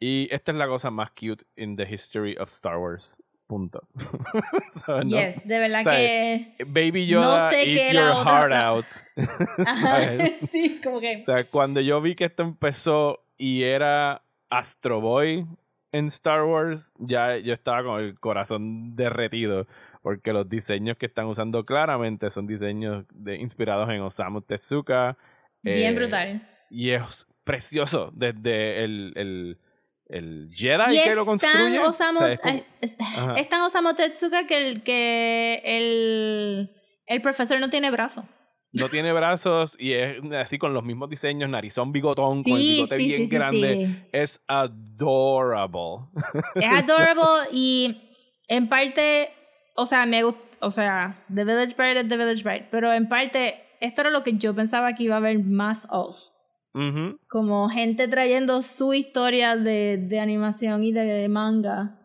Y 0.00 0.26
esta 0.32 0.50
es 0.50 0.58
la 0.58 0.66
cosa 0.66 0.90
más 0.90 1.12
cute 1.12 1.44
in 1.54 1.76
the 1.76 1.84
history 1.88 2.34
of 2.40 2.50
Star 2.50 2.76
Wars. 2.78 3.22
Punto. 3.46 3.86
So, 4.70 5.04
¿no? 5.04 5.10
Yes, 5.16 5.46
de 5.46 5.58
verdad 5.60 5.80
O 5.80 5.84
sea, 5.84 5.92
que. 5.94 6.56
Baby 6.66 7.06
Yoda, 7.06 7.44
No 7.44 7.50
sé 7.52 7.72
eat 7.72 7.92
your 7.92 8.10
otra- 8.10 8.24
heart 8.24 8.52
out. 8.52 8.84
Sí, 10.50 10.80
como 10.82 10.98
que. 10.98 11.18
O 11.20 11.24
sea, 11.24 11.36
cuando 11.52 11.80
yo 11.80 12.00
vi 12.00 12.16
que 12.16 12.24
esto 12.24 12.42
empezó 12.42 13.24
y 13.38 13.62
era 13.62 14.24
Astro 14.50 15.00
Boy 15.00 15.46
en 15.92 16.06
Star 16.06 16.42
Wars, 16.42 16.94
ya 16.98 17.36
yo 17.36 17.54
estaba 17.54 17.84
con 17.84 18.00
el 18.02 18.18
corazón 18.18 18.96
derretido. 18.96 19.68
Porque 20.02 20.32
los 20.32 20.48
diseños 20.48 20.96
que 20.96 21.06
están 21.06 21.26
usando 21.26 21.64
claramente 21.64 22.28
son 22.28 22.46
diseños 22.46 23.04
de, 23.14 23.36
inspirados 23.36 23.88
en 23.88 24.00
Osamu 24.02 24.40
Tezuka. 24.42 25.16
Bien 25.62 25.94
eh, 25.94 25.96
brutal. 25.96 26.48
Y 26.70 26.90
es 26.90 27.26
precioso. 27.44 28.10
Desde 28.14 28.82
el, 28.84 29.12
el, 29.14 29.58
el 30.06 30.48
Jedi 30.52 30.96
Y 30.96 31.02
que 31.02 31.08
es 31.10 31.14
lo 31.14 31.24
tan 31.24 31.38
construye. 31.38 31.78
Osamu, 31.78 32.18
o 32.18 32.22
sea, 32.22 32.32
es 32.32 32.40
como- 32.40 32.64
es, 32.80 32.96
Ajá. 33.00 33.34
es 33.38 33.48
tan 33.48 33.60
Osamu 33.62 33.94
Tezuka 33.94 34.46
que 34.46 34.56
el, 34.68 34.82
que 34.82 35.62
el, 35.64 36.70
el 37.06 37.22
profesor 37.22 37.60
no 37.60 37.70
tiene 37.70 37.90
brazo. 37.92 38.26
no 38.72 38.88
tiene 38.88 39.12
brazos 39.12 39.76
y 39.78 39.92
es 39.92 40.16
así 40.32 40.58
con 40.58 40.74
los 40.74 40.82
mismos 40.82 41.10
diseños, 41.10 41.48
narizón, 41.48 41.92
bigotón, 41.92 42.42
con 42.42 42.52
el 42.54 42.58
bigote 42.58 42.96
sí, 42.96 43.06
bien 43.06 43.28
sí, 43.28 43.34
grande. 43.34 44.08
Es 44.10 44.42
adorable. 44.48 46.06
Es 46.56 46.72
adorable 46.72 47.48
y 47.52 48.08
en 48.48 48.68
parte, 48.68 49.30
o 49.74 49.86
sea, 49.86 50.06
me 50.06 50.22
gusta, 50.22 50.40
o 50.60 50.70
sea, 50.70 51.24
The 51.34 51.44
Village 51.44 51.74
Bride 51.76 52.00
es 52.00 52.08
The 52.08 52.16
Village 52.16 52.42
Bride, 52.42 52.68
pero 52.70 52.92
en 52.92 53.08
parte 53.08 53.62
esto 53.80 54.02
era 54.02 54.10
lo 54.10 54.22
que 54.22 54.34
yo 54.34 54.54
pensaba 54.54 54.92
que 54.94 55.04
iba 55.04 55.14
a 55.14 55.18
haber 55.18 55.38
más 55.40 55.86
of. 55.90 56.16
Como 57.28 57.68
gente 57.68 58.08
trayendo 58.08 58.62
su 58.62 58.94
historia 58.94 59.56
de, 59.56 59.98
de 59.98 60.20
animación 60.20 60.84
y 60.84 60.92
de 60.92 61.28
manga 61.28 61.98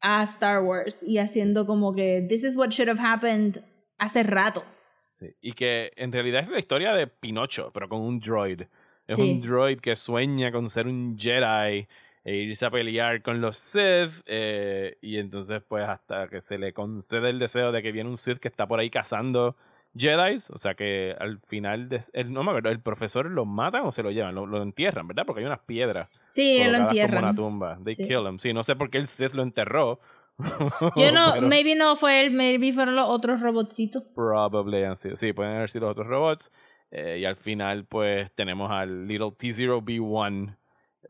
a 0.00 0.22
Star 0.24 0.62
Wars 0.62 1.02
y 1.02 1.18
haciendo 1.18 1.66
como 1.66 1.92
que 1.94 2.24
this 2.28 2.44
is 2.44 2.56
what 2.56 2.68
should 2.70 2.88
have 2.88 3.00
happened 3.02 3.62
hace 3.98 4.22
rato. 4.22 4.62
Sí, 5.14 5.26
Y 5.40 5.52
que 5.52 5.92
en 5.96 6.12
realidad 6.12 6.42
es 6.44 6.48
la 6.50 6.58
historia 6.58 6.92
de 6.92 7.06
Pinocho, 7.06 7.70
pero 7.72 7.88
con 7.88 8.00
un 8.02 8.20
droid. 8.20 8.62
Es 9.06 9.16
Sí. 9.16 9.22
un 9.22 9.40
droid 9.40 9.80
que 9.80 9.96
sueña 9.96 10.52
con 10.52 10.68
ser 10.70 10.86
un 10.86 11.16
Jedi 11.18 11.86
e 12.24 12.36
irse 12.36 12.64
a 12.66 12.70
pelear 12.70 13.22
con 13.22 13.40
los 13.40 13.56
Sith. 13.58 14.22
eh, 14.26 14.96
y 15.02 15.18
entonces, 15.18 15.62
pues, 15.68 15.84
hasta 15.84 16.28
que 16.28 16.40
se 16.40 16.58
le 16.58 16.72
concede 16.72 17.30
el 17.30 17.38
deseo 17.38 17.70
de 17.72 17.82
que 17.82 17.92
viene 17.92 18.08
un 18.10 18.16
Sith 18.16 18.38
que 18.38 18.48
está 18.48 18.66
por 18.66 18.80
ahí 18.80 18.88
cazando 18.90 19.56
Jedi. 19.96 20.36
O 20.52 20.58
sea 20.58 20.74
que 20.74 21.14
al 21.20 21.38
final, 21.46 21.88
de, 21.88 22.00
el, 22.14 22.32
no 22.32 22.42
me 22.42 22.50
acuerdo, 22.50 22.70
el 22.70 22.80
profesor 22.80 23.30
lo 23.30 23.44
matan 23.44 23.82
o 23.86 23.92
se 23.92 24.02
lo 24.02 24.10
llevan, 24.10 24.34
lo, 24.34 24.46
lo 24.46 24.62
entierran, 24.62 25.06
¿verdad? 25.06 25.24
Porque 25.26 25.40
hay 25.40 25.46
unas 25.46 25.60
piedras. 25.60 26.10
Sí, 26.26 26.58
lo 26.64 26.64
colocadas 26.64 26.72
Como 26.72 26.78
una 26.78 26.88
entierran. 27.02 27.36
tumba. 27.36 27.78
They 27.84 27.94
Sí. 27.94 28.08
kill 28.08 28.26
him. 28.26 28.38
Sí, 28.38 28.52
no 28.52 28.64
sé 28.64 28.74
por 28.74 28.88
qué 28.90 28.98
el 28.98 29.06
Sith 29.06 29.34
lo 29.34 29.42
enterró. 29.42 30.00
Yo 30.96 31.12
no, 31.12 31.34
pero- 31.34 31.46
maybe 31.46 31.74
no 31.76 31.94
fue 31.94 32.22
él, 32.22 32.30
maybe 32.32 32.72
fueron 32.72 32.96
los 32.96 33.08
otros 33.08 33.40
robotcitos. 33.40 34.02
Probably 34.14 34.82
han 34.82 34.96
sido. 34.96 35.14
Sí, 35.14 35.32
pueden 35.32 35.54
haber 35.56 35.68
sido 35.70 35.88
otros 35.88 36.06
robots. 36.08 36.50
Eh, 36.90 37.18
y 37.20 37.24
al 37.24 37.36
final, 37.36 37.84
pues, 37.86 38.32
tenemos 38.34 38.70
al 38.70 39.06
Little 39.06 39.32
T0B1 39.32 40.56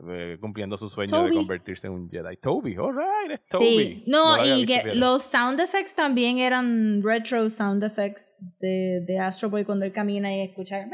eh, 0.08 0.38
cumpliendo 0.40 0.76
su 0.76 0.88
sueño 0.88 1.24
de 1.24 1.32
convertirse 1.32 1.86
en 1.86 1.92
un 1.92 2.10
Jedi. 2.10 2.36
Toby, 2.36 2.74
alright, 2.76 3.30
es 3.32 3.44
Toby. 3.44 3.66
Sí, 3.66 4.04
no, 4.06 4.44
y 4.44 4.66
que 4.66 4.94
los 4.94 5.22
sound 5.22 5.60
effects 5.60 5.94
también 5.94 6.38
eran 6.38 7.02
retro 7.02 7.48
sound 7.50 7.82
effects 7.84 8.32
de, 8.58 9.04
de 9.06 9.18
Astro 9.18 9.50
Boy 9.50 9.64
cuando 9.64 9.84
él 9.84 9.92
camina 9.92 10.34
y 10.34 10.40
escucha. 10.40 10.88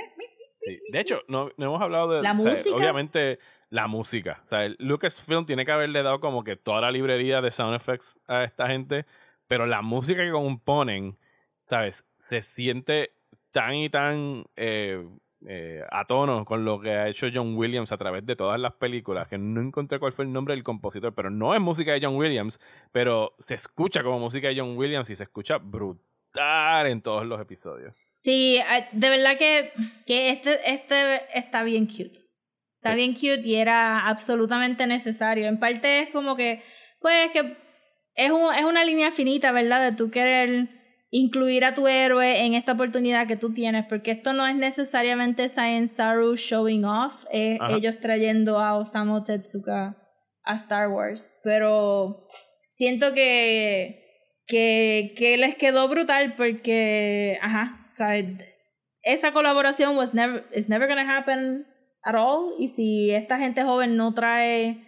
Sí. 0.58 0.78
De 0.92 1.00
hecho, 1.00 1.22
no, 1.28 1.50
no 1.56 1.66
hemos 1.66 1.80
hablado 1.80 2.10
de. 2.10 2.22
La 2.22 2.32
o 2.32 2.38
sea, 2.38 2.50
música. 2.50 2.76
Obviamente, 2.76 3.38
la 3.70 3.86
música. 3.86 4.42
O 4.44 4.48
sea, 4.48 4.68
Lucasfilm 4.78 5.46
tiene 5.46 5.64
que 5.64 5.72
haberle 5.72 6.02
dado 6.02 6.20
como 6.20 6.44
que 6.44 6.56
toda 6.56 6.82
la 6.82 6.90
librería 6.90 7.40
de 7.40 7.50
sound 7.50 7.74
effects 7.74 8.20
a 8.26 8.44
esta 8.44 8.66
gente. 8.66 9.06
Pero 9.46 9.66
la 9.66 9.82
música 9.82 10.22
que 10.22 10.30
componen, 10.30 11.18
¿sabes? 11.60 12.04
Se 12.18 12.42
siente 12.42 13.14
tan 13.52 13.74
y 13.74 13.88
tan 13.88 14.44
eh, 14.56 15.04
eh, 15.46 15.82
a 15.90 16.06
tono 16.06 16.44
con 16.44 16.64
lo 16.64 16.80
que 16.80 16.90
ha 16.90 17.08
hecho 17.08 17.26
John 17.32 17.56
Williams 17.56 17.92
a 17.92 17.96
través 17.98 18.26
de 18.26 18.36
todas 18.36 18.60
las 18.60 18.74
películas, 18.74 19.28
que 19.28 19.38
no 19.38 19.60
encontré 19.60 19.98
cuál 19.98 20.12
fue 20.12 20.24
el 20.24 20.32
nombre 20.32 20.54
del 20.54 20.62
compositor, 20.64 21.14
pero 21.14 21.30
no 21.30 21.54
es 21.54 21.60
música 21.60 21.92
de 21.92 22.00
John 22.02 22.16
Williams, 22.16 22.60
pero 22.92 23.34
se 23.38 23.54
escucha 23.54 24.02
como 24.02 24.18
música 24.18 24.48
de 24.48 24.58
John 24.60 24.76
Williams 24.76 25.08
y 25.10 25.16
se 25.16 25.22
escucha 25.24 25.58
brutal 25.58 26.86
en 26.86 27.00
todos 27.02 27.26
los 27.26 27.40
episodios. 27.40 27.94
Sí, 28.14 28.56
eh, 28.58 28.88
de 28.92 29.10
verdad 29.10 29.38
que, 29.38 29.72
que 30.06 30.30
este, 30.30 30.58
este 30.70 31.22
está 31.38 31.62
bien 31.62 31.86
cute. 31.86 32.18
Está 32.76 32.90
Sí. 32.90 32.96
bien 32.96 33.12
cute 33.14 33.42
y 33.44 33.56
era 33.56 34.06
absolutamente 34.08 34.86
necesario. 34.86 35.48
En 35.48 35.58
parte 35.58 36.00
es 36.00 36.10
como 36.10 36.36
que, 36.36 36.62
pues, 37.00 37.30
que 37.32 37.56
es, 38.14 38.30
un, 38.30 38.54
es 38.54 38.64
una 38.64 38.84
línea 38.84 39.10
finita, 39.12 39.52
¿verdad? 39.52 39.82
De 39.90 39.96
tú 39.96 40.10
querer 40.10 40.79
incluir 41.10 41.64
a 41.64 41.74
tu 41.74 41.88
héroe 41.88 42.44
en 42.44 42.54
esta 42.54 42.72
oportunidad 42.72 43.26
que 43.26 43.36
tú 43.36 43.52
tienes, 43.52 43.84
porque 43.86 44.12
esto 44.12 44.32
no 44.32 44.46
es 44.46 44.54
necesariamente 44.54 45.48
Science 45.48 45.94
Saru 45.96 46.36
showing 46.36 46.84
off, 46.84 47.24
es 47.32 47.60
Ajá. 47.60 47.74
ellos 47.74 47.98
trayendo 48.00 48.58
a 48.58 48.76
Osamu 48.76 49.24
Tezuka 49.24 49.96
a 50.44 50.54
Star 50.54 50.88
Wars, 50.88 51.34
pero 51.42 52.26
siento 52.70 53.12
que, 53.12 54.04
que, 54.46 55.12
que 55.16 55.36
les 55.36 55.56
quedó 55.56 55.88
brutal 55.88 56.34
porque, 56.36 57.38
ajá, 57.42 57.88
o 57.92 57.96
sea, 57.96 58.14
esa 59.02 59.32
colaboración 59.32 59.96
was 59.96 60.14
never, 60.14 60.46
is 60.54 60.68
never 60.68 60.88
gonna 60.88 61.18
happen 61.18 61.66
at 62.04 62.14
all, 62.14 62.54
y 62.58 62.68
si 62.68 63.10
esta 63.10 63.36
gente 63.38 63.64
joven 63.64 63.96
no 63.96 64.14
trae 64.14 64.86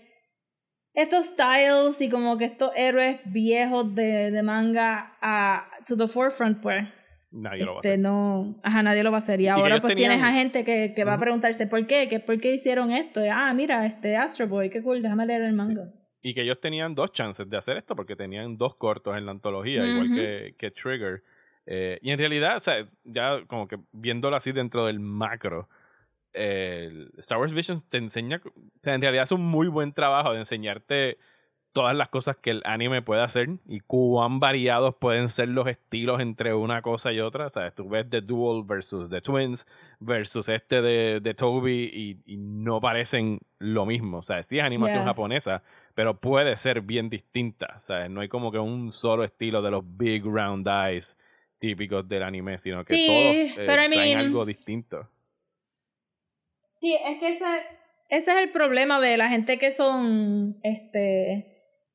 estos 0.95 1.27
styles 1.27 2.01
y 2.01 2.11
como 2.11 2.37
que 2.37 2.45
estos 2.45 2.71
héroes 2.77 3.21
viejos 3.25 3.95
de, 3.95 4.31
de 4.31 4.43
manga 4.43 5.17
a 5.23 5.71
to 5.87 5.97
the 5.97 6.09
forefront, 6.09 6.61
pues 6.61 6.87
Nadie 7.31 7.65
lo 7.65 7.73
va 7.73 7.77
a 7.77 7.79
este, 7.79 7.89
hacer. 7.89 7.99
no, 8.01 8.61
ajá, 8.63 8.83
nadie 8.83 9.03
lo 9.03 9.11
va 9.11 9.17
a 9.17 9.21
hacer. 9.21 9.41
Y, 9.41 9.49
ahora 9.49 9.81
pues 9.81 9.95
tenían- 9.95 10.11
tienes 10.11 10.27
a 10.27 10.33
gente 10.33 10.65
que, 10.65 10.93
que 10.95 11.05
va 11.05 11.15
a 11.15 11.19
preguntarse 11.19 11.67
por 11.67 11.87
qué, 11.87 12.09
que 12.09 12.21
por 12.21 12.39
qué 12.41 12.53
hicieron 12.55 12.93
esto. 12.93 13.25
Y, 13.25 13.29
ah, 13.29 13.53
mira, 13.55 13.87
este 13.87 14.17
Astro 14.17 14.49
Boy, 14.49 14.69
qué 14.69 14.83
cool, 14.83 15.01
déjame 15.03 15.25
leer 15.27 15.43
el 15.43 15.55
manga. 15.55 15.89
Y 16.21 16.35
que 16.35 16.43
ellos 16.43 16.61
tenían 16.61 16.95
dos 16.95 17.13
chances 17.13 17.49
de 17.49 17.57
hacer 17.57 17.77
esto 17.79 17.97
porque 17.97 18.17
tenían 18.17 18.57
dos 18.57 18.77
cortos 18.77 19.17
en 19.17 19.25
la 19.27 19.33
antología, 19.33 19.85
igual 19.85 20.11
que, 20.15 20.55
que 20.59 20.71
Trigger. 20.71 21.23
Eh, 21.67 21.99
y 22.03 22.11
en 22.11 22.19
realidad, 22.19 22.57
o 22.57 22.61
sea, 22.61 22.87
ya 23.05 23.45
como 23.47 23.67
que 23.67 23.79
viéndolo 23.93 24.37
así 24.37 24.53
dentro 24.53 24.85
del 24.87 25.01
macro, 25.01 25.69
eh, 26.35 27.09
Star 27.19 27.39
Wars 27.39 27.53
Visions 27.53 27.89
te 27.89 27.99
enseña, 27.99 28.41
o 28.45 28.51
sea, 28.83 28.95
en 28.95 29.01
realidad 29.01 29.25
es 29.25 29.33
un 29.33 29.45
muy 29.45 29.69
buen 29.69 29.93
trabajo 29.93 30.33
de 30.33 30.39
enseñarte 30.39 31.19
todas 31.73 31.95
las 31.97 32.09
cosas 32.11 32.37
que 32.37 32.51
el 32.51 32.63
anime 32.67 33.01
puede 33.03 33.23
hacer 33.23 33.49
y 33.67 33.81
cuán 33.81 34.41
variados 34.41 34.95
pueden 34.97 35.29
ser 35.31 35.49
los 35.49 35.67
estilos 35.67 36.21
entre 36.21 36.53
una 36.55 36.83
cosa 36.83 37.13
y 37.13 37.21
otra. 37.21 37.47
O 37.47 37.51
sea, 37.51 37.71
tú 37.75 37.89
ves 37.89 38.09
The 38.11 38.21
Duel 38.21 38.63
versus 38.65 39.09
The 39.09 39.21
Twins 39.23 39.67
versus 39.99 40.49
este 40.51 40.83
de, 40.83 41.21
de 41.21 41.35
Toby 41.35 41.91
y, 42.27 42.33
y 42.33 42.37
no 42.37 42.81
parecen 42.81 43.41
lo 43.59 43.87
mismo. 43.87 44.19
O 44.19 44.23
sea, 44.23 44.43
sí 44.43 44.59
es 44.59 44.65
animación 44.65 45.01
Yeah. 45.03 45.09
japonesa, 45.09 45.63
pero 45.95 46.21
puede 46.21 46.57
ser 46.57 46.83
bien 46.83 47.09
distinta. 47.09 47.75
O 47.79 47.81
sea, 47.81 48.09
no 48.09 48.21
hay 48.21 48.29
como 48.29 48.53
que 48.53 48.59
un 48.59 48.93
solo 48.93 49.25
estilo 49.25 49.63
de 49.63 49.71
los 49.71 49.83
big 49.97 50.25
round 50.25 50.69
eyes 50.69 51.17
típicos 51.59 52.07
del 52.07 52.23
anime, 52.25 52.59
sino 52.59 52.79
que 52.79 52.95
Sí, 52.95 53.07
todos 53.07 53.69
eh, 53.69 53.85
I 53.87 53.89
mean- 53.89 54.19
algo 54.19 54.45
distinto. 54.45 55.09
Sí, 56.73 56.97
es 57.07 57.19
que 57.19 57.29
ese, 57.29 57.45
ese 58.09 58.31
es 58.33 58.39
el 58.39 58.51
problema 58.51 59.01
de 59.01 59.17
la 59.17 59.29
gente 59.29 59.59
que 59.59 59.73
son, 59.73 60.59
este, 60.65 61.52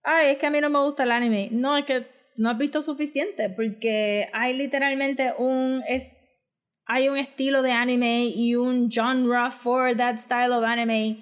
ay, 0.07 0.31
es 0.31 0.37
que 0.37 0.45
a 0.47 0.49
mí 0.49 0.59
no 0.61 0.69
me 0.69 0.81
gusta 0.83 1.03
el 1.03 1.11
anime. 1.11 1.49
No, 1.51 1.77
es 1.77 1.85
que 1.85 2.07
no 2.37 2.49
has 2.49 2.57
visto 2.57 2.81
suficiente, 2.81 3.49
porque 3.49 4.29
hay 4.33 4.53
literalmente 4.55 5.33
un, 5.37 5.83
es, 5.87 6.17
hay 6.85 7.09
un 7.09 7.17
estilo 7.17 7.61
de 7.61 7.71
anime 7.71 8.25
y 8.25 8.55
un 8.55 8.89
genre 8.91 9.51
for 9.51 9.95
that 9.97 10.17
style 10.17 10.51
of 10.53 10.63
anime 10.63 11.17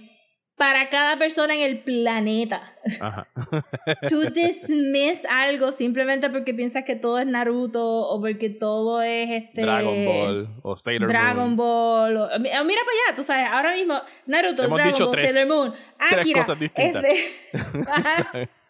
para 0.58 0.88
cada 0.88 1.18
persona 1.18 1.54
en 1.54 1.62
el 1.62 1.80
planeta. 1.84 2.62
Ajá. 3.02 3.28
Tú 4.10 4.22
dismiss 4.32 5.26
algo 5.30 5.72
simplemente 5.74 6.30
porque 6.30 6.54
piensas 6.54 6.84
que 6.86 6.96
todo 6.96 7.20
es 7.20 7.28
Naruto 7.28 7.84
o 7.84 8.22
porque 8.22 8.50
todo 8.50 9.02
es 9.02 9.30
este 9.32 9.64
Dragon 9.64 10.06
Ball 10.06 10.50
o 10.64 10.78
Sailor 10.78 11.10
Dragon 11.10 11.56
Moon. 11.56 11.58
Ball. 11.58 12.18
o- 12.18 12.40
mi- 12.40 12.50
mira 12.50 12.58
para 12.62 12.70
allá, 12.72 13.16
tú 13.16 13.24
sabes, 13.24 13.48
ahora 13.52 13.74
mismo 13.74 14.00
Naruto, 14.28 14.64
Hemos 14.64 14.78
Dragon 14.78 14.94
dicho 14.94 15.06
Ball, 15.08 15.16
tres- 15.16 15.32
Sailor 15.34 15.48
Moon, 15.56 15.74
tres 16.10 16.20
Akira. 16.22 16.40
cosas 16.42 16.60
distintas. 16.60 17.04
Este. 17.06 18.50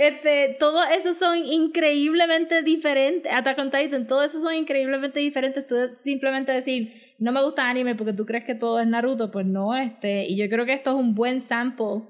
este, 0.00 0.56
todos 0.60 0.82
esos 0.90 1.16
son 1.16 1.38
increíblemente 1.38 2.62
diferentes. 2.62 3.32
Attack 3.32 3.58
on 3.58 3.70
Titan, 3.70 4.06
todos 4.06 4.26
esos 4.26 4.42
son 4.42 4.54
increíblemente 4.54 5.20
diferentes. 5.20 5.66
Tú 5.66 5.74
simplemente 5.96 6.52
decir, 6.52 7.14
no 7.18 7.32
me 7.32 7.42
gusta 7.42 7.68
anime 7.68 7.94
porque 7.94 8.12
tú 8.12 8.24
crees 8.24 8.44
que 8.44 8.54
todo 8.54 8.78
es 8.80 8.86
Naruto, 8.86 9.30
pues 9.30 9.46
no, 9.46 9.76
este. 9.76 10.24
Y 10.26 10.36
yo 10.36 10.48
creo 10.48 10.64
que 10.66 10.72
esto 10.74 10.90
es 10.90 10.96
un 10.96 11.14
buen 11.14 11.40
sample 11.40 12.02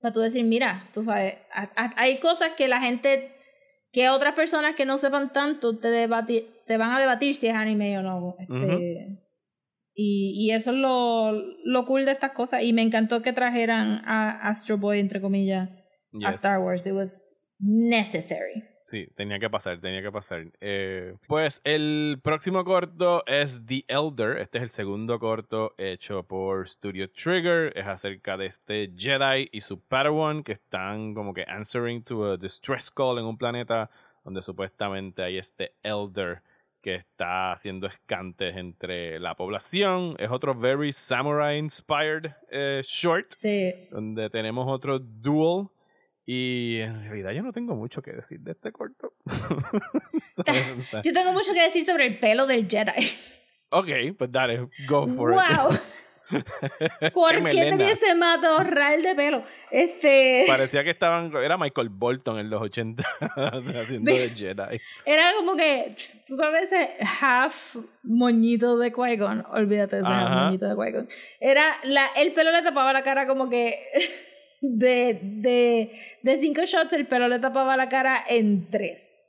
para 0.00 0.12
tú 0.12 0.20
decir, 0.20 0.44
mira, 0.44 0.88
tú 0.94 1.02
sabes, 1.02 1.34
a- 1.52 1.70
a- 1.76 1.92
hay 1.96 2.18
cosas 2.18 2.50
que 2.56 2.68
la 2.68 2.80
gente, 2.80 3.32
que 3.92 4.08
otras 4.08 4.34
personas 4.34 4.76
que 4.76 4.84
no 4.84 4.98
sepan 4.98 5.32
tanto 5.32 5.78
te, 5.78 5.88
te 6.66 6.76
van 6.76 6.92
a 6.92 7.00
debatir 7.00 7.34
si 7.34 7.48
es 7.48 7.54
anime 7.54 7.98
o 7.98 8.02
no. 8.02 8.36
Este, 8.38 8.54
Ujú. 8.54 9.18
y, 9.94 10.34
y 10.46 10.50
eso 10.52 10.70
es 10.70 10.76
lo, 10.76 11.32
lo 11.64 11.84
cool 11.86 12.04
de 12.04 12.12
estas 12.12 12.32
cosas. 12.32 12.62
Y 12.62 12.72
me 12.72 12.82
encantó 12.82 13.22
que 13.22 13.32
trajeran 13.32 14.02
a 14.04 14.48
Astro 14.48 14.76
Boy, 14.78 15.00
entre 15.00 15.20
comillas, 15.20 15.70
a. 16.24 16.30
Star 16.30 16.60
Wars. 16.60 16.86
It 16.86 16.92
was 16.92 17.20
necessary. 17.58 18.64
Sí, 18.84 19.08
tenía 19.16 19.40
que 19.40 19.50
pasar, 19.50 19.80
tenía 19.80 20.00
que 20.00 20.12
pasar. 20.12 20.44
Eh, 20.60 21.14
pues 21.26 21.60
el 21.64 22.20
próximo 22.22 22.64
corto 22.64 23.24
es 23.26 23.66
The 23.66 23.84
Elder. 23.88 24.38
Este 24.38 24.58
es 24.58 24.62
el 24.62 24.70
segundo 24.70 25.18
corto 25.18 25.74
hecho 25.76 26.22
por 26.22 26.68
Studio 26.68 27.10
Trigger. 27.10 27.72
Es 27.76 27.84
acerca 27.86 28.36
de 28.36 28.46
este 28.46 28.92
Jedi 28.96 29.48
y 29.50 29.60
su 29.62 29.80
Padawan 29.80 30.44
que 30.44 30.52
están 30.52 31.14
como 31.14 31.34
que 31.34 31.44
answering 31.48 32.04
to 32.04 32.24
a 32.32 32.36
distress 32.36 32.88
call 32.88 33.18
en 33.18 33.24
un 33.24 33.36
planeta 33.36 33.90
donde 34.22 34.40
supuestamente 34.40 35.22
hay 35.24 35.38
este 35.38 35.72
Elder 35.82 36.42
que 36.80 36.94
está 36.94 37.50
haciendo 37.50 37.88
escantes 37.88 38.56
entre 38.56 39.18
la 39.18 39.34
población. 39.34 40.14
Es 40.20 40.30
otro 40.30 40.54
very 40.54 40.92
samurai 40.92 41.58
inspired 41.58 42.30
eh, 42.52 42.82
short 42.84 43.32
Sí. 43.32 43.72
donde 43.90 44.30
tenemos 44.30 44.66
otro 44.68 45.00
duel. 45.00 45.66
Y 46.28 46.80
en 46.80 47.04
realidad 47.04 47.30
yo 47.30 47.42
no 47.42 47.52
tengo 47.52 47.76
mucho 47.76 48.02
que 48.02 48.12
decir 48.12 48.40
de 48.40 48.52
este 48.52 48.72
corto. 48.72 49.14
¿Sabes? 50.30 50.74
O 50.78 50.82
sea, 50.82 51.02
Yo 51.02 51.12
tengo 51.12 51.32
mucho 51.32 51.54
que 51.54 51.62
decir 51.62 51.86
sobre 51.86 52.06
el 52.06 52.18
pelo 52.18 52.46
del 52.46 52.68
Jedi. 52.68 53.08
ok, 53.70 53.88
pues 54.18 54.32
dale, 54.32 54.68
go 54.88 55.06
for 55.06 55.32
it. 55.32 55.38
¡Wow! 55.38 55.70
¿Por 57.14 57.36
Qué 57.36 57.50
qué 57.50 57.70
tenía 57.70 57.92
ese 57.92 58.16
matorral 58.16 59.00
de 59.00 59.14
pelo? 59.14 59.44
Este. 59.70 60.44
Parecía 60.48 60.82
que 60.82 60.90
estaban. 60.90 61.32
Era 61.36 61.56
Michael 61.56 61.88
Bolton 61.88 62.40
en 62.40 62.50
los 62.50 62.60
80 62.62 63.04
haciendo 63.80 64.12
de 64.12 64.30
Jedi. 64.30 64.80
Era 65.04 65.32
como 65.36 65.54
que, 65.54 65.94
tú 66.26 66.34
sabes, 66.34 66.64
ese 66.64 66.96
half 67.20 67.76
moñito 68.02 68.76
de 68.76 68.92
Qui-Gon. 68.92 69.46
Olvídate 69.52 69.96
de 69.96 70.02
ese 70.02 70.10
half 70.10 70.30
moñito 70.30 70.66
de 70.66 70.74
Qui-Gon. 70.74 71.08
Era, 71.38 71.76
la, 71.84 72.08
el 72.16 72.32
pelo 72.32 72.50
le 72.50 72.62
tapaba 72.62 72.92
la 72.92 73.04
cara 73.04 73.28
como 73.28 73.48
que. 73.48 73.84
De, 74.60 75.20
de, 75.22 76.00
de 76.22 76.36
cinco 76.38 76.62
shots, 76.64 76.92
el 76.94 77.06
pelo 77.06 77.28
le 77.28 77.38
tapaba 77.38 77.76
la 77.76 77.88
cara 77.88 78.24
en 78.28 78.68
tres. 78.70 79.20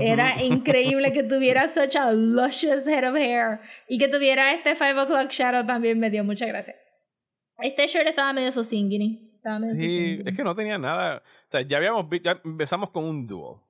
Era 0.00 0.40
increíble 0.42 1.12
que 1.12 1.24
tuviera 1.24 1.68
such 1.68 1.96
a 1.96 2.12
luscious 2.12 2.86
head 2.86 3.08
of 3.08 3.16
hair. 3.16 3.58
Y 3.88 3.98
que 3.98 4.06
tuviera 4.06 4.52
este 4.54 4.76
5 4.76 5.02
o'clock 5.02 5.30
shadow 5.30 5.66
también 5.66 5.98
me 5.98 6.08
dio 6.08 6.22
mucha 6.22 6.46
gracia. 6.46 6.76
Este 7.58 7.88
shirt 7.88 8.06
estaba 8.06 8.32
medio. 8.32 8.48
Estaba 8.48 9.58
medio 9.58 9.74
Sí, 9.74 10.20
es 10.24 10.36
que 10.36 10.44
no 10.44 10.54
tenía 10.54 10.78
nada. 10.78 11.16
O 11.48 11.50
sea, 11.50 11.62
ya 11.62 11.78
habíamos 11.78 12.06
ya 12.22 12.40
empezamos 12.44 12.90
con 12.90 13.04
un 13.04 13.26
dúo 13.26 13.66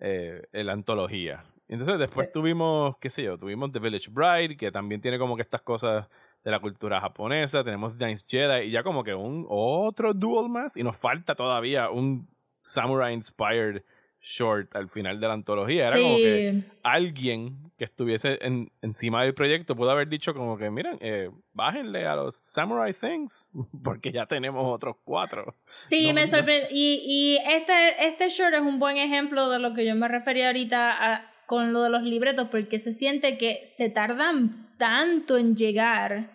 eh, 0.00 0.42
en 0.52 0.66
la 0.66 0.74
antología. 0.74 1.44
Entonces 1.66 1.98
después 1.98 2.26
Sí. 2.26 2.32
tuvimos, 2.34 2.98
qué 2.98 3.08
sé 3.08 3.22
yo, 3.22 3.38
tuvimos 3.38 3.72
The 3.72 3.78
Village 3.78 4.10
Bride, 4.10 4.58
que 4.58 4.70
también 4.70 5.00
tiene 5.00 5.18
como 5.18 5.34
que 5.34 5.40
estas 5.42 5.62
cosas 5.62 6.08
de 6.44 6.50
la 6.50 6.60
cultura 6.60 7.00
japonesa. 7.00 7.64
Tenemos 7.64 7.96
Dance 7.98 8.24
Jedi 8.28 8.66
y 8.66 8.70
ya 8.70 8.82
como 8.82 9.02
que 9.02 9.14
un 9.14 9.46
otro 9.48 10.12
duel 10.14 10.48
más. 10.50 10.76
Y 10.76 10.82
nos 10.82 10.96
falta 10.96 11.34
todavía 11.34 11.90
un 11.90 12.28
Samurai 12.62 13.14
Inspired 13.14 13.82
short 14.20 14.74
al 14.74 14.88
final 14.88 15.20
de 15.20 15.28
la 15.28 15.34
antología. 15.34 15.84
Era 15.84 15.92
como 16.00 16.16
que 16.16 16.62
alguien 16.82 17.72
que 17.76 17.84
estuviese 17.84 18.38
en- 18.40 18.70
encima 18.80 19.22
del 19.22 19.34
proyecto 19.34 19.76
pudo 19.76 19.90
haber 19.90 20.08
dicho 20.08 20.32
como 20.32 20.56
que, 20.56 20.70
miren, 20.70 20.96
eh, 21.00 21.28
bájenle 21.52 22.06
a 22.06 22.16
los 22.16 22.36
Samurai 22.36 22.94
Things, 22.94 23.50
porque 23.84 24.12
ya 24.12 24.24
tenemos 24.26 24.64
otros 24.66 24.96
cuatro. 25.04 25.54
Sí, 25.66 26.08
No, 26.08 26.14
me 26.14 26.24
no. 26.26 26.30
sorprende. 26.30 26.68
Y, 26.70 27.02
y 27.06 27.36
este, 27.52 27.72
este 28.06 28.28
short 28.30 28.54
es 28.54 28.62
un 28.62 28.78
buen 28.78 28.96
ejemplo 28.96 29.50
de 29.50 29.58
lo 29.58 29.74
que 29.74 29.84
yo 29.84 29.94
me 29.94 30.08
refería 30.08 30.46
ahorita 30.46 31.12
a- 31.14 31.30
con 31.46 31.74
lo 31.74 31.82
de 31.82 31.90
los 31.90 32.02
libretos, 32.02 32.48
porque 32.48 32.78
se 32.78 32.94
siente 32.94 33.36
que 33.36 33.66
se 33.76 33.90
tardan 33.90 34.70
tanto 34.78 35.36
en 35.36 35.54
llegar 35.54 36.33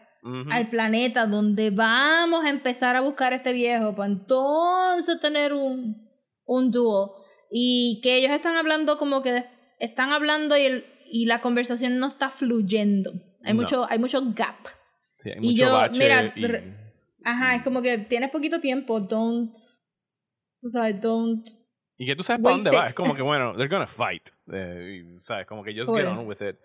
Al 0.51 0.69
planeta 0.69 1.25
donde 1.27 1.69
vamos 1.69 2.43
a 2.45 2.49
empezar 2.49 2.95
a 2.95 3.01
buscar 3.01 3.31
a 3.33 3.37
este 3.37 3.53
viejo 3.53 3.95
para 3.95 4.11
entonces 4.11 5.19
tener 5.19 5.53
un, 5.53 6.09
un 6.45 6.71
dúo. 6.71 7.15
Y 7.51 7.99
que 8.03 8.17
ellos 8.17 8.31
están 8.31 8.55
hablando 8.57 8.97
como 8.97 9.21
que 9.21 9.45
están 9.79 10.11
hablando 10.11 10.57
y, 10.57 10.61
el, 10.61 10.85
y 11.11 11.25
la 11.25 11.41
conversación 11.41 11.97
no 11.99 12.07
está 12.07 12.29
fluyendo. 12.29 13.11
Hay, 13.43 13.53
No. 13.53 13.61
mucho, 13.61 13.87
hay 13.89 13.97
mucho 13.97 14.21
gap. 14.35 14.67
Sí, 15.17 15.29
hay 15.29 15.37
y 15.37 15.51
mucho 15.51 15.63
yo, 15.63 15.73
bache 15.73 15.99
mira, 15.99 16.33
y- 16.35 16.45
re- 16.45 16.77
Ajá, 17.23 17.55
es 17.55 17.63
como 17.63 17.81
que 17.81 17.97
tienes 17.97 18.29
poquito 18.29 18.59
tiempo, 18.61 18.99
don't. 18.99 19.53
Tú 20.61 20.69
sabes, 20.69 20.99
don't. 21.01 21.47
Y 21.97 22.05
que 22.05 22.15
tú 22.15 22.23
sabes 22.23 22.41
para 22.41 22.55
dónde 22.55 22.71
va. 22.71 22.79
it. 22.83 22.87
Es 22.87 22.93
como 22.93 23.13
que, 23.15 23.21
bueno, 23.21 23.53
they're 23.57 23.67
gonna 23.69 23.87
fight. 23.87 24.29
Eh, 24.51 25.01
y, 25.17 25.19
¿Sabes? 25.21 25.45
Como 25.47 25.63
que 25.63 25.73
just 25.73 25.87
Full. 25.89 25.97
get 25.99 26.07
on 26.07 26.25
with 26.27 26.41
it. 26.41 26.57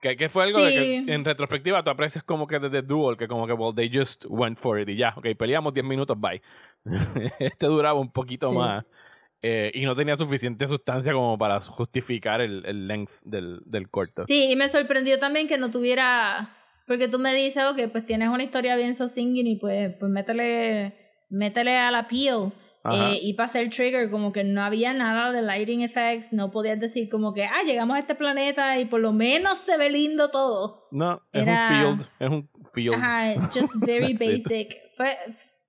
Que, 0.00 0.16
que 0.16 0.28
fue 0.28 0.44
algo 0.44 0.60
de 0.64 0.72
que 0.72 1.12
en 1.12 1.24
retrospectiva 1.24 1.82
tú 1.82 1.90
aprecias 1.90 2.22
como 2.22 2.46
que 2.46 2.58
desde 2.60 2.82
Duel, 2.82 3.16
que 3.16 3.26
como 3.26 3.46
que, 3.48 3.52
well, 3.52 3.74
they 3.74 3.90
just 3.92 4.24
went 4.28 4.56
for 4.58 4.78
it 4.78 4.88
y 4.88 4.96
ya, 4.96 5.12
ok, 5.16 5.26
peleamos 5.36 5.74
10 5.74 5.84
minutos, 5.84 6.16
bye. 6.20 6.40
este 7.40 7.66
duraba 7.66 7.98
un 7.98 8.10
poquito 8.12 8.50
Sí. 8.50 8.56
más 8.56 8.84
eh, 9.42 9.70
y 9.74 9.84
no 9.84 9.94
tenía 9.94 10.16
suficiente 10.16 10.66
sustancia 10.66 11.12
como 11.12 11.36
para 11.38 11.60
justificar 11.60 12.40
el, 12.40 12.64
el 12.66 12.86
length 12.88 13.22
del, 13.24 13.60
del 13.66 13.88
corto. 13.88 14.24
Sí, 14.26 14.50
y 14.50 14.56
me 14.56 14.68
sorprendió 14.68 15.18
también 15.18 15.46
que 15.48 15.58
no 15.58 15.70
tuviera. 15.70 16.56
Porque 16.86 17.06
tú 17.06 17.18
me 17.18 17.34
dices, 17.34 17.62
ok, 17.64 17.90
pues 17.92 18.04
tienes 18.06 18.30
una 18.30 18.42
historia 18.42 18.74
bien 18.74 18.94
so 18.94 19.08
singing 19.08 19.46
y 19.46 19.56
pues, 19.56 19.94
pues 20.00 20.10
métele, 20.10 20.94
métele 21.28 21.76
a 21.76 21.90
la 21.90 22.08
peel. 22.08 22.52
Eh, 22.94 23.18
y 23.22 23.34
para 23.34 23.48
hacer 23.48 23.70
trigger, 23.70 24.10
como 24.10 24.32
que 24.32 24.44
no 24.44 24.62
había 24.62 24.92
nada 24.92 25.32
de 25.32 25.42
lighting 25.42 25.82
effects, 25.82 26.32
no 26.32 26.50
podías 26.50 26.78
decir 26.80 27.08
como 27.08 27.32
que, 27.34 27.44
ah, 27.44 27.62
llegamos 27.66 27.96
a 27.96 28.00
este 28.00 28.14
planeta 28.14 28.78
y 28.78 28.84
por 28.84 29.00
lo 29.00 29.12
menos 29.12 29.58
se 29.58 29.76
ve 29.76 29.90
lindo 29.90 30.30
todo. 30.30 30.88
No, 30.90 31.22
es 31.32 31.42
Era- 31.42 31.62
un 31.62 31.68
field, 31.98 32.08
es 32.18 32.28
un 32.30 32.50
field. 32.72 32.94
Ajá, 32.96 33.34
just 33.52 33.74
very 33.86 34.12
it. 34.12 34.18
basic. 34.18 34.76
Fue, 34.96 35.16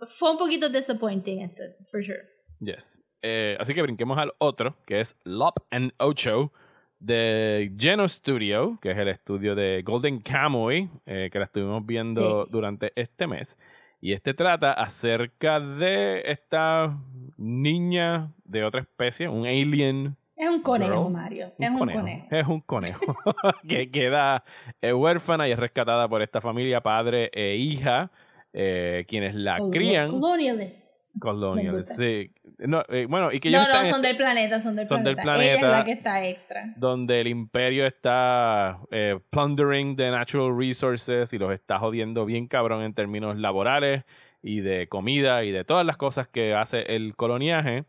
fue 0.07 0.31
un 0.31 0.37
poquito 0.37 0.69
disappointing, 0.69 1.41
este, 1.41 1.75
for 1.91 2.03
sure. 2.03 2.19
Yes. 2.59 3.01
Eh, 3.21 3.57
así 3.59 3.73
que 3.73 3.81
brinquemos 3.81 4.17
al 4.17 4.33
otro, 4.37 4.75
que 4.85 4.99
es 5.01 5.15
Lop 5.25 5.55
and 5.71 5.91
Ocho 5.99 6.51
de 6.99 7.71
Geno 7.77 8.07
Studio, 8.07 8.77
que 8.81 8.91
es 8.91 8.97
el 8.97 9.07
estudio 9.07 9.55
de 9.55 9.81
Golden 9.83 10.19
Kamuy, 10.21 10.89
eh, 11.05 11.29
que 11.31 11.39
la 11.39 11.45
estuvimos 11.45 11.85
viendo 11.85 12.43
Sí. 12.45 12.49
durante 12.51 12.91
este 12.95 13.25
mes. 13.27 13.57
Y 14.01 14.13
este 14.13 14.33
trata 14.33 14.71
acerca 14.73 15.59
de 15.59 16.21
esta 16.25 16.97
niña 17.37 18.31
de 18.45 18.63
otra 18.63 18.81
especie, 18.81 19.27
un 19.27 19.45
alien. 19.45 20.15
Es 20.35 20.47
un 20.47 20.61
conejo, 20.61 21.03
Girl. 21.03 21.11
Mario. 21.13 21.51
es 21.57 21.69
un 21.69 21.79
conejo. 21.79 22.27
Es 22.31 22.47
un 22.47 22.61
conejo 22.61 23.15
que 23.67 23.91
queda 23.91 24.43
eh, 24.81 24.93
huérfana 24.93 25.47
y 25.49 25.51
es 25.51 25.59
rescatada 25.59 26.07
por 26.07 26.21
esta 26.21 26.39
familia, 26.39 26.81
padre 26.81 27.29
e 27.33 27.55
hija, 27.57 28.09
eh, 28.53 29.03
quienes 29.07 29.35
la 29.35 29.57
Colo- 29.57 29.71
crían. 29.71 30.07
Colonialists. 30.07 30.88
Colonial, 31.19 31.73
Me 31.73 31.77
gusta. 31.79 31.93
sí. 31.95 32.31
No, 32.59 32.83
eh, 32.89 33.05
bueno, 33.09 33.31
y 33.31 33.39
que 33.39 33.49
ellos 33.49 33.67
No, 33.67 33.83
no, 33.83 33.89
son 33.89 34.01
del 34.01 34.17
planeta, 34.17 34.61
son 34.61 34.75
del 34.75 34.87
son 34.87 35.03
del 35.03 35.15
planeta. 35.15 35.43
Ella 35.43 35.53
es 35.53 35.59
planeta. 35.59 35.77
la 35.79 35.85
que 35.85 35.91
está 35.91 36.27
extra. 36.27 36.73
donde 36.75 37.21
el 37.21 37.27
imperio 37.27 37.85
está 37.85 38.79
eh, 38.91 39.19
plundering 39.29 39.95
the 39.95 40.11
natural 40.11 40.55
resources 40.57 41.31
y 41.33 41.37
los 41.37 41.51
está 41.53 41.79
jodiendo 41.79 42.25
bien 42.25 42.47
cabrón 42.47 42.81
en 42.83 42.93
términos 42.93 43.37
laborales 43.37 44.03
y 44.41 44.61
de 44.61 44.87
comida 44.87 45.43
y 45.43 45.51
de 45.51 45.63
todas 45.63 45.85
las 45.85 45.97
cosas 45.97 46.27
que 46.27 46.53
hace 46.53 46.95
el 46.95 47.15
coloniaje. 47.15 47.85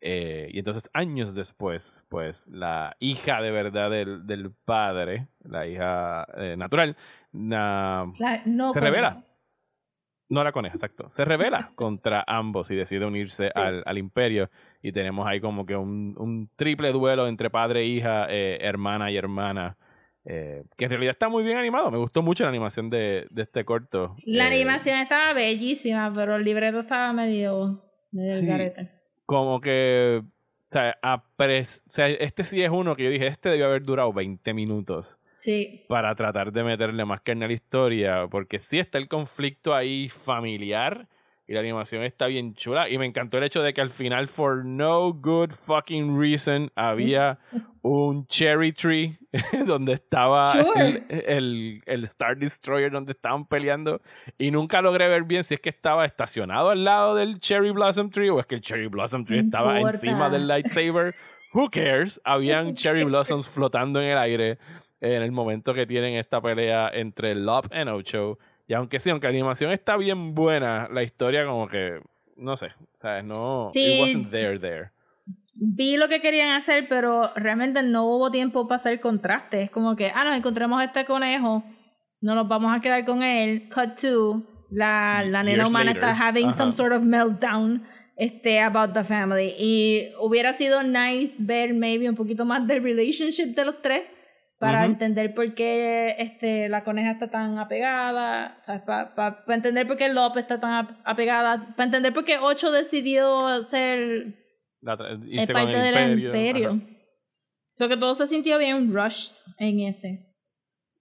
Eh, 0.00 0.48
y 0.52 0.58
entonces 0.60 0.88
años 0.94 1.34
después, 1.34 2.04
pues 2.08 2.46
la 2.52 2.96
hija 3.00 3.42
de 3.42 3.50
verdad 3.50 3.90
del, 3.90 4.28
del 4.28 4.52
padre, 4.64 5.26
la 5.42 5.66
hija 5.66 6.24
eh, 6.36 6.54
natural, 6.56 6.96
na- 7.32 8.06
La- 8.20 8.40
no 8.44 8.72
Se 8.72 8.78
revela. 8.80 9.24
No 10.30 10.44
la 10.44 10.52
coneja, 10.52 10.74
exacto, 10.76 11.08
se 11.10 11.24
revela 11.24 11.72
contra 11.76 12.24
ambos 12.26 12.70
y 12.70 12.76
decide 12.76 13.04
unirse 13.06 13.50
al, 13.54 13.82
al 13.86 13.98
imperio. 13.98 14.50
Y 14.82 14.92
tenemos 14.92 15.26
ahí 15.26 15.40
como 15.40 15.64
que 15.66 15.74
un, 15.76 16.14
un 16.18 16.50
triple 16.56 16.92
duelo 16.92 17.26
entre 17.28 17.50
padre 17.50 17.80
e 17.80 17.86
hija, 17.86 18.26
eh, 18.28 18.58
hermana 18.60 19.10
y 19.10 19.16
hermana. 19.16 19.76
eh, 20.24 20.64
que 20.76 20.84
en 20.84 20.90
realidad 20.90 21.12
está 21.12 21.28
muy 21.30 21.42
bien 21.42 21.56
animado. 21.56 21.90
Me 21.90 21.96
gustó 21.98 22.22
mucho 22.22 22.44
la 22.44 22.50
animación 22.50 22.90
de, 22.90 23.26
de 23.30 23.42
este 23.42 23.64
corto. 23.64 24.14
La 24.26 24.44
Eh, 24.44 24.48
animación 24.48 24.98
estaba 24.98 25.32
bellísima, 25.32 26.12
pero 26.14 26.36
el 26.36 26.44
libreto 26.44 26.80
estaba 26.80 27.12
medio, 27.14 27.82
medio 28.10 28.36
Sí. 28.36 28.46
como 29.24 29.60
que. 29.60 30.22
O 30.22 30.70
sea, 30.70 30.98
o 31.02 31.64
sea, 31.88 32.08
este 32.08 32.44
sí 32.44 32.62
es 32.62 32.68
uno 32.68 32.94
que 32.94 33.04
yo 33.04 33.10
dije, 33.10 33.26
este 33.26 33.48
debió 33.48 33.64
haber 33.66 33.82
durado 33.84 34.12
20 34.12 34.52
minutos 34.52 35.18
Sí. 35.38 35.84
para 35.88 36.14
tratar 36.16 36.50
de 36.52 36.64
meterle 36.64 37.04
más 37.04 37.20
carne 37.20 37.44
a 37.44 37.48
la 37.48 37.54
historia, 37.54 38.26
porque 38.28 38.58
sí 38.58 38.78
está 38.80 38.98
el 38.98 39.06
conflicto 39.06 39.72
ahí 39.74 40.08
familiar 40.08 41.06
y 41.46 41.54
la 41.54 41.60
animación 41.60 42.02
está 42.02 42.26
bien 42.26 42.54
chula 42.54 42.90
y 42.90 42.98
me 42.98 43.06
encantó 43.06 43.38
el 43.38 43.44
hecho 43.44 43.62
de 43.62 43.72
que 43.72 43.80
al 43.80 43.88
final, 43.90 44.26
for 44.28 44.64
no 44.64 45.12
good 45.14 45.52
fucking 45.52 46.18
reason, 46.20 46.70
había 46.74 47.38
un 47.82 48.26
cherry 48.26 48.72
tree 48.72 49.16
donde 49.66 49.92
estaba 49.92 50.44
Sure. 50.52 51.04
el, 51.08 51.22
el, 51.26 51.82
el 51.86 52.04
Star 52.04 52.36
Destroyer 52.36 52.90
donde 52.90 53.12
estaban 53.12 53.46
peleando 53.46 54.02
y 54.36 54.50
nunca 54.50 54.82
logré 54.82 55.08
ver 55.08 55.22
bien 55.22 55.44
si 55.44 55.54
es 55.54 55.60
que 55.60 55.70
estaba 55.70 56.04
estacionado 56.04 56.68
al 56.70 56.84
lado 56.84 57.14
del 57.14 57.38
Cherry 57.40 57.70
Blossom 57.70 58.10
Tree 58.10 58.28
o 58.28 58.40
es 58.40 58.46
que 58.46 58.56
el 58.56 58.60
Cherry 58.60 58.88
Blossom 58.88 59.24
Tree 59.24 59.38
estaba 59.40 59.80
encima 59.80 60.28
del 60.28 60.48
lightsaber. 60.48 61.14
Who 61.54 61.70
cares? 61.70 62.20
Habían 62.24 62.74
Cherry 62.74 63.04
Blossoms 63.04 63.48
flotando 63.48 64.02
en 64.02 64.08
el 64.08 64.18
aire 64.18 64.58
en 65.00 65.22
el 65.22 65.32
momento 65.32 65.74
que 65.74 65.86
tienen 65.86 66.14
esta 66.14 66.40
pelea 66.40 66.90
entre 66.92 67.34
Lop 67.34 67.66
y 67.72 67.88
Ocho. 67.88 68.38
Y 68.66 68.74
aunque 68.74 68.98
sí, 68.98 69.10
aunque 69.10 69.26
la 69.26 69.30
animación 69.30 69.72
está 69.72 69.96
bien 69.96 70.34
buena, 70.34 70.88
la 70.92 71.02
historia 71.02 71.46
como 71.46 71.68
que, 71.68 72.00
no 72.36 72.56
sé, 72.56 72.68
¿sabes? 72.96 73.24
No, 73.24 73.66
Sí. 73.72 73.80
it 73.94 74.00
wasn't 74.00 74.30
there 74.30 74.58
there. 74.58 74.90
Vi 75.54 75.96
lo 75.96 76.08
que 76.08 76.20
querían 76.20 76.50
hacer, 76.50 76.86
pero 76.88 77.32
realmente 77.34 77.82
no 77.82 78.04
hubo 78.06 78.30
tiempo 78.30 78.68
para 78.68 78.76
hacer 78.76 79.00
contraste. 79.00 79.62
Es 79.62 79.70
como 79.70 79.96
que, 79.96 80.12
ah, 80.14 80.22
nos 80.24 80.36
encontramos 80.36 80.82
este 80.84 81.04
conejo, 81.04 81.64
no 82.20 82.34
nos 82.34 82.46
vamos 82.46 82.76
a 82.76 82.80
quedar 82.80 83.04
con 83.04 83.22
él. 83.22 83.68
Cut 83.74 84.00
to, 84.00 84.42
la, 84.70 85.24
la 85.26 85.42
nena 85.42 85.66
humana 85.66 85.92
later. 85.94 86.10
está 86.10 86.28
having 86.28 86.52
some 86.52 86.72
sort 86.72 86.92
of 86.92 87.02
meltdown 87.02 87.82
este, 88.16 88.60
about 88.60 88.92
the 88.92 89.02
family. 89.02 89.54
Y 89.58 90.12
hubiera 90.20 90.52
sido 90.52 90.82
nice 90.82 91.34
ver 91.38 91.72
maybe 91.74 92.08
un 92.08 92.14
poquito 92.16 92.44
más 92.44 92.66
del 92.66 92.82
relationship 92.82 93.54
de 93.54 93.64
los 93.64 93.80
tres 93.82 94.02
para 94.58 94.84
entender 94.86 95.34
por 95.34 95.54
qué 95.54 96.16
este, 96.18 96.68
la 96.68 96.82
coneja 96.82 97.12
está 97.12 97.30
tan 97.30 97.58
apegada, 97.58 98.60
para 99.14 99.44
entender 99.54 99.86
por 99.86 99.96
qué 99.96 100.08
López 100.08 100.42
está 100.42 100.58
tan 100.60 100.72
ap- 100.72 101.00
apegada, 101.04 101.74
para 101.76 101.84
entender 101.84 102.12
por 102.12 102.24
qué 102.24 102.38
Ocho 102.38 102.72
decidió 102.72 103.62
ser 103.64 104.34
irse 105.26 105.52
con 105.52 105.62
parte 105.64 105.76
el 105.88 105.94
del 105.94 106.18
imperio. 106.20 106.72
imperio. 106.72 106.98
So 107.70 107.88
que 107.88 107.96
todo 107.96 108.14
se 108.14 108.26
sintió 108.26 108.58
bien 108.58 108.92
rushed 108.92 109.36
en 109.58 109.80
ese. 109.80 110.24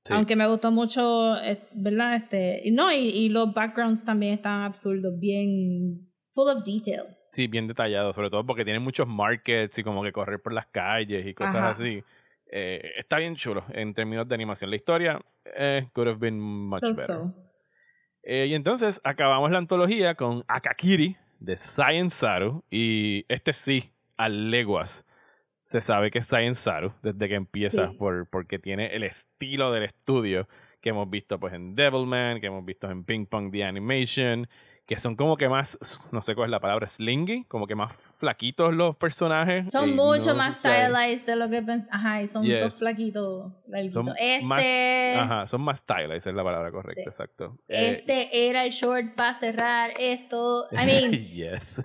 Sí. 0.04 0.14
Aunque 0.14 0.36
me 0.36 0.48
gustó 0.48 0.72
mucho, 0.72 1.36
eh, 1.38 1.60
¿verdad? 1.74 2.16
Este, 2.16 2.62
y 2.64 2.72
no, 2.72 2.92
y, 2.94 2.98
y 3.10 3.30
los 3.30 3.54
backgrounds 3.54 4.06
también 4.06 4.34
están 4.36 4.62
absurdos, 4.64 5.18
bien 5.20 6.08
full 6.32 6.48
of 6.50 6.64
detail. 6.64 7.04
Sí, 7.32 7.48
bien 7.48 7.68
detallado, 7.68 8.14
sobre 8.14 8.30
todo 8.30 8.46
porque 8.46 8.64
tiene 8.64 8.80
muchos 8.80 9.06
markets 9.08 9.78
y 9.80 9.84
como 9.84 10.02
que 10.04 10.12
correr 10.14 10.42
por 10.42 10.54
las 10.54 10.68
calles 10.68 11.26
y 11.28 11.34
cosas 11.34 11.56
Ajá. 11.56 11.70
así. 11.72 12.04
Eh, 12.50 12.94
está 12.98 13.18
bien 13.18 13.36
chulo 13.36 13.66
en 13.74 13.94
términos 13.94 14.28
de 14.28 14.36
animación. 14.36 14.70
La 14.70 14.76
historia 14.76 15.20
eh, 15.56 15.88
could 15.94 16.08
have 16.08 16.20
been 16.20 16.40
much 16.40 16.82
So, 16.84 16.90
better. 16.96 17.16
so. 17.18 17.34
Eh, 18.24 18.48
y 18.50 18.54
entonces 18.54 19.00
acabamos 19.04 19.52
la 19.52 19.58
antología 19.58 20.16
con 20.16 20.44
Akakiri 20.48 21.16
de 21.40 21.58
Science 21.58 22.16
Saru. 22.18 22.64
Y 22.70 23.26
este 23.30 23.54
sí, 23.54 23.92
a 24.18 24.30
leguas. 24.30 25.06
Se 25.64 25.82
sabe 25.82 26.12
que 26.12 26.20
es 26.20 26.26
Science 26.26 26.62
Saru 26.62 26.94
desde 27.02 27.28
que 27.28 27.36
empieza, 27.36 27.90
Sí. 27.90 27.98
por, 27.98 28.30
porque 28.30 28.58
tiene 28.60 28.88
el 28.96 29.04
estilo 29.04 29.72
del 29.72 29.84
estudio 29.84 30.48
que 30.80 30.90
hemos 30.90 31.10
visto 31.10 31.40
pues 31.40 31.54
en 31.54 31.76
Devilman, 31.76 32.40
que 32.40 32.48
hemos 32.48 32.64
visto 32.64 32.90
en 32.90 33.04
Ping 33.04 33.26
Pong 33.26 33.52
The 33.52 33.66
Animation, 33.66 34.48
que 34.88 34.98
son 34.98 35.18
como 35.18 35.36
que 35.36 35.50
más, 35.50 35.78
no 36.14 36.22
sé 36.22 36.34
cuál 36.34 36.46
es 36.48 36.52
la 36.52 36.62
palabra, 36.62 36.88
slingy, 36.88 37.44
como 37.50 37.68
que 37.68 37.76
más 37.76 38.16
flaquitos 38.18 38.74
los 38.74 38.96
personajes. 38.96 39.70
Son 39.70 39.94
mucho 39.94 40.30
no- 40.30 40.36
más 40.36 40.56
stylized 40.56 41.26
de 41.26 41.36
lo 41.36 41.50
que 41.50 41.62
pensé. 41.62 41.88
Ajá, 41.92 42.22
y 42.22 42.28
son 42.30 42.44
Yes. 42.46 42.62
dos 42.62 42.80
flaquitos. 42.80 43.52
Son 43.90 44.08
Este, 44.18 44.46
más, 44.46 44.62
ajá, 45.18 45.46
son 45.46 45.62
más 45.62 45.80
stylized, 45.80 46.30
es 46.30 46.34
la 46.34 46.44
palabra 46.44 46.72
correcta, 46.72 47.02
Sí. 47.02 47.06
exacto. 47.06 47.54
Eh, 47.68 47.90
este 47.98 48.48
era 48.50 48.64
el 48.64 48.72
short 48.72 49.14
para 49.16 49.38
cerrar 49.38 49.92
esto. 50.00 50.68
I 50.72 50.76
mean, 50.86 51.12
yes. 51.12 51.84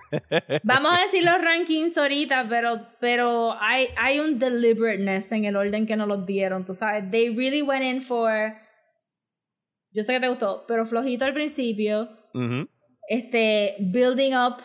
Vamos 0.63 0.93
a 0.93 1.01
decir 1.03 1.25
los 1.25 1.41
rankings 1.41 1.97
ahorita, 1.97 2.47
pero, 2.47 2.87
pero 3.01 3.57
hay, 3.59 3.89
hay 3.97 4.21
un 4.21 4.39
deliberateness 4.39 5.29
en 5.33 5.43
el 5.43 5.57
orden 5.57 5.85
que 5.85 5.97
nos 5.97 6.07
los 6.07 6.25
dieron, 6.25 6.63
tú 6.63 6.73
sabes. 6.73 7.11
They 7.11 7.29
really 7.35 7.61
went 7.61 7.83
in 7.83 8.01
for. 8.01 8.55
Yo 9.91 10.03
sé 10.03 10.13
que 10.13 10.19
te 10.21 10.29
gustó, 10.29 10.63
pero 10.69 10.85
flojito 10.85 11.25
al 11.25 11.33
principio. 11.33 12.09
Ujú. 12.33 12.67
Este, 13.07 13.75
building 13.79 14.33
up. 14.35 14.57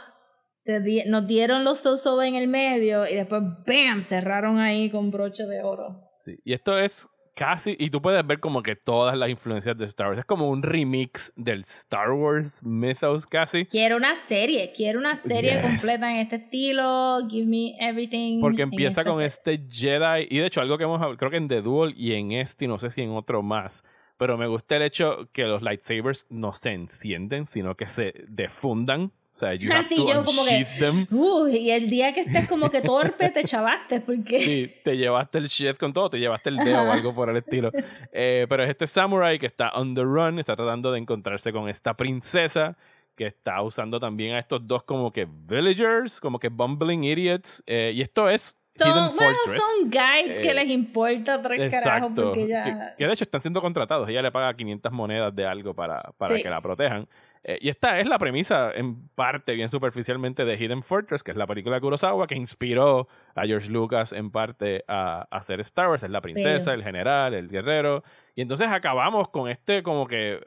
te 0.64 0.80
di- 0.80 1.04
nos 1.06 1.26
dieron 1.26 1.64
los 1.64 1.78
so-so 1.80 2.22
en 2.22 2.34
el 2.34 2.46
medio 2.46 3.06
y 3.08 3.14
después, 3.14 3.40
¡bam! 3.66 4.02
Cerraron 4.02 4.58
ahí 4.58 4.90
con 4.90 5.10
broche 5.10 5.44
de 5.46 5.62
oro. 5.62 6.10
Sí, 6.18 6.36
y 6.44 6.52
esto 6.52 6.76
es 6.78 7.08
casi, 7.34 7.74
y 7.78 7.88
tú 7.88 8.02
puedes 8.02 8.26
ver 8.26 8.38
como 8.40 8.62
que 8.62 8.76
todas 8.76 9.16
las 9.16 9.30
influencias 9.30 9.78
de 9.78 9.84
Star 9.86 10.08
Wars. 10.08 10.18
Es 10.18 10.24
como 10.26 10.50
un 10.50 10.62
remix 10.62 11.32
del 11.36 11.60
Star 11.60 12.10
Wars 12.10 12.62
mythos 12.64 13.26
casi. 13.26 13.64
Quiero 13.64 13.96
una 13.96 14.14
serie, 14.14 14.72
quiero 14.76 14.98
una 14.98 15.16
serie 15.16 15.52
Yes. 15.54 15.62
completa 15.62 16.10
en 16.10 16.16
este 16.18 16.36
estilo. 16.36 17.20
Give 17.30 17.46
me 17.46 17.74
everything. 17.80 18.40
Porque 18.42 18.62
empieza 18.62 19.04
con 19.04 19.14
serie. 19.14 19.26
este 19.28 19.66
Jedi, 19.70 20.26
y 20.28 20.38
de 20.38 20.46
hecho 20.46 20.60
algo 20.60 20.76
que 20.76 20.84
hemos 20.84 21.16
creo 21.16 21.30
que 21.30 21.36
en 21.38 21.48
The 21.48 21.62
Duel 21.62 21.94
y 21.96 22.12
en 22.12 22.32
este, 22.32 22.66
no 22.68 22.76
sé 22.78 22.90
si 22.90 23.00
en 23.00 23.12
otro 23.12 23.42
más, 23.42 23.84
pero 24.18 24.36
me 24.36 24.46
gusta 24.46 24.76
el 24.76 24.82
hecho 24.82 25.28
que 25.32 25.44
los 25.44 25.62
lightsabers 25.62 26.26
no 26.28 26.52
se 26.52 26.72
encienden, 26.72 27.46
sino 27.46 27.76
que 27.76 27.86
se 27.86 28.12
defundan. 28.28 29.12
O 29.32 29.38
sea, 29.38 29.54
you 29.54 29.70
have 29.72 29.86
Así 29.86 29.94
to 29.94 30.08
yo 30.08 30.24
como 30.24 30.44
que, 30.44 30.66
them. 30.78 31.06
Y 31.54 31.70
el 31.70 31.88
día 31.88 32.12
que 32.12 32.22
estés 32.22 32.48
como 32.48 32.68
que 32.68 32.82
torpe 32.82 33.30
te 33.30 33.44
chavaste 33.44 34.00
porque 34.00 34.42
Sí, 34.42 34.72
te 34.84 34.96
llevaste 34.96 35.38
el 35.38 35.46
shit 35.46 35.78
con 35.78 35.92
todo, 35.92 36.10
te 36.10 36.18
llevaste 36.18 36.50
el 36.50 36.56
dedo 36.56 36.82
o 36.82 36.90
algo 36.90 37.14
por 37.14 37.30
el 37.30 37.36
estilo. 37.36 37.70
Eh, 38.12 38.46
pero 38.48 38.64
es 38.64 38.70
este 38.70 38.88
samurai 38.88 39.38
que 39.38 39.46
está 39.46 39.70
on 39.70 39.94
the 39.94 40.02
run, 40.02 40.40
está 40.40 40.56
tratando 40.56 40.90
de 40.90 40.98
encontrarse 40.98 41.52
con 41.52 41.68
esta 41.68 41.96
princesa 41.96 42.76
que 43.18 43.26
está 43.26 43.60
usando 43.62 43.98
también 43.98 44.36
a 44.36 44.38
estos 44.38 44.64
dos 44.64 44.84
como 44.84 45.10
que 45.12 45.26
villagers, 45.28 46.20
como 46.20 46.38
que 46.38 46.48
bumbling 46.48 47.02
idiots. 47.02 47.62
eh, 47.66 47.90
y 47.94 48.00
esto 48.00 48.30
es 48.30 48.56
son, 48.68 48.88
Hidden 48.88 49.16
bueno, 49.16 49.36
Fortress. 49.44 49.62
son 49.62 49.90
guides 49.90 50.38
que 50.40 50.50
Eh, 50.50 50.54
les 50.54 50.68
importa 50.68 51.42
tres 51.42 51.70
carajos 51.70 52.10
Exacto. 52.10 52.22
porque 52.26 52.40
Que, 52.42 52.48
ya... 52.48 52.94
que 52.96 53.06
de 53.06 53.12
hecho 53.12 53.24
están 53.24 53.40
siendo 53.40 53.60
contratados. 53.60 54.08
Ella 54.08 54.22
le 54.22 54.30
paga 54.30 54.54
500 54.54 54.92
monedas 54.92 55.34
de 55.34 55.44
algo 55.46 55.74
para, 55.74 56.00
para 56.16 56.36
Sí. 56.36 56.42
que 56.42 56.48
la 56.50 56.60
protejan. 56.60 57.08
Eh, 57.44 57.58
y 57.60 57.68
esta 57.70 57.98
es 57.98 58.06
la 58.06 58.18
premisa, 58.18 58.70
en 58.74 59.08
parte, 59.14 59.54
bien 59.54 59.68
superficialmente, 59.68 60.44
de 60.44 60.56
Hidden 60.56 60.82
Fortress, 60.82 61.22
que 61.24 61.30
es 61.32 61.36
la 61.36 61.46
película 61.46 61.76
de 61.76 61.80
Kurosawa, 61.80 62.26
que 62.26 62.34
inspiró 62.36 63.08
a 63.34 63.44
George 63.46 63.68
Lucas 63.70 64.12
en 64.12 64.30
parte 64.30 64.84
a, 64.86 65.26
a 65.30 65.36
hacer 65.38 65.58
Star 65.60 65.88
Wars. 65.88 66.02
Es 66.02 66.10
la 66.10 66.20
princesa, 66.20 66.70
Pero- 66.72 66.78
el 66.78 66.84
general, 66.84 67.34
el 67.34 67.48
guerrero. 67.48 68.02
Y 68.36 68.42
entonces 68.42 68.68
acabamos 68.68 69.28
con 69.30 69.48
este 69.48 69.82
como 69.82 70.06
que 70.06 70.40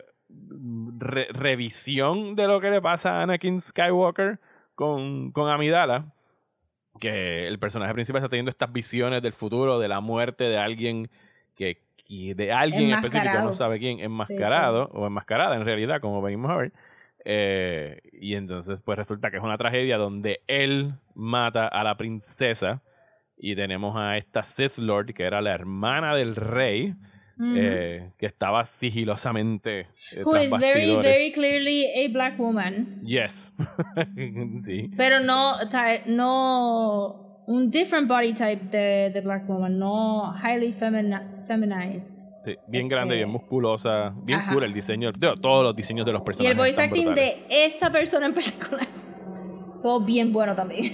re- 0.99 1.28
revisión 1.32 2.36
de 2.36 2.48
lo 2.48 2.60
que 2.62 2.70
le 2.70 2.82
pasa 2.82 3.20
a 3.20 3.24
Anakin 3.24 3.62
Skywalker 3.62 4.40
con, 4.76 5.32
con 5.32 5.49
Amidala 5.49 6.14
que 6.99 7.48
el 7.48 7.58
personaje 7.60 7.94
principal 7.94 8.20
está 8.20 8.30
teniendo 8.30 8.49
estas 8.49 8.72
visiones 8.72 9.22
del 9.22 9.34
futuro, 9.34 9.80
de 9.80 9.88
la 9.88 10.02
muerte 10.02 10.44
de 10.45 10.58
alguien 10.58 11.10
que, 11.56 11.82
que- 12.06 12.36
de 12.36 12.52
alguien 12.52 12.84
en 12.84 12.90
específico, 13.06 13.34
no 13.45 13.53
sabe 13.53 13.80
quién, 13.80 13.99
enmascarado 13.99 14.90
o 14.94 15.08
enmascarada 15.08 15.56
en 15.56 15.66
realidad, 15.66 16.02
como 16.02 16.22
venimos 16.22 16.52
a 16.52 16.58
ver. 16.58 16.74
Eh, 17.24 18.02
y 18.14 18.34
entonces 18.36 18.82
pues 18.84 18.98
resulta 18.98 19.30
que 19.32 19.38
es 19.38 19.44
una 19.44 19.58
tragedia 19.58 19.98
donde 19.98 20.41
él 20.48 20.94
mata 21.14 21.68
a 21.68 21.84
la 21.84 21.95
princesa 21.95 22.82
y 23.38 23.56
tenemos 23.56 23.95
a 23.95 24.18
esta 24.18 24.41
Sith 24.44 24.78
Lord 24.80 25.14
que 25.14 25.24
era 25.24 25.40
la 25.41 25.53
hermana 25.53 26.16
del 26.16 26.36
rey 26.36 26.95
Eh, 27.43 28.11
que 28.19 28.26
estaba 28.27 28.63
sigilosamente 28.65 29.80
eh, 30.11 30.22
Who 30.23 30.35
is 30.38 30.49
very, 30.51 30.95
very 30.97 31.31
clearly 31.31 31.85
a 31.85 32.07
black 32.09 32.38
woman. 32.39 33.01
Yes. 33.03 33.51
sí. 34.59 34.89
Pero 34.95 35.19
no, 35.22 35.55
no 36.07 37.43
un 37.47 37.69
different 37.72 38.07
body 38.07 38.34
type 38.34 38.65
de, 38.69 39.09
de 39.11 39.22
black 39.22 39.47
woman, 39.49 39.77
no 39.80 40.34
highly 40.43 40.72
femini- 40.73 41.45
feminized. 41.47 42.19
Sí, 42.45 42.55
bien 42.68 42.88
grande, 42.88 43.15
bien 43.15 43.27
Este- 43.30 43.39
musculosa, 43.39 44.13
bien 44.23 44.39
Ajá. 44.39 44.53
cool 44.53 44.63
el 44.63 44.73
diseño, 44.73 45.11
todos 45.13 45.63
los 45.63 45.76
diseños 45.76 46.05
de 46.05 46.13
los 46.13 46.22
Y 46.22 46.26
personajes. 46.26 46.51
el 46.51 46.57
voice 46.57 46.81
acting 46.81 47.05
brutales. 47.05 47.47
de 47.49 47.65
esa 47.65 47.91
persona 47.91 48.26
en 48.27 48.34
particular. 48.34 48.88
Todo 49.81 49.99
bien 50.05 50.31
bueno 50.31 50.53
también. 50.55 50.91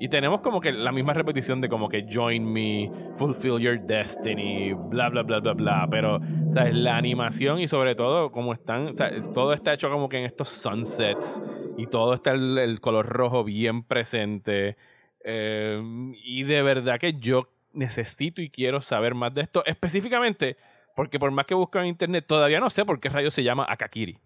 Y 0.00 0.08
tenemos 0.08 0.40
como 0.40 0.62
que 0.62 0.72
la 0.72 0.92
misma 0.92 1.12
repetición 1.12 1.60
de 1.60 1.68
como 1.68 1.90
que 1.90 2.06
join 2.10 2.50
me, 2.50 2.90
fulfill 3.16 3.58
your 3.60 3.78
destiny, 3.78 4.72
bla 4.72 5.10
bla 5.10 5.22
bla 5.22 5.40
bla 5.40 5.52
bla, 5.52 5.86
pero 5.90 6.20
sea, 6.48 6.64
la 6.72 6.96
animación 6.96 7.60
y 7.60 7.68
sobre 7.68 7.94
todo 7.94 8.32
como 8.32 8.54
están, 8.54 8.96
sea, 8.96 9.10
todo 9.34 9.52
está 9.52 9.74
hecho 9.74 9.90
como 9.90 10.08
que 10.08 10.18
en 10.18 10.24
estos 10.24 10.48
sunsets 10.48 11.42
y 11.76 11.86
todo 11.86 12.14
está 12.14 12.32
el, 12.32 12.80
color 12.80 13.06
rojo 13.08 13.44
bien 13.44 13.82
presente 13.82 14.78
eh, 15.22 15.82
y 16.24 16.44
de 16.44 16.62
verdad 16.62 16.98
que 16.98 17.12
yo 17.20 17.50
necesito 17.74 18.40
y 18.40 18.48
quiero 18.48 18.80
saber 18.80 19.14
más 19.14 19.34
de 19.34 19.42
esto 19.42 19.62
específicamente 19.66 20.56
porque 20.96 21.18
por 21.18 21.30
más 21.30 21.44
que 21.44 21.54
busco 21.54 21.78
en 21.78 21.86
internet 21.86 22.24
todavía 22.26 22.58
no 22.58 22.70
sé 22.70 22.86
por 22.86 23.00
qué 23.00 23.10
rayos 23.10 23.34
se 23.34 23.44
llama 23.44 23.66
Akakiri. 23.68 24.18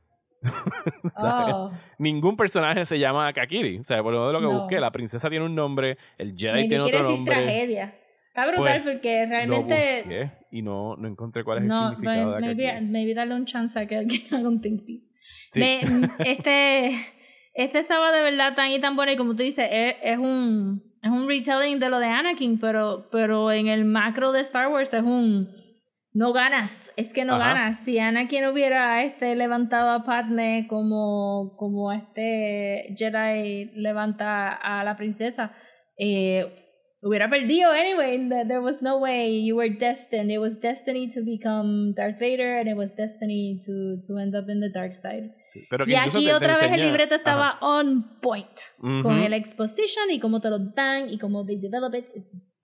Oh. 1.22 1.70
Ningún 1.98 2.36
personaje 2.36 2.84
se 2.84 2.98
llama 2.98 3.28
Akakiri. 3.28 3.78
O 3.78 3.84
sea, 3.84 4.02
por 4.02 4.12
lo 4.12 4.26
menos 4.26 4.32
lo 4.34 4.40
que 4.48 4.54
No. 4.54 4.60
busqué, 4.62 4.80
la 4.80 4.90
princesa 4.90 5.28
tiene 5.30 5.44
un 5.44 5.54
nombre, 5.54 5.96
el 6.18 6.34
Jedi 6.36 6.52
Maybe 6.52 6.68
tiene 6.68 6.84
otro 6.84 6.98
decir 6.98 7.14
nombre. 7.16 7.34
tragedia. 7.34 7.94
Está 8.28 8.46
brutal 8.46 8.64
Pues, 8.64 8.90
porque 8.90 9.22
Lo 9.24 9.28
realmente. 9.30 10.02
busqué 10.04 10.30
y 10.50 10.62
no, 10.62 10.96
no 10.96 11.06
encontré 11.08 11.44
cuál 11.44 11.58
es 11.58 11.62
el 11.64 11.68
No, 11.68 11.90
significado 11.90 12.32
de 12.34 12.40
maybe, 12.40 12.68
Akakiri. 12.68 12.90
maybe 12.90 13.14
darle 13.14 13.34
un 13.36 13.44
chance 13.46 13.78
a 13.78 13.86
que 13.86 13.96
alguien 13.96 14.22
haga 14.32 14.48
un 14.48 14.60
think 14.60 14.84
piece. 14.84 15.06
Sí. 15.50 15.60
Me- 15.60 15.80
m- 15.82 16.08
este, 16.26 17.06
este 17.54 17.78
estaba 17.78 18.10
de 18.12 18.22
verdad 18.22 18.54
tan 18.54 18.70
y 18.70 18.80
tan 18.80 18.96
bueno 18.96 19.12
y 19.12 19.16
como 19.16 19.36
tú 19.36 19.42
dices, 19.42 19.68
es, 19.70 19.96
es 20.02 20.18
un 20.18 20.82
es 21.02 21.10
un 21.10 21.28
retelling 21.28 21.78
de 21.78 21.90
lo 21.90 21.98
de 21.98 22.06
Anakin, 22.06 22.58
pero, 22.58 23.08
pero 23.12 23.52
en 23.52 23.68
el 23.68 23.84
macro 23.84 24.32
de 24.32 24.40
Star 24.40 24.68
Wars 24.68 24.92
es 24.94 25.02
un 25.02 25.48
no 26.14 26.32
ganas, 26.32 26.92
es 26.96 27.12
que 27.12 27.24
no 27.24 27.34
Ajá. 27.34 27.54
ganas. 27.54 27.78
Si 27.84 27.98
Anakin 27.98 28.46
hubiera 28.46 29.02
este 29.02 29.34
levantado 29.36 29.90
a 29.90 30.04
Padme 30.04 30.66
como, 30.68 31.54
como 31.58 31.92
este 31.92 32.94
Jedi 32.96 33.72
levanta 33.74 34.52
a 34.52 34.84
la 34.84 34.96
princesa, 34.96 35.52
eh, 35.98 36.46
hubiera 37.02 37.28
perdido 37.28 37.72
anyway. 37.72 38.16
Th- 38.28 38.46
There 38.46 38.60
was 38.60 38.80
no 38.80 38.98
way 38.98 39.44
you 39.44 39.56
were 39.56 39.68
destined. 39.70 40.30
It 40.30 40.38
was 40.38 40.58
destiny 40.60 41.08
to 41.10 41.20
become 41.24 41.92
Darth 41.94 42.18
Vader 42.20 42.58
and 42.60 42.68
it 42.68 42.76
was 42.76 42.94
destiny 42.94 43.58
to, 43.66 44.00
to 44.06 44.18
end 44.18 44.34
up 44.36 44.48
in 44.48 44.60
the 44.60 44.70
dark 44.70 44.94
side. 44.94 45.34
Pero 45.68 45.84
Y 45.86 45.94
aquí 45.94 46.10
te- 46.24 46.26
te 46.26 46.34
otra 46.34 46.56
vez 46.58 46.72
el 46.72 46.80
libreto 46.80 47.14
estaba 47.16 47.50
Ajá. 47.50 47.58
on 47.66 48.18
point. 48.20 48.48
Ujú. 48.78 49.02
Con 49.02 49.22
el 49.22 49.32
exposition 49.34 50.10
y 50.10 50.18
cómo 50.20 50.40
te 50.40 50.48
lo 50.50 50.58
dan 50.58 51.08
y 51.10 51.18
cómo 51.18 51.44
they 51.44 51.56
develop 51.56 51.94
it. 51.94 52.06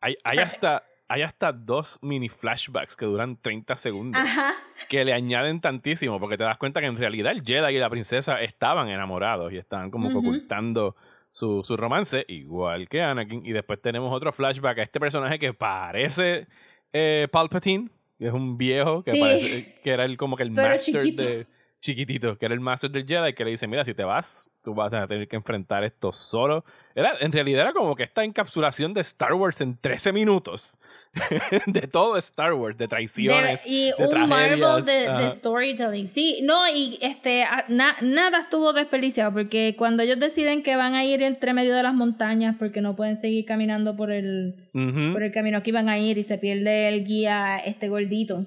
Hay, 0.01 0.17
hay 0.25 0.39
hasta, 0.39 0.83
hay 1.13 1.23
hasta 1.23 1.53
dos 1.53 1.99
mini 2.03 2.29
flashbacks 2.29 2.95
que 2.97 3.05
duran 3.05 3.37
30 3.37 3.75
segundos 3.77 4.21
Ajá. 4.23 4.53
que 4.89 5.05
le 5.05 5.13
añaden 5.13 5.61
tantísimo 5.61 6.19
porque 6.21 6.39
te 6.39 6.45
das 6.45 6.57
cuenta 6.57 6.81
que 6.81 6.87
en 6.87 6.97
realidad 6.97 7.33
el 7.33 7.43
Jedi 7.45 7.75
y 7.75 7.79
la 7.79 7.91
princesa 7.91 8.41
estaban 8.41 8.89
enamorados 8.89 9.53
y 9.53 9.59
estaban 9.59 9.91
como 9.91 10.09
Ujú. 10.09 10.19
ocultando 10.21 10.97
su, 11.29 11.63
su 11.65 11.77
romance, 11.77 12.25
igual 12.29 12.89
que 12.89 13.03
Anakin. 13.03 13.45
Y 13.47 13.53
después 13.53 13.81
tenemos 13.81 14.13
otro 14.13 14.33
flashback 14.33 14.79
a 14.79 14.83
este 14.83 14.99
personaje 15.01 15.39
que 15.39 15.53
parece 15.55 16.47
eh, 16.93 17.29
Palpatine, 17.31 17.89
que 18.19 18.27
es 18.27 18.33
un 18.33 18.59
viejo 18.59 19.03
que, 19.03 19.13
Sí. 19.13 19.21
parece- 19.21 19.81
que 19.83 19.91
era 19.91 20.05
el, 20.05 20.17
como 20.17 20.37
que 20.37 20.43
el 20.43 20.53
Pero 20.53 20.69
master 20.69 21.01
chiquito. 21.03 21.23
de 21.23 21.47
chiquitito, 21.81 22.37
que 22.37 22.47
era 22.47 22.55
el 22.55 22.61
master 22.61 22.91
del 22.91 23.07
Jedi, 23.07 23.33
que 23.33 23.45
le 23.45 23.53
dice, 23.53 23.67
mira, 23.69 23.85
si 23.85 23.95
te 23.95 24.05
vas, 24.05 24.50
tú 24.63 24.75
vas 24.75 24.93
a 24.93 25.07
tener 25.07 25.27
que 25.29 25.37
enfrentar 25.37 25.85
esto 25.85 26.13
solo. 26.13 26.65
Era, 26.95 27.13
en 27.21 27.33
realidad 27.33 27.63
era 27.63 27.73
como 27.73 27.97
que 27.97 28.03
esta 28.03 28.25
encapsulación 28.25 28.93
de 28.95 29.01
Star 29.01 29.33
Wars 29.35 29.61
en 29.61 29.77
13 29.79 30.13
minutos. 30.13 30.79
de 31.67 31.83
todo 31.89 32.17
Star 32.19 32.53
Wars, 32.55 32.77
de 32.77 32.87
traiciones. 32.89 33.65
De- 33.65 33.71
y 33.71 33.85
de 33.97 34.07
un 34.07 34.29
marvel 34.29 34.85
de, 34.85 34.93
de 35.11 35.31
storytelling. 35.33 36.09
Sí, 36.09 36.41
no, 36.43 36.69
y 36.69 36.99
este 37.03 37.45
na- 37.69 37.97
nada 38.03 38.41
estuvo 38.41 38.73
desperdiciado 38.73 39.33
porque 39.33 39.75
cuando 39.79 40.03
ellos 40.03 40.19
deciden 40.21 40.63
que 40.63 40.77
van 40.77 40.95
a 40.95 41.05
ir 41.05 41.23
entre 41.23 41.53
medio 41.55 41.75
de 41.75 41.83
las 41.83 41.95
montañas 41.95 42.57
porque 42.59 42.81
no 42.81 42.97
pueden 42.97 43.17
seguir 43.17 43.45
caminando 43.45 43.97
por 43.97 44.13
el, 44.13 44.71
Ujú, 44.75 45.13
por 45.13 45.23
el 45.23 45.33
camino 45.33 45.63
que 45.63 45.71
iban 45.71 45.89
a 45.89 45.99
ir 45.99 46.19
y 46.19 46.23
se 46.23 46.39
pierde 46.39 46.89
el 46.89 47.05
guía 47.05 47.59
este 47.59 47.89
gordito 47.89 48.47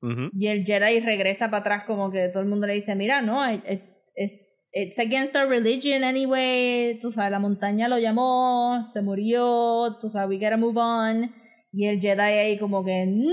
ujú. 0.00 0.30
y 0.32 0.48
el 0.48 0.64
Jedi 0.64 1.00
regresa 1.00 1.46
para 1.50 1.60
atrás 1.60 1.84
como 1.84 2.10
que 2.10 2.28
todo 2.28 2.42
el 2.42 2.48
mundo 2.48 2.66
le 2.66 2.74
dice, 2.74 2.94
mira, 2.96 3.22
no, 3.22 3.50
it- 3.52 3.64
it- 3.68 4.40
it's, 4.72 4.98
against 4.98 5.36
our 5.36 5.48
religion 5.48 6.04
anyway, 6.04 6.98
tú 7.00 7.12
sabes, 7.12 7.30
la 7.30 7.38
montaña 7.38 7.88
lo 7.88 7.98
llamó, 7.98 8.82
se 8.92 9.02
murió, 9.02 9.98
tú 10.00 10.08
sabes, 10.08 10.28
we 10.28 10.44
gotta 10.44 10.56
move 10.56 10.78
on, 10.78 11.34
y 11.72 11.86
el 11.86 12.00
Jedi 12.00 12.20
ahí 12.20 12.58
como 12.58 12.84
que, 12.84 13.06
no, 13.06 13.32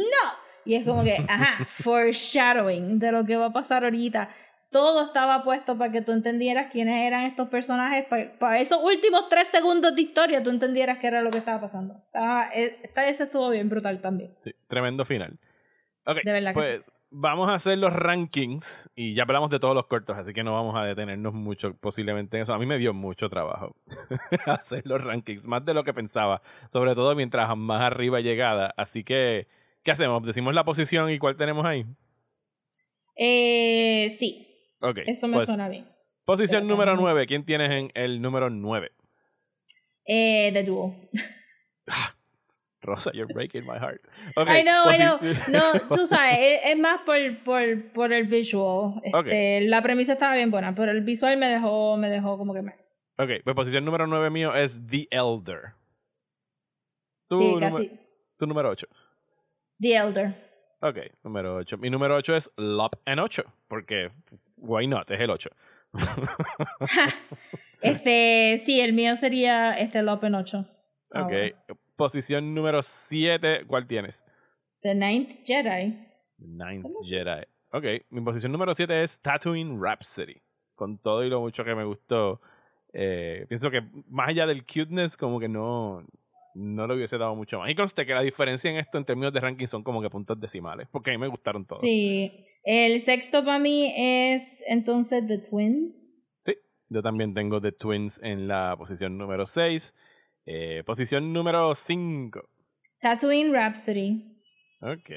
y 0.65 0.75
es 0.75 0.85
como 0.85 1.03
que, 1.03 1.17
ajá, 1.29 1.65
foreshadowing 1.65 2.99
de 2.99 3.11
lo 3.11 3.25
que 3.25 3.37
va 3.37 3.47
a 3.47 3.53
pasar 3.53 3.83
ahorita. 3.83 4.29
Todo 4.71 5.07
estaba 5.07 5.41
puesto 5.41 5.75
para 5.79 5.91
que 5.91 6.03
tú 6.03 6.11
entendieras 6.11 6.71
quiénes 6.71 7.07
eran 7.07 7.25
estos 7.25 7.49
personajes, 7.49 8.05
para, 8.39 8.59
esos 8.59 8.79
últimos 8.83 9.27
tres 9.27 9.47
segundos 9.47 9.95
de 9.95 10.03
historia 10.03 10.43
tú 10.43 10.51
entendieras 10.51 10.99
qué 10.99 11.07
era 11.07 11.23
lo 11.23 11.31
que 11.31 11.39
estaba 11.39 11.59
pasando. 11.59 11.95
Estaba, 12.05 12.51
eh, 12.53 12.77
esta 12.83 13.01
vez 13.01 13.19
estuvo 13.19 13.49
bien 13.49 13.67
brutal 13.67 13.99
también. 13.99 14.35
Sí, 14.41 14.51
tremendo 14.67 15.05
final. 15.05 15.39
Ok, 16.05 16.17
De 16.23 16.31
verdad 16.31 16.51
que 16.51 16.53
pues 16.53 16.81
vamos 17.11 17.49
a 17.49 17.55
hacer 17.55 17.77
los 17.77 17.91
rankings 17.93 18.89
y 18.95 19.13
ya 19.15 19.23
hablamos 19.23 19.49
de 19.49 19.59
todos 19.59 19.73
los 19.75 19.87
cortos, 19.87 20.17
así 20.17 20.33
que 20.33 20.43
no 20.43 20.53
vamos 20.53 20.75
a 20.77 20.83
detenernos 20.83 21.33
mucho 21.33 21.73
posiblemente 21.75 22.37
en 22.37 22.43
eso. 22.43 22.53
A 22.53 22.59
mí 22.59 22.65
me 22.65 22.77
dio 22.77 22.93
mucho 22.93 23.29
trabajo 23.29 23.75
hacer 24.45 24.85
los 24.85 25.03
rankings, 25.03 25.47
más 25.47 25.65
de 25.65 25.73
lo 25.73 25.83
que 25.83 25.93
pensaba, 25.93 26.41
sobre 26.71 26.95
todo 26.95 27.15
mientras 27.15 27.55
más 27.57 27.81
arriba 27.81 28.19
llegada. 28.19 28.73
Así 28.77 29.03
que, 29.03 29.47
¿qué 29.83 29.91
hacemos? 29.91 30.23
¿Decimos 30.23 30.53
la 30.53 30.63
posición 30.63 31.09
y 31.11 31.19
cuál 31.19 31.35
tenemos 31.35 31.65
ahí? 31.65 31.85
Eh, 33.15 34.15
sí, 34.17 34.45
Ok, 34.81 34.99
eso 35.05 35.27
me 35.27 35.35
pues, 35.37 35.47
suena 35.49 35.67
bien. 35.67 35.85
posición 36.25 36.61
Pero, 36.63 36.69
número 36.73 36.91
ajá. 36.93 37.01
9. 37.01 37.27
¿Quién 37.27 37.43
tienes 37.43 37.69
en 37.71 37.91
el 37.95 38.21
número 38.21 38.49
9? 38.49 38.91
Eh, 40.05 40.51
The 40.53 40.63
Duel. 40.63 40.93
Rosa, 42.81 43.11
you're 43.13 43.31
breaking 43.33 43.65
my 43.65 43.77
heart. 43.77 44.01
Ok, 44.37 44.47
I 44.49 44.63
know, 44.63 44.89
I 44.89 44.97
know. 44.97 45.17
No, 45.51 45.79
tú 45.95 46.07
sabes, 46.09 46.37
es, 46.39 46.59
es 46.65 46.77
más 46.77 46.99
por, 47.05 47.17
por, 47.43 47.91
por 47.91 48.13
el 48.13 48.25
visual. 48.27 49.01
Este, 49.03 49.61
La 49.67 49.81
premisa 49.81 50.13
estaba 50.13 50.35
bien 50.35 50.49
buena, 50.51 50.73
pero 50.73 50.91
el 50.91 51.01
visual 51.01 51.37
me 51.37 51.47
dejó, 51.47 51.97
me 51.97 52.09
dejó 52.09 52.37
como 52.37 52.53
que 52.53 52.61
me... 52.61 52.71
Ok, 53.17 53.43
pues 53.43 53.55
posición 53.55 53.83
número 53.83 54.07
9 54.07 54.29
mío 54.29 54.55
es 54.55 54.79
The 54.87 55.07
Elder. 55.11 55.73
Tu 57.27 57.35
Sí, 57.37 57.55
casi. 57.59 57.91
Tu 58.37 58.47
número 58.47 58.69
8. 58.69 58.87
The 59.79 59.95
Elder. 59.95 60.49
Ok, 60.81 60.97
número 61.23 61.55
8. 61.57 61.77
Mi 61.77 61.89
número 61.89 62.15
8 62.15 62.35
es 62.37 62.53
Lop 62.55 62.93
and 63.05 63.19
8, 63.19 63.43
porque 63.67 64.11
why 64.55 64.87
not, 64.87 65.11
es 65.11 65.19
el 65.19 65.29
8. 65.29 65.49
Este, 67.81 68.61
sí, 68.65 68.81
el 68.81 68.93
mío 68.93 69.15
sería 69.15 69.73
este 69.73 70.01
Lopen 70.03 70.35
8. 70.35 70.65
Ah, 71.13 71.23
Ok, 71.23 71.29
bueno. 71.29 71.81
Posición 71.99 72.55
número 72.55 72.81
7, 72.81 73.65
¿cuál 73.67 73.85
tienes? 73.85 74.23
The 74.81 74.95
Ninth 74.95 75.45
Jedi. 75.45 75.99
Ninth 76.39 76.81
Somos- 76.81 77.07
Jedi. 77.07 77.43
Ok, 77.71 77.83
mi 78.09 78.21
posición 78.21 78.51
número 78.53 78.73
7 78.73 79.03
es 79.03 79.21
Tatooine 79.21 79.77
Rhapsody. 79.79 80.41
Con 80.75 80.97
todo 80.97 81.25
y 81.25 81.29
lo 81.29 81.41
mucho 81.41 81.65
que 81.65 81.75
me 81.75 81.83
gustó, 81.83 82.39
eh, 82.93 83.45
pienso 83.49 83.69
que 83.69 83.81
más 84.07 84.29
allá 84.29 84.47
del 84.47 84.65
cuteness, 84.65 85.17
como 85.17 85.39
que 85.41 85.49
no, 85.49 86.07
no 86.55 86.87
le 86.87 86.95
hubiese 86.95 87.17
dado 87.17 87.35
mucho 87.35 87.59
más. 87.59 87.69
Y 87.69 87.75
conste 87.75 88.05
que 88.05 88.13
la 88.13 88.21
diferencia 88.21 88.71
en 88.71 88.77
esto 88.77 88.97
en 88.97 89.03
términos 89.03 89.33
de 89.33 89.41
ranking 89.41 89.67
son 89.67 89.83
como 89.83 90.01
que 90.01 90.09
puntos 90.09 90.39
decimales, 90.39 90.87
porque 90.89 91.11
a 91.11 91.13
mí 91.13 91.17
me 91.19 91.27
gustaron 91.27 91.65
todos. 91.65 91.81
Sí. 91.81 92.45
El 92.63 92.99
sexto 93.01 93.43
para 93.43 93.59
mí 93.59 93.93
es 93.95 94.63
entonces 94.67 95.27
The 95.27 95.39
Twins. 95.39 96.07
Sí, 96.45 96.55
yo 96.87 97.01
también 97.01 97.33
tengo 97.33 97.59
The 97.59 97.73
Twins 97.73 98.21
en 98.23 98.47
la 98.47 98.75
posición 98.77 99.17
número 99.17 99.45
6. 99.45 99.93
Eh, 100.45 100.83
posición 100.85 101.31
número 101.33 101.73
5. 101.75 102.41
Tatooine 102.99 103.53
Rhapsody. 103.53 104.23
Ok. 104.81 105.09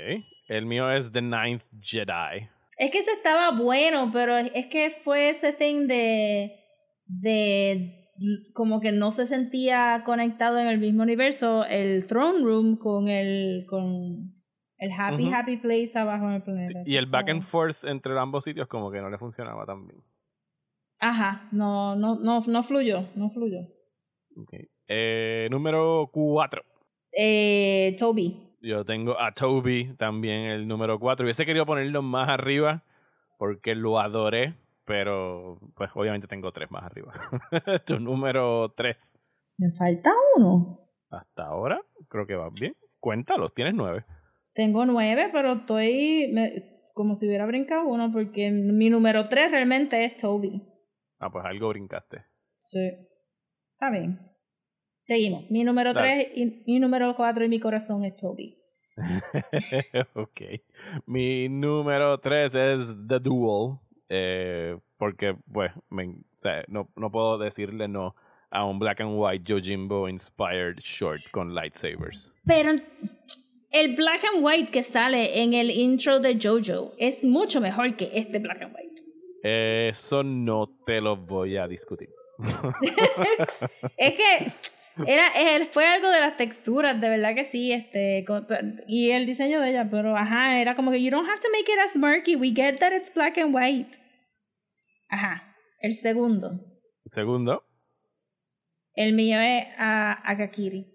El 0.48 0.66
mío 0.66 0.90
es 0.90 1.12
The 1.12 1.22
Ninth 1.22 1.64
Jedi. 1.80 2.48
Es 2.78 2.90
que 2.90 2.98
ese 2.98 3.12
estaba 3.12 3.56
bueno, 3.56 4.10
pero 4.12 4.36
es 4.36 4.66
que 4.66 4.90
fue 4.90 5.30
ese 5.30 5.52
thing 5.52 5.86
de. 5.86 6.52
de. 7.06 8.10
como 8.54 8.80
que 8.80 8.92
no 8.92 9.12
se 9.12 9.26
sentía 9.26 10.02
conectado 10.04 10.58
en 10.58 10.66
el 10.66 10.78
mismo 10.78 11.02
universo. 11.02 11.64
El 11.64 12.06
Throne 12.06 12.44
Room 12.44 12.76
con 12.76 13.08
el. 13.08 13.66
con. 13.68 14.34
el 14.78 14.90
Happy. 14.92 15.32
Happy 15.32 15.56
Place 15.58 15.92
abajo 15.96 16.26
en 16.26 16.32
el 16.32 16.42
planeta. 16.42 16.84
Sí, 16.84 16.92
y 16.92 16.96
el 16.96 17.06
back 17.06 17.28
and 17.28 17.42
forth 17.42 17.84
entre 17.84 18.18
ambos 18.18 18.44
sitios 18.44 18.66
como 18.66 18.90
que 18.90 19.00
no 19.00 19.10
le 19.10 19.18
funcionaba 19.18 19.64
tan 19.64 19.86
bien. 19.86 20.02
Ajá, 20.98 21.48
no, 21.50 21.96
no, 21.96 22.16
no, 22.20 22.40
no 22.46 22.62
fluyó, 22.62 23.08
no 23.16 23.28
fluyó. 23.28 23.60
Ok. 24.36 24.54
Eh, 24.88 25.48
número 25.50 26.08
4. 26.12 26.62
Eh, 27.12 27.94
Toby. 27.98 28.56
Yo 28.60 28.84
tengo 28.84 29.20
a 29.20 29.32
Toby 29.32 29.94
también 29.96 30.44
el 30.46 30.68
número 30.68 30.98
4. 30.98 31.24
Hubiese 31.24 31.44
querido 31.46 31.66
ponerlo 31.66 32.02
más 32.02 32.28
arriba 32.28 32.84
porque 33.38 33.74
lo 33.74 33.98
adoré, 33.98 34.54
pero 34.84 35.58
pues 35.74 35.90
obviamente 35.94 36.28
tengo 36.28 36.52
tres 36.52 36.70
más 36.70 36.84
arriba. 36.84 37.12
tu 37.86 37.98
número 37.98 38.72
3. 38.76 38.98
Me 39.58 39.70
falta 39.72 40.10
uno. 40.36 40.78
Hasta 41.10 41.44
ahora 41.46 41.80
creo 42.08 42.26
que 42.26 42.34
va 42.36 42.48
bien. 42.50 42.74
Cuéntalos, 43.00 43.52
tienes 43.52 43.74
nueve. 43.74 44.04
Tengo 44.54 44.86
nueve, 44.86 45.28
pero 45.32 45.52
estoy 45.54 46.30
me- 46.32 46.80
como 46.94 47.14
si 47.14 47.26
hubiera 47.26 47.46
brincado 47.46 47.86
uno 47.86 48.10
porque 48.12 48.50
mi 48.50 48.90
número 48.90 49.28
tres 49.28 49.50
realmente 49.50 50.04
es 50.04 50.16
Toby. 50.16 50.62
Ah, 51.18 51.30
pues 51.30 51.44
algo 51.44 51.68
brincaste. 51.70 52.24
Sí. 52.58 52.90
Está 53.74 53.90
bien. 53.90 54.20
Seguimos. 55.04 55.50
Mi 55.50 55.64
número 55.64 55.92
Dale. 55.92 56.26
3 56.26 56.36
y 56.36 56.62
mi 56.66 56.78
número 56.80 57.14
4 57.14 57.44
y 57.44 57.48
mi 57.48 57.58
corazón 57.60 58.04
es 58.04 58.16
Toby. 58.16 58.58
ok. 60.14 60.40
Mi 61.06 61.48
número 61.48 62.18
3 62.18 62.54
es 62.54 62.98
The 63.08 63.18
Duel. 63.20 63.78
eh, 64.08 64.76
porque, 64.98 65.34
pues, 65.52 65.72
me- 65.90 66.08
o 66.10 66.38
sea, 66.40 66.64
no, 66.68 66.88
no 66.96 67.10
puedo 67.10 67.38
decirle 67.38 67.88
no 67.88 68.14
a 68.50 68.64
un 68.66 68.78
Black 68.78 69.00
and 69.00 69.14
White 69.16 69.44
Yojimbo 69.44 70.08
inspired 70.08 70.78
short 70.80 71.22
con 71.32 71.54
lightsabers. 71.54 72.32
Pero 72.46 72.72
el 73.70 73.96
black 73.96 74.22
and 74.24 74.44
white 74.44 74.70
que 74.70 74.82
sale 74.82 75.42
en 75.42 75.54
el 75.54 75.70
intro 75.70 76.20
de 76.20 76.34
JoJo 76.38 76.92
es 76.98 77.24
mucho 77.24 77.60
mejor 77.60 77.96
que 77.96 78.10
este 78.12 78.38
black 78.38 78.60
and 78.62 78.74
white. 78.76 79.02
Eso 79.42 80.22
no 80.22 80.68
te 80.86 81.00
lo 81.00 81.16
voy 81.16 81.56
a 81.56 81.66
discutir. 81.66 82.10
Es 83.96 84.12
que 84.14 84.52
era, 85.06 85.26
él- 85.56 85.66
fue 85.66 85.86
algo 85.86 86.08
de 86.08 86.20
las 86.20 86.36
texturas, 86.36 87.00
de 87.00 87.08
verdad 87.08 87.34
que 87.34 87.44
sí, 87.44 87.72
este, 87.72 88.24
con- 88.26 88.46
y 88.86 89.10
el 89.10 89.26
diseño 89.26 89.60
de 89.60 89.70
ella, 89.70 89.88
pero 89.90 90.16
ajá, 90.16 90.60
era 90.60 90.74
como 90.74 90.90
que 90.90 91.02
you 91.02 91.10
don't 91.10 91.28
have 91.28 91.40
to 91.40 91.48
make 91.50 91.70
it 91.72 91.78
as 91.84 91.96
murky, 91.96 92.36
we 92.36 92.50
get 92.54 92.78
that 92.78 92.92
it's 92.92 93.12
black 93.12 93.38
and 93.38 93.54
white. 93.54 93.98
Ajá, 95.08 95.54
el 95.80 95.92
segundo. 95.94 96.60
Segundo, 97.04 97.64
El 98.94 99.14
mío 99.14 99.40
es 99.40 99.66
a 99.78 100.20
Akakiri. 100.30 100.86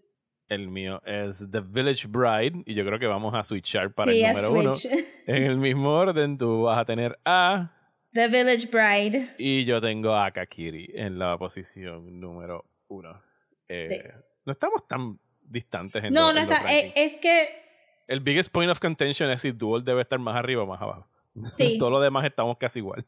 el 0.50 0.70
mío 0.70 1.02
es 1.06 1.50
The 1.52 1.62
Village 1.62 2.08
Bride. 2.08 2.64
Y 2.66 2.74
yo 2.76 2.86
creo 2.86 3.00
que 3.00 3.08
vamos 3.08 3.34
a 3.34 3.44
switchar 3.44 3.92
para 3.92 4.12
sí, 4.12 4.22
el 4.24 4.30
número 4.34 4.52
uno. 4.54 4.72
En 5.28 5.44
el 5.44 5.58
mismo 5.58 5.90
orden, 5.94 6.38
tú 6.38 6.62
vas 6.64 6.78
a 6.78 6.86
tener 6.86 7.18
a. 7.26 7.74
The 8.14 8.28
Village 8.30 8.68
Bride. 8.68 9.36
Y 9.38 9.66
yo 9.66 9.82
tengo 9.82 10.16
a 10.16 10.32
Kakiri 10.32 10.90
en 10.94 11.20
la 11.20 11.38
posición 11.38 12.20
número 12.20 12.64
uno. 12.88 13.22
Eh, 13.70 13.86
Sí. 13.86 14.00
No 14.46 14.54
estamos 14.54 14.88
tan 14.88 15.20
distantes 15.42 16.04
en 16.04 16.14
No, 16.14 16.28
los- 16.32 16.36
no 16.36 16.40
en 16.42 16.52
está, 16.54 16.74
eh, 16.74 16.94
es 16.96 17.18
que 17.18 17.66
El 18.08 18.22
biggest 18.22 18.52
point 18.52 18.72
of 18.72 18.80
contention 18.80 19.30
es 19.32 19.42
si 19.42 19.52
Duel 19.52 19.84
debe 19.84 20.02
estar 20.02 20.18
más 20.20 20.36
arriba 20.38 20.64
o 20.64 20.66
más 20.68 20.82
abajo. 20.82 21.08
Sí. 21.44 21.78
Todo 21.78 21.90
lo 21.92 22.00
demás 22.00 22.26
estamos 22.26 22.58
casi 22.58 22.80
igual. 22.80 23.06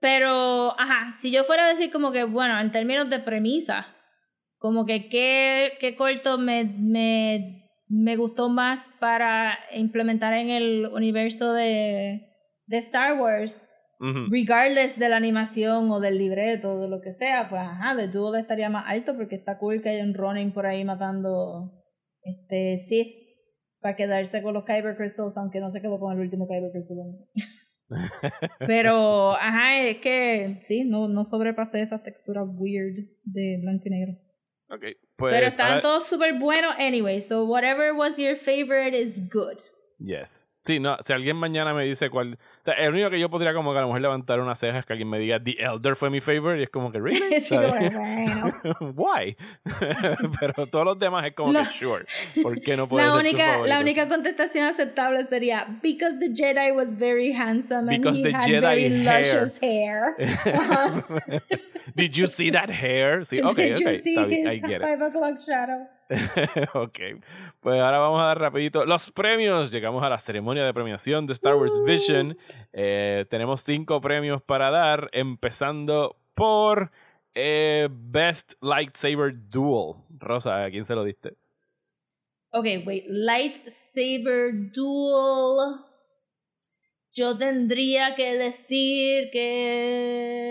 Pero, 0.00 0.78
ajá, 0.78 1.12
si 1.18 1.30
yo 1.30 1.44
fuera 1.44 1.64
a 1.66 1.68
decir 1.68 1.90
como 1.90 2.12
que, 2.12 2.24
bueno, 2.24 2.58
en 2.60 2.70
términos 2.70 3.08
de 3.10 3.18
premisa, 3.18 3.94
como 4.58 4.86
que 4.86 5.08
qué, 5.08 5.76
qué 5.80 5.94
corto 5.96 6.38
me, 6.38 6.64
me, 6.64 7.68
me 7.88 8.16
gustó 8.16 8.48
más 8.48 8.88
para 9.00 9.58
implementar 9.72 10.34
en 10.34 10.50
el 10.50 10.86
universo 10.92 11.52
de, 11.52 12.28
de 12.66 12.78
Star 12.78 13.18
Wars, 13.18 13.64
Regardless 14.30 14.98
de 14.98 15.08
la 15.08 15.16
animación 15.16 15.90
o 15.90 15.98
del 16.00 16.18
libreto 16.18 16.74
o 16.74 16.80
de 16.80 16.88
lo 16.88 17.00
que 17.00 17.12
sea, 17.12 17.48
pues 17.48 17.60
ajá, 17.60 17.96
The 17.96 18.08
Duel 18.08 18.40
estaría 18.40 18.70
más 18.70 18.84
alto 18.86 19.16
porque 19.16 19.34
está 19.36 19.58
cool 19.58 19.82
que 19.82 19.88
haya 19.88 20.04
un 20.04 20.14
Ronin 20.14 20.52
por 20.52 20.66
ahí 20.66 20.84
matando 20.84 21.72
este 22.22 22.76
Sith 22.78 23.14
para 23.80 23.96
quedarse 23.96 24.42
con 24.42 24.54
los 24.54 24.64
Kyber 24.64 24.96
Crystals, 24.96 25.36
aunque 25.36 25.60
no 25.60 25.70
se 25.70 25.80
quedó 25.80 25.98
con 25.98 26.12
el 26.12 26.20
último 26.20 26.46
Kyber 26.46 26.70
Crystal. 26.70 26.96
Pero, 28.58 29.32
ajá, 29.32 29.80
es 29.82 29.98
que 29.98 30.58
sí, 30.62 30.84
no, 30.84 31.08
no 31.08 31.24
sobrepasé 31.24 31.80
esa 31.80 32.02
textura 32.02 32.42
weird 32.42 33.08
de 33.24 33.58
blanco 33.62 33.84
y 33.86 33.90
negro. 33.90 34.12
Ok, 34.70 34.82
pues. 35.16 35.34
Pero 35.34 35.62
ahora- 35.64 35.80
todos 35.80 36.06
súper 36.06 36.38
buenos 36.38 36.72
anyway, 36.78 37.20
so 37.22 37.46
whatever 37.46 37.94
was 37.94 38.16
your 38.18 38.36
favorite 38.36 38.96
is 38.96 39.18
good. 39.30 39.58
Yes. 39.98 40.46
Sí, 40.64 40.80
no, 40.80 40.98
si 41.00 41.14
alguien 41.14 41.36
mañana 41.36 41.72
me 41.72 41.84
dice 41.84 42.10
cuál. 42.10 42.34
O 42.34 42.64
sea, 42.64 42.74
el 42.74 42.92
único 42.92 43.08
que 43.08 43.18
yo 43.18 43.30
podría 43.30 43.54
como 43.54 43.72
que 43.72 43.78
a 43.78 43.80
lo 43.80 43.86
mejor 43.86 44.02
levantar 44.02 44.38
una 44.40 44.54
ceja 44.54 44.80
es 44.80 44.84
que 44.84 44.92
alguien 44.92 45.08
me 45.08 45.18
diga 45.18 45.42
The 45.42 45.56
Elder 45.58 45.96
fue 45.96 46.10
mi 46.10 46.20
favorite 46.20 46.60
y 46.60 46.64
es 46.64 46.68
como 46.68 46.92
que, 46.92 47.00
¿really? 47.00 47.40
Sí, 47.40 47.56
bueno. 47.56 48.02
Why? 48.94 49.34
Pero 50.40 50.66
todos 50.66 50.84
los 50.84 50.98
demás 50.98 51.24
es 51.24 51.32
como 51.34 51.52
La- 51.52 51.64
que, 51.64 51.70
sure. 51.70 52.04
¿Por 52.42 52.60
qué 52.60 52.76
no 52.76 52.86
puede 52.86 53.06
La 53.06 53.12
ser 53.12 53.20
única, 53.20 53.58
la 53.66 53.80
única 53.80 54.08
contestación 54.08 54.66
aceptable 54.66 55.24
sería 55.30 55.66
because 55.82 56.18
the 56.18 56.34
Jedi 56.34 56.70
was 56.72 56.94
very 56.98 57.32
handsome 57.32 57.88
and 57.90 58.02
Because 58.02 58.18
he 58.18 58.24
the 58.24 58.36
had 58.36 58.46
Jedi 58.46 58.60
very 58.60 58.84
hair." 58.88 59.04
luscious 59.22 59.58
hair. 59.62 60.16
Did 61.94 62.12
you 62.16 62.26
see 62.26 62.50
that 62.50 62.68
hair? 62.70 63.24
Sí, 63.24 63.40
ok, 63.42 63.56
Did 63.56 63.72
ok. 63.74 63.80
you 63.80 64.02
see 64.02 64.10
Está 64.14 64.24
bien, 64.26 64.46
I 64.48 64.54
his 64.56 64.62
get 64.62 64.82
it. 64.82 64.82
five 64.82 65.00
o'clock 65.02 65.38
shadow? 65.40 65.88
ok, 66.74 66.98
pues 67.60 67.80
ahora 67.80 67.98
vamos 67.98 68.20
a 68.20 68.26
dar 68.26 68.40
rapidito 68.40 68.84
los 68.86 69.10
premios. 69.10 69.70
Llegamos 69.70 70.02
a 70.02 70.08
la 70.08 70.18
ceremonia 70.18 70.64
de 70.64 70.72
premiación 70.72 71.26
de 71.26 71.32
Star 71.34 71.54
Wars 71.56 71.72
Vision. 71.84 72.36
Eh, 72.72 73.26
tenemos 73.28 73.60
cinco 73.60 74.00
premios 74.00 74.42
para 74.42 74.70
dar, 74.70 75.10
empezando 75.12 76.16
por 76.34 76.90
eh, 77.34 77.88
Best 77.90 78.54
Lightsaber 78.62 79.34
Duel. 79.50 79.96
Rosa, 80.18 80.64
¿a 80.64 80.70
quién 80.70 80.84
se 80.84 80.94
lo 80.94 81.04
diste? 81.04 81.36
Okay, 82.50 82.78
wait. 82.78 83.04
Lightsaber 83.08 84.72
duel. 84.72 85.84
Yo 87.12 87.36
tendría 87.36 88.14
que 88.14 88.36
decir 88.36 89.30
que 89.30 90.48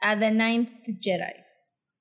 a 0.00 0.18
The 0.18 0.30
Ninth 0.30 1.00
Jedi. 1.00 1.41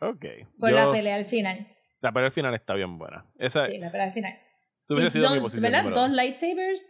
Ok. 0.01 0.25
Yo- 0.59 0.67
la 0.69 0.91
pelea 0.91 1.15
al 1.15 1.25
final. 1.25 1.67
La 2.01 2.11
pelea 2.11 2.27
al 2.27 2.31
final 2.33 2.53
está 2.55 2.73
bien 2.73 2.97
buena. 2.97 3.25
Esa 3.37 3.65
Sí, 3.65 3.77
la 3.77 3.91
pelea 3.91 4.07
al 4.07 4.13
final. 4.13 4.33
Sí, 4.81 4.95
mi 4.95 5.09
son, 5.09 5.39
posición. 5.41 5.71
¿Verdad? 5.71 5.91
Dos 5.91 6.09
lightsabers. 6.11 6.83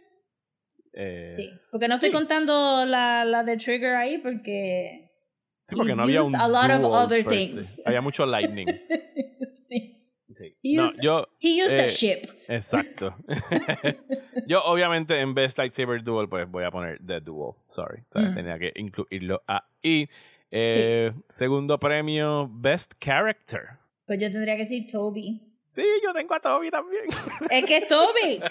Eh, 0.94 1.30
Sí. 1.32 1.46
Porque 1.70 1.88
no 1.88 1.94
estoy 1.96 2.10
contando 2.10 2.84
la, 2.86 3.24
la 3.24 3.42
de 3.44 3.56
Trigger 3.56 3.94
ahí 3.96 4.18
porque. 4.18 5.10
Sí, 5.66 5.76
porque 5.76 5.94
no 5.94 6.02
había 6.02 6.22
un 6.22 6.34
a 6.34 6.48
lot 6.48 6.70
of 6.70 6.84
other 6.92 7.24
things. 7.26 7.80
Había 7.84 8.00
mucho 8.00 8.26
lightning. 8.26 8.66
sí. 9.68 9.98
Sí. 10.34 10.56
He 10.62 10.76
No, 10.76 10.86
used- 10.86 11.00
yo, 11.02 11.26
He 11.40 11.62
used 11.62 11.78
a 11.78 11.84
Eh, 11.84 11.88
ship. 11.88 12.22
Exacto. 12.48 13.14
Yo, 14.46 14.62
obviamente, 14.64 15.20
en 15.20 15.34
Best 15.34 15.58
Lightsaber 15.58 16.02
Duel, 16.02 16.28
pues 16.28 16.48
voy 16.50 16.64
a 16.64 16.70
poner 16.70 16.98
The 17.06 17.20
Duel. 17.20 17.52
Sorry. 17.68 18.02
¿sabes? 18.08 18.30
Mm. 18.30 18.34
Tenía 18.34 18.58
que 18.58 18.72
incluirlo 18.76 19.42
ahí. 19.46 20.08
Eh, 20.54 21.12
Segundo 21.28 21.78
premio, 21.78 22.48
Best 22.52 22.94
Character. 23.00 23.78
Pues 24.06 24.20
yo 24.20 24.30
tendría 24.30 24.54
que 24.56 24.62
decir 24.64 24.86
Toby. 24.90 25.40
Sí, 25.74 25.82
yo 26.04 26.12
tengo 26.12 26.34
a 26.34 26.40
Toby 26.40 26.70
también. 26.70 27.04
Es 27.50 27.64
que 27.64 27.78
es 27.78 27.88
Toby. 27.88 28.38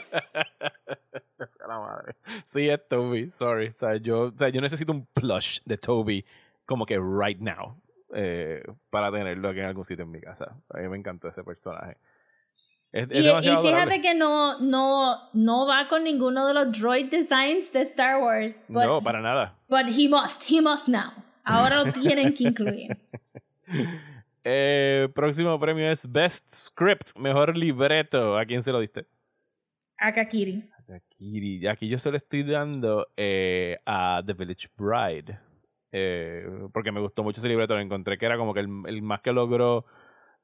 Sea 1.48 1.68
la 1.68 1.80
madre. 1.80 2.16
Sí, 2.46 2.70
es 2.70 2.88
Toby. 2.88 3.32
Sorry. 3.32 3.68
O 3.68 3.74
sea, 3.78 3.96
yo, 3.98 4.22
o 4.24 4.34
sea, 4.38 4.50
yo 4.50 4.62
necesito 4.62 4.92
un 4.92 5.06
plush 5.08 5.60
de 5.66 5.78
Toby 5.78 6.26
como 6.66 6.86
que 6.86 6.98
right 7.00 7.40
now. 7.40 7.80
eh, 8.14 8.64
para 8.90 9.12
tenerlo 9.12 9.50
aquí 9.50 9.60
en 9.60 9.66
algún 9.66 9.86
sitio 9.86 10.04
en 10.06 10.12
mi 10.12 10.20
casa. 10.22 10.56
A 10.70 10.80
mí 10.80 10.88
me 10.90 10.98
encantó 10.98 11.28
ese 11.30 11.44
personaje. 11.44 11.98
Es, 12.92 13.08
es 13.10 13.20
Y, 13.20 13.30
fíjate 13.30 13.50
adorable. 13.52 14.02
que 14.02 14.14
no, 14.16 14.60
no, 14.60 15.30
no 15.34 15.66
va 15.66 15.88
con 15.88 16.04
ninguno 16.04 16.46
de 16.48 16.54
los 16.54 16.72
droid 16.78 17.10
designs 17.10 17.72
de 17.72 17.82
Star 17.84 18.22
Wars. 18.22 18.56
But, 18.68 18.84
No, 18.84 19.02
para 19.02 19.22
nada. 19.22 19.56
but 19.70 19.86
he 19.88 20.08
must, 20.10 20.44
he 20.52 20.60
must 20.62 20.88
now. 20.90 21.12
Ahora 21.44 21.84
lo 21.84 21.92
tienen 21.94 22.34
que 22.34 22.44
incluir. 22.46 22.98
Eh, 24.44 25.08
próximo 25.14 25.60
premio 25.60 25.90
es 25.92 26.12
Best 26.12 26.52
Script, 26.54 27.16
mejor 27.18 27.56
libreto. 27.56 28.38
¿A 28.38 28.44
quién 28.46 28.64
se 28.64 28.72
lo 28.72 28.80
diste? 28.80 29.06
A 29.98 30.12
Kakiri. 30.12 30.68
Aquí, 30.94 31.68
aquí 31.68 31.88
yo 31.88 31.98
se 32.00 32.10
lo 32.10 32.18
estoy 32.18 32.44
dando 32.44 33.08
eh, 33.16 33.78
a 33.86 34.22
The 34.26 34.34
Village 34.34 34.68
Bride. 34.76 35.40
Eh, 35.92 36.44
porque 36.74 36.92
me 36.92 37.00
gustó 37.00 37.24
mucho 37.24 37.40
ese 37.40 37.48
libreto. 37.50 37.76
Lo 37.76 37.82
encontré 37.82 38.18
que 38.18 38.26
era 38.26 38.36
como 38.38 38.54
que 38.54 38.62
el, 38.62 38.70
el 38.88 39.02
más 39.04 39.22
que 39.22 39.32
logró 39.32 39.86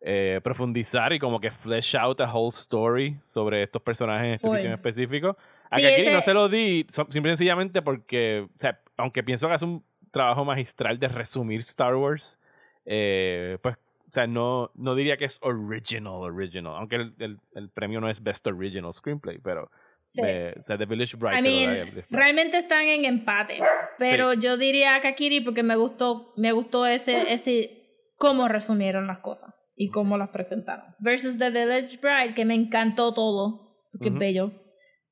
eh, 0.02 0.42
profundizar 0.44 1.12
y 1.14 1.20
como 1.20 1.40
que 1.40 1.50
flesh 1.50 1.96
out 1.98 2.22
a 2.22 2.32
whole 2.32 2.50
story 2.56 3.20
sobre 3.30 3.64
estos 3.64 3.82
personajes 3.82 4.28
en 4.28 4.34
este 4.34 4.48
sitio 4.48 4.68
en 4.68 4.74
específico. 4.74 5.36
A 5.72 5.78
Sí, 5.78 5.82
Kakiri 5.82 6.02
ese- 6.04 6.14
no 6.14 6.22
se 6.22 6.34
lo 6.36 6.48
di, 6.50 6.86
simple 6.88 7.32
y 7.32 7.36
sencillamente 7.36 7.82
porque, 7.82 8.48
o 8.48 8.60
sea, 8.60 8.80
aunque 8.96 9.24
pienso 9.24 9.48
que 9.48 9.56
hace 9.56 9.66
un 9.66 9.84
trabajo 10.18 10.44
magistral 10.46 11.00
de 11.00 11.08
resumir 11.08 11.60
Star 11.60 11.96
Wars, 11.96 12.40
eh, 12.86 13.58
pues, 13.62 13.76
o 13.76 14.12
sea, 14.12 14.26
no, 14.28 14.72
no 14.76 14.96
diría 14.96 15.18
que 15.18 15.26
es 15.26 15.40
original, 15.44 16.14
original, 16.14 16.76
aunque 16.78 16.96
el, 16.96 17.14
el- 17.20 17.40
el 17.56 17.70
premio 17.70 18.00
no 18.02 18.10
es 18.10 18.22
Best 18.24 18.48
Original 18.48 18.94
Screenplay, 18.94 19.38
pero, 19.40 19.70
Sí. 20.10 20.22
eh, 20.26 20.54
o 20.58 20.64
sea, 20.64 20.78
The 20.78 20.86
Village 20.86 21.18
Bride 21.18 21.40
I 21.40 21.42
mean, 21.44 22.04
realmente 22.10 22.58
están 22.60 22.88
en 22.88 23.04
empate. 23.04 23.60
Pero 24.00 24.34
yo 24.34 24.56
diría 24.56 24.96
a 24.96 25.02
Kakiri 25.02 25.42
porque 25.42 25.64
me 25.64 25.76
gustó, 25.76 26.34
me 26.38 26.54
gustó 26.54 26.86
ese, 26.86 27.34
ese 27.34 27.84
cómo 28.16 28.48
resumieron 28.48 29.06
las 29.08 29.20
cosas 29.20 29.54
y 29.76 29.90
cómo 29.90 30.18
las 30.18 30.30
presentaron. 30.30 30.96
Versus 31.00 31.38
The 31.38 31.50
Village 31.50 31.98
Bride, 32.02 32.34
que 32.36 32.46
me 32.46 32.56
encantó 32.56 33.14
todo, 33.14 33.90
porque 33.92 34.08
Ujú. 34.08 34.16
es 34.16 34.20
bello. 34.20 34.52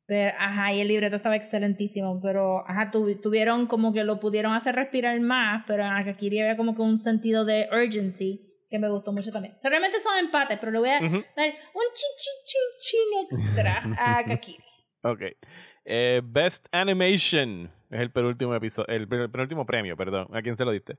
Pero, 0.08 0.36
ajá, 0.38 0.72
y 0.74 0.82
el 0.82 0.88
libreto 0.88 1.16
estaba 1.16 1.36
excelentísimo, 1.36 2.20
pero 2.22 2.60
ajá, 2.68 2.92
tuvi- 2.92 3.20
tuvieron 3.20 3.66
como 3.66 3.92
que 3.92 4.04
lo 4.04 4.20
pudieron 4.20 4.54
hacer 4.54 4.76
respirar 4.76 5.20
más, 5.20 5.64
pero 5.66 5.84
en 5.84 6.06
Kakiri 6.06 6.42
había 6.42 6.56
como 6.58 6.76
que 6.76 6.82
un 6.84 6.98
sentido 7.00 7.44
de 7.44 7.68
urgency 7.72 8.42
que 8.70 8.78
me 8.78 8.90
gustó 8.90 9.12
mucho 9.12 9.32
también. 9.32 9.56
O 9.56 9.60
sea, 9.60 9.70
realmente 9.70 10.00
son 10.02 10.18
empates, 10.20 10.60
pero 10.60 10.72
le 10.72 10.80
voy 10.80 10.90
a 10.90 11.00
dar 11.00 11.04
un 11.04 11.12
chin 11.16 12.12
chin 12.18 12.34
chin 12.46 12.62
chin 12.80 13.46
extra 13.48 13.82
a 13.98 14.24
Kakiri. 14.28 14.64
Ok. 15.04 15.22
Eh, 15.86 16.22
Best 16.24 16.68
Animation 16.72 17.72
es 17.90 18.00
el 18.02 18.12
penúltimo 18.12 18.54
episodio, 18.56 18.88
el 18.96 19.08
pen- 19.08 19.32
penúltimo 19.32 19.66
premio, 19.66 19.96
perdón. 19.98 20.28
¿A 20.34 20.42
quién 20.42 20.56
se 20.56 20.66
lo 20.66 20.72
diste? 20.72 20.98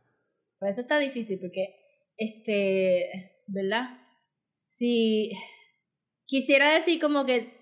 Pues 0.59 0.73
eso 0.73 0.81
está 0.81 0.99
difícil 0.99 1.39
porque, 1.41 1.75
este, 2.17 3.43
¿verdad? 3.47 3.99
Si 4.69 5.31
quisiera 6.25 6.73
decir 6.75 7.01
como 7.01 7.25
que, 7.27 7.56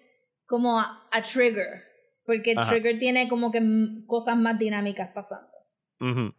como 0.47 0.79
a, 0.79 1.09
a 1.11 1.23
Trigger, 1.23 1.83
porque 2.25 2.55
Ajá. 2.57 2.69
Trigger 2.69 2.99
tiene 2.99 3.29
como 3.29 3.51
que 3.51 3.61
cosas 4.07 4.37
más 4.37 4.59
dinámicas 4.59 5.11
pasando. 5.15 5.49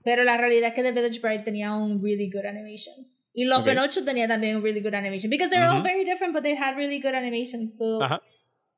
Pero 0.04 0.24
la 0.24 0.38
realidad 0.38 0.70
es 0.70 0.76
que 0.76 0.84
The 0.84 0.92
Village 0.92 1.20
Bride 1.20 1.44
tenía 1.44 1.74
un 1.74 2.04
really 2.04 2.30
good 2.30 2.46
animation. 2.46 2.94
Y 3.34 3.46
Los 3.46 3.60
Ok. 3.60 3.66
Penocho 3.66 4.06
tenía 4.06 4.28
también 4.28 4.58
un 4.58 4.64
really 4.64 4.80
good 4.80 4.94
animation. 4.94 5.30
Because 5.30 5.50
they're 5.50 5.66
all 5.66 5.80
Ujú. 5.80 5.84
very 5.84 6.06
different, 6.06 6.34
but 6.34 6.44
they 6.44 6.56
had 6.56 6.76
really 6.76 7.00
good 7.00 7.16
animation. 7.16 7.68
So, 7.68 8.04
Ajá. 8.04 8.22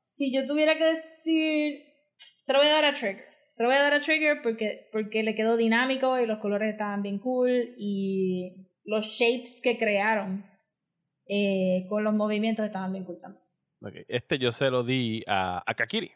si 0.00 0.32
yo 0.32 0.46
tuviera 0.46 0.76
que 0.78 0.84
decir, 0.84 1.82
se 2.38 2.52
lo 2.52 2.58
voy 2.60 2.68
a 2.68 2.72
dar 2.72 2.86
a 2.86 2.94
Trigger. 2.94 3.24
Se 3.52 3.62
lo 3.62 3.68
voy 3.68 3.76
a 3.76 3.82
dar 3.82 3.92
a 3.94 4.00
Trigger 4.00 4.40
porque, 4.42 4.88
porque 4.90 5.22
le 5.22 5.34
quedó 5.34 5.56
dinámico 5.56 6.18
y 6.18 6.26
los 6.26 6.38
colores 6.38 6.70
estaban 6.70 7.02
bien 7.02 7.18
cool 7.18 7.74
y 7.76 8.66
los 8.84 9.06
shapes 9.06 9.60
que 9.60 9.76
crearon 9.78 10.46
eh, 11.28 11.84
con 11.88 12.02
los 12.04 12.14
movimientos 12.14 12.64
estaban 12.64 12.92
bien 12.92 13.04
cool 13.04 13.20
también. 13.20 13.44
Este 14.08 14.38
yo 14.38 14.52
se 14.52 14.70
lo 14.70 14.82
di 14.82 15.22
a, 15.26 15.62
a 15.66 15.74
Kakiri. 15.74 16.12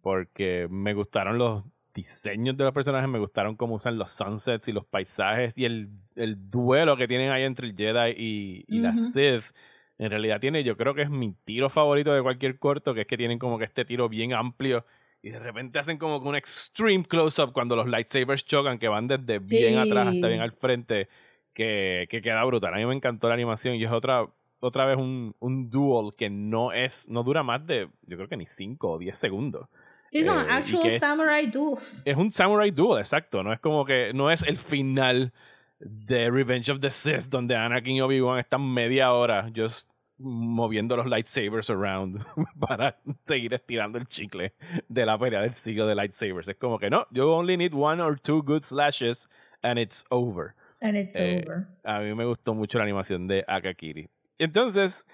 Porque 0.00 0.68
me 0.70 0.94
gustaron 0.94 1.38
los 1.38 1.64
diseños 1.92 2.56
de 2.56 2.64
los 2.64 2.72
personajes, 2.72 3.08
me 3.08 3.18
gustaron 3.18 3.56
cómo 3.56 3.74
usan 3.74 3.98
los 3.98 4.10
sunsets 4.10 4.68
y 4.68 4.72
los 4.72 4.86
paisajes 4.86 5.58
y 5.58 5.64
el, 5.64 5.88
el 6.14 6.48
duelo 6.48 6.96
que 6.96 7.08
tienen 7.08 7.30
ahí 7.30 7.42
entre 7.42 7.66
el 7.66 7.76
Jedi 7.76 8.14
y, 8.16 8.64
y 8.68 8.78
la. 8.78 8.94
Sith. 8.94 9.52
En 9.98 10.10
realidad 10.10 10.38
tiene, 10.38 10.62
yo 10.62 10.76
creo 10.76 10.94
que 10.94 11.02
es 11.02 11.10
mi 11.10 11.32
tiro 11.44 11.68
favorito 11.68 12.14
de 12.14 12.22
cualquier 12.22 12.60
corto, 12.60 12.94
que 12.94 13.00
es 13.00 13.06
que 13.08 13.16
tienen 13.16 13.40
como 13.40 13.58
que 13.58 13.64
este 13.64 13.84
tiro 13.84 14.08
bien 14.08 14.32
amplio 14.32 14.86
y 15.20 15.30
de 15.30 15.40
repente 15.40 15.78
hacen 15.78 15.98
como 15.98 16.22
que 16.22 16.28
un 16.28 16.36
extreme 16.36 17.04
close-up 17.04 17.52
cuando 17.52 17.74
los 17.74 17.88
lightsabers 17.88 18.44
chocan, 18.44 18.78
que 18.78 18.88
van 18.88 19.08
desde 19.08 19.40
bien 19.40 19.78
atrás 19.78 20.08
hasta 20.08 20.28
bien 20.28 20.40
al 20.40 20.52
frente, 20.52 21.08
que, 21.52 22.06
que 22.08 22.22
queda 22.22 22.44
brutal. 22.44 22.74
A 22.74 22.76
mí 22.76 22.86
me 22.86 22.94
encantó 22.94 23.28
la 23.28 23.34
animación 23.34 23.74
y 23.74 23.84
es 23.84 23.90
otra, 23.90 24.28
otra 24.60 24.84
vez 24.86 24.96
un, 24.96 25.34
un 25.40 25.70
duel 25.70 26.14
que 26.16 26.28
no 26.30 26.72
es, 26.72 27.08
no 27.08 27.22
dura 27.22 27.42
más 27.42 27.66
de, 27.66 27.88
yo 28.06 28.16
creo 28.16 28.28
que 28.28 28.36
ni 28.36 28.46
5 28.46 28.90
o 28.92 28.98
10 28.98 29.16
segundos. 29.16 29.68
Sí, 30.08 30.24
son 30.24 30.38
Eh, 30.38 30.46
actual 30.50 30.98
samurai 30.98 31.46
duels. 31.50 32.02
Es 32.04 32.16
un 32.16 32.32
samurai 32.32 32.70
duel, 32.70 32.98
exacto. 32.98 33.42
No 33.42 33.52
es 33.52 33.60
como 33.60 33.84
que, 33.84 34.12
no 34.14 34.30
es 34.30 34.42
el 34.42 34.56
final 34.56 35.32
de 35.80 36.30
Revenge 36.30 36.70
of 36.70 36.80
the 36.80 36.90
Sith, 36.90 37.26
donde 37.28 37.54
Anakin 37.54 37.96
y 37.96 38.00
Obi-Wan 38.00 38.38
están 38.38 38.62
media 38.72 39.12
hora 39.12 39.50
just 39.54 39.90
moviendo 40.20 40.96
los 40.96 41.06
lightsabers 41.06 41.70
around 41.70 42.24
para 42.58 42.98
seguir 43.24 43.54
estirando 43.54 43.98
el 43.98 44.06
chicle 44.06 44.52
de 44.88 45.06
la 45.06 45.16
pelea 45.16 45.42
del 45.42 45.52
siglo 45.52 45.86
de 45.86 45.94
lightsabers. 45.94 46.48
Es 46.48 46.56
como 46.56 46.78
que 46.78 46.90
no, 46.90 47.06
you 47.12 47.22
only 47.28 47.56
need 47.56 47.72
one 47.74 48.02
or 48.02 48.18
two 48.18 48.42
good 48.42 48.62
slashes 48.62 49.28
and 49.62 49.78
it's 49.78 50.04
over. 50.10 50.54
And 50.80 50.96
it's 50.96 51.14
Eh, 51.14 51.44
over. 51.46 51.68
A 51.84 52.00
mí 52.00 52.12
me 52.16 52.24
gustó 52.24 52.54
mucho 52.54 52.78
la 52.78 52.84
animación 52.84 53.28
de 53.28 53.44
Akakiri. 53.46 54.08
Entonces, 54.38 55.06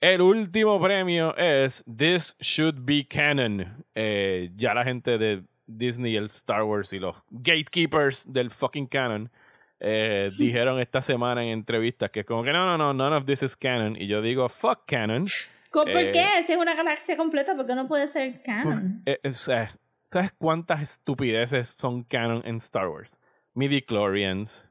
el 0.00 0.20
último 0.22 0.80
premio 0.80 1.36
es 1.36 1.84
This 1.84 2.36
Should 2.40 2.78
Be 2.80 3.06
Canon. 3.06 3.84
Eh, 3.94 4.50
ya 4.56 4.74
la 4.74 4.84
gente 4.84 5.18
de 5.18 5.44
Disney, 5.66 6.16
el 6.16 6.26
Star 6.26 6.62
Wars 6.64 6.92
y 6.92 6.98
los 6.98 7.16
gatekeepers 7.30 8.32
del 8.32 8.50
fucking 8.50 8.86
canon 8.86 9.30
eh, 9.78 10.30
dijeron 10.38 10.80
esta 10.80 11.00
semana 11.00 11.42
en 11.44 11.50
entrevistas 11.50 12.10
que 12.10 12.20
es 12.20 12.26
como 12.26 12.42
que 12.42 12.52
no, 12.52 12.66
no, 12.66 12.76
no, 12.76 12.92
none 12.92 13.14
of 13.16 13.24
this 13.24 13.42
is 13.42 13.56
canon. 13.56 13.96
Y 13.96 14.06
yo 14.06 14.20
digo, 14.22 14.48
fuck 14.48 14.84
canon. 14.86 15.26
¿Por 15.72 15.88
Eh, 15.88 16.10
qué? 16.10 16.26
Si 16.46 16.52
es 16.52 16.58
una 16.58 16.74
galaxia 16.74 17.16
completa, 17.16 17.54
¿por 17.54 17.66
qué 17.66 17.74
no 17.74 17.86
puede 17.86 18.08
ser 18.08 18.42
canon? 18.42 19.04
¿sabes, 19.30 19.78
¿Sabes 20.04 20.32
cuántas 20.36 20.82
estupideces 20.82 21.68
son 21.68 22.02
canon 22.02 22.42
en 22.44 22.56
Star 22.56 22.88
Wars? 22.88 23.20
Midichlorians, 23.54 24.68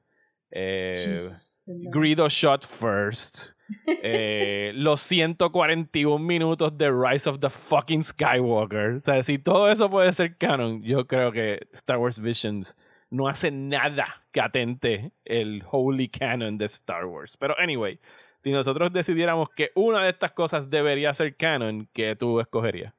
Jesus, 0.52 1.62
¿verdad? 1.66 1.92
Greedo 1.92 2.28
Shot 2.30 2.66
First, 2.66 3.52
eh, 3.88 4.72
los 4.76 5.02
141 5.02 6.20
minutos 6.24 6.78
de 6.78 6.92
Rise 6.92 7.30
of 7.30 7.40
the 7.40 7.50
fucking 7.50 8.04
Skywalker. 8.04 8.96
O 8.96 9.00
sea, 9.00 9.22
si 9.24 9.38
todo 9.38 9.70
eso 9.70 9.90
puede 9.90 10.12
ser 10.14 10.38
canon, 10.38 10.82
yo 10.84 11.08
creo 11.08 11.32
que 11.32 11.68
Star 11.74 11.98
Wars 11.98 12.22
Visions 12.22 12.76
no 13.10 13.28
hace 13.28 13.52
nada 13.52 14.06
que 14.32 14.42
atente 14.42 15.12
el 15.26 15.64
holy 15.70 16.10
canon 16.10 16.58
de 16.58 16.66
Star 16.66 17.06
Wars. 17.06 17.38
Pero 17.38 17.58
anyway, 17.58 18.00
si 18.40 18.52
nosotros 18.52 18.94
decidiéramos 18.94 19.50
que 19.54 19.72
una 19.76 20.04
de 20.04 20.10
estas 20.10 20.32
cosas 20.32 20.70
debería 20.70 21.14
ser 21.14 21.36
canon, 21.36 21.90
¿qué 21.94 22.16
tú 22.16 22.40
escogerías? 22.40 22.94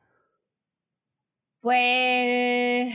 Pues, 1.61 2.95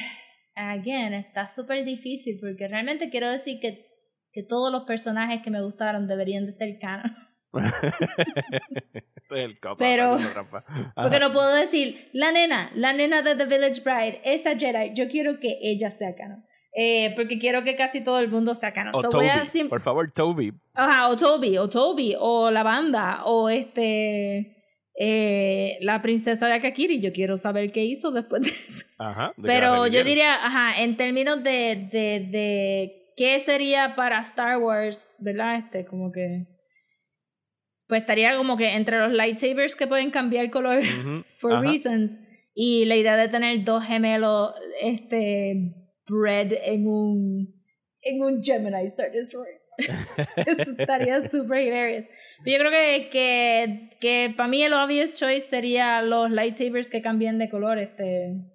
again, 0.56 1.14
está 1.14 1.48
súper 1.48 1.86
difícil 1.86 2.40
porque 2.40 2.68
realmente 2.68 3.10
quiero 3.10 3.30
decir 3.30 3.60
que, 3.60 3.86
que 4.32 4.44
todos 4.44 4.72
los 4.72 4.84
personajes 4.84 5.42
que 5.44 5.52
me 5.52 5.62
gustaron 5.62 6.08
deberían 6.08 6.46
de 6.46 6.54
ser 6.54 6.80
canon. 6.80 7.16
Ese 8.94 9.04
es 9.26 9.32
el 9.32 9.60
cop-out, 9.60 9.80
Pero-. 9.80 10.18
Porque 10.96 11.20
no 11.20 11.32
puedo 11.32 11.54
decir, 11.56 12.10
la 12.14 12.32
nena, 12.32 12.72
la 12.76 12.94
nena 12.94 13.22
de 13.22 13.36
The 13.36 13.46
Village 13.46 13.82
Bride, 13.82 14.22
esa 14.24 14.58
Jedi, 14.58 14.92
yo 14.94 15.08
quiero 15.08 15.40
que 15.40 15.58
ella 15.62 15.90
sea 15.92 16.16
canon. 16.16 16.46
Eh, 16.78 17.14
porque 17.16 17.40
quiero 17.40 17.64
que 17.64 17.76
casi 17.78 18.02
todo 18.04 18.20
el 18.20 18.28
mundo 18.30 18.54
sea 18.54 18.74
canon. 18.74 18.94
O 18.94 19.02
So, 19.02 19.08
a 19.22 19.46
por 19.70 19.82
favor, 19.82 20.12
Toby. 20.12 20.52
Ajá, 20.74 21.08
o 21.08 21.16
Toby, 21.16 21.58
o 21.58 21.70
Toby, 21.70 22.16
o 22.20 22.52
la 22.52 22.64
banda, 22.64 23.24
o 23.24 23.50
este. 23.50 24.58
eh, 25.00 25.78
la 25.82 26.02
princesa 26.02 26.48
de 26.48 26.54
Akakiri. 26.54 27.00
Yo 27.00 27.14
quiero 27.14 27.38
saber 27.38 27.72
qué 27.72 27.86
hizo 27.86 28.12
después 28.12 28.42
de 28.42 28.50
eso. 28.50 28.86
Ajá. 28.98 29.34
de 29.38 29.48
Pero 29.48 29.88
yo 29.88 30.04
diría, 30.04 30.34
ajá, 30.46 30.82
en 30.82 30.98
términos 30.98 31.42
de, 31.44 31.88
de, 31.92 32.28
de 32.30 33.14
qué 33.16 33.40
sería 33.40 33.96
para 33.96 34.20
Star 34.20 34.58
Wars, 34.58 35.16
¿verdad? 35.20 35.56
Este, 35.56 35.86
como 35.86 36.12
que. 36.12 36.46
Pues 37.88 38.02
estaría 38.02 38.36
como 38.36 38.58
que 38.58 38.70
entre 38.70 39.00
los 39.00 39.12
lightsabers 39.12 39.76
que 39.76 39.88
pueden 39.88 40.12
cambiar 40.12 40.50
color 40.50 40.82
for 41.38 41.54
ajá. 41.54 41.62
reasons. 41.62 42.20
Y 42.54 42.86
la 42.86 42.96
idea 42.96 43.18
de 43.18 43.28
tener 43.28 43.64
dos 43.64 43.84
gemelos 43.84 44.54
este 44.82 45.76
bred 46.08 46.54
en 46.64 46.88
un 46.88 47.56
en 48.02 48.22
un 48.22 48.44
Gemini 48.44 48.86
Star 48.86 49.12
Destroyer. 49.12 49.62
Eso 50.48 50.72
estaría 50.78 51.30
super 51.30 51.62
hilarious. 51.62 52.06
Pero 52.44 52.58
yo 52.58 52.60
creo 52.60 52.72
que 52.72 53.10
que, 53.10 53.98
que 54.00 54.34
para 54.38 54.48
mí 54.48 54.64
el 54.64 54.74
obvious 54.74 55.16
choice 55.16 55.48
sería 55.48 56.02
los 56.02 56.32
lightsabers 56.32 56.90
que 56.90 57.02
cambien 57.02 57.40
de 57.40 57.50
color 57.50 57.78
este 57.80 58.52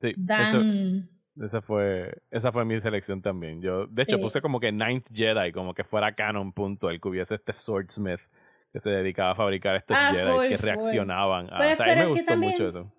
Sí, 0.00 0.10
eso, 0.10 0.16
dan 0.18 1.10
esa, 1.42 1.60
fue, 1.62 2.20
esa 2.30 2.50
fue 2.52 2.64
mi 2.64 2.78
selección 2.80 3.20
también. 3.22 3.60
Yo, 3.62 3.86
de 3.86 4.02
hecho, 4.02 4.16
Sí. 4.16 4.22
puse 4.22 4.40
como 4.40 4.60
que 4.60 4.72
Ninth 4.72 5.06
Jedi, 5.12 5.52
como 5.52 5.74
que 5.74 5.84
fuera 5.84 6.12
canon, 6.14 6.52
punto. 6.52 6.90
El 6.90 7.00
que 7.00 7.08
hubiese 7.08 7.34
este 7.34 7.52
swordsmith 7.52 8.20
que 8.72 8.80
se 8.80 8.90
dedicaba 8.90 9.30
a 9.30 9.34
fabricar 9.34 9.76
estos 9.76 9.96
Ah, 9.98 10.10
Jedi 10.14 10.30
full, 10.38 10.48
que 10.48 10.58
full. 10.58 10.66
reaccionaban. 10.66 11.46
a- 11.52 11.56
Pues, 11.56 11.72
o 11.74 11.76
sea, 11.76 11.86
a 11.86 11.88
mí 11.88 11.94
me 11.96 12.02
es 12.02 12.08
gustó 12.10 12.24
también- 12.26 12.52
mucho 12.52 12.68
eso. 12.68 12.92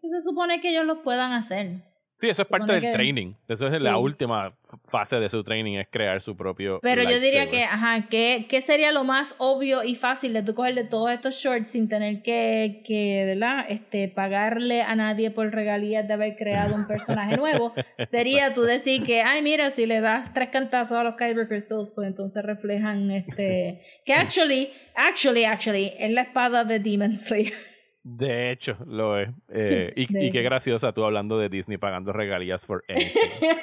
que 0.00 0.08
se 0.08 0.22
supone 0.22 0.60
que 0.60 0.70
ellos 0.70 0.84
los 0.86 0.98
puedan 0.98 1.32
hacer 1.32 1.76
Sí, 2.22 2.28
eso 2.28 2.42
es 2.42 2.48
parte 2.48 2.70
del 2.70 2.82
que- 2.82 2.92
training. 2.92 3.34
Eso 3.48 3.66
es 3.66 3.82
la 3.82 3.98
última 3.98 4.56
fase 4.84 5.16
de 5.16 5.28
su 5.28 5.42
training, 5.42 5.78
es 5.78 5.88
crear 5.90 6.20
su 6.20 6.36
propio. 6.36 6.78
Pero 6.80 7.02
yo 7.02 7.18
diría 7.18 7.50
que, 7.50 7.64
ajá, 7.64 8.06
¿qué, 8.08 8.46
¿qué 8.48 8.60
sería 8.60 8.92
lo 8.92 9.02
más 9.02 9.34
obvio 9.38 9.82
y 9.82 9.96
fácil 9.96 10.32
de 10.32 10.44
tú 10.44 10.54
coger 10.54 10.76
de 10.76 10.84
todos 10.84 11.10
estos 11.10 11.34
shorts 11.34 11.70
sin 11.70 11.88
tener 11.88 12.22
que, 12.22 12.80
que 12.86 13.24
¿verdad? 13.26 13.64
Este, 13.68 14.06
pagarle 14.06 14.82
a 14.82 14.94
nadie 14.94 15.32
por 15.32 15.50
regalías 15.52 16.06
de 16.06 16.14
haber 16.14 16.36
creado 16.36 16.76
un 16.76 16.86
personaje 16.86 17.36
nuevo? 17.36 17.74
sería 18.08 18.54
tú 18.54 18.62
decir 18.62 19.02
que, 19.02 19.22
ay, 19.22 19.42
mira, 19.42 19.72
si 19.72 19.86
le 19.86 20.00
das 20.00 20.32
tres 20.32 20.50
cantazos 20.50 20.98
a 20.98 21.02
los 21.02 21.16
Kyber 21.16 21.48
Crystals, 21.48 21.90
pues 21.90 22.06
entonces 22.06 22.44
reflejan 22.44 23.10
este... 23.10 23.80
Que 24.04 24.14
actually, 24.14 24.70
actually, 24.94 25.44
actually, 25.44 25.90
es 25.98 26.12
la 26.12 26.22
espada 26.22 26.62
de 26.62 26.78
Demon 26.78 27.16
Slayer. 27.16 27.71
De 28.04 28.50
hecho, 28.50 28.76
lo 28.86 29.16
es. 29.18 29.28
Eh, 29.48 29.92
y, 29.96 30.26
y 30.26 30.30
qué 30.32 30.42
graciosa 30.42 30.92
tú 30.92 31.04
hablando 31.04 31.38
de 31.38 31.48
Disney 31.48 31.78
pagando 31.78 32.12
regalías 32.12 32.66
for 32.66 32.82
anything. 32.88 33.20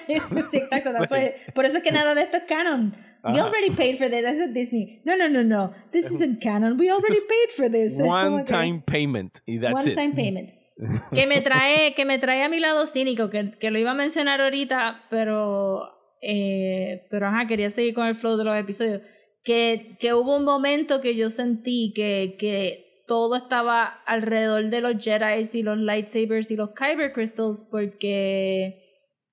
sí, 0.52 0.57
exacto. 0.57 0.91
why- 1.10 1.34
por 1.53 1.66
eso 1.66 1.78
es 1.78 1.84
que 1.84 1.91
nada 1.91 2.16
de 2.16 2.22
esto 2.22 2.38
es 2.38 2.44
canon. 2.44 2.95
We 3.24 3.32
Ajá. 3.40 3.48
already 3.48 3.72
paid 3.72 3.98
for 3.98 4.10
this. 4.10 4.24
That's 4.24 4.53
Disney. 4.53 5.02
No, 5.03 5.18
no, 5.18 5.28
no, 5.28 5.44
no. 5.44 5.74
This 5.91 6.06
isn't 6.10 6.41
canon. 6.41 6.80
We 6.80 6.90
already 6.90 7.20
paid 7.28 7.49
for 7.56 7.70
this. 7.70 7.95
One 7.99 8.45
que- 8.45 8.45
time 8.45 8.82
payment. 8.86 9.40
Y 9.45 9.60
that's 9.60 9.84
one 9.86 9.91
it. 9.91 9.95
time 9.95 10.14
payment. 10.16 10.52
que 11.14 11.28
me 11.28 11.41
trae, 11.41 11.94
que 11.94 12.06
me 12.06 12.18
trae 12.20 12.41
a 12.41 12.48
mi 12.48 12.60
lado 12.61 12.88
cínico, 12.88 13.30
que, 13.30 13.52
que 13.60 13.70
lo 13.72 13.78
iba 13.80 13.91
a 13.91 13.95
mencionar 13.95 14.40
ahorita, 14.40 15.07
pero 15.10 15.90
eh, 16.22 17.06
pero 17.10 17.28
ajá, 17.28 17.45
quería 17.48 17.70
seguir 17.72 17.94
con 17.94 18.07
el 18.07 18.16
flow 18.16 18.38
de 18.38 18.45
los 18.45 18.56
episodios. 18.57 19.02
Que, 19.44 19.98
que 19.99 20.14
hubo 20.14 20.38
un 20.38 20.45
momento 20.45 21.02
que 21.02 21.16
yo 21.18 21.30
sentí 21.30 21.91
que, 21.94 22.38
que 22.40 22.89
todo 23.10 23.36
estaba 23.36 24.03
alrededor 24.06 24.69
de 24.69 24.81
los 24.81 25.03
Jedi 25.03 25.44
y 25.52 25.64
los 25.64 25.77
lightsabers 25.80 26.52
y 26.52 26.56
los 26.56 26.69
Kyber 26.73 27.11
Crystals, 27.11 27.65
porque 27.69 28.86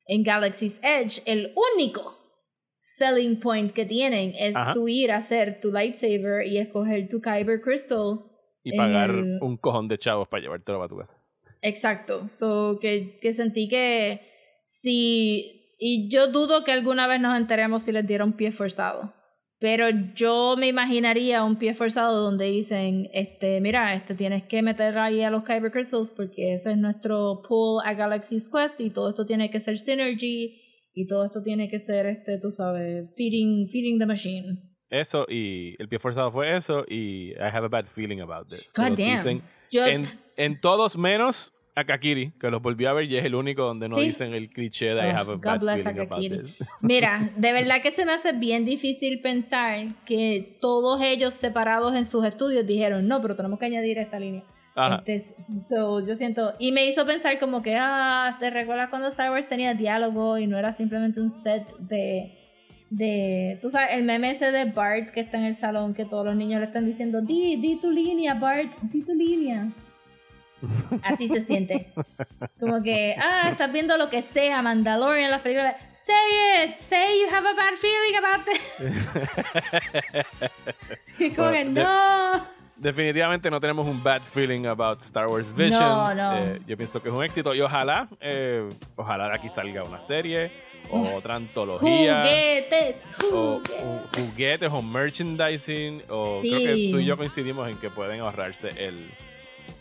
en 0.06 0.24
Galaxy's 0.24 0.80
Edge 0.82 1.22
el 1.26 1.52
único 1.74 2.16
selling 2.80 3.38
point 3.38 3.72
que 3.72 3.84
tienen 3.84 4.32
es 4.38 4.56
Ajá. 4.56 4.72
tu 4.72 4.88
ir 4.88 5.12
a 5.12 5.18
hacer 5.18 5.60
tu 5.60 5.70
lightsaber 5.70 6.46
y 6.46 6.56
escoger 6.58 7.08
tu 7.08 7.20
Kyber 7.20 7.60
Crystal. 7.60 8.20
Y 8.64 8.76
pagar 8.76 9.10
el- 9.10 9.38
un 9.42 9.56
cojón 9.58 9.88
de 9.88 9.98
chavos 9.98 10.26
para 10.26 10.42
llevártelo 10.42 10.82
a 10.82 10.88
tu 10.88 10.96
casa. 10.96 11.22
Exacto. 11.62 12.26
So, 12.26 12.78
que, 12.80 13.18
que 13.20 13.32
sentí 13.34 13.68
que 13.68 14.22
si. 14.66 15.74
Y 15.78 16.08
yo 16.10 16.28
dudo 16.28 16.64
que 16.64 16.72
alguna 16.72 17.06
vez 17.06 17.20
nos 17.20 17.36
enteremos 17.36 17.82
si 17.82 17.92
les 17.92 18.06
dieron 18.06 18.32
pie 18.32 18.52
forzado. 18.52 19.12
Pero 19.58 19.88
yo 20.14 20.54
me 20.58 20.68
imaginaría 20.68 21.42
un 21.42 21.56
pie 21.56 21.74
forzado 21.74 22.20
donde 22.20 22.44
dicen, 22.46 23.08
este, 23.14 23.60
mira, 23.62 23.94
este 23.94 24.14
tienes 24.14 24.44
que 24.44 24.60
meter 24.62 24.98
ahí 24.98 25.22
a 25.22 25.30
los 25.30 25.44
Kyber 25.44 25.72
Crystals 25.72 26.10
porque 26.10 26.52
ese 26.52 26.72
es 26.72 26.76
nuestro 26.76 27.40
pull 27.42 27.80
a 27.84 27.94
Galaxy's 27.94 28.50
Quest 28.50 28.80
y 28.80 28.90
todo 28.90 29.08
esto 29.08 29.24
tiene 29.24 29.50
que 29.50 29.60
ser 29.60 29.78
synergy 29.78 30.60
y 30.92 31.06
todo 31.06 31.24
esto 31.24 31.42
tiene 31.42 31.70
que 31.70 31.80
ser, 31.80 32.04
este, 32.06 32.38
tú 32.38 32.50
sabes, 32.50 33.14
feeding, 33.16 33.68
feeding 33.68 33.98
the 33.98 34.06
machine. 34.06 34.76
Eso 34.90 35.26
y 35.28 35.74
el 35.78 35.88
pie 35.88 35.98
forzado 35.98 36.30
fue 36.30 36.54
eso 36.54 36.84
y 36.88 37.30
I 37.32 37.48
have 37.52 37.64
a 37.64 37.68
bad 37.68 37.86
feeling 37.86 38.20
about 38.20 38.48
this. 38.48 38.72
God 38.74 38.96
damn. 38.96 38.96
dicen 38.96 39.42
Yo, 39.70 39.86
en, 39.86 40.04
en 40.36 40.60
todos 40.60 40.98
menos 40.98 41.55
a 41.76 41.84
Kakiri, 41.84 42.32
que 42.40 42.50
los 42.50 42.62
volví 42.62 42.86
a 42.86 42.92
ver 42.94 43.04
y 43.04 43.16
es 43.18 43.24
el 43.26 43.34
único 43.34 43.62
donde 43.62 43.88
no 43.88 43.96
Sí. 43.96 44.06
dicen 44.06 44.32
el 44.34 44.48
cliché 44.48 44.94
de 44.94 45.02
I 45.08 45.10
Oh, 45.12 45.16
have 45.18 45.32
a 45.32 45.34
God 45.34 45.42
bad 45.44 45.60
bless 45.60 45.76
feeling 45.82 46.00
about 46.00 46.12
Akakiri. 46.12 46.38
this. 46.40 46.58
Mira, 46.80 47.30
de 47.36 47.52
verdad 47.52 47.82
que 47.82 47.90
se 47.90 48.06
me 48.06 48.12
hace 48.12 48.32
bien 48.32 48.64
difícil 48.64 49.20
pensar 49.20 49.94
que 50.06 50.56
todos 50.60 51.02
ellos 51.02 51.34
separados 51.34 51.94
en 51.94 52.06
sus 52.06 52.24
estudios 52.24 52.66
dijeron, 52.66 53.06
no, 53.06 53.20
pero 53.20 53.36
tenemos 53.36 53.58
que 53.58 53.66
añadir 53.66 53.98
esta 53.98 54.18
línea. 54.18 54.42
Este, 55.06 55.34
so, 55.64 56.06
yo 56.06 56.14
siento, 56.14 56.54
y 56.58 56.70
me 56.72 56.86
hizo 56.86 57.06
pensar 57.06 57.38
como 57.38 57.62
que, 57.62 57.76
ah, 57.78 58.36
¿te 58.40 58.50
recuerdas 58.50 58.90
cuando 58.90 59.08
Star 59.08 59.30
Wars 59.30 59.48
tenía 59.48 59.72
diálogo 59.74 60.36
y 60.38 60.46
no 60.46 60.58
era 60.58 60.72
simplemente 60.74 61.18
un 61.20 61.30
set 61.30 61.66
de, 61.78 62.32
de, 62.90 63.58
tú 63.62 63.70
sabes, 63.70 63.90
el 63.92 64.04
meme 64.04 64.30
ese 64.32 64.52
de 64.52 64.66
Bart 64.66 65.10
que 65.12 65.20
está 65.20 65.38
en 65.38 65.44
el 65.44 65.56
salón, 65.56 65.94
que 65.94 66.04
todos 66.04 66.24
los 66.26 66.36
niños 66.36 66.60
le 66.60 66.66
están 66.66 66.84
diciendo, 66.84 67.20
di, 67.22 67.56
di 67.56 67.76
tu 67.80 67.90
línea, 67.90 68.34
Bart, 68.34 68.72
di 68.82 69.02
tu 69.02 69.14
línea. 69.14 69.68
Así 71.02 71.28
se 71.28 71.44
siente. 71.44 71.92
Como 72.60 72.82
que, 72.82 73.16
ah, 73.18 73.48
estás 73.50 73.72
viendo 73.72 73.96
lo 73.96 74.08
que 74.10 74.22
sea, 74.22 74.62
Mandalorian, 74.62 75.30
las 75.30 75.40
películas. 75.42 75.76
Say 76.06 76.64
it, 76.68 76.78
say 76.88 77.20
you 77.20 77.34
have 77.34 77.46
a 77.48 77.54
bad 77.54 77.74
feeling 77.76 78.16
about 78.16 78.44
this. 78.46 80.16
y 81.18 81.30
como 81.30 81.50
que, 81.50 81.64
no. 81.64 82.56
Definitivamente 82.76 83.50
no 83.50 83.58
tenemos 83.58 83.86
un 83.86 84.02
bad 84.02 84.20
feeling 84.20 84.66
about 84.66 85.00
Star 85.00 85.26
Wars 85.28 85.50
Visions. 85.54 85.80
No, 85.80 86.14
no. 86.14 86.36
Eh, 86.36 86.60
yo 86.66 86.76
pienso 86.76 87.02
que 87.02 87.08
es 87.08 87.14
un 87.14 87.24
éxito 87.24 87.54
y 87.54 87.60
ojalá, 87.62 88.06
eh, 88.20 88.68
ojalá 88.96 89.28
de 89.28 89.34
aquí 89.34 89.48
salga 89.48 89.82
una 89.82 90.02
serie 90.02 90.52
o 90.90 91.14
otra 91.14 91.36
antología. 91.36 92.18
Juguetes, 92.22 92.96
o 93.32 93.56
juguetes. 93.56 93.82
ju- 93.82 94.02
juguetes 94.30 94.70
o 94.70 94.82
merchandising 94.82 96.02
o 96.10 96.40
Sí. 96.42 96.50
creo 96.50 96.60
que 96.60 96.88
tú 96.92 96.98
y 96.98 97.06
yo 97.06 97.16
coincidimos 97.16 97.68
en 97.70 97.78
que 97.78 97.88
pueden 97.88 98.20
ahorrarse 98.20 98.68
el, 98.76 99.08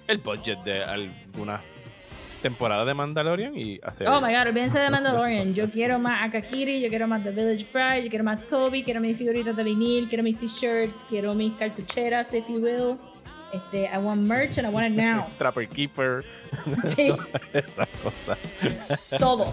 el 0.07 0.17
budget 0.19 0.59
de 0.63 0.83
alguna 0.83 1.61
temporada 2.41 2.85
de 2.85 2.93
Mandalorian 2.93 3.57
y 3.57 3.79
hacer 3.81 4.07
Oh 4.07 4.21
my 4.21 4.31
god, 4.31 4.47
olvídense 4.47 4.77
de 4.77 4.89
Mandalorian. 4.89 5.53
Yo 5.53 5.69
quiero 5.69 5.97
más 5.97 6.27
Akakiri, 6.27 6.79
yo 6.79 6.89
quiero 6.89 7.07
más 7.07 7.23
The 7.23 7.31
Village 7.31 7.65
Bride, 7.73 8.03
yo 8.03 8.09
quiero 8.09 8.23
más 8.23 8.45
Toby, 8.47 8.83
quiero 8.83 8.99
mis 9.01 9.17
figuritas 9.17 9.55
de 9.55 9.63
vinil, 9.63 10.07
quiero 10.07 10.23
mis 10.23 10.37
t-shirts, 10.37 10.93
quiero 11.09 11.33
mis 11.33 11.53
cartucheras, 11.53 12.31
if 12.33 12.47
you 12.47 12.57
will. 12.59 12.97
Este, 13.53 13.85
I 13.87 13.97
want 13.97 14.21
merch 14.21 14.57
and 14.57 14.67
I 14.67 14.69
want 14.69 14.85
it 14.87 14.93
now. 14.93 15.27
Trapper 15.37 15.67
Keeper, 15.67 16.23
Sí, 16.95 17.11
esas 17.53 17.89
cosas. 18.03 18.37
todo. 19.17 19.51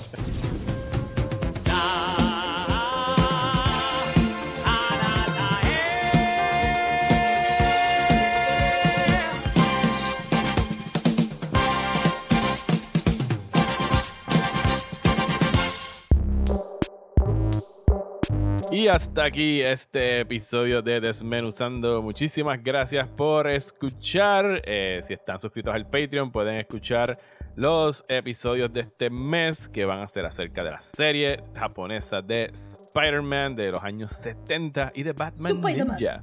Y 18.82 18.88
hasta 18.88 19.26
aquí 19.26 19.60
este 19.60 20.18
episodio 20.18 20.82
de 20.82 21.00
Desmenuzando. 21.00 22.02
Muchísimas 22.02 22.60
gracias 22.64 23.06
por 23.06 23.48
escuchar. 23.48 24.60
Eh, 24.64 25.00
si 25.04 25.12
están 25.12 25.38
suscritos 25.38 25.72
al 25.72 25.88
Patreon, 25.88 26.32
pueden 26.32 26.56
escuchar 26.56 27.16
los 27.54 28.04
episodios 28.08 28.72
de 28.72 28.80
este 28.80 29.08
mes 29.08 29.68
que 29.68 29.84
van 29.84 30.00
a 30.00 30.06
ser 30.08 30.26
acerca 30.26 30.64
de 30.64 30.72
la 30.72 30.80
serie 30.80 31.44
japonesa 31.54 32.22
de 32.22 32.46
Spider-Man 32.46 33.54
de 33.54 33.70
los 33.70 33.84
años 33.84 34.10
70 34.10 34.90
y 34.96 35.04
de 35.04 35.12
Batman 35.12 35.52
Spider-Man. 35.58 35.96
Ninja. 36.00 36.20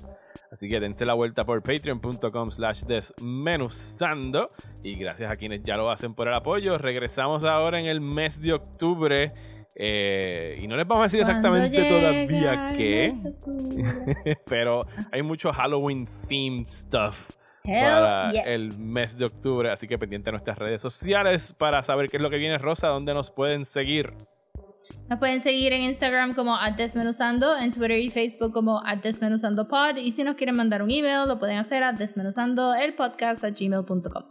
Así 0.51 0.67
que 0.67 0.81
dense 0.81 1.05
la 1.05 1.13
vuelta 1.13 1.45
por 1.45 1.61
patreon.com 1.61 2.51
slash 2.51 2.81
desmenuzando. 2.81 4.49
Y 4.83 4.95
gracias 4.95 5.31
a 5.31 5.37
quienes 5.37 5.63
ya 5.63 5.77
lo 5.77 5.89
hacen 5.89 6.13
por 6.13 6.27
el 6.27 6.33
apoyo. 6.33 6.77
Regresamos 6.77 7.45
ahora 7.45 7.79
en 7.79 7.85
el 7.85 8.01
mes 8.01 8.41
de 8.41 8.51
octubre. 8.51 9.31
Eh, 9.75 10.57
y 10.61 10.67
no 10.67 10.75
les 10.75 10.87
vamos 10.87 11.03
a 11.03 11.05
decir 11.05 11.19
exactamente 11.19 11.83
todavía 11.87 12.73
qué. 12.75 13.05
el 13.05 14.37
pero 14.47 14.81
hay 15.11 15.21
mucho 15.21 15.53
Halloween 15.53 16.07
themed 16.27 16.65
stuff 16.65 17.29
Hell 17.63 17.83
para 17.83 18.31
yes. 18.31 18.47
el 18.47 18.77
mes 18.77 19.17
de 19.17 19.25
octubre. 19.25 19.69
Así 19.69 19.87
que 19.87 19.97
pendiente 19.97 20.29
a 20.29 20.31
nuestras 20.31 20.57
redes 20.57 20.81
sociales 20.81 21.53
para 21.53 21.83
saber 21.83 22.09
qué 22.09 22.17
es 22.17 22.23
lo 22.23 22.29
que 22.29 22.37
viene 22.37 22.57
Rosa, 22.57 22.87
dónde 22.87 23.13
nos 23.13 23.31
pueden 23.31 23.65
seguir. 23.65 24.13
Nos 25.09 25.19
pueden 25.19 25.41
seguir 25.41 25.73
en 25.73 25.83
Instagram 25.83 26.33
como 26.33 26.57
desmenuzando, 26.75 27.57
en 27.57 27.71
Twitter 27.71 27.99
y 27.99 28.09
Facebook 28.09 28.53
como 28.53 28.81
desmenuzandopod 29.03 29.97
y 29.97 30.11
si 30.11 30.23
nos 30.23 30.35
quieren 30.35 30.55
mandar 30.55 30.81
un 30.81 30.89
email 30.89 31.27
lo 31.27 31.37
pueden 31.37 31.57
hacer 31.57 31.83
a 31.83 31.91
desmenuzandoelpodcast 31.91 33.43
a 33.43 33.49
gmail.com. 33.51 34.23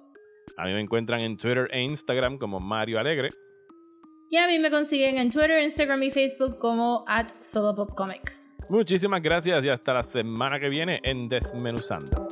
A 0.56 0.64
mí 0.64 0.72
me 0.72 0.80
encuentran 0.80 1.20
en 1.20 1.36
Twitter 1.36 1.68
e 1.70 1.82
Instagram 1.82 2.38
como 2.38 2.60
Mario 2.60 2.98
Alegre. 2.98 3.28
Y 4.30 4.36
a 4.36 4.46
mí 4.46 4.58
me 4.58 4.70
consiguen 4.70 5.18
en 5.18 5.30
Twitter, 5.30 5.62
Instagram 5.62 6.02
y 6.02 6.10
Facebook 6.10 6.58
como 6.58 7.04
at 7.06 7.28
solopopcomics. 7.40 8.50
Muchísimas 8.68 9.22
gracias 9.22 9.64
y 9.64 9.68
hasta 9.70 9.94
la 9.94 10.02
semana 10.02 10.60
que 10.60 10.68
viene 10.68 11.00
en 11.02 11.28
Desmenuzando. 11.28 12.28